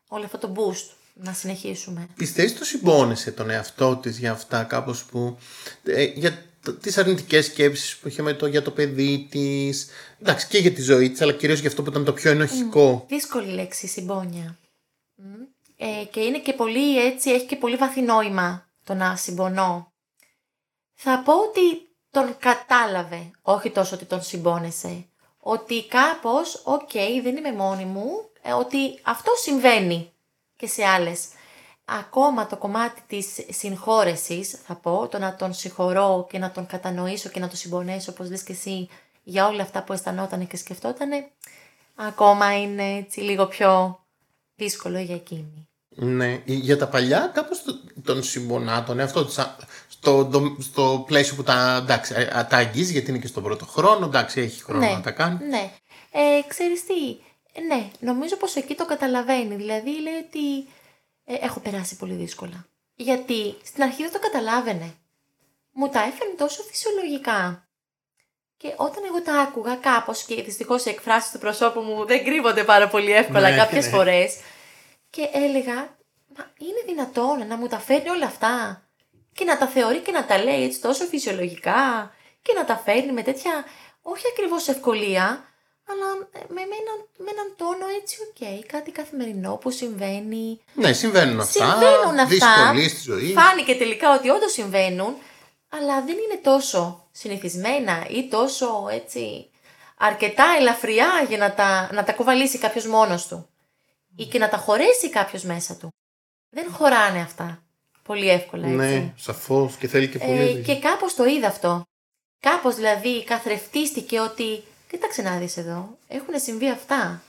όλο 0.08 0.24
αυτό 0.24 0.38
το 0.38 0.52
boost 0.56 0.90
να 1.14 1.32
συνεχίσουμε. 1.32 2.08
Πιστεύεις 2.16 2.58
το 2.58 2.64
συμπόνεσε 2.64 3.32
τον 3.32 3.50
εαυτό 3.50 3.96
της 3.96 4.18
για 4.18 4.32
αυτά 4.32 4.64
κάπως 4.64 5.04
που... 5.04 5.38
Ε, 5.84 6.02
για 6.04 6.44
τ- 6.62 6.80
τις 6.80 6.98
αρνητικές 6.98 7.44
σκέψεις 7.44 7.96
που 7.96 8.08
είχε 8.08 8.22
με 8.22 8.32
το, 8.34 8.46
για 8.46 8.62
το 8.62 8.70
παιδί 8.70 9.26
της... 9.30 9.88
Εντάξει 10.20 10.46
και 10.46 10.58
για 10.58 10.72
τη 10.72 10.82
ζωή 10.82 11.10
της 11.10 11.20
αλλά 11.20 11.32
κυρίως 11.32 11.58
για 11.60 11.68
αυτό 11.68 11.82
που 11.82 11.90
ήταν 11.90 12.04
το 12.04 12.12
πιο 12.12 12.30
ενοχικό. 12.30 13.04
Δύσκολη 13.08 13.46
λέξη, 13.52 13.86
συμπόνια. 13.86 14.58
Μμ. 15.14 15.24
Ε, 15.76 16.04
και 16.10 16.20
είναι 16.20 16.38
και 16.38 16.52
πολύ 16.52 17.04
έτσι, 17.06 17.30
έχει 17.30 17.46
και 17.46 17.56
πολύ 17.56 17.76
βαθύ 17.76 18.00
νόημα 18.00 18.68
το 18.84 18.94
να 18.94 19.16
συμπονώ. 19.16 19.92
Θα 20.94 21.22
πω 21.24 21.32
ότι 21.32 21.88
τον 22.10 22.36
κατάλαβε, 22.38 23.30
όχι 23.42 23.70
τόσο 23.70 23.94
ότι 23.94 24.04
τον 24.04 24.22
συμπόνεσε. 24.22 25.06
Ότι 25.48 25.86
κάπως, 25.86 26.60
οκ, 26.64 26.90
δεν 27.22 27.36
είμαι 27.36 27.52
μόνη 27.52 27.84
μου, 27.84 28.08
ε, 28.42 28.52
ότι 28.52 28.98
αυτό 29.02 29.32
συμβαίνει 29.42 30.12
και 30.56 30.66
σε 30.66 30.84
άλλες. 30.84 31.24
Ακόμα 31.84 32.46
το 32.46 32.56
κομμάτι 32.56 33.02
της 33.06 33.26
συγχώρεσης, 33.50 34.50
θα 34.50 34.74
πω, 34.74 35.08
το 35.10 35.18
να 35.18 35.34
τον 35.36 35.54
συγχωρώ 35.54 36.26
και 36.30 36.38
να 36.38 36.50
τον 36.50 36.66
κατανοήσω 36.66 37.28
και 37.28 37.40
να 37.40 37.48
τον 37.48 37.56
συμπονέσω, 37.56 38.10
όπως 38.10 38.30
λες 38.30 38.42
και 38.42 38.52
εσύ, 38.52 38.88
για 39.22 39.46
όλα 39.46 39.62
αυτά 39.62 39.82
που 39.82 39.92
αισθανόταν 39.92 40.46
και 40.46 40.56
σκεφτόταν, 40.56 41.10
ακόμα 41.94 42.60
είναι 42.60 42.96
έτσι 42.96 43.20
λίγο 43.20 43.46
πιο 43.46 44.00
δύσκολο 44.54 44.98
για 44.98 45.14
εκείνη. 45.14 45.68
Ναι, 45.88 46.42
για 46.44 46.78
τα 46.78 46.88
παλιά 46.88 47.30
κάπως 47.34 47.62
το- 47.62 47.80
τον 48.02 48.22
συμπονά 48.22 48.84
τον 48.84 48.98
εαυτό 48.98 49.24
της 49.26 49.38
α, 49.38 49.56
στο, 50.06 50.24
το- 50.26 50.56
στο 50.60 51.02
πλαίσιο 51.06 51.34
που 51.36 51.42
τα, 51.42 51.76
εντάξει, 51.82 52.14
ε, 52.16 52.38
α, 52.38 52.46
τα 52.46 52.56
αγγίζει 52.56 52.92
γιατί 52.92 53.10
είναι 53.10 53.18
και 53.18 53.26
στον 53.26 53.42
πρώτο 53.42 53.66
χρόνο, 53.66 54.06
εντάξει 54.06 54.40
έχει 54.40 54.62
χρόνο 54.62 54.90
να 54.90 55.00
τα 55.00 55.10
κάνει. 55.10 55.46
Ναι. 55.46 55.70
Ε, 56.10 56.40
ξέρεις 56.48 56.86
τι, 56.86 56.94
ε, 57.52 57.60
ναι, 57.60 57.90
νομίζω 58.00 58.36
πως 58.36 58.54
εκεί 58.56 58.74
το 58.74 58.86
καταλαβαίνει. 58.86 59.54
Δηλαδή 59.54 60.00
λέει 60.00 60.14
ότι 60.28 60.68
ε, 61.24 61.34
έχω 61.46 61.60
περάσει 61.60 61.96
πολύ 61.96 62.14
δύσκολα. 62.14 62.66
Γιατί 62.94 63.56
στην 63.64 63.82
αρχή 63.82 64.02
δεν 64.02 64.12
το 64.12 64.18
καταλάβαινε. 64.18 64.94
Μου 65.72 65.88
τα 65.88 65.98
έφερνε 66.00 66.34
τόσο 66.36 66.62
φυσιολογικά. 66.62 67.68
Και 68.56 68.72
όταν 68.76 69.02
εγώ 69.08 69.22
τα 69.22 69.40
άκουγα 69.40 69.74
κάπως 69.74 70.22
και 70.24 70.42
δυστυχώς 70.42 70.84
οι 70.84 70.88
εκφράσεις 70.90 71.30
του 71.30 71.38
προσώπου 71.38 71.80
μου 71.80 72.06
δεν 72.06 72.24
κρύβονται 72.24 72.64
πάρα 72.64 72.88
πολύ 72.88 73.12
εύκολα 73.12 73.50
Ναι, 73.50 73.56
κάποιες 73.56 73.84
ναι. 73.84 73.90
φορές 73.90 74.36
και 75.10 75.28
έλεγα, 75.32 75.74
μα 76.36 76.44
είναι 76.58 76.82
δυνατόν 76.86 77.46
να 77.46 77.56
μου 77.56 77.66
τα 77.66 77.78
φέρνει 77.78 78.08
όλα 78.08 78.26
αυτά 78.26 78.80
και 79.36 79.44
να 79.44 79.58
τα 79.58 79.66
θεωρεί 79.66 79.98
και 79.98 80.12
να 80.12 80.24
τα 80.24 80.42
λέει 80.42 80.64
έτσι 80.64 80.80
τόσο 80.80 81.04
φυσιολογικά 81.04 82.14
και 82.42 82.52
να 82.52 82.64
τα 82.64 82.76
φέρνει 82.84 83.12
με 83.12 83.22
τέτοια, 83.22 83.64
όχι 84.02 84.24
ακριβώς 84.32 84.68
ευκολία, 84.68 85.24
αλλά 85.90 86.06
ε, 86.32 86.38
με, 86.48 86.62
με, 86.70 86.76
έναν, 86.82 86.98
με 87.16 87.30
έναν 87.30 87.54
τόνο 87.56 87.86
έτσι 88.00 88.16
οκ, 88.26 88.66
κάτι 88.66 88.90
καθημερινό 88.90 89.56
που 89.56 89.70
συμβαίνει. 89.70 90.60
Ναι, 90.74 90.92
συμβαίνουν 90.92 91.40
αυτά. 91.40 91.64
Συμβαίνουν 91.64 92.18
αυτά. 92.18 92.26
Δυσκολίες 92.26 92.90
στη 92.90 93.00
ζωή. 93.00 93.32
Φάνηκε 93.32 93.74
τελικά 93.74 94.14
ότι 94.14 94.30
όντως 94.30 94.52
συμβαίνουν, 94.52 95.16
αλλά 95.68 96.02
δεν 96.02 96.16
είναι 96.16 96.40
τόσο 96.42 97.08
συνηθισμένα 97.12 98.06
ή 98.10 98.28
τόσο 98.28 98.88
έτσι 98.90 99.50
αρκετά 99.96 100.44
ελαφριά 100.58 101.24
για 101.28 101.38
να 101.38 101.54
τα, 101.54 101.90
να 101.92 102.04
τα 102.04 102.12
κουβαλήσει 102.12 102.58
κάποιος 102.58 102.86
μόνος 102.86 103.26
του 103.26 103.48
ή 104.16 104.24
και 104.24 104.38
να 104.38 104.48
τα 104.48 104.56
χωρέσει 104.56 105.10
κάποιος 105.10 105.42
μέσα 105.42 105.76
του. 105.76 105.88
Δεν 106.50 106.72
χωράνε 106.72 107.20
αυτά 107.20 107.65
πολύ 108.06 108.28
εύκολα 108.30 108.66
έτσι. 108.66 108.76
Ναι, 108.76 109.12
σαφώς 109.16 109.76
και 109.76 109.88
θέλει 109.88 110.08
και 110.08 110.18
πολύ. 110.18 110.38
Ε, 110.38 110.46
δουλειά. 110.46 110.62
και 110.62 110.78
κάπως 110.78 111.14
το 111.14 111.24
είδα 111.24 111.46
αυτό. 111.46 111.82
Κάπως 112.40 112.74
δηλαδή 112.74 113.24
καθρεφτίστηκε 113.24 114.20
ότι 114.20 114.62
κοίταξε 114.90 115.22
να 115.22 115.38
δεις 115.38 115.56
εδώ, 115.56 115.98
έχουν 116.08 116.40
συμβεί 116.40 116.68
αυτά. 116.70 117.22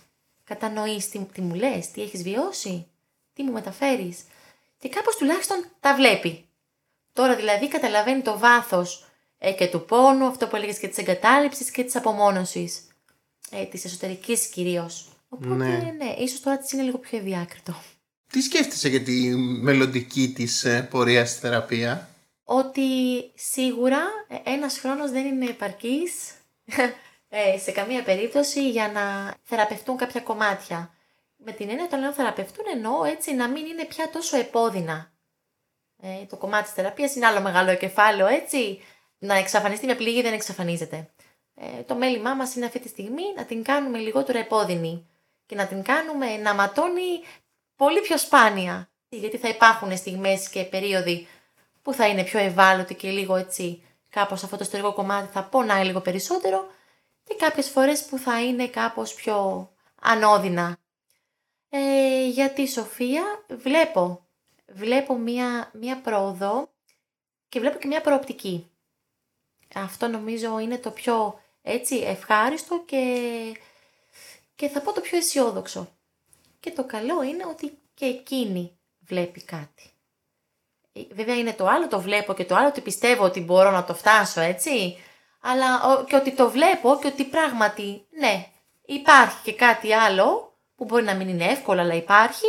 Κατανοείς 0.43 1.09
τι, 1.09 1.19
τι 1.19 1.41
μου 1.41 1.53
λες, 1.53 1.91
τι 1.91 2.01
έχεις 2.01 2.23
βιώσει, 2.23 2.87
τι 3.33 3.43
μου 3.43 3.51
μεταφέρεις. 3.51 4.19
Και 4.79 4.89
κάπως 4.89 5.15
τουλάχιστον 5.15 5.65
τα 5.79 5.95
βλέπει. 5.95 6.45
Τώρα 7.13 7.35
δηλαδή 7.35 7.67
καταλαβαίνει 7.67 8.21
το 8.21 8.37
βάθος 8.37 9.05
ε, 9.37 9.51
και 9.51 9.67
του 9.67 9.85
πόνου, 9.85 10.25
αυτό 10.25 10.47
που 10.47 10.55
έλεγες 10.55 10.79
και 10.79 10.87
της 10.87 10.97
εγκατάλειψης 10.97 11.71
και 11.71 11.83
της 11.83 11.95
απομόνωσης. 11.95 12.87
Ε, 13.51 13.63
της 13.63 13.85
εσωτερικής 13.85 14.47
κυρίως. 14.47 15.07
Οπότε 15.29 15.55
Ναι. 15.55 15.67
ναι, 15.67 15.91
ναι 15.97 16.15
ίσως 16.17 16.39
τώρα 16.39 16.57
της 16.57 16.71
είναι 16.71 16.81
λίγο 16.81 16.97
πιο 16.97 17.17
ευδιάκριτο. 17.17 17.75
Τι 18.31 18.41
σκέφτεσαι 18.41 18.89
για 18.89 19.01
τη 19.01 19.35
μελλοντική 19.35 20.31
της 20.31 20.63
ε, 20.63 20.87
πορείας 20.91 21.29
στη 21.29 21.39
θεραπεία; 21.39 22.09
ότι 22.43 22.81
σίγουρα 23.35 23.99
ε, 24.27 24.51
ένας 24.51 24.79
χρόνος 24.79 25.11
δεν 25.11 25.25
είναι 25.25 25.45
επαρκής 25.45 26.11
ε, 27.29 27.57
σε 27.57 27.71
καμία 27.71 28.03
περίπτωση 28.03 28.69
για 28.69 28.91
να 28.91 29.35
θεραπευτούν 29.43 29.97
κάποια 29.97 30.21
κομμάτια. 30.21 30.91
Με 31.37 31.51
την 31.51 31.69
έννοια 31.69 31.85
όταν 31.85 31.99
λέω 31.99 32.13
θεραπευτούν 32.13 32.65
εννοώ 32.73 33.03
έτσι 33.03 33.33
να 33.33 33.47
μην 33.49 33.65
είναι 33.65 33.85
πια 33.85 34.09
τόσο 34.09 34.37
επώδυνα. 34.37 35.11
Ε, 36.01 36.25
το 36.29 36.35
κομμάτι 36.35 36.63
της 36.63 36.73
θεραπείας 36.73 37.15
είναι 37.15 37.25
άλλο 37.25 37.41
μεγάλο 37.41 37.75
κεφάλαιο 37.75 38.27
έτσι. 38.27 38.81
Να 39.19 39.35
εξαφανιστεί 39.35 39.85
μια 39.85 39.95
πληγή 39.95 40.21
δεν 40.21 40.33
εξαφανίζεται. 40.33 41.09
Ε, 41.55 41.81
το 41.81 41.95
μέλημά 41.95 42.33
μας 42.33 42.55
είναι 42.55 42.65
αυτή 42.65 42.79
τη 42.79 42.87
στιγμή 42.87 43.23
να 43.35 43.45
την 43.45 43.63
κάνουμε 43.63 43.97
λιγότερο 43.97 44.39
επώδυνη 44.39 45.07
και 45.45 45.55
να 45.55 45.67
την 45.67 45.83
κάνουμε 45.83 46.37
να 46.37 46.53
ματώνει 46.53 47.21
πολύ 47.77 48.01
πιο 48.01 48.17
σπάνια. 48.17 48.89
Γιατί 49.09 49.37
θα 49.37 49.47
υπάρχουν 49.47 49.97
στιγμές 49.97 50.49
και 50.49 50.63
περίοδοι 50.63 51.27
που 51.81 51.93
θα 51.93 52.07
είναι 52.07 52.23
πιο 52.23 52.39
ευάλωτη 52.39 52.95
και 52.95 53.09
λίγο 53.09 53.35
έτσι 53.35 53.83
κάπως 54.09 54.43
αυτό 54.43 54.57
το 54.57 54.63
ιστορικό 54.63 54.93
κομμάτι 54.93 55.31
θα 55.31 55.43
πονάει 55.43 55.85
λίγο 55.85 56.01
περισσότερο 56.01 56.67
και 57.23 57.35
κάποιες 57.35 57.69
φορές 57.69 58.05
που 58.05 58.17
θα 58.17 58.43
είναι 58.43 58.67
κάπως 58.67 59.13
πιο 59.13 59.69
ανώδυνα. 60.01 60.77
Ε, 61.69 62.27
για 62.27 62.51
τη 62.51 62.67
Σοφία 62.67 63.23
βλέπω, 63.49 64.27
βλέπω 64.67 65.17
μία, 65.17 65.71
μία 65.73 66.01
πρόοδο 66.01 66.69
και 67.49 67.59
βλέπω 67.59 67.77
και 67.79 67.87
μία 67.87 68.01
προοπτική. 68.01 68.71
Αυτό 69.75 70.07
νομίζω 70.07 70.59
είναι 70.59 70.77
το 70.77 70.91
πιο 70.91 71.41
έτσι 71.61 71.95
ευχάριστο 71.95 72.83
και, 72.85 73.25
και 74.55 74.67
θα 74.67 74.81
πω 74.81 74.93
το 74.93 75.01
πιο 75.01 75.17
αισιόδοξο. 75.17 75.96
Και 76.59 76.71
το 76.71 76.83
καλό 76.85 77.23
είναι 77.23 77.45
ότι 77.45 77.77
και 77.93 78.05
εκείνη 78.05 78.77
βλέπει 78.99 79.41
κάτι. 79.43 79.91
Ε, 80.93 81.01
Βέβαια 81.11 81.35
είναι 81.35 81.53
το 81.53 81.67
άλλο 81.67 81.87
το 81.87 82.01
βλέπω 82.01 82.33
και 82.33 82.45
το 82.45 82.55
άλλο 82.55 82.67
ότι 82.67 82.81
πιστεύω 82.81 83.23
ότι 83.23 83.39
μπορώ 83.41 83.71
να 83.71 83.83
το 83.83 83.93
φτάσω, 83.93 84.41
έτσι. 84.41 84.97
Αλλά 85.41 85.83
ο- 85.83 86.03
και 86.03 86.15
ότι 86.15 86.31
το 86.35 86.49
βλέπω 86.49 86.97
και 87.01 87.07
ότι 87.07 87.23
πράγματι, 87.25 88.05
ναι, 88.19 88.47
υπάρχει 88.85 89.37
και 89.43 89.53
κάτι 89.53 89.93
άλλο 89.93 90.57
που 90.75 90.85
μπορεί 90.85 91.03
να 91.03 91.15
μην 91.15 91.27
είναι 91.29 91.45
εύκολο, 91.45 91.81
αλλά 91.81 91.93
υπάρχει 91.93 92.45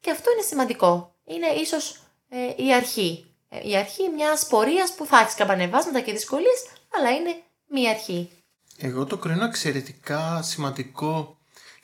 και 0.00 0.10
αυτό 0.10 0.32
είναι 0.32 0.42
σημαντικό. 0.42 1.14
Είναι 1.24 1.46
ίσως 1.46 2.00
ε, 2.28 2.62
η 2.64 2.74
αρχή. 2.74 3.26
Ε, 3.48 3.68
η 3.68 3.76
αρχή 3.76 4.08
μιας 4.08 4.46
πορείας 4.46 4.94
που 4.94 5.06
θα 5.06 5.18
έχεις 5.18 5.34
καμπανεβάσματα 5.34 6.00
και 6.00 6.12
δυσκολίες, 6.12 6.66
αλλά 6.96 7.10
είναι 7.10 7.42
μία 7.68 7.90
αρχή. 7.90 8.30
Εγώ 8.78 9.04
το 9.06 9.16
κρίνω 9.16 9.44
εξαιρετικά 9.44 10.42
σημαντικό 10.42 11.36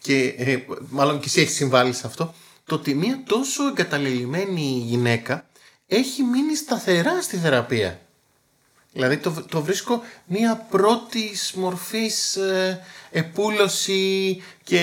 και 0.08 0.34
ε, 0.36 0.58
μάλλον 0.90 1.18
και 1.18 1.24
εσύ 1.26 1.40
έχεις 1.40 1.54
συμβάλει 1.54 1.92
σε 1.92 2.06
αυτό 2.06 2.34
το 2.64 2.74
ότι 2.74 2.94
μια 2.94 3.22
τόσο 3.26 3.66
εγκαταλελειμμένη 3.66 4.82
γυναίκα 4.86 5.46
έχει 5.86 6.22
μείνει 6.22 6.56
σταθερά 6.56 7.22
στη 7.22 7.36
θεραπεία. 7.36 8.00
Δηλαδή 8.92 9.16
το, 9.16 9.44
το 9.50 9.62
βρίσκω 9.62 10.02
μια 10.26 10.66
πρώτης 10.70 11.52
μορφής 11.54 12.36
ε, 12.36 12.80
επούλωση 13.10 14.42
και 14.64 14.78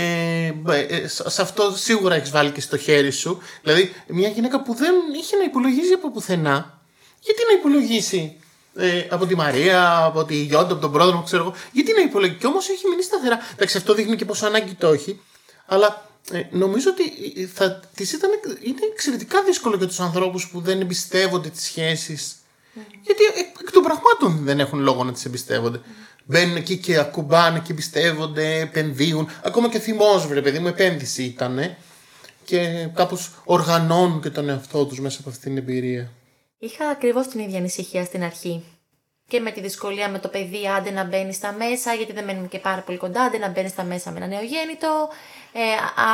ε, 0.68 0.80
ε, 0.80 1.08
σε 1.08 1.30
σε 1.30 1.42
αυτό 1.42 1.74
σίγουρα 1.78 2.16
έχεις 2.16 2.30
βάλει 2.32 2.52
και 2.52 2.62
στο 2.62 2.78
χέρι 2.78 3.12
σου. 3.12 3.42
Δηλαδή 3.62 3.94
μια 4.08 4.30
γυναίκα 4.30 4.62
που 4.62 4.74
δεν 4.74 4.94
είχε 5.22 5.36
να 5.36 5.44
υπολογίζει 5.44 5.94
από 5.94 6.12
πουθενά. 6.12 6.82
Γιατί 7.20 7.42
να 7.52 7.60
υπολογίσει 7.60 8.36
ε, 8.78 9.08
από 9.10 9.26
τη 9.26 9.36
Μαρία, 9.36 10.04
από 10.04 10.26
τη 10.26 10.36
Γιόντα, 10.36 10.72
από 10.72 10.82
τον 10.82 10.92
πρόδρομο, 10.92 11.24
ξέρω 11.24 11.44
εγώ. 11.44 11.54
Γιατί 11.72 11.94
να 11.94 12.02
υπολογίσει; 12.02 12.40
Και 12.40 12.48
όμως 12.48 12.70
έχει 12.70 12.88
μείνει 12.88 13.04
σταθερά. 13.04 13.40
Εντάξει, 13.54 13.78
αυτό 13.78 13.94
δείχνει 13.94 14.16
και 14.16 14.26
πόσο 14.26 14.46
ανάγκη 14.46 14.74
το 14.74 14.88
έχει. 14.88 15.22
Αλλά 15.66 16.10
ε, 16.32 16.42
νομίζω 16.52 16.90
ότι 16.90 17.04
ε, 17.42 17.46
θα, 17.46 17.80
της 17.96 18.12
ήταν, 18.12 18.30
είναι 18.62 18.80
εξαιρετικά 18.92 19.44
δύσκολο 19.44 19.76
για 19.76 19.88
τους 19.88 20.00
ανθρώπους 20.00 20.50
που 20.50 20.62
δεν 20.62 20.82
εμπιστεύονται 20.82 21.50
τις 21.50 21.64
σχέσεις. 21.64 22.36
Γιατί 23.02 23.24
ε, 23.24 23.40
εκ 23.62 23.72
των 23.72 23.84
πραγμάτων 23.84 24.46
δεν 24.46 24.60
έχουν 24.60 24.80
λόγο 24.80 25.04
να 25.04 25.12
τις 25.12 25.26
εμπιστεύονται. 25.26 25.82
Μπαίνουν 26.26 26.56
εκεί 26.56 26.78
και 26.78 26.98
ακουμπάνε 26.98 27.60
και 27.60 27.72
εμπιστεύονται, 27.72 28.60
επενδύουν. 28.60 29.30
Ακόμα 29.44 29.70
και 29.70 29.80
θυμός, 29.80 30.28
βρε 30.28 30.42
παιδί 30.42 30.60
μου, 30.60 30.68
επένδυση 30.68 31.24
ήταν. 31.24 31.76
Και 32.46 32.90
κάπως 32.94 33.32
οργανώνουν 33.44 34.22
και 34.22 34.30
τον 34.30 34.50
εαυτό 34.50 34.86
τους 34.86 35.00
μέσα 35.00 35.18
από 35.20 35.30
αυτή 35.30 35.42
την 35.42 35.58
εμπειρία. 35.58 36.12
Είχα 36.58 36.90
ακριβώς 36.90 37.28
την 37.28 37.40
ίδια 37.40 37.58
ανησυχία 37.58 38.06
στην 38.06 38.24
αρχή. 38.24 38.64
Και 39.28 39.40
με 39.40 39.52
τη 39.52 39.62
δυσκολία 39.62 40.10
με 40.10 40.20
το 40.20 40.28
παιδί, 40.28 40.68
άντε 40.68 40.92
να 40.92 41.04
μπαίνει 41.04 41.34
στα 41.34 41.52
μέσα, 41.52 41.94
γιατί 41.94 42.14
δεν 42.14 42.24
μένουμε 42.24 42.48
και 42.48 42.60
πάρα 42.60 42.82
πολύ 42.82 42.98
κοντά, 42.98 43.22
άντε 43.22 43.38
να 43.38 43.50
μπαίνει 43.50 43.70
στα 43.70 43.84
μέσα 43.84 44.12
με 44.12 44.18
ένα 44.18 44.28
νεογέννητο. 44.28 45.10
Ε, 45.54 45.60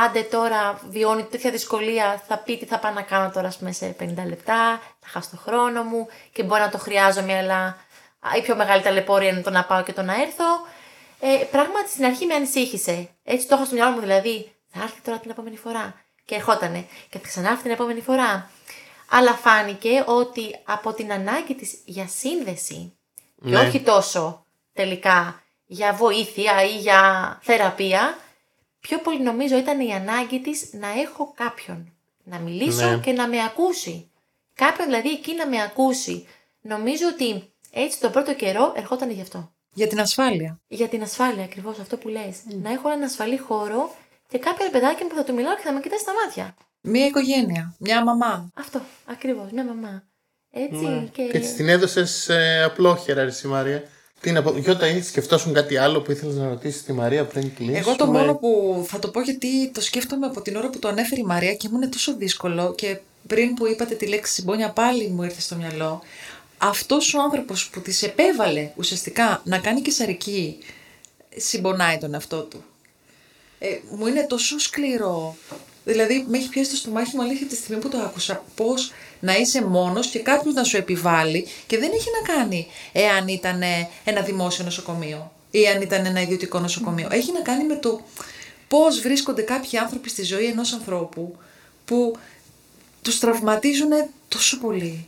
άντε 0.05 0.21
τώρα 0.21 0.81
βιώνει 0.89 1.23
τέτοια 1.23 1.51
δυσκολία, 1.51 2.23
θα 2.27 2.37
πει 2.37 2.57
τι 2.57 2.65
θα 2.65 2.79
πάω 2.79 2.91
να 2.91 3.01
κάνω 3.01 3.31
τώρα 3.31 3.47
ας 3.47 3.57
πούμε, 3.57 3.71
σε 3.71 3.95
50 3.99 4.05
λεπτά, 4.27 4.81
θα 4.99 5.07
χάσω 5.07 5.29
το 5.31 5.37
χρόνο 5.37 5.83
μου 5.83 6.07
και 6.31 6.43
μπορεί 6.43 6.61
να 6.61 6.69
το 6.69 6.77
χρειάζομαι, 6.77 7.37
αλλά 7.37 7.77
α, 8.19 8.37
η 8.37 8.41
πιο 8.41 8.55
μεγάλη 8.55 8.81
ταλαιπωρία 8.81 9.29
είναι 9.29 9.41
το 9.41 9.49
να 9.49 9.63
πάω 9.63 9.83
και 9.83 9.93
το 9.93 10.01
να 10.01 10.21
έρθω. 10.21 10.45
Ε, 11.19 11.43
πράγματι 11.51 11.89
στην 11.89 12.05
αρχή 12.05 12.25
με 12.25 12.33
ανησύχησε. 12.33 13.09
Έτσι 13.23 13.47
το 13.47 13.55
είχα 13.55 13.65
στο 13.65 13.75
μυαλό 13.75 13.91
μου, 13.91 13.99
δηλαδή 13.99 14.51
θα 14.71 14.83
έρθει 14.83 15.01
τώρα 15.01 15.17
την 15.17 15.31
επόμενη 15.31 15.57
φορά. 15.57 16.01
Και 16.25 16.35
ερχότανε 16.35 16.85
και 17.09 17.19
θα 17.19 17.27
ξανάρθει 17.27 17.61
την 17.61 17.71
επόμενη 17.71 18.01
φορά. 18.01 18.49
Αλλά 19.13 19.33
φάνηκε 19.33 20.03
ότι 20.07 20.55
από 20.63 20.93
την 20.93 21.11
ανάγκη 21.11 21.55
της 21.55 21.81
για 21.85 22.07
σύνδεση 22.07 22.93
και 23.43 23.49
Ναι. 23.49 23.59
όχι 23.59 23.81
τόσο 23.81 24.45
τελικά 24.73 25.43
για 25.65 25.93
βοήθεια 25.93 26.63
ή 26.63 26.77
για 26.77 27.39
θεραπεία, 27.41 28.17
πιο 28.79 28.97
πολύ 28.99 29.21
νομίζω 29.21 29.57
ήταν 29.57 29.79
η 29.79 29.93
ανάγκη 29.93 30.39
της 30.41 30.69
να 30.73 30.87
έχω 30.99 31.33
κάποιον 31.35 31.93
να 32.23 32.37
μιλήσω 32.39 32.89
Ναι. 32.89 32.97
και 32.97 33.11
να 33.11 33.27
με 33.27 33.43
ακούσει. 33.43 34.11
Κάποιον 34.53 34.87
δηλαδή 34.87 35.09
εκεί 35.09 35.35
να 35.35 35.47
με 35.47 35.61
ακούσει. 35.61 36.27
Νομίζω 36.61 37.07
ότι 37.07 37.53
έτσι 37.71 37.99
τον 37.99 38.11
πρώτο 38.11 38.33
καιρό 38.35 38.73
ερχόταν 38.75 39.09
γι' 39.11 39.21
αυτό. 39.21 39.51
Για 39.73 39.87
την 39.87 39.99
ασφάλεια. 39.99 40.59
Για 40.67 40.87
την 40.87 41.01
ασφάλεια 41.01 41.43
ακριβώς 41.43 41.79
αυτό 41.79 41.97
που 41.97 42.07
λες. 42.07 42.41
Να 42.61 42.71
έχω 42.71 42.89
έναν 42.89 43.03
ασφαλή 43.03 43.37
χώρο 43.37 43.95
και 44.27 44.37
κάποιο 44.37 44.69
παιδάκι 44.69 45.03
που 45.05 45.15
θα 45.15 45.23
του 45.23 45.33
μιλάω 45.33 45.55
και 45.55 45.61
θα 45.61 45.71
με 45.71 45.79
κοιτάει 45.79 45.99
στα 45.99 46.11
μάτια. 46.25 46.55
Μία 46.81 47.05
οικογένεια, 47.05 47.75
μια 47.79 48.03
μαμά. 48.03 48.51
Αυτό, 48.53 48.81
ακριβώς, 49.05 49.51
μια 49.51 49.63
μαμά. 49.63 50.03
Έτσι 50.51 50.85
Ναι. 50.85 51.07
και... 51.11 51.23
Και 51.31 51.39
της 51.39 51.53
την 51.55 51.69
έδωσες 51.69 52.29
ε, 52.29 52.63
απλόχερα, 52.63 53.21
ρε 53.21 53.27
εσύ, 53.29 53.47
Μαρία. 53.47 53.83
Τι 54.19 54.31
να 54.31 54.41
πω, 54.41 54.57
Γιώτα, 54.57 54.87
ή 54.87 55.01
σκεφτόσουν 55.01 55.53
κάτι 55.53 55.77
άλλο 55.77 56.01
που 56.01 56.11
ήθελες 56.11 56.35
να 56.35 56.47
ρωτήσεις 56.47 56.83
τη 56.83 56.93
Μαρία 56.93 57.25
πριν 57.25 57.55
κλείσουμε; 57.55 57.77
Εγώ 57.77 57.95
το 57.95 58.05
μόνο 58.05 58.35
που 58.35 58.83
θα 58.87 58.99
το 58.99 59.07
πω 59.09 59.21
γιατί 59.21 59.71
το 59.71 59.81
σκέφτομαι 59.81 60.25
από 60.25 60.41
την 60.41 60.55
ώρα 60.55 60.69
που 60.69 60.79
το 60.79 60.87
ανέφερε 60.87 61.21
η 61.21 61.23
Μαρία 61.23 61.53
και 61.53 61.67
μου 61.69 61.75
είναι 61.77 61.87
τόσο 61.87 62.15
δύσκολο 62.15 62.73
και 62.75 62.99
πριν 63.27 63.53
που 63.53 63.67
είπατε 63.67 63.95
τη 63.95 64.07
λέξη 64.07 64.33
συμπόνια 64.33 64.69
πάλι 64.69 65.07
μου 65.07 65.23
ήρθε 65.23 65.41
στο 65.41 65.55
μυαλό. 65.55 66.01
Αυτός 66.57 67.13
ο 67.13 67.21
άνθρωπος 67.21 67.69
που 67.69 67.79
της 67.81 68.03
επέβαλε 68.03 68.71
ουσιαστικά 68.75 69.41
να 69.45 69.59
κάνει 69.59 69.81
και 69.81 69.91
σαρική 69.91 70.57
συμπονάει 71.35 71.97
τον 71.97 72.13
εαυτό 72.13 72.41
του. 72.41 72.63
Ε, 73.59 73.67
μου 73.97 74.07
είναι 74.07 74.25
τόσο 74.25 74.59
σκληρό. 74.59 75.35
Δηλαδή, 75.83 76.25
με 76.29 76.37
έχει 76.37 76.49
πιάσει 76.49 76.69
το 76.69 76.75
στομάχι 76.75 77.15
μου 77.15 77.21
αλήθεια 77.21 77.47
τη 77.47 77.55
στιγμή 77.55 77.81
που 77.81 77.89
το 77.89 77.97
άκουσα. 77.97 78.43
Πώς 78.55 78.91
να 79.19 79.37
είσαι 79.37 79.65
μόνος 79.65 80.07
και 80.07 80.19
κάποιος 80.19 80.53
να 80.53 80.63
σου 80.63 80.77
επιβάλλει 80.77 81.47
και 81.67 81.77
δεν 81.77 81.91
έχει 81.93 82.07
να 82.21 82.33
κάνει 82.33 82.67
εάν 82.91 83.27
ήταν 83.27 83.61
ένα 84.03 84.21
δημόσιο 84.21 84.63
νοσοκομείο 84.63 85.31
ή 85.51 85.67
αν 85.67 85.81
ήταν 85.81 86.05
ένα 86.05 86.21
ιδιωτικό 86.21 86.59
νοσοκομείο. 86.59 87.07
Έχει 87.11 87.31
να 87.31 87.39
κάνει 87.39 87.63
με 87.63 87.75
το 87.75 88.01
πώς 88.67 88.99
βρίσκονται 88.99 89.41
κάποιοι 89.41 89.77
άνθρωποι 89.77 90.09
στη 90.09 90.23
ζωή 90.23 90.45
ενός 90.45 90.73
ανθρώπου 90.73 91.35
που 91.85 92.15
τους 93.01 93.19
τραυματίζουν 93.19 93.89
τόσο 94.27 94.59
πολύ. 94.59 95.07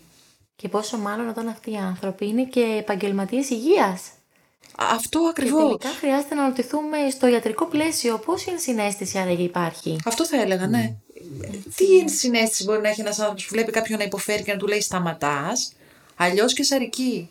Και 0.55 0.69
πόσο 0.69 0.97
μάλλον 0.97 1.30
όταν 1.30 1.47
αυτοί 1.47 1.71
οι 1.71 1.78
άνθρωποι 1.78 2.28
είναι 2.28 2.43
και 2.43 2.76
επαγγελματίες 2.80 3.49
υγείας. 3.49 4.01
Αυτό 4.78 5.19
Και 5.19 5.28
ακριβώς. 5.30 5.61
τελικά 5.61 5.89
χρειάζεται 5.89 6.36
να 6.36 6.41
αναρωτηθούμε 6.41 6.97
στο 7.09 7.28
ιατρικό 7.28 7.65
πλαίσιο 7.65 8.17
πόση 8.17 8.51
ενσυναίσθηση 8.51 9.17
άραγε 9.17 9.43
υπάρχει. 9.43 9.97
Αυτό 10.05 10.26
θα 10.26 10.41
έλεγα, 10.41 10.67
ναι. 10.67 10.95
Τι 11.76 12.09
συνέστηση 12.09 12.63
μπορεί 12.63 12.82
να 12.82 12.89
έχει 12.89 13.01
ένας 13.01 13.19
άνθρωπος 13.19 13.43
που 13.45 13.49
βλέπει 13.53 13.71
κάποιον 13.71 13.97
να 13.97 14.03
υποφέρει 14.03 14.43
και 14.43 14.51
να 14.51 14.57
του 14.57 14.67
λέει 14.67 14.82
σταματάς, 14.82 15.74
αλλιώς 16.15 16.53
και 16.53 16.63
σαρική. 16.63 17.30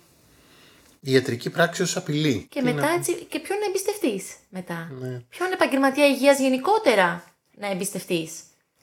Η 1.01 1.12
ιατρική 1.12 1.51
πράξη 1.51 1.82
ως 1.82 1.97
απειλή. 1.97 2.47
Και 2.51 2.59
Τι 2.59 2.64
μετά 2.64 2.80
να- 2.86 2.93
έτσι, 2.93 3.14
και 3.14 3.38
ποιον 3.38 3.59
να 3.59 3.64
εμπιστευτείς 3.64 4.24
μετά; 4.49 4.90
Ναι. 5.01 5.20
Ποιον 5.28 5.53
επαγγελματία 5.53 6.07
υγείας 6.07 6.38
γενικότερα 6.38 7.24
να 7.57 7.66
εμπιστευτείς; 7.70 8.32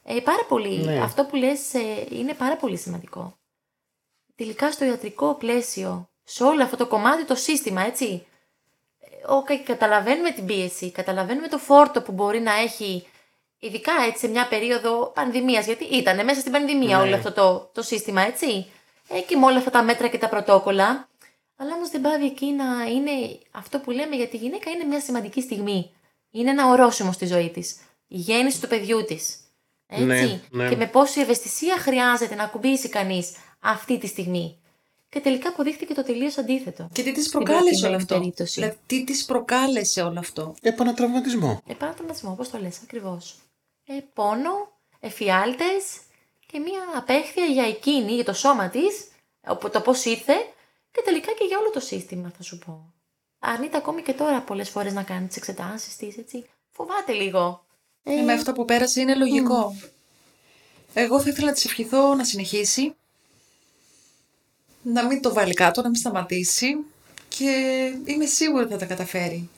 Ε, 0.04 0.20
πάρα 0.20 0.44
πολύ. 0.48 0.76
Ναι. 0.84 1.00
Αυτό 1.02 1.24
που 1.24 1.36
λες 1.36 1.74
ε, 1.74 2.06
είναι 2.10 2.34
πάρα 2.34 2.56
πολύ 2.56 2.76
σημαντικό. 2.76 3.38
Τελικά 4.36 4.72
στο 4.72 4.84
ιατρικό 4.84 5.34
πλαίσιο, 5.34 6.08
σε 6.24 6.42
όλο 6.44 6.62
αυτό 6.62 6.76
το 6.76 6.86
κομμάτι, 6.86 7.24
το 7.24 7.34
σύστημα, 7.34 7.82
έτσι. 7.86 8.24
Ε, 9.28 9.32
Ο, 9.32 9.42
κα- 9.42 9.58
καταλαβαίνουμε 9.58 10.30
την 10.30 10.46
πίεση, 10.46 10.90
καταλαβαίνουμε 10.90 11.48
το 11.48 11.58
φόρτο 11.58 12.02
που 12.02 12.12
μπορεί 12.12 12.40
να 12.40 12.52
έχει, 12.54 13.06
ειδικά 13.58 13.92
έτσι 14.06 14.18
σε 14.18 14.28
μια 14.28 14.46
περίοδο 14.48 15.12
πανδημίας, 15.14 15.66
γιατί 15.66 15.84
ήταν 15.84 16.24
μέσα 16.24 16.40
στην 16.40 16.52
πανδημία 16.52 16.96
Ναι. 16.96 17.02
όλο 17.02 17.14
αυτό 17.14 17.32
το, 17.32 17.70
το 17.74 17.82
σύστημα, 17.82 18.22
έτσι. 18.22 18.66
Ε, 19.08 19.20
και 19.20 19.36
με 19.36 19.46
όλα 19.46 19.58
αυτά 19.58 19.70
τα 19.70 19.82
μέτρα 19.82 20.08
και 20.08 20.18
τα 20.18 20.28
πρωτόκολλα. 20.28 21.08
Αλλά 21.56 21.74
όμως 21.74 21.90
δεν 21.90 22.00
πάβει 22.00 22.24
εκεί 22.26 22.46
να 22.52 22.64
είναι 22.90 23.38
αυτό 23.50 23.78
που 23.78 23.90
λέμε 23.90 24.16
για 24.16 24.28
τη 24.28 24.36
γυναίκα 24.36 24.70
είναι 24.70 24.84
μια 24.84 25.00
σημαντική 25.00 25.40
στιγμή. 25.40 25.90
Είναι 26.30 26.50
ένα 26.50 26.68
ορόσημο 26.68 27.12
στη 27.12 27.26
ζωή 27.26 27.50
της. 27.50 27.76
Η 28.06 28.16
γέννηση 28.16 28.60
του 28.60 28.68
παιδιού 28.68 29.04
της. 29.04 29.36
Έτσι. 29.86 30.04
Ναι, 30.04 30.40
ναι. 30.50 30.68
Και 30.68 30.76
με 30.76 30.86
πόση 30.86 31.20
ευαισθησία 31.20 31.76
χρειάζεται 31.78 32.34
να 32.34 32.42
ακουμπήσει 32.44 32.88
κανείς 32.88 33.32
αυτή 33.60 33.98
τη 33.98 34.06
στιγμή. 34.06 34.59
Και 35.10 35.20
τελικά 35.20 35.48
αποδείχθηκε 35.48 35.94
το 35.94 36.02
τελείως 36.02 36.38
αντίθετο. 36.38 36.88
Και 36.92 37.02
τι 37.02 37.12
της 37.12 37.26
Στην 37.26 37.38
προκάλεσε 37.38 37.86
όλο 37.86 37.96
προκειμένη 37.96 38.02
αυτό; 38.02 38.18
περίπτωση. 38.18 38.60
Δηλαδή, 38.60 38.78
τι 38.86 39.04
της 39.04 39.24
προκάλεσε 39.24 40.02
όλο 40.02 40.18
αυτό; 40.18 40.54
Επανατραυματισμό. 40.62 41.62
Επανατραυματισμό, 41.66 42.30
όπως 42.30 42.50
το 42.50 42.58
λες 42.58 42.80
ακριβώς. 42.82 43.36
Ε, 43.86 43.94
πόνο, 44.14 44.72
εφιάλτες 45.00 46.00
και 46.46 46.58
μια 46.58 46.80
απέχθεια 46.96 47.44
για 47.44 47.66
εκείνη, 47.66 48.12
για 48.12 48.24
το 48.24 48.32
σώμα 48.32 48.68
της, 48.68 49.08
το 49.72 49.80
πώς 49.80 50.04
ήρθε 50.04 50.34
και 50.90 51.02
τελικά 51.04 51.32
και 51.32 51.44
για 51.44 51.58
όλο 51.58 51.70
το 51.70 51.80
σύστημα, 51.80 52.32
θα 52.36 52.42
σου 52.42 52.58
πω. 52.58 52.92
Αρνείται 53.38 53.76
ακόμη 53.76 54.02
και 54.02 54.12
τώρα 54.12 54.40
πολλές 54.40 54.68
φορές 54.70 54.92
να 54.92 55.02
κάνει 55.02 55.26
τις 55.26 55.36
εξετάσεις 55.36 55.96
της, 55.96 56.16
έτσι. 56.18 56.44
Φοβάται 56.70 57.12
λίγο. 57.12 57.64
Ε, 58.02 58.22
με 58.22 58.32
αυτά 58.32 58.52
που 58.52 58.64
πέρασε 58.64 59.00
είναι 59.00 59.14
λογικό. 59.14 59.76
Εγώ 60.94 61.20
θα 61.20 61.28
ήθελα 61.28 61.46
να 61.46 61.52
της 61.52 61.64
ευχηθώ 61.64 62.14
να 62.14 62.24
συνεχίσει. 62.24 62.94
Να 64.82 65.06
μην 65.06 65.22
το 65.22 65.32
βάλει 65.32 65.54
κάτω, 65.54 65.82
να 65.82 65.88
μην 65.88 65.98
σταματήσει. 65.98 66.76
Και 67.28 67.52
είμαι 68.04 68.24
σίγουρη 68.24 68.62
ότι 68.62 68.72
θα 68.72 68.78
τα 68.78 68.84
καταφέρει. 68.84 69.48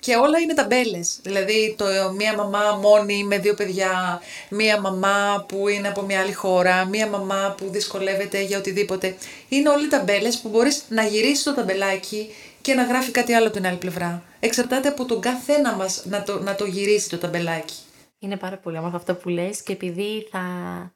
Και 0.00 0.16
όλα 0.16 0.38
είναι 0.38 0.54
ταμπέλες. 0.54 1.18
Δηλαδή, 1.22 1.74
το, 1.78 1.84
μία 2.16 2.34
μαμά 2.36 2.78
μόνη 2.82 3.24
με 3.24 3.38
δύο 3.38 3.54
παιδιά, 3.54 4.20
μία 4.48 4.80
μαμά 4.80 5.44
που 5.48 5.68
είναι 5.68 5.88
από 5.88 6.02
μια 6.02 6.20
άλλη 6.20 6.32
χώρα, 6.32 6.84
μία 6.84 7.06
μαμά 7.06 7.54
που 7.56 7.68
δυσκολεύεται 7.70 8.40
για 8.40 8.58
οτιδήποτε. 8.58 9.16
Είναι 9.48 9.68
όλοι 9.68 9.88
ταμπέλες 9.88 10.38
που 10.38 10.48
μπορείς 10.48 10.84
να 10.88 11.02
γυρίσεις 11.02 11.42
το 11.42 11.54
ταμπελάκι 11.54 12.28
και 12.60 12.74
να 12.74 12.82
γράφει 12.82 13.10
κάτι 13.10 13.32
άλλο 13.32 13.46
από 13.46 13.56
την 13.56 13.66
άλλη 13.66 13.76
πλευρά. 13.76 14.22
Εξαρτάται 14.40 14.88
από 14.88 15.04
τον 15.04 15.20
καθένα 15.20 15.74
μας 15.74 16.02
να 16.04 16.22
το, 16.22 16.40
να 16.42 16.54
το 16.54 16.64
γυρίσει 16.64 17.08
το 17.08 17.18
ταμπελάκι. 17.18 17.74
Είναι 18.18 18.36
πάρα 18.36 18.56
πολύ 18.56 18.78
όμορφο 18.78 18.96
αυτό 18.96 19.14
που 19.14 19.28
λες 19.28 19.62
και 19.62 19.72
επειδή 19.72 20.28
θα, 20.30 20.40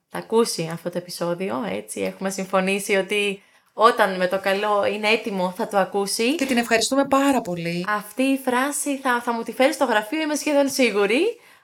θα 0.09 0.19
ακούσει 0.19 0.71
αυτό 0.73 0.91
το 0.91 0.99
επεισόδιο, 0.99 1.57
έτσι, 1.73 2.01
έχουμε 2.01 2.31
συμφωνήσει 2.31 2.95
ότι 2.95 3.43
όταν 3.81 4.17
με 4.17 4.27
το 4.27 4.39
καλό 4.39 4.87
είναι 4.95 5.09
έτοιμο 5.09 5.55
θα 5.57 5.69
το 5.69 5.79
ακούσει. 5.79 6.35
Και 6.35 6.47
την 6.47 6.57
ευχαριστούμε 6.57 7.05
πάρα 7.05 7.41
πολύ. 7.41 7.85
Αυτή 7.89 8.23
η 8.23 8.41
φράση 8.45 8.99
θα, 8.99 9.21
θα 9.25 9.33
μου 9.33 9.43
τη 9.43 9.53
φέρει 9.53 9.73
στο 9.73 9.85
γραφείο, 9.85 10.21
είμαι 10.21 10.35
σχεδόν 10.35 10.69
σίγουρη. 10.69 11.21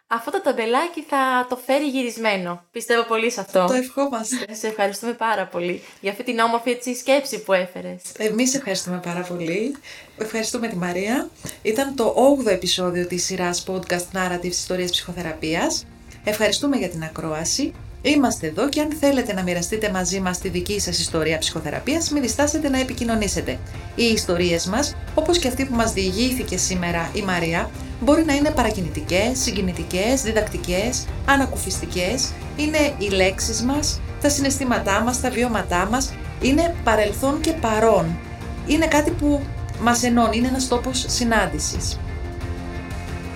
Αυτό 0.07 0.31
το 0.31 0.41
ταμπελάκι 0.41 1.05
θα 1.09 1.47
το 1.49 1.57
φέρει 1.57 1.89
γυρισμένο. 1.89 2.65
Πιστεύω 2.71 3.03
πολύ 3.03 3.31
σε 3.31 3.41
αυτό. 3.41 3.65
Το 3.67 3.73
ευχόμαστε. 3.73 4.37
Σε 4.61 4.67
ευχαριστούμε 4.67 5.13
πάρα 5.13 5.47
πολύ 5.47 5.83
για 6.01 6.11
αυτή 6.11 6.25
την 6.25 6.39
όμορφη 6.39 6.71
έτσι, 6.71 6.95
σκέψη 6.95 7.43
που 7.43 7.53
έφερες. 7.53 8.03
Εμείς 8.19 8.55
ευχαριστούμε 8.55 9.01
πάρα 9.05 9.21
πολύ. 9.21 9.77
Ευχαριστούμε 10.19 10.69
τη 10.69 10.77
Μαρία. 10.77 11.29
Ήταν 11.63 11.95
το 11.97 12.15
8ο 12.43 12.47
επεισόδιο 12.47 13.07
της 13.07 13.25
σειράς 13.25 13.65
podcast 13.69 14.19
Narrative 14.19 14.45
Ιστορίας 14.45 14.91
Ψυχοθεραπείας. 14.91 15.87
Ευχαριστούμε 16.25 16.77
για 16.77 16.89
την 16.89 17.03
ακρόαση. 17.03 17.75
Είμαστε 18.07 18.47
εδώ 18.47 18.69
και 18.69 18.81
αν 18.81 18.89
θέλετε 19.01 19.33
να 19.33 19.43
μοιραστείτε 19.43 19.91
μαζί 19.91 20.21
μας 20.21 20.39
τη 20.39 20.49
δική 20.49 20.81
σας 20.81 20.99
ιστορία 20.99 21.39
ψυχοθεραπείας, 21.39 22.11
μην 22.11 22.23
διστάσετε 22.23 22.69
να 22.69 22.81
επικοινωνήσετε. 22.81 23.59
Οι 23.95 24.05
ιστορίες 24.05 24.67
μας, 24.67 24.97
όπως 25.15 25.39
και 25.39 25.49
αυτή 25.49 25.65
που 25.65 25.75
μας 25.75 25.93
διηγήθηκε 25.93 26.57
σήμερα 26.57 27.11
η 27.15 27.23
Μαρία, 27.23 27.71
μπορεί 28.01 28.25
να 28.25 28.35
είναι 28.35 28.51
παρακινητικές, 28.51 29.39
συγκινητικές, 29.39 30.23
διδακτικές, 30.23 31.07
ανακουφιστικές, 31.27 32.33
είναι 32.57 32.95
οι 32.99 33.09
λέξεις 33.09 33.63
μας, 33.63 34.01
τα 34.21 34.29
συναισθήματά 34.29 35.01
μας, 35.01 35.21
τα 35.21 35.31
βιώματά 35.31 35.89
μας, 35.91 36.13
είναι 36.43 36.75
παρελθόν 36.85 37.41
και 37.41 37.53
παρόν. 37.53 38.19
Είναι 38.67 38.87
κάτι 38.87 39.11
που 39.11 39.41
μας 39.81 40.03
ενώνει, 40.03 40.37
είναι 40.37 40.49
ένας 40.49 40.69
τόπος 40.69 41.05
συνάντησης. 41.09 41.99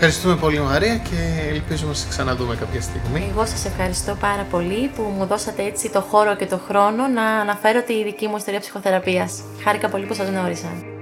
Ευχαριστούμε 0.00 0.36
πολύ 0.36 0.60
Μαρία 0.60 0.96
και 0.96 1.48
ελπίζουμε 1.50 1.88
να 1.88 1.96
σε 1.96 2.08
ξαναδούμε 2.08 2.56
κάποια 2.56 2.80
στιγμή. 2.80 3.28
Εγώ 3.30 3.46
σας 3.46 3.64
ευχαριστώ 3.64 4.14
πάρα 4.14 4.42
πολύ 4.50 4.90
που 4.96 5.02
μου 5.02 5.26
δώσατε 5.26 5.62
έτσι 5.62 5.90
το 5.90 6.00
χώρο 6.00 6.36
και 6.36 6.46
το 6.46 6.60
χρόνο 6.68 7.08
να 7.08 7.22
αναφέρω 7.22 7.82
τη 7.82 8.04
δική 8.04 8.26
μου 8.26 8.36
ιστορία 8.36 8.60
ψυχοθεραπείας. 8.60 9.42
Χάρηκα 9.64 9.88
πολύ 9.88 10.06
που 10.06 10.14
σας 10.14 10.28
γνώρισα. 10.28 10.97